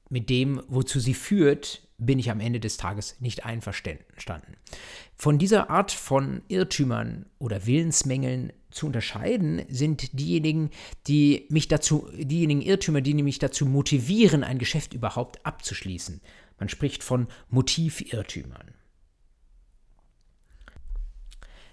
mit 0.09 0.29
dem, 0.29 0.61
wozu 0.67 0.99
sie 0.99 1.13
führt, 1.13 1.87
bin 1.97 2.19
ich 2.19 2.29
am 2.29 2.39
Ende 2.39 2.59
des 2.59 2.77
Tages 2.77 3.19
nicht 3.21 3.45
einverstanden. 3.45 4.57
Von 5.15 5.39
dieser 5.39 5.69
Art 5.69 5.91
von 5.91 6.41
Irrtümern 6.47 7.25
oder 7.39 7.65
Willensmängeln 7.65 8.51
zu 8.69 8.85
unterscheiden 8.85 9.63
sind 9.69 10.19
diejenigen, 10.19 10.69
die 11.07 11.45
mich 11.49 11.69
dazu, 11.69 12.09
diejenigen 12.13 12.61
Irrtümer, 12.61 13.01
die 13.01 13.13
mich 13.13 13.39
dazu 13.39 13.65
motivieren, 13.65 14.43
ein 14.43 14.59
Geschäft 14.59 14.93
überhaupt 14.93 15.43
abzuschließen. 15.45 16.21
Man 16.59 16.69
spricht 16.69 17.03
von 17.03 17.27
Motivirrtümern. 17.49 18.74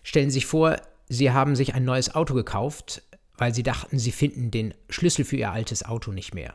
Stellen 0.02 0.30
Sie 0.30 0.34
sich 0.34 0.46
vor, 0.46 0.76
Sie 1.08 1.30
haben 1.30 1.56
sich 1.56 1.74
ein 1.74 1.84
neues 1.84 2.14
Auto 2.14 2.34
gekauft, 2.34 3.02
weil 3.36 3.54
Sie 3.54 3.62
dachten, 3.62 3.98
Sie 3.98 4.12
finden 4.12 4.50
den 4.50 4.74
Schlüssel 4.88 5.24
für 5.24 5.36
Ihr 5.36 5.52
altes 5.52 5.84
Auto 5.84 6.12
nicht 6.12 6.34
mehr. 6.34 6.54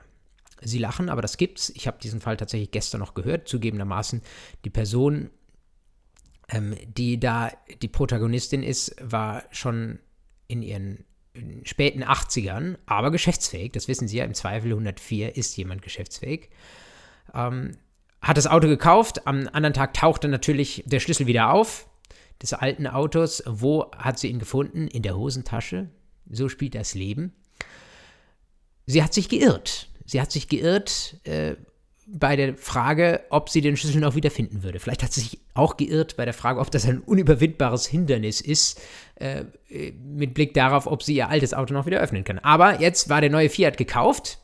Sie 0.61 0.79
lachen, 0.79 1.09
aber 1.09 1.21
das 1.21 1.37
gibt's. 1.37 1.69
Ich 1.75 1.87
habe 1.87 1.99
diesen 2.01 2.21
Fall 2.21 2.37
tatsächlich 2.37 2.71
gestern 2.71 2.99
noch 2.99 3.13
gehört. 3.13 3.47
Zugegebenermaßen, 3.47 4.21
die 4.65 4.69
Person, 4.69 5.29
ähm, 6.49 6.75
die 6.87 7.19
da 7.19 7.51
die 7.81 7.87
Protagonistin 7.87 8.63
ist, 8.63 8.95
war 8.99 9.43
schon 9.51 9.99
in 10.47 10.63
ihren 10.63 11.05
späten 11.63 12.03
80ern, 12.03 12.77
aber 12.85 13.11
geschäftsfähig. 13.11 13.71
Das 13.73 13.87
wissen 13.87 14.07
Sie 14.07 14.17
ja, 14.17 14.25
im 14.25 14.33
Zweifel 14.33 14.71
104 14.71 15.35
ist 15.35 15.55
jemand 15.57 15.81
geschäftsfähig. 15.81 16.49
Ähm, 17.33 17.77
hat 18.21 18.37
das 18.37 18.47
Auto 18.47 18.67
gekauft, 18.67 19.27
am 19.27 19.47
anderen 19.53 19.73
Tag 19.73 19.93
tauchte 19.93 20.27
natürlich 20.27 20.83
der 20.87 20.99
Schlüssel 20.99 21.27
wieder 21.27 21.51
auf 21.53 21.86
des 22.41 22.53
alten 22.53 22.87
Autos. 22.87 23.43
Wo 23.45 23.91
hat 23.97 24.19
sie 24.19 24.29
ihn 24.29 24.39
gefunden? 24.39 24.87
In 24.87 25.03
der 25.03 25.17
Hosentasche. 25.17 25.89
So 26.29 26.49
spielt 26.49 26.75
das 26.75 26.93
Leben. 26.93 27.33
Sie 28.85 29.03
hat 29.03 29.13
sich 29.13 29.29
geirrt. 29.29 29.89
Sie 30.05 30.21
hat 30.21 30.31
sich 30.31 30.47
geirrt 30.47 31.17
äh, 31.25 31.55
bei 32.07 32.37
der 32.37 32.55
Frage, 32.55 33.25
ob 33.29 33.49
sie 33.49 33.59
den 33.59 33.75
Schlüssel 33.75 33.99
noch 33.99 34.15
wieder 34.15 34.31
finden 34.31 34.63
würde. 34.63 34.79
Vielleicht 34.79 35.03
hat 35.03 35.11
sie 35.11 35.21
sich 35.21 35.39
auch 35.53 35.75
geirrt 35.75 36.15
bei 36.15 36.23
der 36.23 36.33
Frage, 36.33 36.61
ob 36.61 36.71
das 36.71 36.85
ein 36.85 36.99
unüberwindbares 36.99 37.85
Hindernis 37.85 38.39
ist, 38.39 38.79
äh, 39.15 39.43
mit 40.01 40.33
Blick 40.33 40.53
darauf, 40.53 40.87
ob 40.87 41.03
sie 41.03 41.15
ihr 41.15 41.27
altes 41.27 41.53
Auto 41.53 41.73
noch 41.73 41.85
wieder 41.85 41.99
öffnen 41.99 42.23
kann. 42.23 42.39
Aber 42.39 42.79
jetzt 42.79 43.09
war 43.09 43.19
der 43.19 43.29
neue 43.29 43.49
Fiat 43.49 43.77
gekauft 43.77 44.39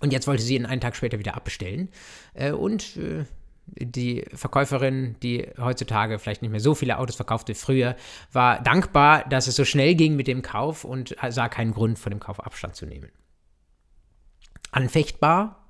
und 0.00 0.12
jetzt 0.12 0.26
wollte 0.26 0.42
sie 0.42 0.56
ihn 0.56 0.66
einen 0.66 0.82
Tag 0.82 0.94
später 0.96 1.18
wieder 1.18 1.34
abbestellen. 1.34 1.88
Äh, 2.34 2.52
und 2.52 2.98
äh, 2.98 3.24
die 3.66 4.24
Verkäuferin, 4.32 5.16
die 5.22 5.48
heutzutage 5.58 6.18
vielleicht 6.18 6.42
nicht 6.42 6.50
mehr 6.50 6.60
so 6.60 6.74
viele 6.74 6.98
Autos 6.98 7.16
verkaufte 7.16 7.54
früher, 7.54 7.96
war 8.32 8.62
dankbar, 8.62 9.24
dass 9.28 9.46
es 9.48 9.56
so 9.56 9.64
schnell 9.64 9.94
ging 9.94 10.16
mit 10.16 10.28
dem 10.28 10.42
Kauf 10.42 10.84
und 10.84 11.16
sah 11.28 11.48
keinen 11.48 11.72
Grund, 11.72 11.98
von 11.98 12.10
dem 12.10 12.20
Kauf 12.20 12.40
Abstand 12.40 12.76
zu 12.76 12.86
nehmen. 12.86 13.10
Anfechtbar? 14.70 15.62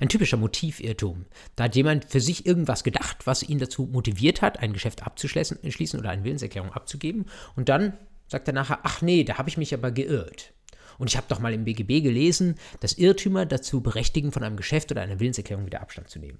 Ein 0.00 0.08
typischer 0.08 0.36
Motivirrtum. 0.36 1.26
Da 1.54 1.64
hat 1.64 1.76
jemand 1.76 2.06
für 2.06 2.20
sich 2.20 2.46
irgendwas 2.46 2.82
gedacht, 2.82 3.26
was 3.26 3.44
ihn 3.44 3.58
dazu 3.58 3.86
motiviert 3.86 4.42
hat, 4.42 4.58
ein 4.58 4.72
Geschäft 4.72 5.06
abzuschließen 5.06 6.00
oder 6.00 6.10
eine 6.10 6.24
Willenserklärung 6.24 6.72
abzugeben. 6.72 7.26
Und 7.54 7.68
dann 7.68 7.96
sagt 8.26 8.48
er 8.48 8.54
nachher, 8.54 8.80
ach 8.82 9.02
nee, 9.02 9.22
da 9.22 9.38
habe 9.38 9.48
ich 9.48 9.56
mich 9.56 9.72
aber 9.72 9.92
geirrt. 9.92 10.52
Und 10.98 11.10
ich 11.10 11.16
habe 11.16 11.26
doch 11.28 11.38
mal 11.38 11.52
im 11.52 11.64
BGB 11.64 12.02
gelesen, 12.02 12.56
dass 12.80 12.98
Irrtümer 12.98 13.46
dazu 13.46 13.80
berechtigen, 13.80 14.32
von 14.32 14.42
einem 14.42 14.56
Geschäft 14.56 14.90
oder 14.90 15.02
einer 15.02 15.20
Willenserklärung 15.20 15.66
wieder 15.66 15.80
Abstand 15.80 16.08
zu 16.08 16.18
nehmen. 16.18 16.38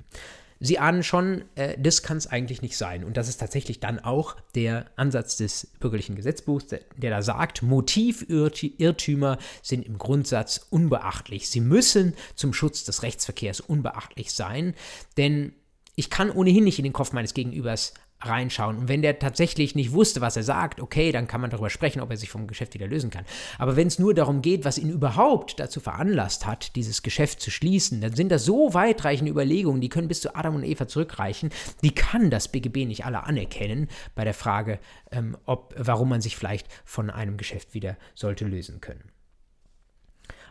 Sie 0.60 0.78
ahnen 0.78 1.02
schon, 1.02 1.44
äh, 1.54 1.76
das 1.78 2.02
kann 2.02 2.16
es 2.16 2.26
eigentlich 2.26 2.62
nicht 2.62 2.76
sein. 2.76 3.04
Und 3.04 3.16
das 3.16 3.28
ist 3.28 3.38
tatsächlich 3.38 3.80
dann 3.80 3.98
auch 3.98 4.36
der 4.54 4.86
Ansatz 4.96 5.36
des 5.36 5.68
bürgerlichen 5.80 6.16
Gesetzbuchs, 6.16 6.66
der, 6.66 6.80
der 6.96 7.10
da 7.10 7.22
sagt, 7.22 7.62
Motivirrtümer 7.62 9.38
sind 9.62 9.86
im 9.86 9.98
Grundsatz 9.98 10.66
unbeachtlich. 10.70 11.48
Sie 11.48 11.60
müssen 11.60 12.14
zum 12.34 12.52
Schutz 12.52 12.84
des 12.84 13.02
Rechtsverkehrs 13.02 13.60
unbeachtlich 13.60 14.32
sein, 14.32 14.74
denn 15.16 15.52
ich 15.96 16.10
kann 16.10 16.30
ohnehin 16.30 16.64
nicht 16.64 16.78
in 16.78 16.84
den 16.84 16.92
Kopf 16.92 17.12
meines 17.12 17.34
Gegenübers 17.34 17.94
reinschauen. 18.20 18.78
Und 18.78 18.88
wenn 18.88 19.02
der 19.02 19.18
tatsächlich 19.18 19.74
nicht 19.74 19.92
wusste, 19.92 20.20
was 20.20 20.36
er 20.36 20.42
sagt, 20.42 20.80
okay, 20.80 21.12
dann 21.12 21.26
kann 21.26 21.40
man 21.40 21.50
darüber 21.50 21.70
sprechen, 21.70 22.00
ob 22.00 22.10
er 22.10 22.16
sich 22.16 22.30
vom 22.30 22.46
Geschäft 22.46 22.74
wieder 22.74 22.86
lösen 22.86 23.10
kann. 23.10 23.24
Aber 23.58 23.76
wenn 23.76 23.86
es 23.86 23.98
nur 23.98 24.14
darum 24.14 24.42
geht, 24.42 24.64
was 24.64 24.78
ihn 24.78 24.90
überhaupt 24.90 25.60
dazu 25.60 25.80
veranlasst 25.80 26.46
hat, 26.46 26.76
dieses 26.76 27.02
Geschäft 27.02 27.40
zu 27.40 27.50
schließen, 27.50 28.00
dann 28.00 28.14
sind 28.14 28.30
das 28.30 28.44
so 28.44 28.74
weitreichende 28.74 29.30
Überlegungen, 29.30 29.80
die 29.80 29.88
können 29.88 30.08
bis 30.08 30.20
zu 30.20 30.34
Adam 30.34 30.56
und 30.56 30.64
Eva 30.64 30.88
zurückreichen. 30.88 31.50
Die 31.82 31.94
kann 31.94 32.30
das 32.30 32.48
BGB 32.48 32.86
nicht 32.86 33.04
alle 33.04 33.24
anerkennen 33.24 33.88
bei 34.14 34.24
der 34.24 34.34
Frage, 34.34 34.78
ähm, 35.10 35.36
ob, 35.44 35.74
warum 35.76 36.08
man 36.08 36.20
sich 36.20 36.36
vielleicht 36.36 36.68
von 36.84 37.10
einem 37.10 37.36
Geschäft 37.36 37.74
wieder 37.74 37.96
sollte 38.14 38.46
lösen 38.46 38.80
können. 38.80 39.10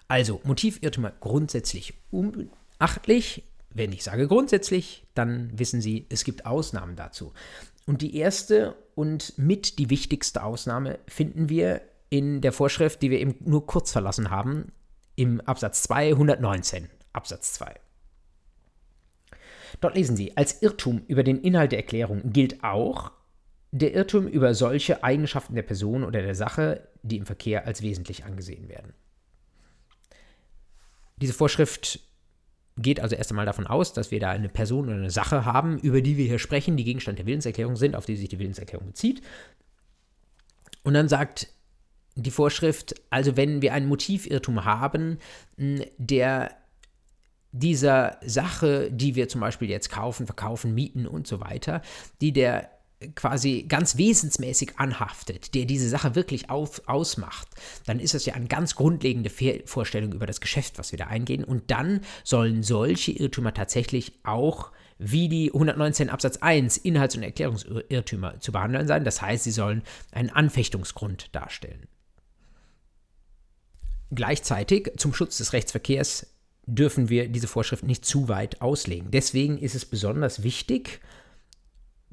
Also, 0.07 0.41
Motivirrtümer 0.43 1.13
grundsätzlich 1.19 1.93
unachtlich, 2.11 3.43
wenn 3.73 3.91
ich 3.91 4.03
sage 4.03 4.27
grundsätzlich, 4.27 5.05
dann 5.13 5.51
wissen 5.57 5.81
Sie, 5.81 6.05
es 6.09 6.23
gibt 6.23 6.45
Ausnahmen 6.45 6.95
dazu. 6.95 7.33
Und 7.85 8.01
die 8.01 8.15
erste 8.15 8.75
und 8.95 9.37
mit 9.37 9.79
die 9.79 9.89
wichtigste 9.89 10.43
Ausnahme 10.43 10.99
finden 11.07 11.49
wir 11.49 11.81
in 12.09 12.41
der 12.41 12.51
Vorschrift, 12.51 13.01
die 13.01 13.09
wir 13.09 13.19
eben 13.19 13.35
nur 13.39 13.65
kurz 13.65 13.91
verlassen 13.91 14.29
haben, 14.29 14.71
im 15.15 15.41
Absatz 15.41 15.83
2, 15.83 16.11
119, 16.11 16.89
Absatz 17.11 17.53
2. 17.53 17.75
Dort 19.81 19.95
lesen 19.95 20.15
Sie, 20.15 20.37
als 20.37 20.61
Irrtum 20.61 21.03
über 21.07 21.23
den 21.23 21.41
Inhalt 21.41 21.71
der 21.71 21.79
Erklärung 21.79 22.31
gilt 22.31 22.63
auch 22.63 23.11
der 23.71 23.93
Irrtum 23.95 24.27
über 24.27 24.53
solche 24.53 25.03
Eigenschaften 25.03 25.55
der 25.55 25.63
Person 25.63 26.03
oder 26.03 26.21
der 26.21 26.35
Sache, 26.35 26.87
die 27.01 27.17
im 27.17 27.25
Verkehr 27.25 27.65
als 27.65 27.81
wesentlich 27.81 28.23
angesehen 28.23 28.69
werden. 28.69 28.93
Diese 31.17 31.33
Vorschrift 31.33 31.99
geht 32.77 32.99
also 32.99 33.15
erst 33.15 33.31
einmal 33.31 33.45
davon 33.45 33.67
aus, 33.67 33.93
dass 33.93 34.11
wir 34.11 34.19
da 34.19 34.31
eine 34.31 34.49
Person 34.49 34.85
oder 34.85 34.97
eine 34.97 35.11
Sache 35.11 35.45
haben, 35.45 35.77
über 35.79 36.01
die 36.01 36.17
wir 36.17 36.25
hier 36.25 36.39
sprechen, 36.39 36.77
die 36.77 36.83
Gegenstand 36.83 37.19
der 37.19 37.25
Willenserklärung 37.25 37.75
sind, 37.75 37.95
auf 37.95 38.05
die 38.05 38.15
sich 38.15 38.29
die 38.29 38.39
Willenserklärung 38.39 38.87
bezieht. 38.87 39.21
Und 40.83 40.93
dann 40.93 41.07
sagt 41.07 41.47
die 42.15 42.31
Vorschrift, 42.31 42.95
also 43.09 43.37
wenn 43.37 43.61
wir 43.61 43.73
einen 43.73 43.87
Motivirrtum 43.87 44.65
haben, 44.65 45.17
der 45.97 46.51
dieser 47.51 48.17
Sache, 48.25 48.91
die 48.91 49.15
wir 49.15 49.29
zum 49.29 49.41
Beispiel 49.41 49.69
jetzt 49.69 49.89
kaufen, 49.91 50.25
verkaufen, 50.25 50.73
mieten 50.73 51.05
und 51.07 51.27
so 51.27 51.39
weiter, 51.39 51.81
die 52.19 52.33
der 52.33 52.69
quasi 53.11 53.65
ganz 53.67 53.97
wesensmäßig 53.97 54.77
anhaftet, 54.77 55.53
der 55.55 55.65
diese 55.65 55.89
Sache 55.89 56.15
wirklich 56.15 56.49
auf, 56.49 56.81
ausmacht, 56.87 57.47
dann 57.85 57.99
ist 57.99 58.13
das 58.13 58.25
ja 58.25 58.33
eine 58.33 58.47
ganz 58.47 58.75
grundlegende 58.75 59.31
Vorstellung 59.65 60.13
über 60.13 60.25
das 60.25 60.41
Geschäft, 60.41 60.77
was 60.77 60.91
wir 60.91 60.99
da 60.99 61.07
eingehen. 61.07 61.43
Und 61.43 61.71
dann 61.71 62.01
sollen 62.23 62.63
solche 62.63 63.11
Irrtümer 63.11 63.53
tatsächlich 63.53 64.13
auch 64.23 64.71
wie 64.99 65.27
die 65.27 65.51
119 65.51 66.09
Absatz 66.09 66.37
1 66.37 66.77
Inhalts- 66.77 67.15
und 67.15 67.23
Erklärungsirrtümer 67.23 68.39
zu 68.39 68.51
behandeln 68.51 68.87
sein. 68.87 69.03
Das 69.03 69.21
heißt, 69.21 69.43
sie 69.43 69.51
sollen 69.51 69.83
einen 70.11 70.29
Anfechtungsgrund 70.29 71.35
darstellen. 71.35 71.87
Gleichzeitig 74.11 74.91
zum 74.97 75.13
Schutz 75.13 75.37
des 75.37 75.53
Rechtsverkehrs 75.53 76.27
dürfen 76.65 77.09
wir 77.09 77.27
diese 77.27 77.47
Vorschrift 77.47 77.83
nicht 77.83 78.05
zu 78.05 78.27
weit 78.29 78.61
auslegen. 78.61 79.11
Deswegen 79.11 79.57
ist 79.57 79.75
es 79.75 79.85
besonders 79.85 80.43
wichtig, 80.43 81.01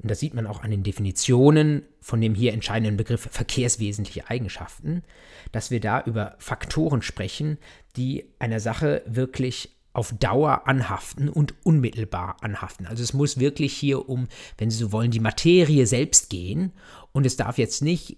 und 0.01 0.09
das 0.09 0.19
sieht 0.19 0.33
man 0.33 0.47
auch 0.47 0.63
an 0.63 0.71
den 0.71 0.83
Definitionen 0.83 1.83
von 2.01 2.19
dem 2.21 2.33
hier 2.33 2.53
entscheidenden 2.53 2.97
Begriff 2.97 3.27
verkehrswesentliche 3.31 4.29
Eigenschaften, 4.29 5.03
dass 5.51 5.71
wir 5.71 5.79
da 5.79 6.01
über 6.01 6.35
Faktoren 6.39 7.01
sprechen, 7.01 7.57
die 7.95 8.25
einer 8.39 8.59
Sache 8.59 9.03
wirklich 9.05 9.75
auf 9.93 10.13
Dauer 10.17 10.67
anhaften 10.67 11.29
und 11.29 11.53
unmittelbar 11.63 12.37
anhaften. 12.41 12.87
Also 12.87 13.03
es 13.03 13.13
muss 13.13 13.39
wirklich 13.39 13.73
hier 13.73 14.07
um, 14.07 14.27
wenn 14.57 14.71
Sie 14.71 14.77
so 14.77 14.91
wollen, 14.91 15.11
die 15.11 15.19
Materie 15.19 15.85
selbst 15.85 16.29
gehen 16.29 16.71
und 17.11 17.25
es 17.25 17.35
darf 17.35 17.57
jetzt 17.57 17.81
nicht 17.81 18.17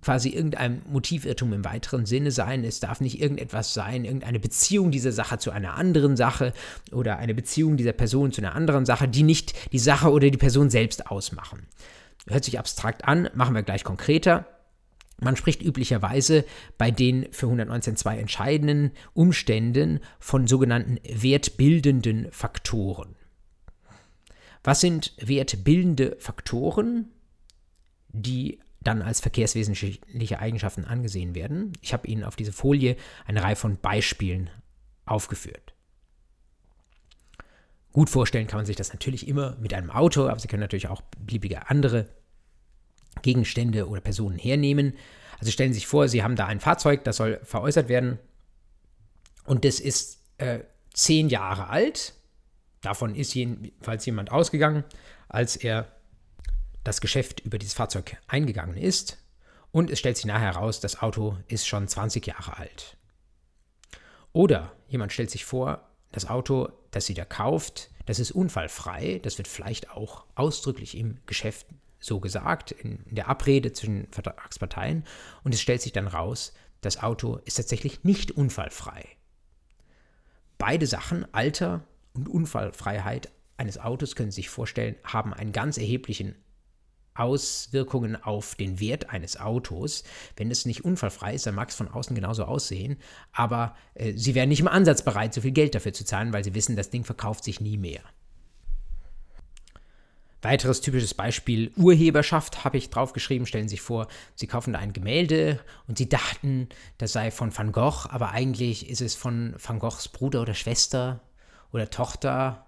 quasi 0.00 0.30
irgendein 0.30 0.82
Motivirrtum 0.88 1.52
im 1.52 1.64
weiteren 1.64 2.06
Sinne 2.06 2.30
sein. 2.30 2.64
Es 2.64 2.80
darf 2.80 3.00
nicht 3.00 3.20
irgendetwas 3.20 3.74
sein, 3.74 4.04
irgendeine 4.04 4.38
Beziehung 4.38 4.90
dieser 4.90 5.12
Sache 5.12 5.38
zu 5.38 5.50
einer 5.50 5.74
anderen 5.74 6.16
Sache 6.16 6.52
oder 6.92 7.18
eine 7.18 7.34
Beziehung 7.34 7.76
dieser 7.76 7.92
Person 7.92 8.32
zu 8.32 8.40
einer 8.40 8.54
anderen 8.54 8.86
Sache, 8.86 9.08
die 9.08 9.22
nicht 9.22 9.72
die 9.72 9.78
Sache 9.78 10.10
oder 10.10 10.30
die 10.30 10.38
Person 10.38 10.70
selbst 10.70 11.10
ausmachen. 11.10 11.66
Hört 12.28 12.44
sich 12.44 12.58
abstrakt 12.58 13.04
an, 13.04 13.30
machen 13.34 13.54
wir 13.54 13.62
gleich 13.62 13.84
konkreter. 13.84 14.46
Man 15.20 15.34
spricht 15.34 15.62
üblicherweise 15.62 16.44
bei 16.76 16.90
den 16.90 17.26
für 17.32 17.46
119.2 17.46 18.16
entscheidenden 18.18 18.92
Umständen 19.14 20.00
von 20.20 20.46
sogenannten 20.46 20.98
wertbildenden 21.02 22.30
Faktoren. 22.30 23.16
Was 24.62 24.80
sind 24.80 25.14
wertbildende 25.18 26.16
Faktoren? 26.20 27.08
Die 28.10 28.60
dann 28.80 29.02
als 29.02 29.20
verkehrswesentliche 29.20 30.38
Eigenschaften 30.38 30.84
angesehen 30.84 31.34
werden. 31.34 31.72
Ich 31.80 31.92
habe 31.92 32.06
Ihnen 32.06 32.24
auf 32.24 32.36
diese 32.36 32.52
Folie 32.52 32.96
eine 33.26 33.42
Reihe 33.42 33.56
von 33.56 33.76
Beispielen 33.76 34.50
aufgeführt. 35.04 35.74
Gut 37.92 38.10
vorstellen 38.10 38.46
kann 38.46 38.58
man 38.58 38.66
sich 38.66 38.76
das 38.76 38.92
natürlich 38.92 39.26
immer 39.26 39.56
mit 39.56 39.74
einem 39.74 39.90
Auto, 39.90 40.28
aber 40.28 40.38
Sie 40.38 40.48
können 40.48 40.60
natürlich 40.60 40.88
auch 40.88 41.02
beliebige 41.18 41.68
andere 41.70 42.08
Gegenstände 43.22 43.88
oder 43.88 44.00
Personen 44.00 44.38
hernehmen. 44.38 44.94
Also 45.40 45.50
stellen 45.50 45.72
Sie 45.72 45.80
sich 45.80 45.86
vor, 45.86 46.08
Sie 46.08 46.22
haben 46.22 46.36
da 46.36 46.46
ein 46.46 46.60
Fahrzeug, 46.60 47.04
das 47.04 47.16
soll 47.16 47.40
veräußert 47.42 47.88
werden 47.88 48.18
und 49.44 49.64
das 49.64 49.80
ist 49.80 50.22
äh, 50.38 50.60
zehn 50.92 51.28
Jahre 51.28 51.68
alt. 51.68 52.14
Davon 52.82 53.14
ist 53.14 53.34
jedenfalls 53.34 54.06
jemand 54.06 54.30
ausgegangen, 54.30 54.84
als 55.28 55.56
er 55.56 55.90
das 56.84 57.00
Geschäft 57.00 57.40
über 57.40 57.58
dieses 57.58 57.74
Fahrzeug 57.74 58.16
eingegangen 58.26 58.76
ist 58.76 59.18
und 59.70 59.90
es 59.90 59.98
stellt 59.98 60.16
sich 60.16 60.26
nachher 60.26 60.54
heraus, 60.54 60.80
das 60.80 61.02
Auto 61.02 61.36
ist 61.48 61.66
schon 61.66 61.86
20 61.86 62.26
Jahre 62.26 62.56
alt. 62.58 62.96
Oder 64.32 64.72
jemand 64.88 65.12
stellt 65.12 65.30
sich 65.30 65.44
vor, 65.44 65.88
das 66.12 66.28
Auto, 66.28 66.68
das 66.90 67.06
sie 67.06 67.14
da 67.14 67.24
kauft, 67.24 67.90
das 68.06 68.18
ist 68.18 68.30
unfallfrei, 68.30 69.20
das 69.22 69.36
wird 69.36 69.48
vielleicht 69.48 69.90
auch 69.90 70.24
ausdrücklich 70.34 70.96
im 70.96 71.18
Geschäft 71.26 71.66
so 72.00 72.20
gesagt, 72.20 72.70
in 72.70 73.04
der 73.06 73.28
Abrede 73.28 73.72
zwischen 73.72 74.06
Vertragsparteien, 74.10 75.04
und 75.44 75.54
es 75.54 75.60
stellt 75.60 75.82
sich 75.82 75.92
dann 75.92 76.06
raus, 76.06 76.52
das 76.80 77.02
Auto 77.02 77.36
ist 77.44 77.56
tatsächlich 77.56 78.04
nicht 78.04 78.30
unfallfrei. 78.30 79.04
Beide 80.58 80.86
Sachen, 80.86 81.32
Alter 81.34 81.84
und 82.14 82.28
Unfallfreiheit 82.28 83.30
eines 83.56 83.78
Autos, 83.78 84.14
können 84.14 84.30
Sie 84.30 84.36
sich 84.36 84.50
vorstellen, 84.50 84.96
haben 85.04 85.34
einen 85.34 85.52
ganz 85.52 85.76
erheblichen 85.78 86.36
Auswirkungen 87.18 88.16
auf 88.22 88.54
den 88.54 88.80
Wert 88.80 89.10
eines 89.10 89.38
Autos. 89.38 90.04
Wenn 90.36 90.50
es 90.50 90.66
nicht 90.66 90.84
unfallfrei 90.84 91.34
ist, 91.34 91.46
dann 91.46 91.54
mag 91.54 91.70
es 91.70 91.74
von 91.74 91.88
außen 91.88 92.14
genauso 92.14 92.44
aussehen, 92.44 92.96
aber 93.32 93.76
äh, 93.94 94.12
sie 94.14 94.34
wären 94.34 94.48
nicht 94.48 94.60
im 94.60 94.68
Ansatz 94.68 95.02
bereit, 95.02 95.34
so 95.34 95.40
viel 95.40 95.52
Geld 95.52 95.74
dafür 95.74 95.92
zu 95.92 96.04
zahlen, 96.04 96.32
weil 96.32 96.44
sie 96.44 96.54
wissen, 96.54 96.76
das 96.76 96.90
Ding 96.90 97.04
verkauft 97.04 97.44
sich 97.44 97.60
nie 97.60 97.76
mehr. 97.76 98.02
Weiteres 100.40 100.80
typisches 100.80 101.14
Beispiel 101.14 101.72
Urheberschaft 101.76 102.64
habe 102.64 102.78
ich 102.78 102.90
draufgeschrieben. 102.90 103.44
Stellen 103.44 103.68
Sie 103.68 103.74
sich 103.74 103.80
vor, 103.80 104.06
Sie 104.36 104.46
kaufen 104.46 104.72
da 104.72 104.78
ein 104.78 104.92
Gemälde 104.92 105.58
und 105.88 105.98
Sie 105.98 106.08
dachten, 106.08 106.68
das 106.96 107.12
sei 107.12 107.32
von 107.32 107.56
Van 107.56 107.72
Gogh, 107.72 108.06
aber 108.08 108.30
eigentlich 108.30 108.88
ist 108.88 109.00
es 109.00 109.16
von 109.16 109.56
Van 109.58 109.80
Goghs 109.80 110.08
Bruder 110.08 110.42
oder 110.42 110.54
Schwester 110.54 111.20
oder 111.72 111.90
Tochter 111.90 112.66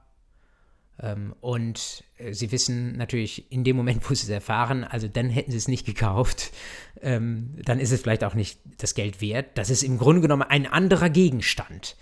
ähm, 0.98 1.34
und 1.40 2.02
sie 2.30 2.52
wissen 2.52 2.96
natürlich 2.96 3.50
in 3.50 3.64
dem 3.64 3.76
Moment, 3.76 4.08
wo 4.08 4.14
sie 4.14 4.24
es 4.24 4.28
erfahren, 4.28 4.84
also 4.84 5.08
dann 5.08 5.30
hätten 5.30 5.50
sie 5.50 5.56
es 5.56 5.68
nicht 5.68 5.86
gekauft, 5.86 6.52
ähm, 7.00 7.54
dann 7.64 7.80
ist 7.80 7.92
es 7.92 8.02
vielleicht 8.02 8.24
auch 8.24 8.34
nicht 8.34 8.60
das 8.78 8.94
Geld 8.94 9.20
wert. 9.20 9.56
Das 9.58 9.70
ist 9.70 9.82
im 9.82 9.98
Grunde 9.98 10.20
genommen 10.20 10.42
ein 10.42 10.66
anderer 10.66 11.10
Gegenstand. 11.10 11.96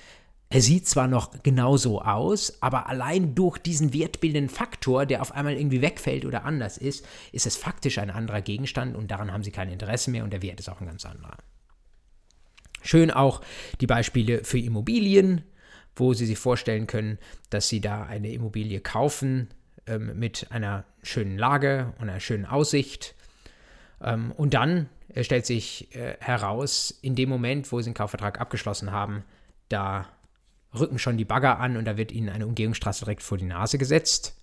Er 0.50 0.62
sieht 0.62 0.88
zwar 0.88 1.08
noch 1.08 1.42
genauso 1.42 2.00
aus, 2.00 2.62
aber 2.62 2.88
allein 2.88 3.34
durch 3.34 3.58
diesen 3.58 3.92
wertbildenden 3.92 4.48
Faktor, 4.48 5.04
der 5.04 5.20
auf 5.20 5.32
einmal 5.32 5.54
irgendwie 5.54 5.82
wegfällt 5.82 6.24
oder 6.24 6.44
anders 6.44 6.78
ist, 6.78 7.06
ist 7.32 7.46
es 7.46 7.56
faktisch 7.56 7.98
ein 7.98 8.10
anderer 8.10 8.40
Gegenstand 8.40 8.96
und 8.96 9.10
daran 9.10 9.32
haben 9.32 9.44
sie 9.44 9.50
kein 9.50 9.70
Interesse 9.70 10.10
mehr 10.10 10.24
und 10.24 10.32
der 10.32 10.42
Wert 10.42 10.58
ist 10.58 10.70
auch 10.70 10.80
ein 10.80 10.86
ganz 10.86 11.04
anderer. 11.04 11.36
Schön 12.80 13.10
auch 13.10 13.42
die 13.80 13.86
Beispiele 13.86 14.42
für 14.42 14.58
Immobilien 14.58 15.44
wo 15.98 16.14
Sie 16.14 16.26
sich 16.26 16.38
vorstellen 16.38 16.86
können, 16.86 17.18
dass 17.50 17.68
Sie 17.68 17.80
da 17.80 18.04
eine 18.04 18.32
Immobilie 18.32 18.80
kaufen 18.80 19.48
ähm, 19.88 20.18
mit 20.18 20.46
einer 20.50 20.84
schönen 21.02 21.38
Lage 21.38 21.92
und 21.98 22.08
einer 22.08 22.20
schönen 22.20 22.46
Aussicht. 22.46 23.14
Ähm, 24.02 24.32
und 24.32 24.54
dann 24.54 24.88
äh, 25.14 25.24
stellt 25.24 25.46
sich 25.46 25.94
äh, 25.94 26.16
heraus, 26.20 26.96
in 27.02 27.14
dem 27.14 27.28
Moment, 27.28 27.70
wo 27.72 27.80
Sie 27.80 27.90
den 27.90 27.94
Kaufvertrag 27.94 28.40
abgeschlossen 28.40 28.92
haben, 28.92 29.24
da 29.68 30.06
rücken 30.78 30.98
schon 30.98 31.16
die 31.16 31.24
Bagger 31.24 31.58
an 31.58 31.76
und 31.76 31.84
da 31.84 31.96
wird 31.96 32.12
Ihnen 32.12 32.28
eine 32.28 32.46
Umgehungsstraße 32.46 33.04
direkt 33.04 33.22
vor 33.22 33.38
die 33.38 33.44
Nase 33.44 33.78
gesetzt. 33.78 34.34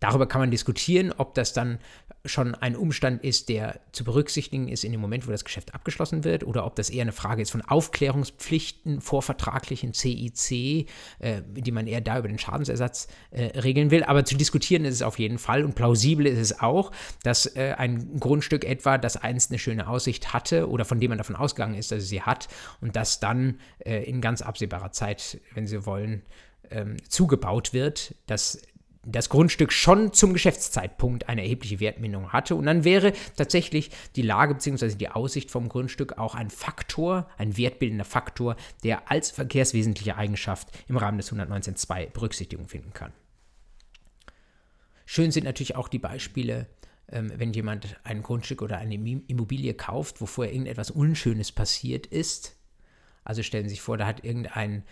Darüber 0.00 0.26
kann 0.26 0.40
man 0.40 0.50
diskutieren, 0.50 1.12
ob 1.16 1.34
das 1.34 1.52
dann 1.52 1.78
schon 2.26 2.54
ein 2.54 2.76
Umstand 2.76 3.24
ist, 3.24 3.48
der 3.48 3.80
zu 3.92 4.04
berücksichtigen 4.04 4.68
ist 4.68 4.84
in 4.84 4.92
dem 4.92 5.00
Moment, 5.00 5.26
wo 5.26 5.30
das 5.30 5.44
Geschäft 5.44 5.74
abgeschlossen 5.74 6.24
wird, 6.24 6.44
oder 6.44 6.66
ob 6.66 6.76
das 6.76 6.90
eher 6.90 7.02
eine 7.02 7.12
Frage 7.12 7.42
ist 7.42 7.50
von 7.50 7.62
Aufklärungspflichten, 7.62 9.00
vorvertraglichen 9.00 9.94
CIC, 9.94 10.88
äh, 11.18 11.42
die 11.46 11.72
man 11.72 11.86
eher 11.86 12.00
da 12.00 12.18
über 12.18 12.28
den 12.28 12.38
Schadensersatz 12.38 13.08
äh, 13.30 13.58
regeln 13.58 13.90
will. 13.90 14.04
Aber 14.04 14.24
zu 14.24 14.36
diskutieren 14.36 14.84
ist 14.84 14.94
es 14.94 15.02
auf 15.02 15.18
jeden 15.18 15.38
Fall 15.38 15.64
und 15.64 15.74
plausibel 15.74 16.26
ist 16.26 16.38
es 16.38 16.60
auch, 16.60 16.92
dass 17.22 17.46
äh, 17.56 17.74
ein 17.76 18.18
Grundstück 18.18 18.64
etwa, 18.64 18.98
das 18.98 19.16
einst 19.16 19.50
eine 19.50 19.58
schöne 19.58 19.88
Aussicht 19.88 20.32
hatte 20.32 20.68
oder 20.68 20.84
von 20.84 21.00
dem 21.00 21.10
man 21.10 21.18
davon 21.18 21.36
ausgegangen 21.36 21.74
ist, 21.74 21.92
dass 21.92 22.02
es 22.02 22.08
sie 22.08 22.22
hat 22.22 22.48
und 22.80 22.96
das 22.96 23.20
dann 23.20 23.60
äh, 23.78 24.04
in 24.04 24.20
ganz 24.20 24.42
absehbarer 24.42 24.92
Zeit, 24.92 25.40
wenn 25.54 25.66
Sie 25.66 25.86
wollen, 25.86 26.22
ähm, 26.70 26.96
zugebaut 27.08 27.72
wird, 27.72 28.14
dass 28.26 28.60
das 29.06 29.28
Grundstück 29.28 29.72
schon 29.72 30.12
zum 30.12 30.32
Geschäftszeitpunkt 30.32 31.28
eine 31.28 31.42
erhebliche 31.42 31.78
Wertminderung 31.80 32.32
hatte. 32.32 32.56
Und 32.56 32.66
dann 32.66 32.84
wäre 32.84 33.12
tatsächlich 33.36 33.90
die 34.16 34.22
Lage 34.22 34.54
bzw. 34.54 34.96
die 34.96 35.08
Aussicht 35.08 35.50
vom 35.50 35.68
Grundstück 35.68 36.18
auch 36.18 36.34
ein 36.34 36.50
Faktor, 36.50 37.28
ein 37.38 37.56
wertbildender 37.56 38.04
Faktor, 38.04 38.56
der 38.82 39.10
als 39.10 39.30
verkehrswesentliche 39.30 40.16
Eigenschaft 40.16 40.68
im 40.88 40.96
Rahmen 40.96 41.18
des 41.18 41.32
119.2 41.32 42.10
Berücksichtigung 42.10 42.68
finden 42.68 42.92
kann. 42.92 43.12
Schön 45.04 45.30
sind 45.30 45.44
natürlich 45.44 45.76
auch 45.76 45.86
die 45.86 46.00
Beispiele, 46.00 46.66
ähm, 47.08 47.32
wenn 47.36 47.52
jemand 47.52 48.00
ein 48.02 48.22
Grundstück 48.22 48.60
oder 48.60 48.78
eine 48.78 48.94
Immobilie 48.94 49.74
kauft, 49.74 50.20
wo 50.20 50.26
vorher 50.26 50.52
irgendetwas 50.52 50.90
Unschönes 50.90 51.52
passiert 51.52 52.06
ist. 52.06 52.56
Also 53.22 53.44
stellen 53.44 53.64
Sie 53.64 53.70
sich 53.70 53.82
vor, 53.82 53.96
da 53.96 54.06
hat 54.06 54.24
irgendein 54.24 54.82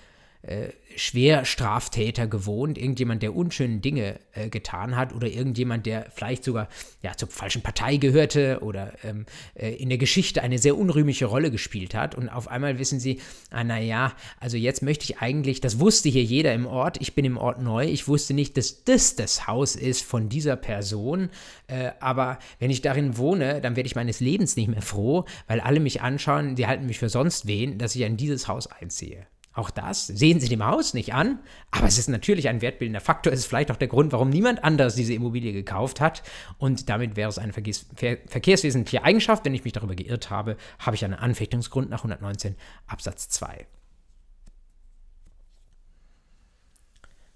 äh, 0.47 0.69
Schwerstraftäter 0.97 2.27
gewohnt, 2.27 2.79
irgendjemand, 2.79 3.23
der 3.23 3.35
unschöne 3.35 3.79
Dinge 3.79 4.21
äh, 4.33 4.49
getan 4.49 4.97
hat 4.97 5.13
oder 5.13 5.27
irgendjemand, 5.27 5.87
der 5.87 6.07
vielleicht 6.15 6.45
sogar 6.45 6.69
ja, 7.03 7.17
zur 7.17 7.29
falschen 7.29 7.63
Partei 7.63 7.97
gehörte 7.97 8.61
oder 8.63 8.93
ähm, 9.03 9.27
äh, 9.55 9.75
in 9.75 9.89
der 9.89 9.99
Geschichte 9.99 10.43
eine 10.43 10.59
sehr 10.59 10.77
unrühmliche 10.77 11.27
Rolle 11.27 11.51
gespielt 11.51 11.95
hat. 11.95 12.15
Und 12.15 12.29
auf 12.29 12.49
einmal 12.49 12.79
wissen 12.79 13.01
sie, 13.01 13.21
ah, 13.51 13.65
naja, 13.65 14.15
also 14.39 14.57
jetzt 14.57 14.83
möchte 14.83 15.05
ich 15.05 15.19
eigentlich, 15.19 15.61
das 15.61 15.81
wusste 15.81 16.09
hier 16.09 16.23
jeder 16.23 16.55
im 16.55 16.67
Ort, 16.67 17.01
ich 17.01 17.15
bin 17.15 17.25
im 17.25 17.39
Ort 17.39 17.61
neu, 17.61 17.87
ich 17.87 18.07
wusste 18.07 18.35
nicht, 18.35 18.57
dass 18.57 18.85
das 18.85 19.17
das 19.17 19.47
Haus 19.47 19.75
ist 19.75 20.03
von 20.03 20.29
dieser 20.29 20.57
Person, 20.57 21.31
äh, 21.67 21.91
aber 22.01 22.39
wenn 22.59 22.71
ich 22.71 22.83
darin 22.83 23.17
wohne, 23.17 23.61
dann 23.61 23.77
werde 23.77 23.87
ich 23.87 23.97
meines 23.97 24.21
Lebens 24.21 24.57
nicht 24.57 24.69
mehr 24.69 24.83
froh, 24.83 25.25
weil 25.49 25.61
alle 25.61 25.81
mich 25.81 26.03
anschauen, 26.03 26.55
die 26.55 26.67
halten 26.67 26.87
mich 26.87 26.99
für 26.99 27.09
sonst 27.09 27.47
wen, 27.47 27.79
dass 27.79 27.97
ich 27.97 28.03
in 28.03 28.17
dieses 28.17 28.47
Haus 28.47 28.67
einziehe. 28.69 29.27
Auch 29.55 29.71
das 29.71 30.09
sehen 30.09 30.41
Sie 30.41 30.49
dem 30.49 30.65
Haus 30.67 30.95
nicht 30.95 31.15
an, 31.15 31.39
aber 31.71 31.87
es 31.87 31.97
ist 31.97 32.09
natürlich 32.09 32.49
ein 32.49 32.61
wertbildender 32.61 33.01
Faktor. 33.01 33.33
Es 33.33 33.41
ist 33.41 33.47
vielleicht 33.47 33.71
auch 33.71 33.77
der 33.77 33.87
Grund, 33.87 34.11
warum 34.13 34.29
niemand 34.29 34.65
anders 34.65 34.97
diese 34.97 35.15
Immobilie 35.15 35.53
gekauft 35.53 36.01
hat. 36.01 36.25
Und 36.59 36.89
damit 36.89 37.15
wäre 37.15 37.29
es 37.29 37.39
eine 37.39 37.53
Verkehrs 37.53 37.87
Ver 37.95 38.19
verkehrswesentliche 38.27 39.05
Eigenschaft. 39.05 39.45
Wenn 39.45 39.55
ich 39.55 39.63
mich 39.63 39.73
darüber 39.73 39.95
geirrt 39.95 40.29
habe, 40.29 40.57
habe 40.81 40.97
ich 40.97 41.05
einen 41.05 41.15
Anfechtungsgrund 41.15 41.89
nach 41.89 41.99
119 41.99 42.57
Absatz 42.89 43.29
2. 43.29 43.65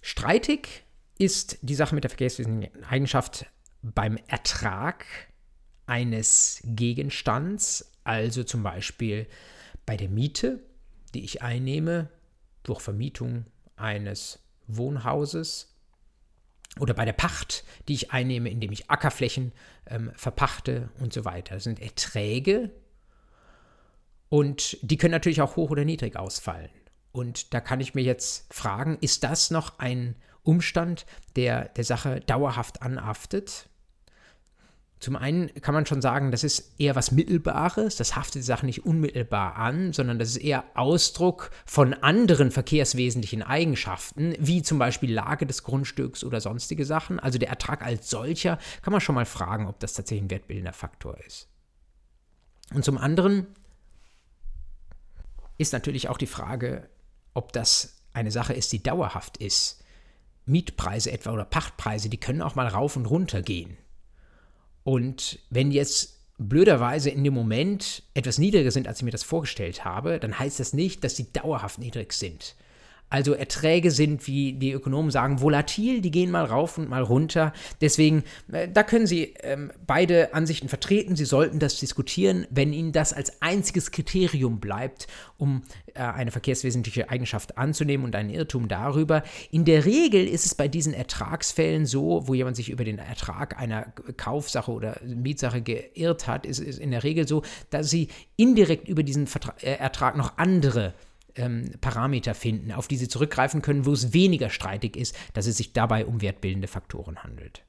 Streitig 0.02 0.84
ist 1.18 1.58
die 1.62 1.74
Sache 1.76 1.94
mit 1.94 2.02
der 2.02 2.10
verkehrswesentlichen 2.10 2.84
Eigenschaft 2.84 3.46
beim 3.82 4.18
Ertrag 4.26 5.04
eines 5.86 6.62
Gegenstands, 6.64 7.92
also 8.02 8.42
zum 8.42 8.64
Beispiel 8.64 9.28
bei 9.86 9.96
der 9.96 10.08
Miete 10.08 10.67
die 11.14 11.24
ich 11.24 11.42
einnehme 11.42 12.08
durch 12.62 12.80
Vermietung 12.80 13.46
eines 13.76 14.40
Wohnhauses 14.66 15.74
oder 16.78 16.94
bei 16.94 17.04
der 17.04 17.12
Pacht, 17.12 17.64
die 17.88 17.94
ich 17.94 18.12
einnehme, 18.12 18.50
indem 18.50 18.72
ich 18.72 18.90
Ackerflächen 18.90 19.52
ähm, 19.86 20.12
verpachte 20.14 20.90
und 21.00 21.12
so 21.12 21.24
weiter. 21.24 21.54
Das 21.54 21.64
sind 21.64 21.80
Erträge 21.80 22.70
und 24.28 24.76
die 24.82 24.96
können 24.96 25.12
natürlich 25.12 25.40
auch 25.40 25.56
hoch 25.56 25.70
oder 25.70 25.84
niedrig 25.84 26.16
ausfallen. 26.16 26.70
Und 27.12 27.54
da 27.54 27.60
kann 27.60 27.80
ich 27.80 27.94
mir 27.94 28.02
jetzt 28.02 28.52
fragen, 28.52 28.98
ist 29.00 29.24
das 29.24 29.50
noch 29.50 29.78
ein 29.78 30.14
Umstand, 30.42 31.06
der 31.36 31.68
der 31.70 31.84
Sache 31.84 32.20
dauerhaft 32.20 32.82
anhaftet? 32.82 33.67
Zum 35.00 35.14
einen 35.14 35.54
kann 35.60 35.74
man 35.74 35.86
schon 35.86 36.02
sagen, 36.02 36.32
das 36.32 36.42
ist 36.42 36.80
eher 36.80 36.96
was 36.96 37.12
Mittelbares, 37.12 37.96
das 37.96 38.16
haftet 38.16 38.36
die 38.36 38.46
Sache 38.46 38.66
nicht 38.66 38.84
unmittelbar 38.84 39.56
an, 39.56 39.92
sondern 39.92 40.18
das 40.18 40.30
ist 40.30 40.38
eher 40.38 40.64
Ausdruck 40.74 41.50
von 41.66 41.94
anderen 41.94 42.50
verkehrswesentlichen 42.50 43.42
Eigenschaften, 43.42 44.34
wie 44.40 44.62
zum 44.62 44.78
Beispiel 44.78 45.12
Lage 45.12 45.46
des 45.46 45.62
Grundstücks 45.62 46.24
oder 46.24 46.40
sonstige 46.40 46.84
Sachen. 46.84 47.20
Also 47.20 47.38
der 47.38 47.48
Ertrag 47.48 47.82
als 47.82 48.10
solcher 48.10 48.58
kann 48.82 48.92
man 48.92 49.00
schon 49.00 49.14
mal 49.14 49.24
fragen, 49.24 49.68
ob 49.68 49.78
das 49.78 49.94
tatsächlich 49.94 50.24
ein 50.24 50.30
wertbildender 50.30 50.72
Faktor 50.72 51.16
ist. 51.24 51.48
Und 52.74 52.84
zum 52.84 52.98
anderen 52.98 53.46
ist 55.58 55.72
natürlich 55.72 56.08
auch 56.08 56.18
die 56.18 56.26
Frage, 56.26 56.88
ob 57.34 57.52
das 57.52 58.02
eine 58.12 58.32
Sache 58.32 58.52
ist, 58.52 58.72
die 58.72 58.82
dauerhaft 58.82 59.36
ist. 59.36 59.84
Mietpreise 60.44 61.12
etwa 61.12 61.30
oder 61.32 61.44
Pachtpreise, 61.44 62.08
die 62.08 62.18
können 62.18 62.42
auch 62.42 62.56
mal 62.56 62.66
rauf 62.66 62.96
und 62.96 63.06
runter 63.06 63.42
gehen. 63.42 63.76
Und 64.88 65.38
wenn 65.50 65.70
jetzt 65.70 66.18
blöderweise 66.38 67.10
in 67.10 67.22
dem 67.22 67.34
Moment 67.34 68.02
etwas 68.14 68.38
niedriger 68.38 68.70
sind, 68.70 68.88
als 68.88 69.00
ich 69.00 69.04
mir 69.04 69.10
das 69.10 69.22
vorgestellt 69.22 69.84
habe, 69.84 70.18
dann 70.18 70.38
heißt 70.38 70.60
das 70.60 70.72
nicht, 70.72 71.04
dass 71.04 71.14
sie 71.14 71.30
dauerhaft 71.30 71.78
niedrig 71.78 72.14
sind. 72.14 72.54
Also 73.10 73.32
Erträge 73.32 73.90
sind, 73.90 74.26
wie 74.26 74.52
die 74.52 74.72
Ökonomen 74.72 75.10
sagen, 75.10 75.40
volatil, 75.40 76.00
die 76.00 76.10
gehen 76.10 76.30
mal 76.30 76.44
rauf 76.44 76.76
und 76.76 76.90
mal 76.90 77.02
runter. 77.02 77.52
Deswegen, 77.80 78.24
äh, 78.52 78.68
da 78.68 78.82
können 78.82 79.06
Sie 79.06 79.34
ähm, 79.42 79.72
beide 79.86 80.34
Ansichten 80.34 80.68
vertreten. 80.68 81.16
Sie 81.16 81.24
sollten 81.24 81.58
das 81.58 81.80
diskutieren, 81.80 82.46
wenn 82.50 82.72
Ihnen 82.72 82.92
das 82.92 83.12
als 83.12 83.40
einziges 83.40 83.90
Kriterium 83.90 84.60
bleibt, 84.60 85.06
um 85.38 85.62
äh, 85.94 86.00
eine 86.00 86.30
verkehrswesentliche 86.30 87.08
Eigenschaft 87.08 87.56
anzunehmen 87.56 88.04
und 88.04 88.14
einen 88.14 88.30
Irrtum 88.30 88.68
darüber. 88.68 89.22
In 89.50 89.64
der 89.64 89.86
Regel 89.86 90.26
ist 90.28 90.44
es 90.44 90.54
bei 90.54 90.68
diesen 90.68 90.92
Ertragsfällen 90.92 91.86
so, 91.86 92.24
wo 92.26 92.34
jemand 92.34 92.56
sich 92.56 92.68
über 92.68 92.84
den 92.84 92.98
Ertrag 92.98 93.58
einer 93.58 93.92
Kaufsache 94.16 94.70
oder 94.70 95.00
Mietsache 95.04 95.62
geirrt 95.62 96.26
hat, 96.26 96.44
ist 96.44 96.60
es 96.60 96.78
in 96.78 96.90
der 96.90 97.04
Regel 97.04 97.26
so, 97.26 97.42
dass 97.70 97.88
Sie 97.88 98.08
indirekt 98.36 98.86
über 98.86 99.02
diesen 99.02 99.26
Vertra 99.26 99.54
äh, 99.62 99.76
Ertrag 99.78 100.16
noch 100.16 100.36
andere 100.36 100.92
ähm, 101.38 101.72
Parameter 101.80 102.34
finden, 102.34 102.72
auf 102.72 102.88
die 102.88 102.96
sie 102.96 103.08
zurückgreifen 103.08 103.62
können, 103.62 103.86
wo 103.86 103.92
es 103.92 104.12
weniger 104.12 104.50
streitig 104.50 104.96
ist, 104.96 105.16
dass 105.32 105.46
es 105.46 105.56
sich 105.56 105.72
dabei 105.72 106.06
um 106.06 106.20
wertbildende 106.20 106.68
Faktoren 106.68 107.22
handelt. 107.22 107.62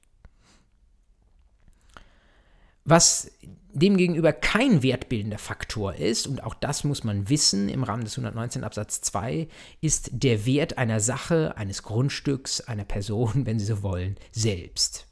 Was 2.86 3.32
demgegenüber 3.72 4.34
kein 4.34 4.82
wertbildender 4.82 5.38
Faktor 5.38 5.96
ist, 5.96 6.28
und 6.28 6.44
auch 6.44 6.56
das 6.56 6.84
muss 6.84 7.04
man 7.04 7.30
wissen 7.30 7.70
im 7.70 7.84
Rahmen 7.84 8.04
des 8.04 8.14
119 8.18 8.64
Absatz 8.64 9.02
2, 9.02 9.48
ist 9.80 10.10
der 10.12 10.46
Wert 10.46 10.78
einer 10.78 11.00
Sache, 11.00 11.56
eines 11.56 11.84
Grundstücks, 11.84 12.62
einer 12.62 12.86
Person, 12.86 13.32
wenn 13.46 13.60
Sie 13.60 13.66
so 13.66 13.84
wollen, 13.84 14.16
selbst. 14.32 15.06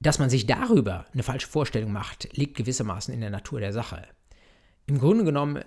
Dass 0.00 0.18
man 0.18 0.28
sich 0.28 0.46
darüber 0.46 1.06
eine 1.14 1.22
falsche 1.22 1.48
Vorstellung 1.48 1.92
macht, 1.92 2.36
liegt 2.36 2.58
gewissermaßen 2.58 3.14
in 3.14 3.22
der 3.22 3.30
Natur 3.30 3.60
der 3.60 3.72
Sache. 3.72 4.06
Im 4.86 4.98
Grunde 4.98 5.24
genommen 5.24 5.64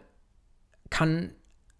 kann 0.90 1.32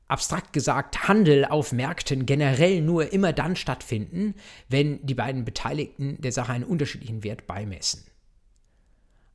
abstrakt 0.08 0.54
gesagt 0.54 1.08
Handel 1.08 1.46
auf 1.46 1.72
Märkten 1.72 2.26
generell 2.26 2.82
nur 2.82 3.12
immer 3.12 3.34
dann 3.34 3.56
stattfinden, 3.56 4.36
wenn 4.70 5.06
die 5.06 5.16
beiden 5.16 5.46
Beteiligten 5.46 6.20
der 6.22 6.32
Sache 6.32 6.54
einen 6.54 6.64
unterschiedlichen 6.64 7.24
Wert 7.24 7.46
beimessen. 7.46 8.06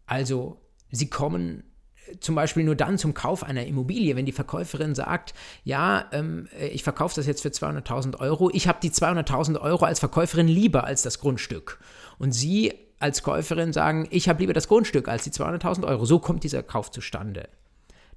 Also 0.06 0.60
sie 0.90 1.10
kommen 1.10 1.64
äh, 2.08 2.18
zum 2.20 2.34
Beispiel 2.34 2.64
nur 2.64 2.74
dann 2.74 2.98
zum 2.98 3.14
Kauf 3.14 3.44
einer 3.44 3.66
Immobilie, 3.66 4.16
wenn 4.16 4.26
die 4.26 4.32
Verkäuferin 4.32 4.94
sagt, 4.94 5.34
ja, 5.64 6.06
ähm, 6.12 6.48
äh, 6.58 6.68
ich 6.68 6.82
verkaufe 6.82 7.14
das 7.16 7.26
jetzt 7.26 7.42
für 7.42 7.48
200.000 7.48 8.18
Euro, 8.18 8.50
ich 8.52 8.66
habe 8.66 8.78
die 8.82 8.90
200.000 8.90 9.60
Euro 9.60 9.84
als 9.84 10.00
Verkäuferin 10.00 10.48
lieber 10.48 10.84
als 10.84 11.02
das 11.02 11.18
Grundstück. 11.18 11.80
Und 12.18 12.32
Sie 12.32 12.72
als 12.98 13.22
Käuferin 13.22 13.72
sagen, 13.72 14.06
ich 14.10 14.28
habe 14.28 14.40
lieber 14.40 14.52
das 14.52 14.68
Grundstück 14.68 15.08
als 15.08 15.24
die 15.24 15.30
200.000 15.30 15.84
Euro. 15.84 16.04
So 16.04 16.20
kommt 16.20 16.44
dieser 16.44 16.62
Kauf 16.62 16.90
zustande. 16.90 17.48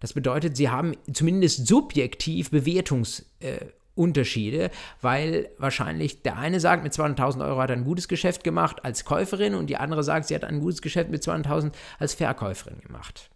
Das 0.05 0.13
bedeutet, 0.13 0.55
sie 0.55 0.69
haben 0.69 0.95
zumindest 1.11 1.65
subjektiv 1.65 2.51
Bewertungsunterschiede, 2.51 4.65
äh, 4.65 4.69
weil 5.01 5.49
wahrscheinlich 5.57 6.21
der 6.21 6.37
eine 6.37 6.59
sagt, 6.59 6.83
mit 6.83 6.93
200.000 6.93 7.43
Euro 7.43 7.59
hat 7.59 7.71
er 7.71 7.75
ein 7.75 7.85
gutes 7.85 8.07
Geschäft 8.07 8.43
gemacht 8.43 8.85
als 8.85 9.03
Käuferin 9.03 9.55
und 9.55 9.65
die 9.65 9.77
andere 9.77 10.03
sagt, 10.03 10.27
sie 10.27 10.35
hat 10.35 10.43
ein 10.43 10.59
gutes 10.59 10.83
Geschäft 10.83 11.09
mit 11.09 11.23
200.000 11.23 11.71
als 11.97 12.13
Verkäuferin 12.13 12.81
gemacht. 12.81 13.31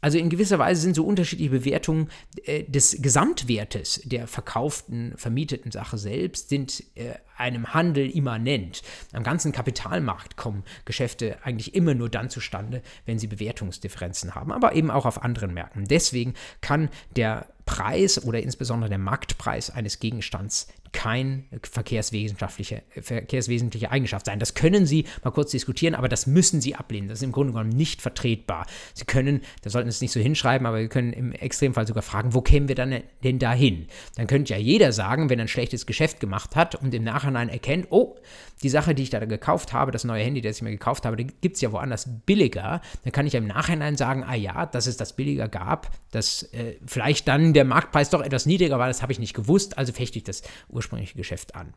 Also 0.00 0.18
in 0.18 0.30
gewisser 0.30 0.58
Weise 0.58 0.80
sind 0.80 0.94
so 0.94 1.04
unterschiedliche 1.04 1.50
Bewertungen 1.50 2.08
äh, 2.44 2.64
des 2.64 3.00
Gesamtwertes 3.00 4.00
der 4.04 4.26
verkauften, 4.26 5.14
vermieteten 5.16 5.70
Sache 5.70 5.98
selbst, 5.98 6.48
sind 6.48 6.82
äh, 6.94 7.14
einem 7.36 7.72
Handel 7.72 8.08
immanent. 8.10 8.82
Am 9.12 9.22
ganzen 9.22 9.52
Kapitalmarkt 9.52 10.36
kommen 10.36 10.64
Geschäfte 10.84 11.38
eigentlich 11.42 11.74
immer 11.74 11.94
nur 11.94 12.08
dann 12.08 12.30
zustande, 12.30 12.82
wenn 13.06 13.18
sie 13.18 13.26
Bewertungsdifferenzen 13.26 14.34
haben, 14.34 14.52
aber 14.52 14.74
eben 14.74 14.90
auch 14.90 15.06
auf 15.06 15.22
anderen 15.22 15.54
Märkten. 15.54 15.86
Deswegen 15.86 16.34
kann 16.60 16.90
der 17.16 17.48
Preis 17.64 18.24
oder 18.24 18.42
insbesondere 18.42 18.88
der 18.88 18.98
Marktpreis 18.98 19.70
eines 19.70 20.00
Gegenstands 20.00 20.66
kein 20.92 21.44
verkehrswissenschaftliche, 21.62 22.82
verkehrswesentliche 23.00 23.90
Eigenschaft 23.90 24.26
sein. 24.26 24.38
Das 24.38 24.54
können 24.54 24.86
Sie 24.86 25.04
mal 25.22 25.30
kurz 25.30 25.50
diskutieren, 25.50 25.94
aber 25.94 26.08
das 26.08 26.26
müssen 26.26 26.60
Sie 26.60 26.74
ablehnen. 26.74 27.08
Das 27.08 27.18
ist 27.18 27.22
im 27.22 27.32
Grunde 27.32 27.52
genommen 27.52 27.70
nicht 27.70 28.02
vertretbar. 28.02 28.66
Sie 28.94 29.04
können, 29.04 29.42
da 29.62 29.70
sollten 29.70 29.90
Sie 29.90 29.96
es 29.96 30.00
nicht 30.00 30.12
so 30.12 30.20
hinschreiben, 30.20 30.66
aber 30.66 30.80
Sie 30.80 30.88
können 30.88 31.12
im 31.12 31.32
Extremfall 31.32 31.86
sogar 31.86 32.02
fragen, 32.02 32.34
wo 32.34 32.40
kämen 32.40 32.68
wir 32.68 32.74
dann 32.74 33.02
denn 33.22 33.38
dahin? 33.38 33.86
Dann 34.16 34.26
könnte 34.26 34.52
ja 34.52 34.58
jeder 34.58 34.92
sagen, 34.92 35.30
wenn 35.30 35.38
er 35.38 35.44
ein 35.44 35.48
schlechtes 35.48 35.86
Geschäft 35.86 36.20
gemacht 36.20 36.56
hat 36.56 36.74
und 36.74 36.92
im 36.94 37.04
Nachhinein 37.04 37.48
erkennt, 37.48 37.86
oh, 37.90 38.16
die 38.62 38.68
Sache, 38.68 38.94
die 38.94 39.04
ich 39.04 39.10
da 39.10 39.24
gekauft 39.24 39.72
habe, 39.72 39.90
das 39.90 40.04
neue 40.04 40.22
Handy, 40.22 40.40
das 40.40 40.56
ich 40.56 40.62
mir 40.62 40.70
gekauft 40.70 41.06
habe, 41.06 41.16
gibt 41.16 41.56
es 41.56 41.60
ja 41.60 41.72
woanders 41.72 42.08
billiger, 42.26 42.80
dann 43.04 43.12
kann 43.12 43.26
ich 43.26 43.34
im 43.34 43.46
Nachhinein 43.46 43.96
sagen, 43.96 44.24
ah 44.24 44.34
ja, 44.34 44.66
dass 44.66 44.86
es 44.86 44.96
das 44.96 45.14
billiger 45.14 45.48
gab, 45.48 45.90
dass 46.10 46.42
äh, 46.52 46.76
vielleicht 46.86 47.28
dann 47.28 47.54
der 47.54 47.64
Marktpreis 47.64 48.10
doch 48.10 48.22
etwas 48.22 48.46
niedriger 48.46 48.78
war, 48.78 48.88
das 48.88 49.02
habe 49.02 49.12
ich 49.12 49.18
nicht 49.18 49.34
gewusst, 49.34 49.78
also 49.78 49.92
fechte 49.92 50.18
ich 50.18 50.24
das 50.24 50.42
ursprüngliche 50.80 51.16
Geschäft 51.16 51.54
an. 51.54 51.74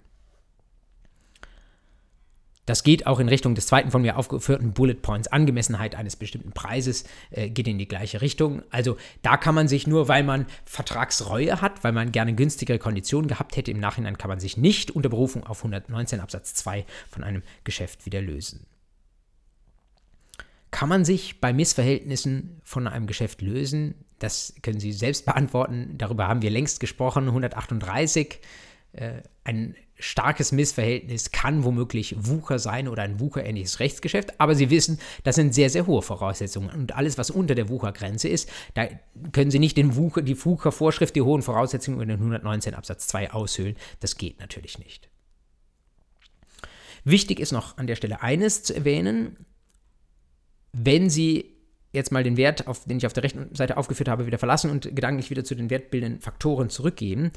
Das 2.66 2.84
geht 2.84 3.06
auch 3.06 3.20
in 3.20 3.28
Richtung 3.28 3.56
des 3.56 3.68
zweiten 3.68 3.92
von 3.92 4.02
mir 4.02 4.18
aufgeführten 4.18 4.72
Bullet 4.72 4.94
Points. 4.94 5.28
Angemessenheit 5.28 5.96
eines 5.96 6.16
bestimmten 6.16 6.54
Preises 6.54 7.04
äh, 7.32 7.50
geht 7.50 7.68
in 7.68 7.78
die 7.78 7.90
gleiche 7.90 8.22
Richtung. 8.22 8.64
Also 8.70 8.96
da 9.22 9.36
kann 9.36 9.54
man 9.54 9.68
sich 9.68 9.86
nur, 9.86 10.08
weil 10.08 10.24
man 10.24 10.46
Vertragsreue 10.64 11.60
hat, 11.60 11.84
weil 11.84 11.92
man 11.92 12.14
gerne 12.14 12.34
günstigere 12.34 12.80
Konditionen 12.80 13.28
gehabt 13.28 13.58
hätte, 13.58 13.72
im 13.72 13.82
Nachhinein 13.82 14.18
kann 14.18 14.30
man 14.30 14.40
sich 14.40 14.56
nicht 14.56 14.92
unter 14.92 15.10
Berufung 15.10 15.46
auf 15.46 15.58
119 15.58 16.22
Absatz 16.22 16.54
2 16.54 16.86
von 17.10 17.26
einem 17.26 17.44
Geschäft 17.66 18.06
wieder 18.06 18.22
lösen. 18.22 18.66
Kann 20.72 20.88
man 20.88 21.04
sich 21.04 21.42
bei 21.42 21.52
Missverhältnissen 21.52 22.62
von 22.64 22.88
einem 22.88 23.08
Geschäft 23.08 23.42
lösen? 23.42 23.96
das 24.24 24.54
können 24.62 24.80
Sie 24.80 24.94
selbst 24.94 25.26
beantworten. 25.26 25.96
Darüber 25.98 26.28
haben 26.28 26.42
wir 26.42 26.50
längst 26.50 26.80
gesprochen. 26.80 27.28
138. 27.28 28.40
Äh, 28.94 29.22
ein 29.44 29.76
starkes 29.95 30.52
Missverhältnis 30.52 31.32
kann 31.32 31.64
womöglich 31.64 32.15
Wucher 32.18 32.60
sein 32.60 32.88
oder 32.88 33.03
ein 33.03 33.20
Wucherähnliches 33.20 33.80
Rechtsgeschäft, 33.80 34.40
aber 34.40 34.56
Sie 34.56 34.70
wissen, 34.70 34.99
das 35.24 35.36
sind 35.36 35.53
sehr, 35.53 35.70
sehr 35.70 35.88
hohe 35.88 36.02
Voraussetzungen. 36.02 36.70
Und 36.70 36.95
alles, 36.95 37.18
was 37.18 37.30
unter 37.30 37.56
der 37.56 37.70
Wuchergrenze 37.70 38.28
ist, 38.28 38.49
da 38.74 38.88
können 39.32 39.52
Sie 39.52 39.60
nicht 39.60 39.78
den 39.78 39.95
Wucher, 39.95 40.22
die 40.22 40.44
Wuchervorschrift, 40.44 41.15
die 41.15 41.22
hohen 41.22 41.41
Voraussetzungen 41.41 42.02
in 42.02 42.10
den 42.10 42.18
119 42.20 42.74
Absatz 42.74 43.07
2 43.07 43.32
aushöhlen. 43.32 43.76
Das 43.99 44.18
geht 44.18 44.40
natürlich 44.40 44.80
nicht. 44.80 45.10
Wichtig 47.03 47.40
ist 47.40 47.52
noch 47.52 47.78
an 47.78 47.88
der 47.88 47.95
Stelle 47.95 48.22
eines 48.22 48.64
zu 48.64 48.76
erwähnen. 48.76 49.45
Wenn 50.72 51.10
Sie 51.10 51.53
jetzt 51.91 52.11
mal 52.11 52.24
den 52.24 52.38
Wert, 52.38 52.68
auf, 52.68 52.86
den 52.86 52.98
ich 52.98 53.06
auf 53.06 53.14
der 53.14 53.24
rechten 53.24 53.53
Seite 53.53 53.78
aufgeführt 53.78 54.10
habe, 54.10 54.26
wieder 54.26 54.40
verlassen 54.40 54.72
und 54.72 54.95
gedanklich 54.95 55.30
wieder 55.30 55.44
zu 55.44 55.53
den 55.56 55.70
wertbildenden 55.70 56.22
Faktoren 56.22 56.70
zurückgehen, 56.70 57.32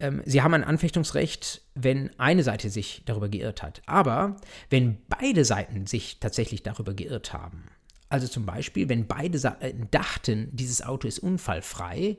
ähm, 0.00 0.22
Sie 0.24 0.42
haben 0.42 0.54
ein 0.54 0.64
Anfechtungsrecht, 0.64 1.62
wenn 1.74 2.10
eine 2.18 2.42
Seite 2.42 2.70
sich 2.70 3.02
darüber 3.06 3.28
geirrt 3.28 3.62
hat. 3.62 3.82
Aber 3.86 4.36
wenn 4.70 4.98
beide 5.08 5.44
Seiten 5.44 5.86
sich 5.86 6.20
tatsächlich 6.20 6.62
darüber 6.62 6.94
geirrt 6.94 7.32
haben, 7.32 7.64
also 8.08 8.26
zum 8.26 8.46
Beispiel, 8.46 8.88
wenn 8.88 9.06
beide 9.06 9.38
Seiten 9.38 9.88
dachten, 9.90 10.48
dieses 10.52 10.82
Auto 10.82 11.06
ist 11.06 11.18
unfallfrei, 11.18 12.16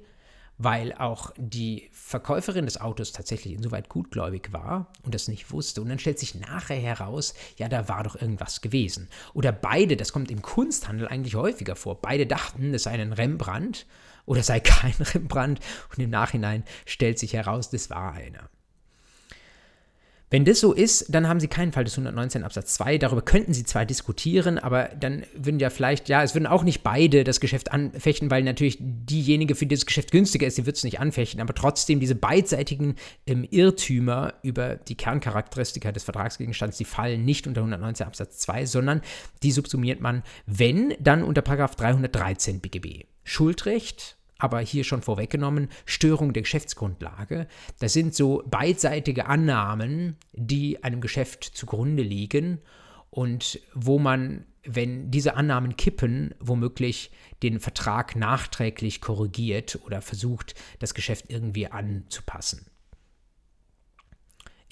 weil 0.60 0.94
auch 0.94 1.32
die 1.38 1.90
Verkäuferin 1.94 2.66
des 2.66 2.80
Autos 2.80 3.14
tatsächlich 3.14 3.54
insoweit 3.54 3.88
gutgläubig 3.88 4.52
war 4.52 4.92
und 5.04 5.16
das 5.16 5.30
nicht 5.30 5.52
wusste. 5.52 5.82
Und 5.82 5.88
dann 5.88 6.00
stellt 6.00 6.20
sich 6.20 6.36
nachher 6.36 6.78
heraus, 6.78 7.34
ja, 7.58 7.70
da 7.70 7.88
war 7.88 8.04
doch 8.04 8.22
irgendwas 8.22 8.60
gewesen. 8.60 9.08
Oder 9.34 9.54
beide, 9.54 9.96
das 9.96 10.12
kommt 10.12 10.30
im 10.30 10.42
Kunsthandel 10.42 11.08
eigentlich 11.08 11.36
häufiger 11.36 11.78
vor, 11.78 12.02
beide 12.02 12.28
dachten, 12.28 12.74
es 12.74 12.84
sei 12.84 12.92
ein 12.92 13.14
Rembrandt 13.14 13.88
oder 14.30 14.44
sei 14.44 14.60
kein 14.62 14.94
Rembrandt 14.94 15.60
und 15.96 16.02
im 16.02 16.10
Nachhinein 16.10 16.64
stellt 16.86 17.20
sich 17.20 17.34
heraus, 17.34 17.70
das 17.70 17.90
war 17.90 18.14
einer. 18.14 18.50
Wenn 20.32 20.46
das 20.46 20.60
so 20.60 20.74
ist, 20.74 21.08
dann 21.10 21.28
haben 21.28 21.40
Sie 21.40 21.48
keinen 21.48 21.72
Fall 21.72 21.86
des 21.86 21.94
119 21.94 22.44
Absatz 22.44 22.76
2. 22.76 23.00
Darüber 23.00 23.24
könnten 23.24 23.52
Sie 23.52 23.64
zwar 23.64 23.88
diskutieren, 23.88 24.60
aber 24.60 24.90
dann 24.90 25.24
würden 25.34 25.60
ja 25.60 25.72
vielleicht, 25.72 26.08
ja, 26.08 26.22
es 26.22 26.36
würden 26.36 26.46
auch 26.46 26.62
nicht 26.62 26.84
beide 26.84 27.24
das 27.24 27.40
Geschäft 27.40 27.72
anfechten, 27.72 28.30
weil 28.30 28.44
natürlich 28.44 28.78
diejenige, 28.80 29.56
für 29.56 29.66
die 29.66 29.74
das 29.74 29.88
Geschäft 29.88 30.12
günstiger 30.12 30.46
ist, 30.46 30.60
die 30.60 30.68
wird 30.68 30.78
es 30.78 30.84
nicht 30.84 31.00
anfechten. 31.00 31.42
Aber 31.42 31.56
trotzdem, 31.56 32.00
diese 32.00 32.14
beidseitigen 32.14 32.96
ähm, 33.26 33.44
Irrtümer 33.50 34.36
über 34.44 34.76
die 34.76 34.96
Kerncharakteristika 34.96 35.92
des 35.92 36.04
Vertragsgegenstands, 36.04 36.78
die 36.78 36.86
fallen 36.86 37.26
nicht 37.26 37.48
unter 37.48 37.62
119 37.62 38.06
Absatz 38.06 38.38
2, 38.38 38.68
sondern 38.68 39.02
die 39.42 39.52
subsumiert 39.52 40.00
man, 40.00 40.22
wenn, 40.46 40.94
dann 41.00 41.24
unter 41.24 41.42
313 41.42 42.60
BGB. 42.60 43.06
Schuldrecht 43.24 44.19
aber 44.40 44.62
hier 44.62 44.84
schon 44.84 45.04
vorweggenommen, 45.04 45.68
Störung 45.86 46.34
der 46.34 46.42
Geschäftsgrundlage. 46.42 47.48
Das 47.78 47.94
sind 47.94 48.16
so 48.16 48.42
beidseitige 48.50 49.28
Annahmen, 49.28 50.16
die 50.34 50.84
einem 50.84 51.02
Geschäft 51.02 51.44
zugrunde 51.44 52.02
liegen 52.02 52.60
und 53.12 53.60
wo 53.76 54.00
man, 54.00 54.46
wenn 54.64 55.12
diese 55.12 55.36
Annahmen 55.36 55.76
kippen, 55.76 56.34
womöglich 56.40 57.12
den 57.44 57.60
Vertrag 57.60 58.16
nachträglich 58.16 59.02
korrigiert 59.02 59.80
oder 59.86 60.02
versucht, 60.02 60.56
das 60.80 60.94
Geschäft 60.94 61.26
irgendwie 61.28 61.68
anzupassen. 61.68 62.66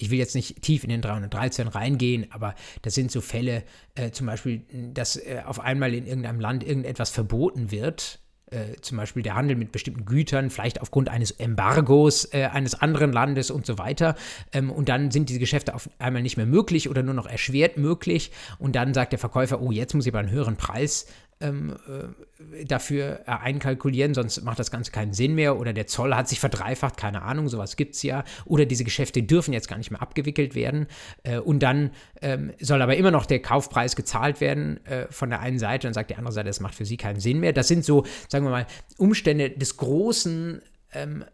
Ich 0.00 0.10
will 0.10 0.18
jetzt 0.18 0.36
nicht 0.36 0.62
tief 0.62 0.84
in 0.84 0.90
den 0.90 1.02
313 1.02 1.66
reingehen, 1.66 2.30
aber 2.30 2.54
das 2.82 2.94
sind 2.94 3.10
so 3.10 3.20
Fälle, 3.20 3.64
äh, 3.96 4.12
zum 4.12 4.28
Beispiel, 4.28 4.64
dass 4.94 5.16
äh, 5.16 5.42
auf 5.44 5.58
einmal 5.58 5.92
in 5.92 6.06
irgendeinem 6.06 6.38
Land 6.38 6.64
irgendetwas 6.64 7.10
verboten 7.10 7.72
wird 7.72 8.20
äh, 8.50 8.80
zum 8.80 8.96
Beispiel 8.96 9.22
der 9.22 9.34
Handel 9.34 9.56
mit 9.56 9.72
bestimmten 9.72 10.04
Gütern, 10.04 10.50
vielleicht 10.50 10.80
aufgrund 10.80 11.08
eines 11.08 11.30
Embargos 11.30 12.32
äh, 12.32 12.44
eines 12.52 12.74
anderen 12.80 13.12
Landes 13.12 13.50
und 13.50 13.66
so 13.66 13.78
weiter. 13.78 14.14
Ähm, 14.52 14.70
und 14.70 14.88
dann 14.88 15.10
sind 15.10 15.28
diese 15.28 15.38
Geschäfte 15.38 15.74
auf 15.74 15.88
einmal 15.98 16.22
nicht 16.22 16.36
mehr 16.36 16.46
möglich 16.46 16.88
oder 16.88 17.02
nur 17.02 17.14
noch 17.14 17.26
erschwert 17.26 17.76
möglich. 17.76 18.30
Und 18.58 18.76
dann 18.76 18.94
sagt 18.94 19.12
der 19.12 19.18
Verkäufer, 19.18 19.60
oh, 19.60 19.70
jetzt 19.70 19.94
muss 19.94 20.06
ich 20.06 20.12
aber 20.12 20.20
einen 20.20 20.30
höheren 20.30 20.56
Preis 20.56 21.06
ähm, 21.40 21.76
äh, 21.86 22.64
dafür 22.64 23.20
äh, 23.26 23.30
einkalkulieren, 23.30 24.14
sonst 24.14 24.42
macht 24.42 24.58
das 24.58 24.70
Ganze 24.70 24.90
keinen 24.90 25.12
Sinn 25.12 25.34
mehr. 25.34 25.58
Oder 25.58 25.72
der 25.72 25.86
Zoll 25.86 26.14
hat 26.14 26.28
sich 26.28 26.40
verdreifacht, 26.40 26.96
keine 26.96 27.22
Ahnung, 27.22 27.48
sowas 27.48 27.76
gibt 27.76 27.94
es 27.94 28.02
ja. 28.02 28.24
Oder 28.44 28.66
diese 28.66 28.84
Geschäfte 28.84 29.22
dürfen 29.22 29.52
jetzt 29.52 29.68
gar 29.68 29.78
nicht 29.78 29.90
mehr 29.90 30.02
abgewickelt 30.02 30.54
werden. 30.54 30.86
Äh, 31.22 31.38
und 31.38 31.62
dann 31.62 31.90
ähm, 32.20 32.52
soll 32.60 32.82
aber 32.82 32.96
immer 32.96 33.10
noch 33.10 33.26
der 33.26 33.40
Kaufpreis 33.40 33.96
gezahlt 33.96 34.40
werden 34.40 34.84
äh, 34.86 35.06
von 35.10 35.30
der 35.30 35.40
einen 35.40 35.58
Seite. 35.58 35.86
Dann 35.86 35.94
sagt 35.94 36.10
die 36.10 36.16
andere 36.16 36.32
Seite, 36.32 36.48
das 36.48 36.60
macht 36.60 36.74
für 36.74 36.84
sie 36.84 36.96
keinen 36.96 37.20
Sinn 37.20 37.40
mehr. 37.40 37.52
Das 37.52 37.68
sind 37.68 37.84
so, 37.84 38.04
sagen 38.28 38.44
wir 38.44 38.50
mal, 38.50 38.66
Umstände 38.96 39.50
des 39.50 39.76
großen 39.76 40.60
ähm, 40.92 41.22
äh, 41.22 41.26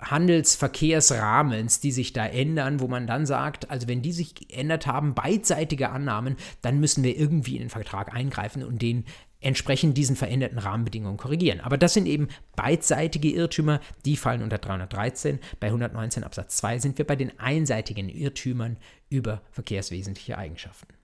Handelsverkehrsrahmens, 0.00 1.80
die 1.80 1.92
sich 1.92 2.12
da 2.12 2.26
ändern, 2.26 2.80
wo 2.80 2.88
man 2.88 3.06
dann 3.06 3.26
sagt, 3.26 3.70
also 3.70 3.88
wenn 3.88 4.02
die 4.02 4.12
sich 4.12 4.34
geändert 4.34 4.86
haben, 4.86 5.14
beidseitige 5.14 5.90
Annahmen, 5.90 6.36
dann 6.60 6.80
müssen 6.80 7.04
wir 7.04 7.16
irgendwie 7.16 7.56
in 7.56 7.62
den 7.62 7.70
Vertrag 7.70 8.14
eingreifen 8.14 8.64
und 8.64 8.82
den 8.82 9.04
entsprechend 9.40 9.98
diesen 9.98 10.16
veränderten 10.16 10.58
Rahmenbedingungen 10.58 11.16
korrigieren. 11.16 11.60
Aber 11.60 11.76
das 11.76 11.94
sind 11.94 12.06
eben 12.06 12.28
beidseitige 12.56 13.30
Irrtümer, 13.30 13.80
die 14.04 14.16
fallen 14.16 14.42
unter 14.42 14.58
313. 14.58 15.40
Bei 15.60 15.66
119 15.66 16.24
Absatz 16.24 16.56
2 16.58 16.78
sind 16.78 16.98
wir 16.98 17.06
bei 17.06 17.16
den 17.16 17.38
einseitigen 17.40 18.08
Irrtümern 18.08 18.76
über 19.10 19.42
verkehrswesentliche 19.50 20.38
Eigenschaften. 20.38 20.94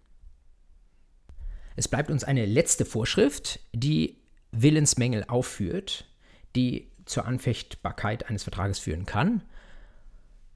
Es 1.77 1.89
bleibt 1.89 2.11
uns 2.11 2.25
eine 2.25 2.47
letzte 2.47 2.85
Vorschrift, 2.85 3.61
die 3.73 4.17
Willensmängel 4.51 5.25
aufführt, 5.29 6.07
die 6.57 6.91
zur 7.09 7.27
Anfechtbarkeit 7.27 8.29
eines 8.29 8.43
Vertrages 8.43 8.79
führen 8.79 9.07
kann. 9.07 9.43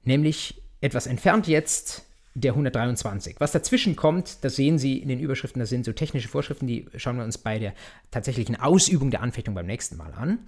Nämlich 0.03 0.61
etwas 0.81 1.07
entfernt 1.07 1.47
jetzt 1.47 2.05
der 2.35 2.53
123. 2.53 3.35
Was 3.39 3.51
dazwischen 3.51 3.95
kommt, 3.95 4.43
das 4.43 4.55
sehen 4.55 4.79
Sie 4.79 4.97
in 4.97 5.07
den 5.07 5.19
Überschriften, 5.19 5.59
das 5.59 5.69
sind 5.69 5.85
so 5.85 5.93
technische 5.93 6.27
Vorschriften, 6.27 6.65
die 6.65 6.87
schauen 6.95 7.17
wir 7.17 7.23
uns 7.23 7.37
bei 7.37 7.59
der 7.59 7.73
tatsächlichen 8.09 8.59
Ausübung 8.59 9.11
der 9.11 9.21
Anfechtung 9.21 9.53
beim 9.53 9.67
nächsten 9.67 9.97
Mal 9.97 10.13
an. 10.13 10.39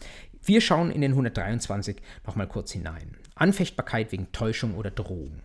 Wir 0.43 0.61
schauen 0.61 0.91
in 0.91 1.01
den 1.01 1.11
123 1.11 1.97
nochmal 2.25 2.47
kurz 2.47 2.71
hinein. 2.71 3.17
Anfechtbarkeit 3.35 4.11
wegen 4.11 4.31
Täuschung 4.31 4.75
oder 4.75 4.89
Drohung. 4.89 5.41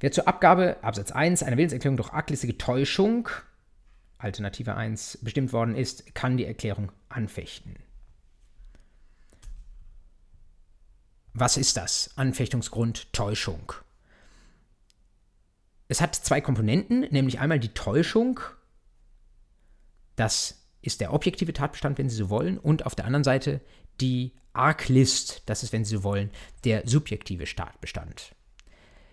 Wer 0.00 0.12
zur 0.12 0.28
Abgabe, 0.28 0.76
Absatz 0.82 1.12
1, 1.12 1.42
einer 1.42 1.56
Willenserklärung 1.56 1.96
durch 1.96 2.12
arglistige 2.12 2.56
Täuschung, 2.56 3.28
Alternative 4.18 4.74
1, 4.74 5.18
bestimmt 5.22 5.52
worden 5.52 5.74
ist, 5.74 6.14
kann 6.14 6.36
die 6.36 6.46
Erklärung 6.46 6.92
anfechten. 7.08 7.76
Was 11.32 11.56
ist 11.56 11.76
das? 11.76 12.10
Anfechtungsgrund 12.16 13.12
Täuschung. 13.12 13.72
Es 15.88 16.00
hat 16.00 16.14
zwei 16.14 16.40
Komponenten, 16.40 17.00
nämlich 17.10 17.40
einmal 17.40 17.58
die 17.58 17.74
Täuschung, 17.74 18.40
das 20.16 20.66
ist 20.82 21.00
der 21.00 21.12
objektive 21.12 21.52
Tatbestand, 21.52 21.98
wenn 21.98 22.08
Sie 22.08 22.16
so 22.16 22.30
wollen, 22.30 22.58
und 22.58 22.86
auf 22.86 22.94
der 22.94 23.06
anderen 23.06 23.24
Seite 23.24 23.60
die 24.00 24.32
Arglist, 24.52 25.42
das 25.46 25.62
ist, 25.62 25.72
wenn 25.72 25.84
Sie 25.84 25.96
so 25.96 26.02
wollen, 26.04 26.30
der 26.64 26.86
subjektive 26.86 27.44
Tatbestand. 27.44 28.34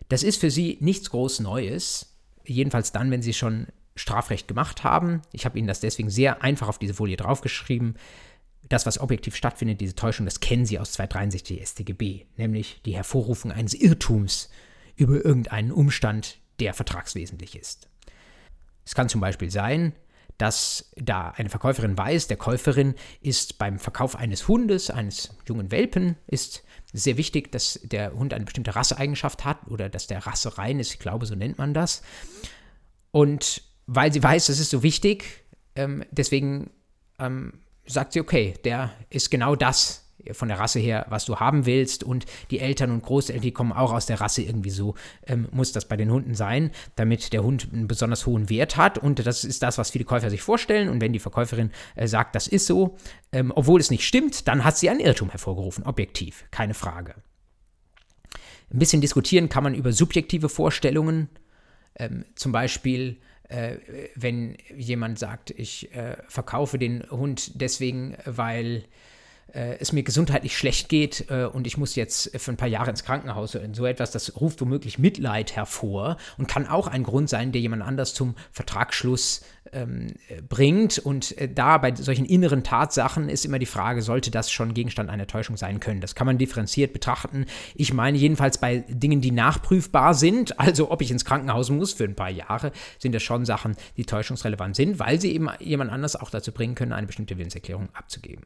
Das 0.09 0.23
ist 0.23 0.39
für 0.39 0.51
Sie 0.51 0.77
nichts 0.79 1.09
groß 1.09 1.39
Neues, 1.41 2.17
jedenfalls 2.45 2.91
dann, 2.91 3.11
wenn 3.11 3.21
Sie 3.21 3.33
schon 3.33 3.67
Strafrecht 3.95 4.47
gemacht 4.47 4.83
haben. 4.83 5.21
Ich 5.31 5.45
habe 5.45 5.57
Ihnen 5.57 5.67
das 5.67 5.79
deswegen 5.79 6.09
sehr 6.09 6.43
einfach 6.43 6.67
auf 6.67 6.79
diese 6.79 6.93
Folie 6.93 7.17
draufgeschrieben 7.17 7.97
das, 8.69 8.85
was 8.85 8.99
objektiv 8.99 9.35
stattfindet, 9.35 9.81
diese 9.81 9.95
Täuschung, 9.95 10.25
das 10.25 10.39
kennen 10.39 10.65
Sie 10.65 10.79
aus 10.79 10.93
263 10.93 11.65
StGB, 11.65 12.25
nämlich 12.35 12.81
die 12.85 12.95
Hervorrufung 12.95 13.51
eines 13.51 13.73
Irrtums 13.73 14.49
über 14.95 15.23
irgendeinen 15.23 15.71
Umstand, 15.71 16.39
der 16.59 16.73
vertragswesentlich 16.73 17.57
ist. 17.57 17.87
Es 18.85 18.95
kann 18.95 19.09
zum 19.09 19.21
Beispiel 19.21 19.51
sein, 19.51 19.93
dass 20.37 20.91
da 20.95 21.29
eine 21.31 21.49
Verkäuferin 21.49 21.97
weiß, 21.97 22.27
der 22.27 22.37
Käuferin 22.37 22.95
ist 23.21 23.57
beim 23.57 23.79
Verkauf 23.79 24.15
eines 24.15 24.47
Hundes, 24.47 24.89
eines 24.89 25.35
jungen 25.47 25.71
Welpen, 25.71 26.15
ist 26.27 26.63
sehr 26.93 27.17
wichtig, 27.17 27.51
dass 27.51 27.79
der 27.83 28.13
Hund 28.13 28.33
eine 28.33 28.45
bestimmte 28.45 28.75
Rasseeigenschaft 28.75 29.45
hat 29.45 29.67
oder 29.67 29.89
dass 29.89 30.07
der 30.07 30.25
Rasse 30.25 30.57
rein 30.57 30.79
ist, 30.79 30.93
ich 30.93 30.99
glaube, 30.99 31.25
so 31.25 31.35
nennt 31.35 31.57
man 31.57 31.73
das. 31.73 32.01
Und 33.11 33.63
weil 33.87 34.13
sie 34.13 34.21
weiß, 34.21 34.47
das 34.47 34.59
ist 34.59 34.69
so 34.69 34.83
wichtig, 34.83 35.43
ähm, 35.75 36.03
deswegen 36.11 36.69
ähm, 37.19 37.53
sagt 37.87 38.13
sie, 38.13 38.21
okay, 38.21 38.53
der 38.63 38.91
ist 39.09 39.31
genau 39.31 39.55
das 39.55 40.03
von 40.33 40.49
der 40.49 40.59
Rasse 40.59 40.79
her, 40.79 41.05
was 41.09 41.25
du 41.25 41.37
haben 41.37 41.65
willst. 41.65 42.03
Und 42.03 42.25
die 42.51 42.59
Eltern 42.59 42.91
und 42.91 43.01
Großeltern, 43.01 43.41
die 43.41 43.53
kommen 43.53 43.71
auch 43.71 43.93
aus 43.93 44.07
der 44.07 44.19
Rasse 44.19 44.41
irgendwie 44.41 44.69
so, 44.69 44.95
ähm, 45.25 45.47
muss 45.51 45.71
das 45.71 45.87
bei 45.87 45.95
den 45.95 46.11
Hunden 46.11 46.35
sein, 46.35 46.71
damit 46.95 47.31
der 47.31 47.43
Hund 47.43 47.69
einen 47.71 47.87
besonders 47.87 48.25
hohen 48.25 48.49
Wert 48.49 48.75
hat. 48.75 48.97
Und 48.97 49.25
das 49.25 49.45
ist 49.45 49.63
das, 49.63 49.77
was 49.77 49.91
viele 49.91 50.03
Käufer 50.03 50.29
sich 50.29 50.41
vorstellen. 50.41 50.89
Und 50.89 50.99
wenn 50.99 51.13
die 51.13 51.19
Verkäuferin 51.19 51.71
äh, 51.95 52.07
sagt, 52.07 52.35
das 52.35 52.47
ist 52.47 52.65
so, 52.65 52.97
ähm, 53.31 53.53
obwohl 53.55 53.79
es 53.79 53.89
nicht 53.89 54.05
stimmt, 54.05 54.47
dann 54.47 54.63
hat 54.65 54.77
sie 54.77 54.89
einen 54.89 54.99
Irrtum 54.99 55.29
hervorgerufen, 55.29 55.85
objektiv, 55.85 56.43
keine 56.51 56.73
Frage. 56.73 57.15
Ein 58.69 58.79
bisschen 58.79 58.99
diskutieren 58.99 59.47
kann 59.47 59.63
man 59.63 59.75
über 59.75 59.93
subjektive 59.93 60.49
Vorstellungen, 60.49 61.29
Ähm, 61.99 62.25
zum 62.35 62.51
Beispiel, 62.51 63.17
wenn 64.15 64.57
jemand 64.75 65.19
sagt, 65.19 65.51
ich 65.51 65.93
äh, 65.95 66.17
verkaufe 66.27 66.77
den 66.77 67.09
Hund 67.09 67.61
deswegen, 67.61 68.17
weil 68.25 68.83
äh, 69.53 69.77
es 69.79 69.91
mir 69.91 70.03
gesundheitlich 70.03 70.57
schlecht 70.57 70.89
geht 70.89 71.29
äh, 71.29 71.45
und 71.45 71.67
ich 71.67 71.77
muss 71.77 71.95
jetzt 71.95 72.37
für 72.37 72.51
ein 72.51 72.57
paar 72.57 72.67
Jahre 72.67 72.89
ins 72.89 73.03
Krankenhaus 73.03 73.55
oder 73.55 73.67
so 73.73 73.85
etwas, 73.85 74.11
das 74.11 74.39
ruft 74.39 74.61
womöglich 74.61 74.99
Mitleid 74.99 75.55
hervor 75.55 76.17
und 76.37 76.47
kann 76.47 76.67
auch 76.67 76.87
ein 76.87 77.03
Grund 77.03 77.29
sein, 77.29 77.51
der 77.51 77.61
jemand 77.61 77.83
anders 77.83 78.13
zum 78.13 78.35
Vertragsschluss 78.51 79.41
ähm, 79.73 80.13
bringt. 80.47 80.99
Und 80.99 81.37
äh, 81.37 81.49
da 81.49 81.77
bei 81.77 81.93
solchen 81.95 82.25
inneren 82.25 82.63
Tatsachen 82.63 83.29
ist 83.29 83.45
immer 83.45 83.59
die 83.59 83.65
Frage, 83.65 84.01
sollte 84.01 84.31
das 84.31 84.51
schon 84.51 84.73
Gegenstand 84.73 85.09
einer 85.09 85.27
Täuschung 85.27 85.57
sein 85.57 85.79
können? 85.79 86.01
Das 86.01 86.15
kann 86.15 86.27
man 86.27 86.37
differenziert 86.37 86.93
betrachten. 86.93 87.45
Ich 87.75 87.93
meine 87.93 88.17
jedenfalls 88.17 88.59
bei 88.59 88.79
Dingen, 88.87 89.21
die 89.21 89.31
nachprüfbar 89.31 90.13
sind, 90.13 90.59
also 90.59 90.91
ob 90.91 91.01
ich 91.01 91.11
ins 91.11 91.25
Krankenhaus 91.25 91.69
muss 91.69 91.93
für 91.93 92.05
ein 92.05 92.15
paar 92.15 92.29
Jahre, 92.29 92.71
sind 92.99 93.13
das 93.13 93.23
schon 93.23 93.45
Sachen, 93.45 93.75
die 93.97 94.05
täuschungsrelevant 94.05 94.75
sind, 94.75 94.99
weil 94.99 95.19
sie 95.19 95.33
eben 95.33 95.49
jemand 95.59 95.91
anders 95.91 96.15
auch 96.15 96.29
dazu 96.29 96.51
bringen 96.51 96.75
können, 96.75 96.93
eine 96.93 97.07
bestimmte 97.07 97.37
Willenserklärung 97.37 97.89
abzugeben. 97.93 98.43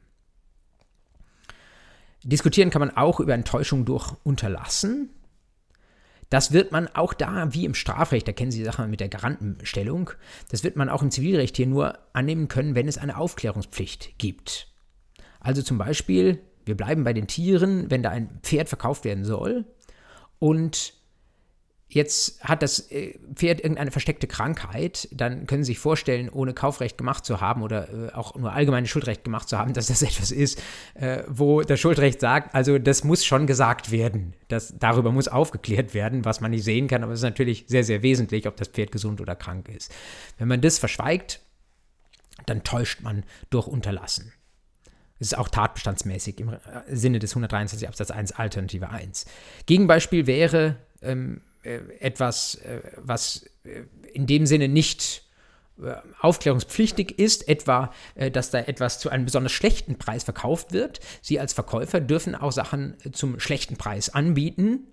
Diskutieren 2.23 2.69
kann 2.69 2.81
man 2.81 2.95
auch 2.95 3.19
über 3.19 3.33
Enttäuschung 3.33 3.85
durch 3.85 4.13
Unterlassen. 4.23 5.09
Das 6.29 6.53
wird 6.53 6.71
man 6.71 6.87
auch 6.87 7.13
da, 7.13 7.53
wie 7.53 7.65
im 7.65 7.73
Strafrecht, 7.73 8.27
da 8.27 8.31
kennen 8.31 8.51
Sie 8.51 8.59
die 8.59 8.65
Sache 8.65 8.87
mit 8.87 9.01
der 9.01 9.09
Garantenstellung, 9.09 10.11
das 10.49 10.63
wird 10.63 10.77
man 10.77 10.87
auch 10.87 11.01
im 11.01 11.11
Zivilrecht 11.11 11.57
hier 11.57 11.67
nur 11.67 11.99
annehmen 12.13 12.47
können, 12.47 12.73
wenn 12.73 12.87
es 12.87 12.97
eine 12.97 13.17
Aufklärungspflicht 13.17 14.17
gibt. 14.17 14.67
Also 15.41 15.61
zum 15.61 15.77
Beispiel, 15.77 16.39
wir 16.65 16.77
bleiben 16.77 17.03
bei 17.03 17.11
den 17.11 17.27
Tieren, 17.27 17.91
wenn 17.91 18.01
da 18.01 18.11
ein 18.11 18.39
Pferd 18.43 18.69
verkauft 18.69 19.03
werden 19.03 19.25
soll 19.25 19.65
und 20.39 20.93
jetzt 21.93 22.43
hat 22.43 22.63
das 22.63 22.91
äh, 22.91 23.19
Pferd 23.35 23.61
irgendeine 23.61 23.91
versteckte 23.91 24.27
Krankheit, 24.27 25.07
dann 25.11 25.45
können 25.45 25.63
Sie 25.63 25.73
sich 25.73 25.79
vorstellen, 25.79 26.29
ohne 26.29 26.53
Kaufrecht 26.53 26.97
gemacht 26.97 27.25
zu 27.25 27.41
haben 27.41 27.61
oder 27.61 27.89
äh, 27.89 28.13
auch 28.13 28.35
nur 28.35 28.53
allgemeines 28.53 28.89
Schuldrecht 28.89 29.23
gemacht 29.23 29.49
zu 29.49 29.57
haben, 29.57 29.73
dass 29.73 29.87
das 29.87 30.01
etwas 30.01 30.31
ist, 30.31 30.61
äh, 30.93 31.23
wo 31.27 31.61
das 31.61 31.79
Schuldrecht 31.79 32.19
sagt, 32.19 32.55
also 32.55 32.79
das 32.79 33.03
muss 33.03 33.25
schon 33.25 33.45
gesagt 33.45 33.91
werden. 33.91 34.33
Das, 34.47 34.73
darüber 34.77 35.11
muss 35.11 35.27
aufgeklärt 35.27 35.93
werden, 35.93 36.25
was 36.25 36.41
man 36.41 36.51
nicht 36.51 36.63
sehen 36.63 36.87
kann, 36.87 37.03
aber 37.03 37.13
es 37.13 37.19
ist 37.19 37.23
natürlich 37.23 37.65
sehr, 37.67 37.83
sehr 37.83 38.01
wesentlich, 38.01 38.47
ob 38.47 38.55
das 38.55 38.69
Pferd 38.69 38.91
gesund 38.91 39.21
oder 39.21 39.35
krank 39.35 39.69
ist. 39.69 39.93
Wenn 40.37 40.47
man 40.47 40.61
das 40.61 40.79
verschweigt, 40.79 41.41
dann 42.45 42.63
täuscht 42.63 43.01
man 43.01 43.23
durch 43.49 43.67
Unterlassen. 43.67 44.33
Das 45.19 45.33
ist 45.33 45.37
auch 45.37 45.49
tatbestandsmäßig 45.49 46.39
im 46.39 46.57
Sinne 46.87 47.19
des 47.19 47.31
123 47.31 47.87
Absatz 47.87 48.09
1 48.09 48.31
Alternative 48.31 48.89
1. 48.89 49.25
Gegenbeispiel 49.67 50.25
wäre, 50.25 50.77
ähm, 51.03 51.41
äh, 51.41 51.50
etwas, 51.63 52.55
äh, 52.55 52.81
was 52.97 53.45
äh, 53.63 53.83
in 54.13 54.27
dem 54.27 54.45
Sinne 54.45 54.67
nicht 54.67 55.23
aufklärungspflichtig 56.19 57.17
ist, 57.17 57.47
etwa, 57.47 57.91
dass 58.33 58.51
da 58.51 58.59
etwas 58.59 58.99
zu 58.99 59.09
einem 59.09 59.25
besonders 59.25 59.51
schlechten 59.51 59.97
Preis 59.97 60.23
verkauft 60.23 60.73
wird. 60.73 60.99
Sie 61.23 61.39
als 61.39 61.53
Verkäufer 61.53 61.99
dürfen 61.99 62.35
auch 62.35 62.51
Sachen 62.51 62.97
zum 63.13 63.39
schlechten 63.39 63.77
Preis 63.77 64.09
anbieten, 64.09 64.90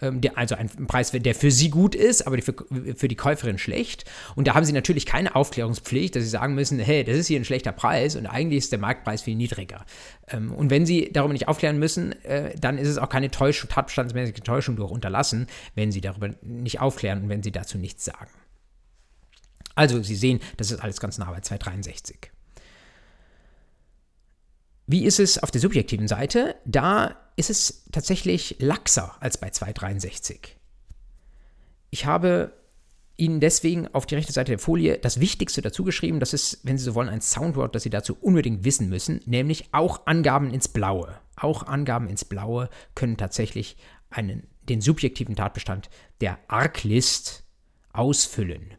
der, 0.00 0.38
also 0.38 0.54
ein 0.54 0.68
Preis, 0.86 1.10
der 1.10 1.34
für 1.34 1.50
sie 1.50 1.70
gut 1.70 1.94
ist, 1.94 2.26
aber 2.26 2.40
für, 2.40 2.54
für 2.94 3.08
die 3.08 3.16
Käuferin 3.16 3.58
schlecht. 3.58 4.04
Und 4.36 4.46
da 4.46 4.54
haben 4.54 4.64
sie 4.64 4.72
natürlich 4.72 5.06
keine 5.06 5.34
Aufklärungspflicht, 5.34 6.14
dass 6.14 6.22
sie 6.22 6.28
sagen 6.28 6.54
müssen, 6.54 6.78
hey, 6.78 7.04
das 7.04 7.16
ist 7.16 7.26
hier 7.26 7.40
ein 7.40 7.44
schlechter 7.44 7.72
Preis 7.72 8.16
und 8.16 8.26
eigentlich 8.26 8.58
ist 8.58 8.72
der 8.72 8.78
Marktpreis 8.78 9.22
viel 9.22 9.34
niedriger. 9.34 9.84
Ähm, 10.28 10.52
und 10.52 10.70
wenn 10.70 10.86
sie 10.86 11.10
darüber 11.12 11.32
nicht 11.32 11.48
aufklären 11.48 11.78
müssen, 11.78 12.12
äh, 12.24 12.54
dann 12.58 12.78
ist 12.78 12.88
es 12.88 12.98
auch 12.98 13.08
keine 13.08 13.30
Täuschung, 13.30 13.70
tatbestandsmäßige 13.70 14.40
Täuschung 14.40 14.76
durch 14.76 14.90
Unterlassen, 14.90 15.46
wenn 15.74 15.92
sie 15.92 16.00
darüber 16.00 16.30
nicht 16.42 16.80
aufklären 16.80 17.22
und 17.22 17.28
wenn 17.28 17.42
sie 17.42 17.52
dazu 17.52 17.78
nichts 17.78 18.04
sagen. 18.04 18.30
Also, 19.74 20.02
Sie 20.02 20.16
sehen, 20.16 20.40
das 20.56 20.72
ist 20.72 20.80
alles 20.80 20.98
ganz 20.98 21.18
nah 21.18 21.30
bei 21.30 21.40
263. 21.40 22.32
Wie 24.90 25.04
ist 25.04 25.20
es 25.20 25.36
auf 25.36 25.50
der 25.50 25.60
subjektiven 25.60 26.08
Seite? 26.08 26.56
Da 26.64 27.14
ist 27.36 27.50
es 27.50 27.84
tatsächlich 27.92 28.56
laxer 28.58 29.14
als 29.20 29.36
bei 29.36 29.50
263. 29.50 30.56
Ich 31.90 32.06
habe 32.06 32.54
Ihnen 33.18 33.38
deswegen 33.38 33.86
auf 33.88 34.06
die 34.06 34.14
rechte 34.14 34.32
Seite 34.32 34.52
der 34.52 34.58
Folie 34.58 34.96
das 34.96 35.20
Wichtigste 35.20 35.60
dazu 35.60 35.84
geschrieben. 35.84 36.20
Das 36.20 36.32
ist, 36.32 36.60
wenn 36.62 36.78
Sie 36.78 36.84
so 36.84 36.94
wollen, 36.94 37.10
ein 37.10 37.20
Soundwort, 37.20 37.74
das 37.74 37.82
Sie 37.82 37.90
dazu 37.90 38.16
unbedingt 38.18 38.64
wissen 38.64 38.88
müssen, 38.88 39.20
nämlich 39.26 39.68
auch 39.72 40.06
Angaben 40.06 40.54
ins 40.54 40.68
Blaue. 40.68 41.14
Auch 41.36 41.64
Angaben 41.64 42.08
ins 42.08 42.24
Blaue 42.24 42.70
können 42.94 43.18
tatsächlich 43.18 43.76
einen, 44.08 44.46
den 44.62 44.80
subjektiven 44.80 45.36
Tatbestand 45.36 45.90
der 46.22 46.38
Arglist 46.48 47.44
ausfüllen. 47.92 48.72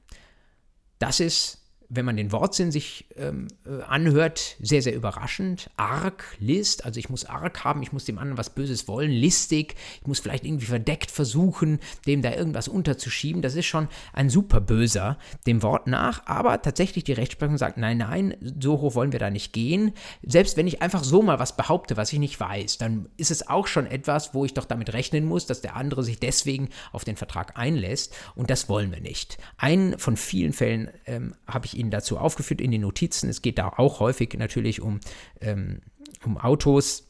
Das 0.98 1.20
ist 1.20 1.59
wenn 1.90 2.06
man 2.06 2.18
den 2.18 2.32
Wortsinn 2.32 2.72
sich 2.72 3.08
ähm, 3.18 3.48
äh, 3.66 3.82
anhört, 3.82 4.58
sehr, 4.62 4.84
sehr 4.84 4.96
überraschend. 4.96 5.72
Arg, 5.76 6.24
List, 6.40 6.86
also 6.86 7.00
ich 7.00 7.10
muss 7.10 7.26
arg 7.26 7.64
haben, 7.64 7.82
ich 7.82 7.92
muss 7.92 8.06
dem 8.06 8.20
anderen 8.20 8.38
was 8.38 8.52
Böses 8.52 8.88
wollen, 8.88 9.10
listig, 9.10 9.76
ich 10.02 10.08
muss 10.08 10.20
vielleicht 10.20 10.46
irgendwie 10.46 10.68
verdeckt 10.68 11.10
versuchen, 11.10 11.80
dem 12.06 12.22
da 12.22 12.32
irgendwas 12.32 12.68
unterzuschieben. 12.68 13.42
Das 13.42 13.56
ist 13.56 13.66
schon 13.66 13.88
ein 14.14 14.30
super 14.30 14.62
böser 14.62 15.18
dem 15.48 15.64
Wort 15.64 15.88
nach, 15.88 16.28
aber 16.28 16.62
tatsächlich 16.62 17.04
die 17.04 17.14
Rechtsprechung 17.14 17.58
sagt, 17.58 17.78
nein, 17.78 17.98
nein, 17.98 18.36
so 18.62 18.80
hoch 18.80 18.94
wollen 18.94 19.12
wir 19.12 19.20
da 19.20 19.32
nicht 19.32 19.52
gehen. 19.52 19.94
Selbst 20.22 20.58
wenn 20.58 20.68
ich 20.68 20.84
einfach 20.84 21.04
so 21.04 21.24
mal 21.24 21.40
was 21.40 21.58
behaupte, 21.58 21.98
was 21.98 22.14
ich 22.14 22.20
nicht 22.20 22.40
weiß, 22.40 22.78
dann 22.78 23.10
ist 23.18 23.32
es 23.32 23.48
auch 23.48 23.66
schon 23.66 23.88
etwas, 23.88 24.36
wo 24.36 24.46
ich 24.46 24.54
doch 24.54 24.66
damit 24.66 24.94
rechnen 24.94 25.26
muss, 25.26 25.48
dass 25.48 25.62
der 25.62 25.76
andere 25.76 26.04
sich 26.04 26.20
deswegen 26.20 26.70
auf 26.92 27.04
den 27.04 27.16
Vertrag 27.16 27.58
einlässt 27.58 28.16
und 28.36 28.52
das 28.52 28.70
wollen 28.70 28.92
wir 28.92 29.02
nicht. 29.02 29.40
Einen 29.58 29.98
von 29.98 30.18
vielen 30.18 30.54
Fällen 30.54 30.92
ähm, 31.08 31.34
habe 31.48 31.66
ich 31.66 31.79
Ihnen 31.80 31.92
dazu 31.92 32.18
aufgeführt 32.18 32.62
in 32.62 32.72
den 32.72 32.82
Notizen. 32.82 33.30
Es 33.30 33.42
geht 33.42 33.58
da 33.58 33.70
auch 33.70 34.00
häufig 34.00 34.34
natürlich 34.38 34.82
um, 34.82 35.00
ähm, 35.42 35.82
um 36.26 36.38
Autos 36.38 37.06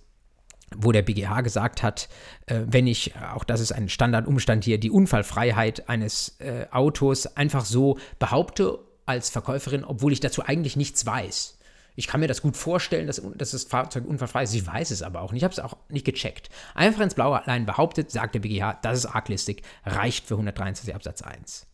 wo 0.75 0.91
der 0.91 1.01
BGH 1.01 1.41
gesagt 1.41 1.83
hat, 1.83 2.09
äh, 2.45 2.61
wenn 2.67 2.87
ich, 2.87 3.13
auch 3.33 3.43
das 3.43 3.59
ist 3.59 3.71
ein 3.71 3.89
Standardumstand 3.89 4.63
hier, 4.63 4.77
die 4.79 4.91
Unfallfreiheit 4.91 5.89
eines 5.89 6.39
äh, 6.39 6.67
Autos 6.71 7.25
einfach 7.25 7.65
so 7.65 7.97
behaupte 8.19 8.79
als 9.05 9.29
Verkäuferin, 9.29 9.83
obwohl 9.83 10.13
ich 10.13 10.19
dazu 10.19 10.43
eigentlich 10.45 10.75
nichts 10.75 11.05
weiß. 11.05 11.57
Ich 11.95 12.07
kann 12.07 12.21
mir 12.21 12.27
das 12.27 12.41
gut 12.41 12.55
vorstellen, 12.55 13.07
dass, 13.07 13.21
dass 13.35 13.51
das 13.51 13.65
Fahrzeug 13.65 14.05
unfallfrei 14.05 14.43
ist. 14.43 14.53
Ich 14.53 14.65
weiß 14.65 14.91
es 14.91 15.01
aber 15.01 15.21
auch 15.21 15.31
nicht. 15.31 15.41
Ich 15.41 15.43
habe 15.43 15.53
es 15.53 15.59
auch 15.59 15.75
nicht 15.89 16.05
gecheckt. 16.05 16.49
Einfach 16.73 17.01
ins 17.01 17.15
Blaue 17.15 17.43
allein 17.43 17.65
behauptet, 17.65 18.11
sagt 18.11 18.35
der 18.35 18.39
BGH, 18.39 18.79
das 18.81 18.99
ist 18.99 19.05
arglistig, 19.07 19.63
reicht 19.85 20.27
für 20.27 20.35
123 20.35 20.95
Absatz 20.95 21.21
1. 21.21 21.68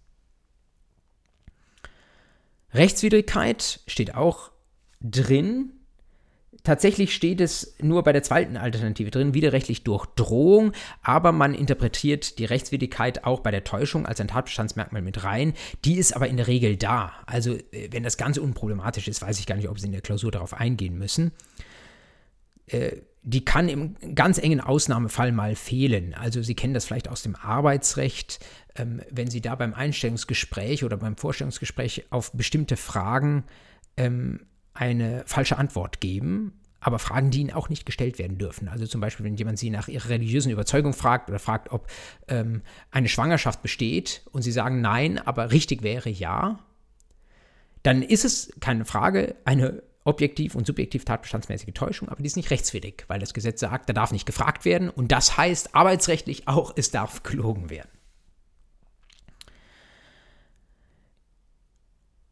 Rechtswidrigkeit 2.76 3.80
steht 3.88 4.15
auch 4.15 4.52
drin. 5.02 5.72
Tatsächlich 6.64 7.14
steht 7.14 7.41
es 7.41 7.76
nur 7.80 8.02
bei 8.03 8.11
der 8.11 8.23
zweiten 8.23 8.57
Alternative 8.57 9.11
drin, 9.11 9.35
widerrechtlich 9.35 9.84
durch 9.84 10.07
Drohung, 10.07 10.72
aber 11.03 11.31
man 11.31 11.53
interpretiert 11.53 12.39
die 12.39 12.45
Rechtswidrigkeit 12.45 13.23
auch 13.23 13.41
bei 13.41 13.52
der 13.52 13.64
Täuschung 13.64 14.07
als 14.07 14.19
ein 14.19 14.27
Tatbestandsmerkmal 14.27 15.03
mit 15.03 15.23
rein. 15.23 15.53
Die 15.85 15.97
ist 15.97 16.15
aber 16.15 16.27
in 16.27 16.38
der 16.38 16.47
Regel 16.47 16.76
da. 16.76 17.14
Also, 17.27 17.53
äh, 17.53 17.89
wenn 17.91 18.02
das 18.02 18.18
Ganze 18.18 18.41
unproblematisch 18.41 19.07
ist, 19.07 19.22
weiß 19.22 19.39
ich 19.39 19.45
gar 19.45 19.56
nicht, 19.56 19.69
ob 19.69 19.80
Sie 19.80 19.85
in 19.85 19.91
der 19.91 20.02
Klausur 20.02 20.31
darauf 20.31 20.56
eingehen 20.56 20.97
müssen. 20.97 21.34
Äh, 22.65 22.97
die 23.22 23.43
kann 23.43 23.69
im 23.69 23.95
ganz 24.14 24.38
engen 24.38 24.61
Ausnahmefall 24.61 25.31
mal 25.31 25.56
fehlen. 25.56 26.14
Also 26.14 26.43
Sie 26.43 26.56
kennen 26.56 26.76
das 26.76 26.85
vielleicht 26.85 27.10
aus 27.10 27.23
dem 27.23 27.35
Arbeitsrecht, 27.35 28.39
ähm, 28.76 29.02
wenn 29.10 29.30
Sie 29.30 29.41
da 29.41 29.56
beim 29.56 29.73
Einstellungsgespräch 29.73 30.84
oder 30.84 30.97
beim 30.97 31.18
Vorstellungsgespräch 31.18 32.06
auf 32.10 32.31
bestimmte 32.34 32.77
Fragen 32.77 33.45
ähm, 33.97 34.41
eine 34.73 35.23
falsche 35.26 35.57
Antwort 35.57 36.02
geben, 36.02 36.60
aber 36.81 36.99
Fragen, 36.99 37.31
die 37.31 37.39
Ihnen 37.39 37.52
auch 37.52 37.69
nicht 37.69 37.85
gestellt 37.85 38.19
werden 38.19 38.38
dürfen. 38.38 38.68
Also 38.68 38.85
zum 38.85 39.02
Beispiel, 39.02 39.26
wenn 39.26 39.35
jemand 39.35 39.57
Sie 39.57 39.69
nach 39.69 39.88
Ihrer 39.88 40.10
religiösen 40.10 40.52
Überzeugung 40.52 40.93
fragt 40.93 41.30
oder 41.30 41.39
fragt, 41.39 41.72
ob 41.72 41.88
ähm, 42.27 42.61
eine 42.91 43.10
Schwangerschaft 43.10 43.61
besteht 43.61 44.23
und 44.31 44.43
Sie 44.43 44.52
sagen 44.52 44.81
nein, 44.81 45.18
aber 45.18 45.52
richtig 45.52 45.81
wäre 45.81 46.10
ja, 46.10 46.60
dann 47.81 48.02
ist 48.02 48.26
es 48.26 48.52
keine 48.60 48.85
Frage 48.85 49.35
eine 49.45 49.81
objektiv 50.03 50.53
und 50.53 50.68
subjektiv 50.68 51.06
tatbestandsmäßige 51.06 51.73
Täuschung, 51.73 52.10
aber 52.10 52.22
die 52.22 52.27
ist 52.27 52.35
nicht 52.35 52.52
rechtswidrig, 52.52 53.06
weil 53.07 53.19
das 53.19 53.34
Gesetz 53.34 53.60
sagt, 53.60 53.89
da 53.89 53.93
darf 53.93 54.11
nicht 54.11 54.27
gefragt 54.27 54.64
werden 54.65 54.89
und 54.89 55.11
das 55.11 55.38
heißt 55.38 55.73
arbeitsrechtlich 55.73 56.47
auch, 56.47 56.73
es 56.76 56.91
darf 56.91 57.23
gelogen 57.23 57.72
werden. 57.72 57.89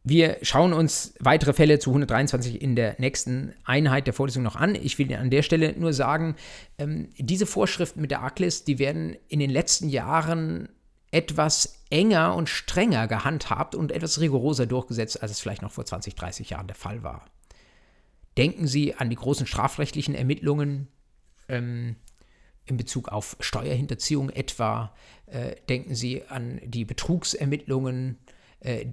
Wir 0.05 0.37
schauen 0.41 0.73
uns 0.73 1.13
weitere 1.19 1.53
Fälle 1.53 1.79
zu 1.79 1.89
123 1.91 2.61
in 2.61 2.75
der 2.75 2.95
nächsten 2.99 3.53
Einheit 3.63 4.05
der 4.05 4.13
Vorlesung 4.13 4.43
noch 4.43 4.57
an. 4.57 4.75
Ich 4.75 4.99
will 4.99 5.13
an 5.15 5.29
der 5.29 5.43
Stelle 5.43 5.73
nur 5.77 5.93
sagen, 5.93 6.35
ähm, 6.77 7.09
diese 7.17 7.45
Vorschriften 7.45 8.01
mit 8.01 8.11
der 8.11 8.21
ACLIS, 8.21 8.65
die 8.65 8.79
werden 8.79 9.15
in 9.29 9.39
den 9.39 9.49
letzten 9.49 9.87
Jahren 9.87 10.67
etwas 11.11 11.85
enger 11.89 12.35
und 12.35 12.49
strenger 12.49 13.07
gehandhabt 13.07 13.75
und 13.75 13.93
etwas 13.93 14.19
rigoroser 14.19 14.65
durchgesetzt, 14.65 15.21
als 15.21 15.31
es 15.31 15.39
vielleicht 15.39 15.61
noch 15.61 15.71
vor 15.71 15.85
20, 15.85 16.15
30 16.15 16.49
Jahren 16.49 16.67
der 16.67 16.75
Fall 16.75 17.01
war. 17.03 17.25
Denken 18.35 18.67
Sie 18.67 18.95
an 18.95 19.09
die 19.09 19.15
großen 19.15 19.47
strafrechtlichen 19.47 20.15
Ermittlungen, 20.15 20.89
ähm, 21.47 21.95
in 22.65 22.77
Bezug 22.77 23.09
auf 23.09 23.37
Steuerhinterziehung 23.39 24.29
etwa. 24.29 24.93
Äh, 25.27 25.55
denken 25.69 25.95
Sie 25.95 26.23
an 26.23 26.59
die 26.63 26.85
Betrugsermittlungen 26.85 28.17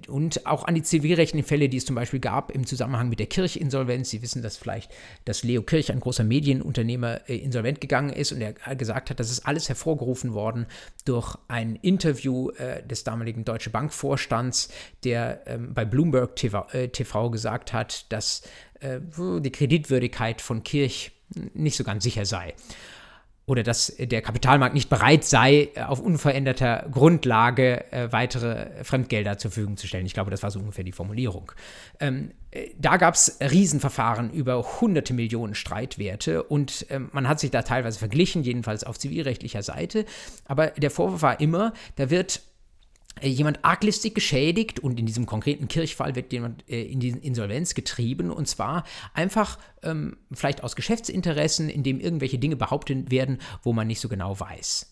und 0.07 0.45
auch 0.45 0.65
an 0.65 0.75
die 0.75 0.83
zivilrechtlichen 0.83 1.47
Fälle, 1.47 1.69
die 1.69 1.77
es 1.77 1.85
zum 1.85 1.95
Beispiel 1.95 2.19
gab 2.19 2.51
im 2.51 2.65
Zusammenhang 2.65 3.07
mit 3.09 3.19
der 3.19 3.27
Kirchinsolvenz. 3.27 4.09
Sie 4.09 4.21
wissen 4.21 4.41
das 4.41 4.57
vielleicht, 4.57 4.91
dass 5.25 5.43
Leo 5.43 5.61
Kirch, 5.61 5.91
ein 5.91 5.99
großer 5.99 6.23
Medienunternehmer, 6.23 7.29
äh, 7.29 7.37
insolvent 7.37 7.79
gegangen 7.79 8.11
ist 8.11 8.31
und 8.31 8.41
er 8.41 8.53
gesagt 8.75 9.09
hat, 9.09 9.19
das 9.19 9.31
ist 9.31 9.45
alles 9.45 9.69
hervorgerufen 9.69 10.33
worden 10.33 10.65
durch 11.05 11.37
ein 11.47 11.75
Interview 11.77 12.49
äh, 12.51 12.85
des 12.85 13.03
damaligen 13.03 13.45
Deutsche 13.45 13.69
Bank 13.69 13.93
Vorstands, 13.93 14.69
der 15.03 15.41
ähm, 15.47 15.73
bei 15.73 15.85
Bloomberg 15.85 16.35
TV, 16.35 16.67
äh, 16.73 17.29
gesagt 17.29 17.71
hat, 17.71 18.11
dass 18.11 18.41
äh, 18.81 18.99
die 19.17 19.51
Kreditwürdigkeit 19.51 20.41
von 20.41 20.63
Kirch 20.63 21.11
nicht 21.53 21.77
so 21.77 21.83
ganz 21.83 22.03
sicher 22.03 22.25
sei 22.25 22.53
oder 23.45 23.63
dass 23.63 23.93
der 23.97 24.21
Kapitalmarkt 24.21 24.73
nicht 24.73 24.89
bereit 24.89 25.23
sei, 25.23 25.69
auf 25.87 25.99
unveränderter 25.99 26.87
Grundlage 26.91 27.91
äh, 27.91 28.11
weitere 28.11 28.83
Fremdgelder 28.83 29.37
zur 29.37 29.51
Verfügung 29.51 29.77
zu 29.77 29.87
stellen. 29.87 30.05
Ich 30.05 30.13
glaube, 30.13 30.31
das 30.31 30.43
war 30.43 30.51
so 30.51 30.59
ungefähr 30.59 30.83
die 30.83 30.91
Formulierung. 30.91 31.51
Ähm, 31.99 32.31
äh, 32.51 32.69
da 32.77 32.97
gab 32.97 33.15
es 33.15 33.39
Riesenverfahren 33.41 34.31
über 34.31 34.81
hunderte 34.81 35.13
Millionen 35.13 35.55
Streitwerte 35.55 36.43
und 36.43 36.85
ähm, 36.89 37.09
man 37.13 37.27
hat 37.27 37.39
sich 37.39 37.51
da 37.51 37.63
teilweise 37.63 37.99
verglichen, 37.99 38.43
jedenfalls 38.43 38.83
auf 38.83 38.99
zivilrechtlicher 38.99 39.63
Seite. 39.63 40.05
Aber 40.45 40.67
der 40.67 40.91
Vorwurf 40.91 41.21
war 41.21 41.39
immer, 41.39 41.73
da 41.95 42.09
wird 42.09 42.37
äh, 42.37 42.50
jemand 43.21 43.63
arglistig 43.63 44.15
geschädigt 44.15 44.79
und 44.79 44.99
in 44.99 45.05
diesem 45.05 45.25
konkreten 45.25 45.67
Kirchfall 45.67 46.15
wird 46.15 46.31
jemand 46.33 46.67
äh, 46.69 46.83
in 46.83 46.99
die 46.99 47.09
Insolvenz 47.09 47.73
getrieben 47.73 48.31
und 48.31 48.47
zwar 48.47 48.83
einfach 49.13 49.59
ähm, 49.83 50.17
vielleicht 50.31 50.63
aus 50.63 50.75
Geschäftsinteressen, 50.75 51.69
indem 51.69 51.99
irgendwelche 51.99 52.39
Dinge 52.39 52.55
behauptet 52.55 53.11
werden, 53.11 53.39
wo 53.63 53.73
man 53.73 53.87
nicht 53.87 53.99
so 53.99 54.09
genau 54.09 54.39
weiß. 54.39 54.90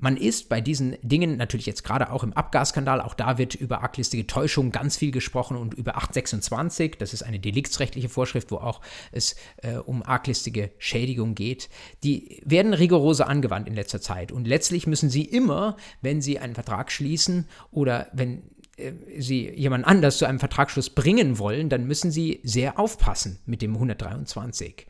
Man 0.00 0.16
ist 0.16 0.48
bei 0.48 0.60
diesen 0.60 0.96
Dingen 1.02 1.36
natürlich 1.36 1.66
jetzt 1.66 1.82
gerade 1.82 2.12
auch 2.12 2.22
im 2.22 2.32
Abgasskandal, 2.32 3.00
auch 3.00 3.14
da 3.14 3.36
wird 3.36 3.56
über 3.56 3.82
arglistige 3.82 4.28
Täuschung 4.28 4.70
ganz 4.70 4.96
viel 4.96 5.10
gesprochen 5.10 5.56
und 5.56 5.74
über 5.74 5.96
826, 5.96 6.96
das 6.98 7.12
ist 7.12 7.22
eine 7.22 7.40
deliktsrechtliche 7.40 8.08
Vorschrift, 8.08 8.52
wo 8.52 8.58
auch 8.58 8.80
es 9.10 9.34
äh, 9.56 9.74
um 9.74 10.04
arglistige 10.04 10.70
Schädigung 10.78 11.34
geht. 11.34 11.68
Die 12.04 12.40
werden 12.44 12.74
rigoroser 12.74 13.26
angewandt 13.26 13.66
in 13.66 13.74
letzter 13.74 14.00
Zeit 14.00 14.30
und 14.30 14.46
letztlich 14.46 14.86
müssen 14.86 15.10
Sie 15.10 15.24
immer, 15.24 15.76
wenn 16.00 16.22
Sie 16.22 16.38
einen 16.38 16.54
Vertrag 16.54 16.92
schließen 16.92 17.48
oder 17.72 18.06
wenn 18.12 18.44
äh, 18.76 18.92
Sie 19.18 19.50
jemand 19.50 19.84
anders 19.84 20.18
zu 20.18 20.26
einem 20.26 20.38
Vertragsschluss 20.38 20.90
bringen 20.90 21.40
wollen, 21.40 21.68
dann 21.68 21.88
müssen 21.88 22.12
Sie 22.12 22.38
sehr 22.44 22.78
aufpassen 22.78 23.40
mit 23.46 23.62
dem 23.62 23.74
123. 23.74 24.86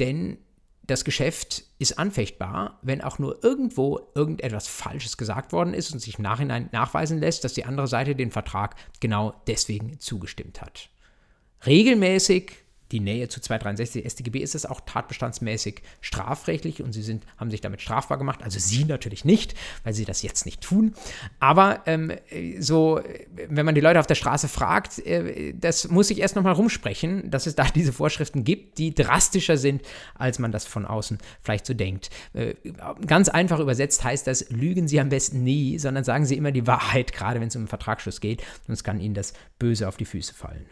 Denn 0.00 0.36
das 0.86 1.04
Geschäft 1.04 1.64
ist 1.78 1.98
anfechtbar, 1.98 2.78
wenn 2.82 3.00
auch 3.00 3.18
nur 3.18 3.42
irgendwo 3.42 4.10
irgendetwas 4.14 4.66
Falsches 4.66 5.16
gesagt 5.16 5.52
worden 5.52 5.72
ist 5.74 5.92
und 5.92 5.98
sich 5.98 6.18
im 6.18 6.22
Nachhinein 6.22 6.68
nachweisen 6.72 7.18
lässt, 7.18 7.44
dass 7.44 7.54
die 7.54 7.64
andere 7.64 7.86
Seite 7.86 8.14
den 8.14 8.30
Vertrag 8.30 8.76
genau 9.00 9.34
deswegen 9.46 9.98
zugestimmt 10.00 10.60
hat. 10.60 10.90
Regelmäßig 11.64 12.63
die 12.92 13.00
Nähe 13.00 13.28
zu 13.28 13.40
263 13.40 14.04
StGB 14.10 14.40
ist 14.40 14.54
es 14.54 14.66
auch 14.66 14.80
tatbestandsmäßig 14.84 15.82
strafrechtlich 16.00 16.82
und 16.82 16.92
sie 16.92 17.02
sind, 17.02 17.24
haben 17.36 17.50
sich 17.50 17.60
damit 17.60 17.80
strafbar 17.80 18.18
gemacht. 18.18 18.42
Also 18.42 18.58
sie 18.58 18.84
natürlich 18.84 19.24
nicht, 19.24 19.54
weil 19.84 19.94
sie 19.94 20.04
das 20.04 20.22
jetzt 20.22 20.46
nicht 20.46 20.60
tun. 20.60 20.94
Aber 21.40 21.82
ähm, 21.86 22.12
so, 22.58 23.00
wenn 23.48 23.66
man 23.66 23.74
die 23.74 23.80
Leute 23.80 24.00
auf 24.00 24.06
der 24.06 24.14
Straße 24.14 24.48
fragt, 24.48 24.98
äh, 25.00 25.54
das 25.54 25.88
muss 25.88 26.10
ich 26.10 26.20
erst 26.20 26.36
nochmal 26.36 26.52
rumsprechen, 26.52 27.30
dass 27.30 27.46
es 27.46 27.54
da 27.54 27.64
diese 27.74 27.92
Vorschriften 27.92 28.44
gibt, 28.44 28.78
die 28.78 28.94
drastischer 28.94 29.56
sind, 29.56 29.82
als 30.14 30.38
man 30.38 30.52
das 30.52 30.66
von 30.66 30.84
außen 30.84 31.18
vielleicht 31.42 31.66
so 31.66 31.74
denkt. 31.74 32.10
Äh, 32.32 32.54
ganz 33.06 33.28
einfach 33.28 33.60
übersetzt 33.60 34.04
heißt 34.04 34.26
das, 34.26 34.50
lügen 34.50 34.88
Sie 34.88 35.00
am 35.00 35.08
besten 35.08 35.42
nie, 35.42 35.78
sondern 35.78 36.04
sagen 36.04 36.26
Sie 36.26 36.36
immer 36.36 36.52
die 36.52 36.66
Wahrheit, 36.66 37.12
gerade 37.12 37.40
wenn 37.40 37.48
es 37.48 37.56
um 37.56 37.62
einen 37.62 37.68
Vertragsschluss 37.68 38.20
geht, 38.20 38.42
sonst 38.66 38.84
kann 38.84 39.00
Ihnen 39.00 39.14
das 39.14 39.32
böse 39.58 39.88
auf 39.88 39.96
die 39.96 40.04
Füße 40.04 40.34
fallen. 40.34 40.66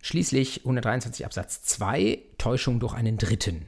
Schließlich 0.00 0.60
123 0.60 1.24
Absatz 1.24 1.62
2, 1.62 2.20
Täuschung 2.38 2.80
durch 2.80 2.94
einen 2.94 3.18
Dritten. 3.18 3.66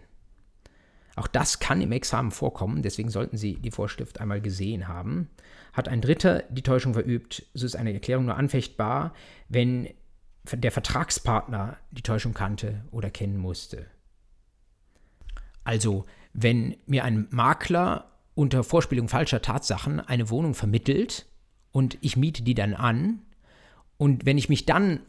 Auch 1.17 1.27
das 1.27 1.59
kann 1.59 1.83
im 1.83 1.93
Examen 1.93 2.31
vorkommen, 2.31 2.83
deswegen 2.83 3.11
sollten 3.11 3.37
Sie 3.37 3.57
die 3.57 3.73
Vorschrift 3.73 4.21
einmal 4.21 4.41
gesehen 4.41 4.89
haben. 4.89 5.29
Hat 5.73 5.89
ein 5.89 6.01
Dritter 6.01 6.45
die 6.49 6.63
Täuschung 6.63 6.95
verübt, 6.95 7.45
so 7.53 7.67
ist 7.67 7.77
eine 7.77 7.93
Erklärung 7.93 8.27
nur 8.27 8.37
anfechtbar, 8.37 9.13
wenn 9.49 9.89
der 10.51 10.73
Vertragspartner 10.73 11.77
die 11.91 12.03
Täuschung 12.03 12.33
kannte 12.33 12.85
oder 12.91 13.11
kennen 13.11 13.37
musste. 13.37 13.87
Also, 15.65 16.07
wenn 16.33 16.77
mir 16.87 17.05
ein 17.05 17.27
Makler 17.31 18.11
unter 18.35 18.65
Vorspielung 18.65 19.09
falscher 19.09 19.43
Tatsachen 19.43 20.01
eine 20.01 20.31
Wohnung 20.31 20.55
vermittelt 20.55 21.27
und 21.73 21.99
ich 22.01 22.17
miete 22.17 22.43
die 22.43 22.55
dann 22.55 22.75
an 22.75 23.21
und 23.99 24.25
wenn 24.25 24.39
ich 24.39 24.49
mich 24.49 24.65
dann 24.65 25.01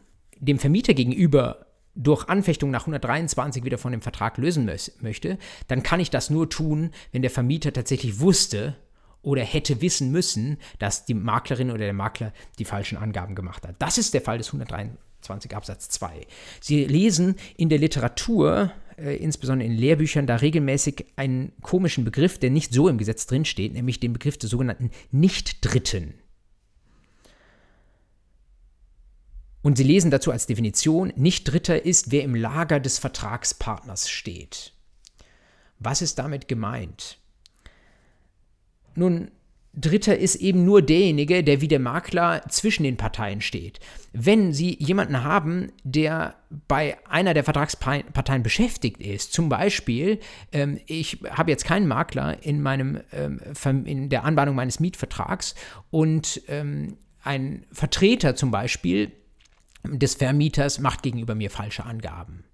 dem 0.42 0.58
Vermieter 0.58 0.92
gegenüber 0.92 1.66
durch 1.94 2.28
Anfechtung 2.28 2.70
nach 2.70 2.82
123 2.82 3.64
wieder 3.64 3.78
von 3.78 3.92
dem 3.92 4.02
Vertrag 4.02 4.38
lösen 4.38 4.70
möchte, 5.00 5.38
dann 5.68 5.82
kann 5.82 6.00
ich 6.00 6.10
das 6.10 6.30
nur 6.30 6.48
tun, 6.48 6.90
wenn 7.12 7.22
der 7.22 7.30
Vermieter 7.30 7.72
tatsächlich 7.72 8.20
wusste 8.20 8.76
oder 9.22 9.42
hätte 9.42 9.80
wissen 9.80 10.10
müssen, 10.10 10.58
dass 10.78 11.04
die 11.04 11.14
Maklerin 11.14 11.70
oder 11.70 11.84
der 11.84 11.92
Makler 11.92 12.32
die 12.58 12.64
falschen 12.64 12.98
Angaben 12.98 13.34
gemacht 13.34 13.66
hat. 13.66 13.76
Das 13.78 13.98
ist 13.98 14.14
der 14.14 14.20
Fall 14.20 14.38
des 14.38 14.48
123 14.48 15.54
Absatz 15.54 15.90
2. 15.90 16.26
Sie 16.60 16.84
lesen 16.86 17.36
in 17.56 17.68
der 17.68 17.78
Literatur, 17.78 18.72
äh, 18.96 19.14
insbesondere 19.16 19.68
in 19.68 19.76
Lehrbüchern, 19.76 20.26
da 20.26 20.36
regelmäßig 20.36 21.06
einen 21.14 21.52
komischen 21.60 22.04
Begriff, 22.04 22.38
der 22.38 22.50
nicht 22.50 22.72
so 22.72 22.88
im 22.88 22.98
Gesetz 22.98 23.26
drinsteht, 23.26 23.74
nämlich 23.74 24.00
den 24.00 24.14
Begriff 24.14 24.38
des 24.38 24.50
sogenannten 24.50 24.90
Nicht-Dritten. 25.12 26.14
Und 29.62 29.76
sie 29.76 29.84
lesen 29.84 30.10
dazu 30.10 30.32
als 30.32 30.46
Definition, 30.46 31.12
nicht 31.16 31.44
Dritter 31.44 31.84
ist, 31.84 32.10
wer 32.10 32.24
im 32.24 32.34
Lager 32.34 32.80
des 32.80 32.98
Vertragspartners 32.98 34.10
steht. 34.10 34.72
Was 35.78 36.02
ist 36.02 36.18
damit 36.18 36.48
gemeint? 36.48 37.18
Nun, 38.94 39.30
Dritter 39.74 40.18
ist 40.18 40.36
eben 40.36 40.66
nur 40.66 40.82
derjenige, 40.82 41.42
der 41.42 41.62
wie 41.62 41.68
der 41.68 41.78
Makler 41.78 42.42
zwischen 42.48 42.82
den 42.82 42.98
Parteien 42.98 43.40
steht. 43.40 43.80
Wenn 44.12 44.52
Sie 44.52 44.76
jemanden 44.78 45.24
haben, 45.24 45.72
der 45.82 46.34
bei 46.68 46.98
einer 47.08 47.32
der 47.32 47.44
Vertragsparteien 47.44 48.42
beschäftigt 48.42 49.00
ist, 49.00 49.32
zum 49.32 49.48
Beispiel, 49.48 50.18
ähm, 50.52 50.78
ich 50.86 51.20
habe 51.30 51.50
jetzt 51.50 51.64
keinen 51.64 51.88
Makler 51.88 52.42
in, 52.44 52.60
meinem, 52.60 53.00
ähm, 53.12 53.40
in 53.86 54.10
der 54.10 54.24
Anbahnung 54.24 54.54
meines 54.54 54.78
Mietvertrags 54.78 55.54
und 55.90 56.42
ähm, 56.48 56.98
ein 57.22 57.64
Vertreter 57.72 58.34
zum 58.34 58.50
Beispiel 58.50 59.12
des 59.84 60.14
Vermieters 60.14 60.78
macht 60.78 61.02
gegenüber 61.02 61.34
mir 61.34 61.50
falsche 61.50 61.84
Angaben. 61.84 62.44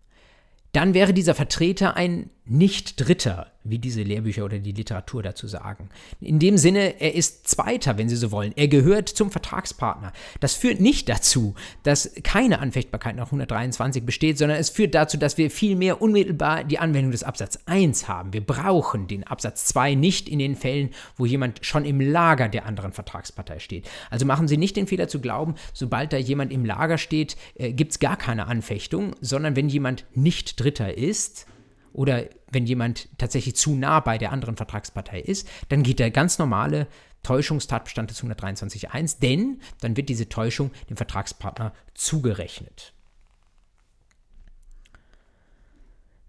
Dann 0.72 0.94
wäre 0.94 1.14
dieser 1.14 1.34
Vertreter 1.34 1.96
ein 1.96 2.30
Nicht-Dritter 2.48 3.52
wie 3.70 3.78
diese 3.78 4.02
Lehrbücher 4.02 4.44
oder 4.44 4.58
die 4.58 4.72
Literatur 4.72 5.22
dazu 5.22 5.46
sagen. 5.46 5.88
In 6.20 6.38
dem 6.38 6.58
Sinne, 6.58 7.00
er 7.00 7.14
ist 7.14 7.48
Zweiter, 7.48 7.98
wenn 7.98 8.08
Sie 8.08 8.16
so 8.16 8.30
wollen. 8.32 8.52
Er 8.56 8.68
gehört 8.68 9.08
zum 9.08 9.30
Vertragspartner. 9.30 10.12
Das 10.40 10.54
führt 10.54 10.80
nicht 10.80 11.08
dazu, 11.08 11.54
dass 11.82 12.12
keine 12.22 12.60
Anfechtbarkeit 12.60 13.16
nach 13.16 13.26
123 13.26 14.04
besteht, 14.04 14.38
sondern 14.38 14.58
es 14.58 14.70
führt 14.70 14.94
dazu, 14.94 15.16
dass 15.16 15.38
wir 15.38 15.50
vielmehr 15.50 16.00
unmittelbar 16.00 16.64
die 16.64 16.78
Anwendung 16.78 17.12
des 17.12 17.24
Absatz 17.24 17.58
1 17.66 18.08
haben. 18.08 18.32
Wir 18.32 18.44
brauchen 18.44 19.06
den 19.06 19.24
Absatz 19.24 19.66
2 19.66 19.94
nicht 19.94 20.28
in 20.28 20.38
den 20.38 20.56
Fällen, 20.56 20.90
wo 21.16 21.26
jemand 21.26 21.64
schon 21.64 21.84
im 21.84 22.00
Lager 22.00 22.48
der 22.48 22.66
anderen 22.66 22.92
Vertragspartei 22.92 23.58
steht. 23.58 23.88
Also 24.10 24.26
machen 24.26 24.48
Sie 24.48 24.56
nicht 24.56 24.76
den 24.76 24.86
Fehler 24.86 25.08
zu 25.08 25.20
glauben, 25.20 25.54
sobald 25.72 26.12
da 26.12 26.16
jemand 26.16 26.52
im 26.52 26.64
Lager 26.64 26.98
steht, 26.98 27.36
äh, 27.56 27.72
gibt 27.72 27.92
es 27.92 27.98
gar 27.98 28.16
keine 28.16 28.46
Anfechtung, 28.46 29.14
sondern 29.20 29.56
wenn 29.56 29.68
jemand 29.68 30.06
nicht 30.14 30.60
Dritter 30.60 30.96
ist, 30.96 31.46
oder 31.92 32.24
wenn 32.50 32.66
jemand 32.66 33.08
tatsächlich 33.18 33.56
zu 33.56 33.74
nah 33.74 34.00
bei 34.00 34.18
der 34.18 34.32
anderen 34.32 34.56
Vertragspartei 34.56 35.20
ist, 35.20 35.48
dann 35.68 35.82
geht 35.82 35.98
der 35.98 36.10
ganz 36.10 36.38
normale 36.38 36.86
Täuschungstatbestand 37.22 38.10
des 38.10 38.22
123.1, 38.22 39.20
denn 39.20 39.60
dann 39.80 39.96
wird 39.96 40.08
diese 40.08 40.28
Täuschung 40.28 40.70
dem 40.88 40.96
Vertragspartner 40.96 41.72
zugerechnet. 41.94 42.92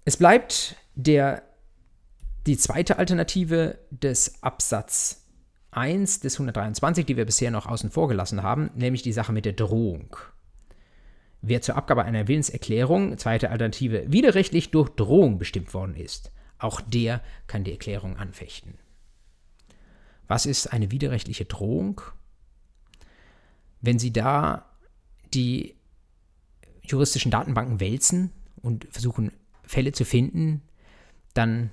Es 0.06 0.18
bleibt 0.18 0.76
der, 0.96 1.44
die 2.48 2.58
zweite 2.58 2.98
Alternative 2.98 3.78
des 3.92 4.42
Absatz 4.42 5.24
1 5.72 6.22
des 6.22 6.36
123, 6.36 7.06
die 7.06 7.16
wir 7.16 7.26
bisher 7.26 7.52
noch 7.52 7.68
außen 7.68 7.92
vor 7.92 8.08
gelassen 8.08 8.42
haben, 8.42 8.72
nämlich 8.76 9.04
die 9.04 9.14
Sache 9.14 9.32
mit 9.32 9.46
der 9.46 9.54
Drohung. 9.54 10.16
Wer 11.42 11.62
zur 11.62 11.76
Abgabe 11.76 12.04
einer 12.04 12.28
Willenserklärung, 12.28 13.18
zweite 13.18 13.50
Alternative, 13.50 14.12
widerrechtlich 14.12 14.72
durch 14.72 14.90
Drohung 14.90 15.38
bestimmt 15.40 15.74
worden 15.74 15.96
ist, 15.96 16.32
auch 16.58 16.82
der 16.82 17.22
kann 17.48 17.64
die 17.64 17.72
Erklärung 17.72 18.18
anfechten. 18.18 18.78
Was 20.28 20.46
ist 20.46 20.68
eine 20.68 20.92
widerrechtliche 20.92 21.46
Drohung? 21.46 22.02
Wenn 23.82 24.00
Sie 24.00 24.12
da 24.12 24.66
die 25.34 25.76
juristischen 26.84 27.32
Datenbanken 27.32 27.80
wälzen 27.80 28.32
und 28.62 28.88
versuchen, 28.92 29.32
Fälle 29.64 29.92
zu 29.92 30.04
finden, 30.04 30.62
dann 31.34 31.72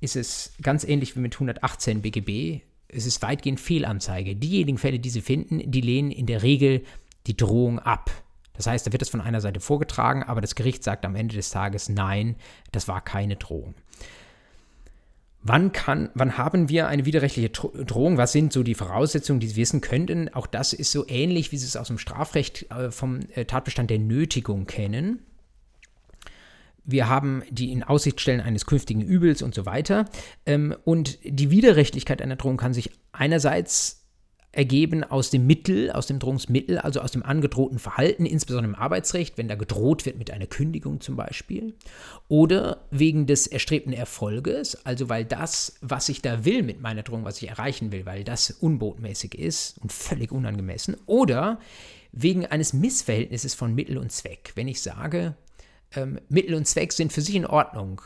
ist 0.00 0.16
es 0.16 0.52
ganz 0.60 0.84
ähnlich 0.84 1.16
wie 1.16 1.20
mit 1.20 1.34
118 1.34 2.02
BGB. 2.02 2.62
Es 2.88 3.06
ist 3.06 3.22
weitgehend 3.22 3.60
Fehlanzeige. 3.60 4.36
Diejenigen 4.36 4.78
Fälle, 4.78 4.98
die 4.98 5.10
Sie 5.10 5.20
finden, 5.22 5.70
die 5.70 5.80
lehnen 5.80 6.10
in 6.10 6.26
der 6.26 6.42
Regel 6.42 6.84
die 7.26 7.36
Drohung 7.36 7.78
ab. 7.78 8.10
Das 8.58 8.66
heißt, 8.66 8.86
da 8.86 8.92
wird 8.92 9.02
es 9.02 9.08
von 9.08 9.20
einer 9.20 9.40
Seite 9.40 9.60
vorgetragen, 9.60 10.24
aber 10.24 10.40
das 10.40 10.56
Gericht 10.56 10.84
sagt 10.84 11.06
am 11.06 11.14
Ende 11.14 11.36
des 11.36 11.50
Tages, 11.50 11.88
nein, 11.88 12.34
das 12.72 12.88
war 12.88 13.00
keine 13.00 13.36
Drohung. 13.36 13.74
Wann, 15.42 15.70
kann, 15.70 16.10
wann 16.14 16.36
haben 16.36 16.68
wir 16.68 16.88
eine 16.88 17.06
widerrechtliche 17.06 17.50
Drohung? 17.50 18.18
Was 18.18 18.32
sind 18.32 18.52
so 18.52 18.64
die 18.64 18.74
Voraussetzungen, 18.74 19.38
die 19.38 19.46
Sie 19.46 19.56
wissen 19.56 19.80
könnten? 19.80 20.28
Auch 20.34 20.48
das 20.48 20.72
ist 20.72 20.90
so 20.90 21.06
ähnlich, 21.08 21.52
wie 21.52 21.56
Sie 21.56 21.66
es 21.66 21.76
aus 21.76 21.86
dem 21.86 21.98
Strafrecht 21.98 22.68
äh, 22.72 22.90
vom 22.90 23.20
äh, 23.34 23.44
Tatbestand 23.44 23.88
der 23.90 24.00
Nötigung 24.00 24.66
kennen. 24.66 25.20
Wir 26.84 27.08
haben 27.08 27.44
die 27.50 27.70
in 27.70 27.84
Aussicht 27.84 28.20
stellen 28.20 28.40
eines 28.40 28.66
künftigen 28.66 29.02
Übels 29.02 29.40
und 29.40 29.54
so 29.54 29.64
weiter. 29.64 30.06
Ähm, 30.44 30.74
und 30.84 31.18
die 31.22 31.50
Widerrechtlichkeit 31.50 32.20
einer 32.20 32.36
Drohung 32.36 32.56
kann 32.56 32.74
sich 32.74 32.90
einerseits 33.12 33.97
ergeben 34.58 35.04
aus 35.04 35.30
dem 35.30 35.46
Mittel, 35.46 35.92
aus 35.92 36.08
dem 36.08 36.18
Drohungsmittel, 36.18 36.78
also 36.78 37.00
aus 37.00 37.12
dem 37.12 37.22
angedrohten 37.22 37.78
Verhalten, 37.78 38.26
insbesondere 38.26 38.72
im 38.72 38.74
Arbeitsrecht, 38.74 39.38
wenn 39.38 39.46
da 39.46 39.54
gedroht 39.54 40.04
wird 40.04 40.18
mit 40.18 40.32
einer 40.32 40.48
Kündigung 40.48 41.00
zum 41.00 41.14
Beispiel, 41.14 41.74
oder 42.26 42.80
wegen 42.90 43.28
des 43.28 43.46
erstrebten 43.46 43.92
Erfolges, 43.92 44.84
also 44.84 45.08
weil 45.08 45.24
das, 45.24 45.76
was 45.80 46.08
ich 46.08 46.22
da 46.22 46.44
will 46.44 46.64
mit 46.64 46.80
meiner 46.80 47.04
Drohung, 47.04 47.24
was 47.24 47.40
ich 47.40 47.48
erreichen 47.48 47.92
will, 47.92 48.04
weil 48.04 48.24
das 48.24 48.50
unbotmäßig 48.50 49.36
ist 49.36 49.78
und 49.78 49.92
völlig 49.92 50.32
unangemessen, 50.32 50.96
oder 51.06 51.60
wegen 52.10 52.44
eines 52.44 52.72
Missverhältnisses 52.72 53.54
von 53.54 53.76
Mittel 53.76 53.96
und 53.96 54.10
Zweck. 54.10 54.54
Wenn 54.56 54.66
ich 54.66 54.82
sage, 54.82 55.36
ähm, 55.94 56.18
Mittel 56.28 56.56
und 56.56 56.66
Zweck 56.66 56.92
sind 56.92 57.12
für 57.12 57.20
sich 57.20 57.36
in 57.36 57.46
Ordnung, 57.46 58.02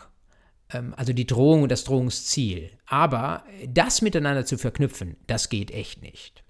ähm, 0.68 0.92
also 0.98 1.14
die 1.14 1.26
Drohung 1.26 1.62
und 1.62 1.72
das 1.72 1.84
Drohungsziel. 1.84 2.68
Aber 2.84 3.42
das 3.66 4.02
miteinander 4.02 4.44
zu 4.44 4.58
verknüpfen, 4.58 5.16
das 5.26 5.48
geht 5.48 5.70
echt 5.70 6.02
nicht. 6.02 6.41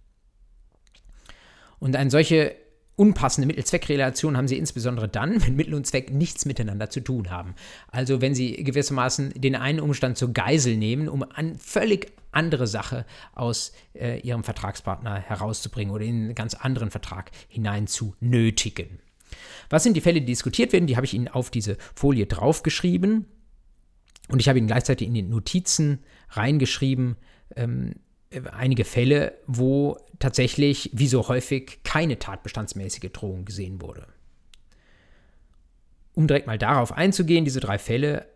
Und 1.82 1.96
eine 1.96 2.12
solche 2.12 2.54
unpassende 2.94 3.48
Mittel-Zweck-Relation 3.48 4.36
haben 4.36 4.46
sie 4.46 4.56
insbesondere 4.56 5.09
dann, 5.09 5.42
wenn 5.46 5.56
Mittel 5.56 5.74
und 5.74 5.84
Zweck 5.84 6.12
nichts 6.12 6.44
miteinander 6.44 6.90
zu 6.90 7.00
tun 7.00 7.28
haben. 7.28 7.56
Also 7.88 8.20
wenn 8.20 8.36
sie 8.36 8.62
gewissermaßen 8.62 9.32
den 9.34 9.56
einen 9.56 9.80
Umstand 9.80 10.16
zur 10.16 10.32
Geisel 10.32 10.76
nehmen, 10.76 11.09
um 11.09 11.24
eine 11.24 11.56
völlig 11.56 12.12
andere 12.30 12.68
Sache 12.68 13.04
aus 13.34 13.72
äh, 13.94 14.20
ihrem 14.20 14.44
Vertragspartner 14.44 15.18
herauszubringen 15.18 15.92
oder 15.92 16.04
in 16.04 16.14
einen 16.14 16.34
ganz 16.36 16.54
anderen 16.54 16.92
Vertrag 16.92 17.32
hinein 17.48 17.88
zu 17.88 18.14
nötigen. 18.20 19.00
Was 19.68 19.82
sind 19.82 19.96
die 19.96 20.00
Fälle, 20.00 20.20
die 20.20 20.26
diskutiert 20.26 20.72
werden? 20.72 20.86
Die 20.86 20.94
habe 20.94 21.06
ich 21.06 21.14
Ihnen 21.14 21.26
auf 21.26 21.50
diese 21.50 21.78
Folie 21.96 22.26
draufgeschrieben. 22.26 23.26
Und 24.28 24.38
ich 24.38 24.48
habe 24.48 24.60
ihn 24.60 24.68
gleichzeitig 24.68 25.09
in 25.09 25.14
die 25.14 25.22
Notizen 25.22 25.98
reingeschrieben, 26.30 27.16
ähm, 27.56 27.96
einige 28.52 28.84
Fälle, 28.84 29.38
wo 29.46 29.98
tatsächlich, 30.18 30.90
wie 30.92 31.09
so 31.09 31.28
häufig, 31.28 31.80
keine 31.84 32.18
tatbestandsmäßige 32.18 33.10
Drohung 33.12 33.44
gesehen 33.44 33.80
wurde. 33.82 34.06
Um 36.14 36.26
direkt 36.26 36.46
mal 36.46 36.59
darauf 36.59 36.92
einzugehen, 36.92 37.44
diese 37.44 37.60
drei 37.60 37.78
Fälle, 37.78 38.26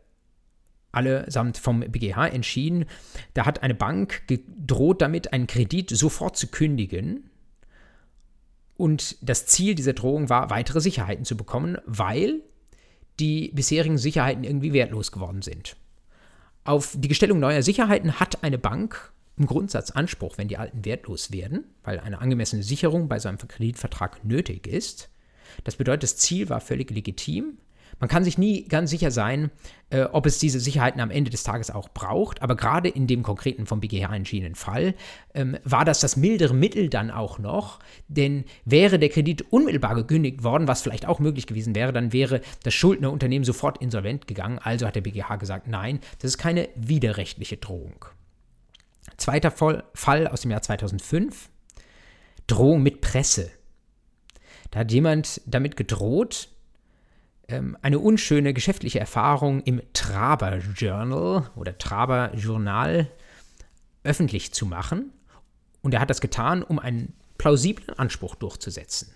allesamt 0.92 1.58
vom 1.58 1.80
BGH 1.80 2.28
entschieden, 2.28 2.86
da 3.34 3.44
hat 3.44 3.62
eine 3.62 3.74
Bank 3.74 4.26
gedroht 4.26 5.02
damit, 5.02 5.32
einen 5.32 5.46
Kredit 5.46 5.90
sofort 5.90 6.36
zu 6.36 6.46
kündigen. 6.48 7.30
Und 8.76 9.16
das 9.20 9.46
Ziel 9.46 9.74
dieser 9.74 9.92
Drohung 9.92 10.28
war, 10.28 10.50
weitere 10.50 10.80
Sicherheiten 10.80 11.24
zu 11.24 11.36
bekommen, 11.36 11.78
weil 11.84 12.40
die 13.20 13.50
bisherigen 13.54 13.98
Sicherheiten 13.98 14.44
irgendwie 14.44 14.72
wertlos 14.72 15.12
geworden 15.12 15.42
sind. 15.42 15.76
Auf 16.64 16.96
die 16.98 17.08
Gestellung 17.08 17.38
neuer 17.38 17.62
Sicherheiten 17.62 18.18
hat 18.18 18.42
eine 18.42 18.58
Bank 18.58 19.12
im 19.36 19.46
Grundsatz 19.46 19.90
Anspruch, 19.90 20.38
wenn 20.38 20.48
die 20.48 20.56
alten 20.56 20.84
wertlos 20.84 21.32
werden, 21.32 21.64
weil 21.84 22.00
eine 22.00 22.20
angemessene 22.20 22.62
Sicherung 22.62 23.08
bei 23.08 23.18
so 23.18 23.28
einem 23.28 23.38
Kreditvertrag 23.38 24.24
nötig 24.24 24.66
ist. 24.66 25.10
Das 25.64 25.76
bedeutet, 25.76 26.04
das 26.04 26.16
Ziel 26.16 26.48
war 26.48 26.60
völlig 26.60 26.90
legitim. 26.90 27.58
Man 27.98 28.10
kann 28.10 28.24
sich 28.24 28.36
nie 28.36 28.64
ganz 28.64 28.90
sicher 28.90 29.10
sein, 29.10 29.50
äh, 29.88 30.02
ob 30.02 30.26
es 30.26 30.38
diese 30.38 30.60
Sicherheiten 30.60 31.00
am 31.00 31.10
Ende 31.10 31.30
des 31.30 31.44
Tages 31.44 31.70
auch 31.70 31.88
braucht, 31.88 32.42
aber 32.42 32.54
gerade 32.54 32.90
in 32.90 33.06
dem 33.06 33.22
konkreten 33.22 33.64
vom 33.64 33.80
BGH 33.80 34.14
entschiedenen 34.14 34.54
Fall 34.54 34.94
ähm, 35.34 35.56
war 35.64 35.84
das 35.86 36.00
das 36.00 36.16
mildere 36.16 36.52
Mittel 36.52 36.90
dann 36.90 37.10
auch 37.10 37.38
noch, 37.38 37.78
denn 38.08 38.44
wäre 38.66 38.98
der 38.98 39.08
Kredit 39.08 39.50
unmittelbar 39.50 39.94
gekündigt 39.94 40.42
worden, 40.42 40.68
was 40.68 40.82
vielleicht 40.82 41.06
auch 41.06 41.20
möglich 41.20 41.46
gewesen 41.46 41.74
wäre, 41.74 41.92
dann 41.92 42.12
wäre 42.12 42.42
das 42.64 42.74
Schuldnerunternehmen 42.74 43.44
sofort 43.44 43.80
insolvent 43.80 44.26
gegangen. 44.26 44.58
Also 44.58 44.86
hat 44.86 44.96
der 44.96 45.00
BGH 45.00 45.36
gesagt, 45.36 45.66
nein, 45.66 46.00
das 46.18 46.32
ist 46.32 46.38
keine 46.38 46.68
widerrechtliche 46.74 47.56
Drohung. 47.56 48.06
Zweiter 49.16 49.50
Fall 49.50 50.28
aus 50.28 50.42
dem 50.42 50.50
Jahr 50.50 50.62
2005, 50.62 51.48
Drohung 52.46 52.82
mit 52.82 53.00
Presse. 53.00 53.50
Da 54.70 54.80
hat 54.80 54.92
jemand 54.92 55.40
damit 55.46 55.76
gedroht, 55.76 56.48
ähm, 57.48 57.76
eine 57.82 57.98
unschöne 57.98 58.52
geschäftliche 58.52 59.00
Erfahrung 59.00 59.60
im 59.62 59.80
Traber 59.92 60.58
Journal 60.58 61.50
oder 61.56 61.78
Traber 61.78 62.34
Journal 62.34 63.10
öffentlich 64.02 64.52
zu 64.52 64.66
machen. 64.66 65.12
Und 65.82 65.94
er 65.94 66.00
hat 66.00 66.10
das 66.10 66.20
getan, 66.20 66.62
um 66.62 66.78
einen 66.78 67.14
plausiblen 67.38 67.98
Anspruch 67.98 68.34
durchzusetzen. 68.34 69.14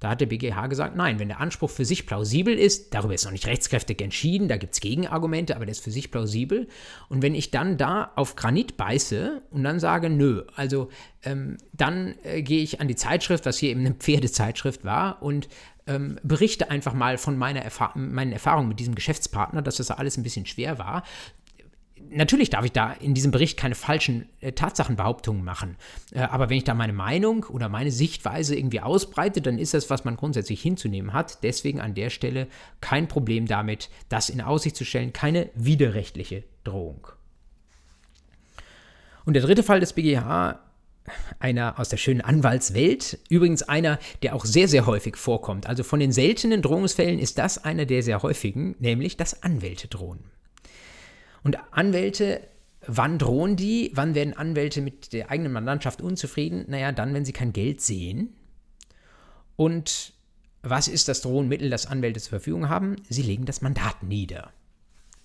Da 0.00 0.10
hat 0.10 0.20
der 0.20 0.26
BGH 0.26 0.66
gesagt, 0.66 0.96
nein, 0.96 1.18
wenn 1.18 1.28
der 1.28 1.40
Anspruch 1.40 1.70
für 1.70 1.84
sich 1.84 2.06
plausibel 2.06 2.58
ist, 2.58 2.94
darüber 2.94 3.14
ist 3.14 3.24
noch 3.24 3.32
nicht 3.32 3.46
rechtskräftig 3.46 4.00
entschieden, 4.00 4.48
da 4.48 4.56
gibt 4.56 4.72
es 4.72 4.80
Gegenargumente, 4.80 5.54
aber 5.54 5.66
der 5.66 5.72
ist 5.72 5.84
für 5.84 5.90
sich 5.90 6.10
plausibel. 6.10 6.68
Und 7.08 7.22
wenn 7.22 7.34
ich 7.34 7.50
dann 7.50 7.76
da 7.76 8.10
auf 8.16 8.34
Granit 8.34 8.76
beiße 8.78 9.42
und 9.50 9.62
dann 9.62 9.78
sage, 9.78 10.08
nö, 10.08 10.44
also 10.56 10.88
ähm, 11.22 11.58
dann 11.74 12.14
äh, 12.24 12.42
gehe 12.42 12.62
ich 12.62 12.80
an 12.80 12.88
die 12.88 12.96
Zeitschrift, 12.96 13.44
was 13.44 13.58
hier 13.58 13.70
eben 13.70 13.80
eine 13.80 13.94
Pferdezeitschrift 13.94 14.84
war, 14.84 15.22
und 15.22 15.48
ähm, 15.86 16.18
berichte 16.22 16.70
einfach 16.70 16.94
mal 16.94 17.18
von 17.18 17.36
meiner 17.36 17.62
Erfa 17.62 17.92
meinen 17.94 18.32
Erfahrungen 18.32 18.68
mit 18.68 18.78
diesem 18.78 18.94
Geschäftspartner, 18.94 19.60
dass 19.60 19.76
das 19.76 19.90
alles 19.90 20.16
ein 20.16 20.22
bisschen 20.22 20.46
schwer 20.46 20.78
war. 20.78 21.02
Natürlich 22.08 22.50
darf 22.50 22.64
ich 22.64 22.72
da 22.72 22.92
in 22.92 23.14
diesem 23.14 23.30
Bericht 23.30 23.58
keine 23.58 23.74
falschen 23.74 24.28
äh, 24.40 24.52
Tatsachenbehauptungen 24.52 25.44
machen. 25.44 25.76
Äh, 26.12 26.20
aber 26.20 26.50
wenn 26.50 26.56
ich 26.56 26.64
da 26.64 26.74
meine 26.74 26.92
Meinung 26.92 27.44
oder 27.44 27.68
meine 27.68 27.90
Sichtweise 27.90 28.56
irgendwie 28.56 28.80
ausbreite, 28.80 29.40
dann 29.40 29.58
ist 29.58 29.74
das, 29.74 29.90
was 29.90 30.04
man 30.04 30.16
grundsätzlich 30.16 30.60
hinzunehmen 30.60 31.12
hat. 31.12 31.42
Deswegen 31.42 31.80
an 31.80 31.94
der 31.94 32.10
Stelle 32.10 32.48
kein 32.80 33.06
Problem 33.06 33.46
damit, 33.46 33.90
das 34.08 34.30
in 34.30 34.40
Aussicht 34.40 34.76
zu 34.76 34.84
stellen, 34.84 35.12
keine 35.12 35.50
widerrechtliche 35.54 36.44
Drohung. 36.64 37.06
Und 39.24 39.34
der 39.34 39.42
dritte 39.42 39.62
Fall 39.62 39.80
des 39.80 39.92
BGH 39.92 40.58
einer 41.38 41.78
aus 41.78 41.88
der 41.88 41.96
schönen 41.96 42.20
Anwaltswelt. 42.20 43.18
Übrigens 43.28 43.62
einer, 43.62 43.98
der 44.22 44.34
auch 44.34 44.44
sehr, 44.44 44.68
sehr 44.68 44.86
häufig 44.86 45.16
vorkommt. 45.16 45.66
Also 45.66 45.82
von 45.82 46.00
den 46.00 46.12
seltenen 46.12 46.62
Drohungsfällen 46.62 47.18
ist 47.18 47.38
das 47.38 47.58
einer 47.64 47.86
der 47.86 48.02
sehr 48.02 48.22
häufigen, 48.22 48.76
nämlich 48.78 49.16
dass 49.16 49.42
Anwälte 49.42 49.88
drohen. 49.88 50.20
Und 51.42 51.58
Anwälte, 51.72 52.40
wann 52.86 53.18
drohen 53.18 53.56
die? 53.56 53.90
Wann 53.94 54.14
werden 54.14 54.34
Anwälte 54.34 54.80
mit 54.80 55.12
der 55.12 55.30
eigenen 55.30 55.52
Mandantschaft 55.52 56.00
unzufrieden? 56.00 56.64
Naja, 56.68 56.92
dann, 56.92 57.14
wenn 57.14 57.24
sie 57.24 57.32
kein 57.32 57.52
Geld 57.52 57.80
sehen. 57.80 58.34
Und 59.56 60.12
was 60.62 60.88
ist 60.88 61.08
das 61.08 61.22
Drohenmittel, 61.22 61.70
das 61.70 61.86
Anwälte 61.86 62.20
zur 62.20 62.30
Verfügung 62.30 62.68
haben? 62.68 62.96
Sie 63.08 63.22
legen 63.22 63.46
das 63.46 63.62
Mandat 63.62 64.02
nieder. 64.02 64.52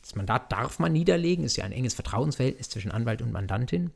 Das 0.02 0.16
Mandat 0.16 0.52
darf 0.52 0.80
man 0.80 0.94
niederlegen, 0.94 1.44
ist 1.44 1.58
ja 1.58 1.66
ein 1.66 1.72
enges 1.72 1.96
Vertrauensverhältnis 1.96 2.70
zwischen 2.70 2.92
Anwalt 2.92 3.22
und 3.22 3.32
Mandantin. 3.32 3.92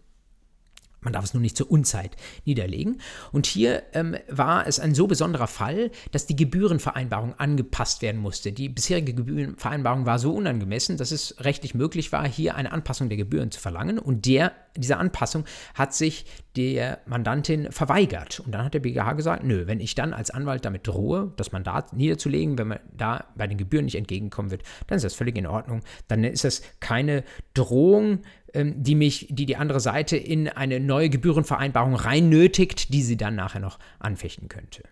Man 1.01 1.13
darf 1.13 1.23
es 1.25 1.33
nur 1.33 1.41
nicht 1.41 1.55
zur 1.55 1.71
Unzeit 1.71 2.15
niederlegen. 2.45 3.01
Und 3.31 3.45
hier 3.45 3.83
ähm, 3.93 4.15
war 4.27 4.67
es 4.67 4.79
ein 4.79 4.93
so 4.93 5.07
besonderer 5.07 5.47
Fall, 5.47 5.91
dass 6.11 6.25
die 6.25 6.35
Gebührenvereinbarung 6.35 7.33
angepasst 7.35 8.01
werden 8.01 8.19
musste. 8.19 8.51
Die 8.51 8.69
bisherige 8.69 9.13
Gebührenvereinbarung 9.13 10.05
war 10.05 10.19
so 10.19 10.33
unangemessen, 10.33 10.97
dass 10.97 11.11
es 11.11 11.35
rechtlich 11.39 11.73
möglich 11.73 12.11
war, 12.11 12.27
hier 12.27 12.55
eine 12.55 12.71
Anpassung 12.71 13.09
der 13.09 13.17
Gebühren 13.17 13.51
zu 13.51 13.59
verlangen. 13.59 13.99
Und 13.99 14.25
der, 14.25 14.51
diese 14.75 14.97
Anpassung 14.97 15.45
hat 15.73 15.93
sich 15.93 16.25
der 16.55 16.99
Mandantin 17.05 17.71
verweigert. 17.71 18.41
Und 18.41 18.51
dann 18.51 18.65
hat 18.65 18.73
der 18.73 18.81
BGH 18.81 19.13
gesagt, 19.13 19.43
nö, 19.43 19.67
wenn 19.67 19.79
ich 19.79 19.95
dann 19.95 20.13
als 20.13 20.29
Anwalt 20.29 20.65
damit 20.65 20.87
drohe, 20.87 21.31
das 21.37 21.51
Mandat 21.51 21.93
niederzulegen, 21.93 22.57
wenn 22.57 22.67
man 22.67 22.79
da 22.91 23.25
bei 23.37 23.47
den 23.47 23.57
Gebühren 23.57 23.85
nicht 23.85 23.95
entgegenkommen 23.95 24.51
wird, 24.51 24.63
dann 24.87 24.97
ist 24.97 25.03
das 25.03 25.13
völlig 25.13 25.37
in 25.37 25.47
Ordnung. 25.47 25.81
Dann 26.09 26.23
ist 26.23 26.43
das 26.43 26.61
keine 26.81 27.23
Drohung, 27.53 28.19
die 28.53 28.95
mich, 28.95 29.27
die 29.29 29.45
die 29.45 29.55
andere 29.57 29.79
Seite 29.79 30.17
in 30.17 30.47
eine 30.47 30.79
neue 30.79 31.09
Gebührenvereinbarung 31.09 31.95
rein 31.95 32.29
nötigt, 32.29 32.93
die 32.93 33.03
sie 33.03 33.17
dann 33.17 33.35
nachher 33.35 33.59
noch 33.59 33.79
anfechten 33.99 34.47
könnte. 34.47 34.83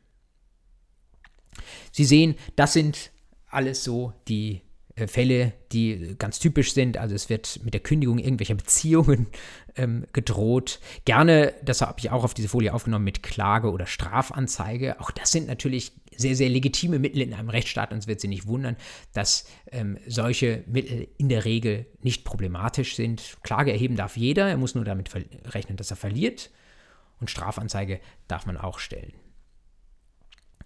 Sie 1.91 2.05
sehen, 2.05 2.35
das 2.55 2.73
sind 2.73 3.11
alles 3.49 3.83
so 3.83 4.13
die 4.27 4.61
äh, 4.95 5.07
Fälle, 5.07 5.53
die 5.71 6.15
ganz 6.17 6.39
typisch 6.39 6.73
sind. 6.73 6.97
Also 6.97 7.15
es 7.15 7.29
wird 7.29 7.59
mit 7.63 7.73
der 7.73 7.81
Kündigung 7.81 8.19
irgendwelcher 8.19 8.55
Beziehungen 8.55 9.27
ähm, 9.75 10.05
gedroht. 10.13 10.79
Gerne, 11.05 11.53
das 11.63 11.81
habe 11.81 11.99
ich 11.99 12.11
auch 12.11 12.23
auf 12.23 12.33
diese 12.33 12.49
Folie 12.49 12.73
aufgenommen, 12.73 13.05
mit 13.05 13.23
Klage 13.23 13.71
oder 13.71 13.85
Strafanzeige. 13.85 14.99
Auch 14.99 15.11
das 15.11 15.31
sind 15.31 15.47
natürlich 15.47 15.93
sehr, 16.17 16.35
sehr 16.35 16.49
legitime 16.49 16.99
Mittel 16.99 17.21
in 17.21 17.33
einem 17.33 17.49
Rechtsstaat 17.49 17.91
und 17.91 17.99
es 17.99 18.07
wird 18.07 18.19
Sie 18.19 18.27
nicht 18.27 18.47
wundern, 18.47 18.75
dass 19.13 19.45
ähm, 19.71 19.97
solche 20.07 20.63
Mittel 20.67 21.07
in 21.17 21.29
der 21.29 21.45
Regel 21.45 21.85
nicht 22.01 22.25
problematisch 22.25 22.95
sind. 22.95 23.37
Klage 23.43 23.71
erheben 23.71 23.95
darf 23.95 24.17
jeder, 24.17 24.49
er 24.49 24.57
muss 24.57 24.75
nur 24.75 24.85
damit 24.85 25.13
rechnen, 25.53 25.77
dass 25.77 25.91
er 25.91 25.97
verliert 25.97 26.49
und 27.19 27.29
Strafanzeige 27.29 27.99
darf 28.27 28.45
man 28.45 28.57
auch 28.57 28.79
stellen. 28.79 29.13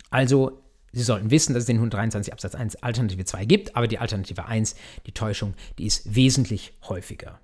Also, 0.09 0.63
Sie 0.93 1.03
sollten 1.03 1.31
wissen, 1.31 1.53
dass 1.53 1.61
es 1.61 1.67
den 1.67 1.77
123 1.77 2.33
Absatz 2.33 2.53
1 2.53 2.83
Alternative 2.83 3.23
2 3.23 3.45
gibt, 3.45 3.77
aber 3.77 3.87
die 3.87 3.97
Alternative 3.97 4.45
1, 4.45 4.75
die 5.05 5.13
Täuschung, 5.13 5.53
die 5.77 5.85
ist 5.85 6.15
wesentlich 6.15 6.73
häufiger. 6.83 7.39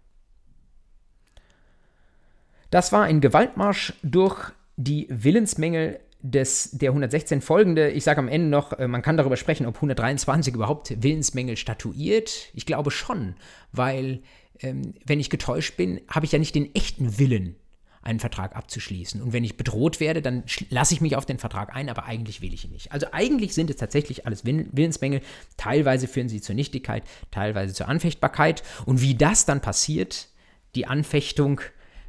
Das 2.70 2.92
war 2.92 3.04
ein 3.04 3.22
Gewaltmarsch 3.22 3.94
durch 4.04 4.52
die 4.76 5.08
Willensmängel 5.10 6.02
des, 6.32 6.72
der 6.72 6.90
116 6.90 7.42
folgende. 7.42 7.90
Ich 7.92 8.04
sage 8.04 8.20
am 8.20 8.28
Ende 8.28 8.48
noch, 8.48 8.74
äh, 8.74 8.88
man 8.88 9.02
kann 9.02 9.18
darüber 9.18 9.38
sprechen, 9.38 9.66
ob 9.66 9.76
123 9.76 10.54
überhaupt 10.54 11.02
Willensmängel 11.02 11.58
statuiert. 11.58 12.50
Ich 12.54 12.66
glaube 12.66 12.92
schon, 12.92 13.36
weil 13.72 14.22
ähm, 14.62 14.94
wenn 15.06 15.20
ich 15.20 15.30
getäuscht 15.30 15.78
bin, 15.78 16.02
habe 16.10 16.26
ich 16.26 16.32
ja 16.32 16.40
nicht 16.40 16.56
den 16.56 16.74
echten 16.76 17.20
Willen 17.20 17.56
einen 18.02 18.20
Vertrag 18.20 18.56
abzuschließen. 18.56 19.22
Und 19.22 19.34
wenn 19.34 19.44
ich 19.44 19.58
bedroht 19.58 20.00
werde, 20.00 20.22
dann 20.22 20.44
lasse 20.70 20.94
ich 20.94 21.02
mich 21.02 21.18
auf 21.18 21.26
den 21.26 21.40
Vertrag 21.40 21.76
ein, 21.76 21.90
aber 21.90 22.06
eigentlich 22.06 22.42
will 22.42 22.54
ich 22.54 22.64
ihn 22.64 22.72
nicht. 22.72 22.94
Also 22.94 23.08
eigentlich 23.12 23.54
sind 23.54 23.70
es 23.70 23.76
tatsächlich 23.76 24.26
alles 24.26 24.46
Willensmängel. 24.46 25.22
Teilweise 25.58 26.08
führen 26.08 26.30
sie 26.30 26.42
zur 26.42 26.56
Nichtigkeit, 26.56 27.04
teilweise 27.32 27.74
zur 27.74 27.90
Anfechtbarkeit. 27.90 28.64
Und 28.86 29.02
wie 29.02 29.16
das 29.16 29.46
dann 29.46 29.62
passiert, 29.62 30.30
die 30.76 30.86
Anfechtung, 30.86 31.60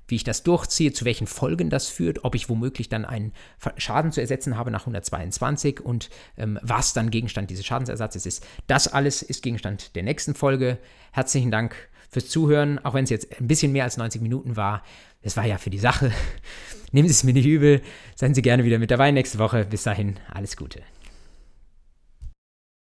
wie 0.08 0.16
ich 0.16 0.24
das 0.24 0.42
durchziehe, 0.42 0.92
zu 0.92 1.04
welchen 1.04 1.26
Folgen 1.26 1.70
das 1.70 1.88
führt, 1.88 2.24
ob 2.24 2.34
ich 2.34 2.48
womöglich 2.48 2.88
dann 2.88 3.04
einen 3.04 3.32
Schaden 3.76 4.10
zu 4.10 4.20
ersetzen 4.20 4.56
habe 4.56 4.70
nach 4.70 4.80
122 4.80 5.80
und 5.80 6.10
ähm, 6.36 6.58
was 6.62 6.92
dann 6.94 7.10
Gegenstand 7.10 7.50
dieses 7.50 7.64
Schadensersatzes 7.64 8.26
ist. 8.26 8.44
Das 8.66 8.88
alles 8.88 9.22
ist 9.22 9.42
Gegenstand 9.42 9.94
der 9.94 10.02
nächsten 10.02 10.34
Folge. 10.34 10.78
Herzlichen 11.12 11.50
Dank 11.50 11.76
fürs 12.10 12.28
Zuhören, 12.28 12.78
auch 12.84 12.94
wenn 12.94 13.04
es 13.04 13.10
jetzt 13.10 13.38
ein 13.38 13.46
bisschen 13.46 13.72
mehr 13.72 13.84
als 13.84 13.98
90 13.98 14.22
Minuten 14.22 14.56
war. 14.56 14.82
Das 15.22 15.36
war 15.36 15.46
ja 15.46 15.58
für 15.58 15.70
die 15.70 15.78
Sache. 15.78 16.12
Nehmen 16.92 17.08
Sie 17.08 17.12
es 17.12 17.24
mir 17.24 17.34
nicht 17.34 17.46
übel. 17.46 17.82
Seien 18.14 18.34
Sie 18.34 18.42
gerne 18.42 18.64
wieder 18.64 18.78
mit 18.78 18.90
dabei 18.90 19.10
nächste 19.10 19.38
Woche. 19.38 19.66
Bis 19.66 19.82
dahin, 19.82 20.18
alles 20.32 20.56
Gute. 20.56 20.80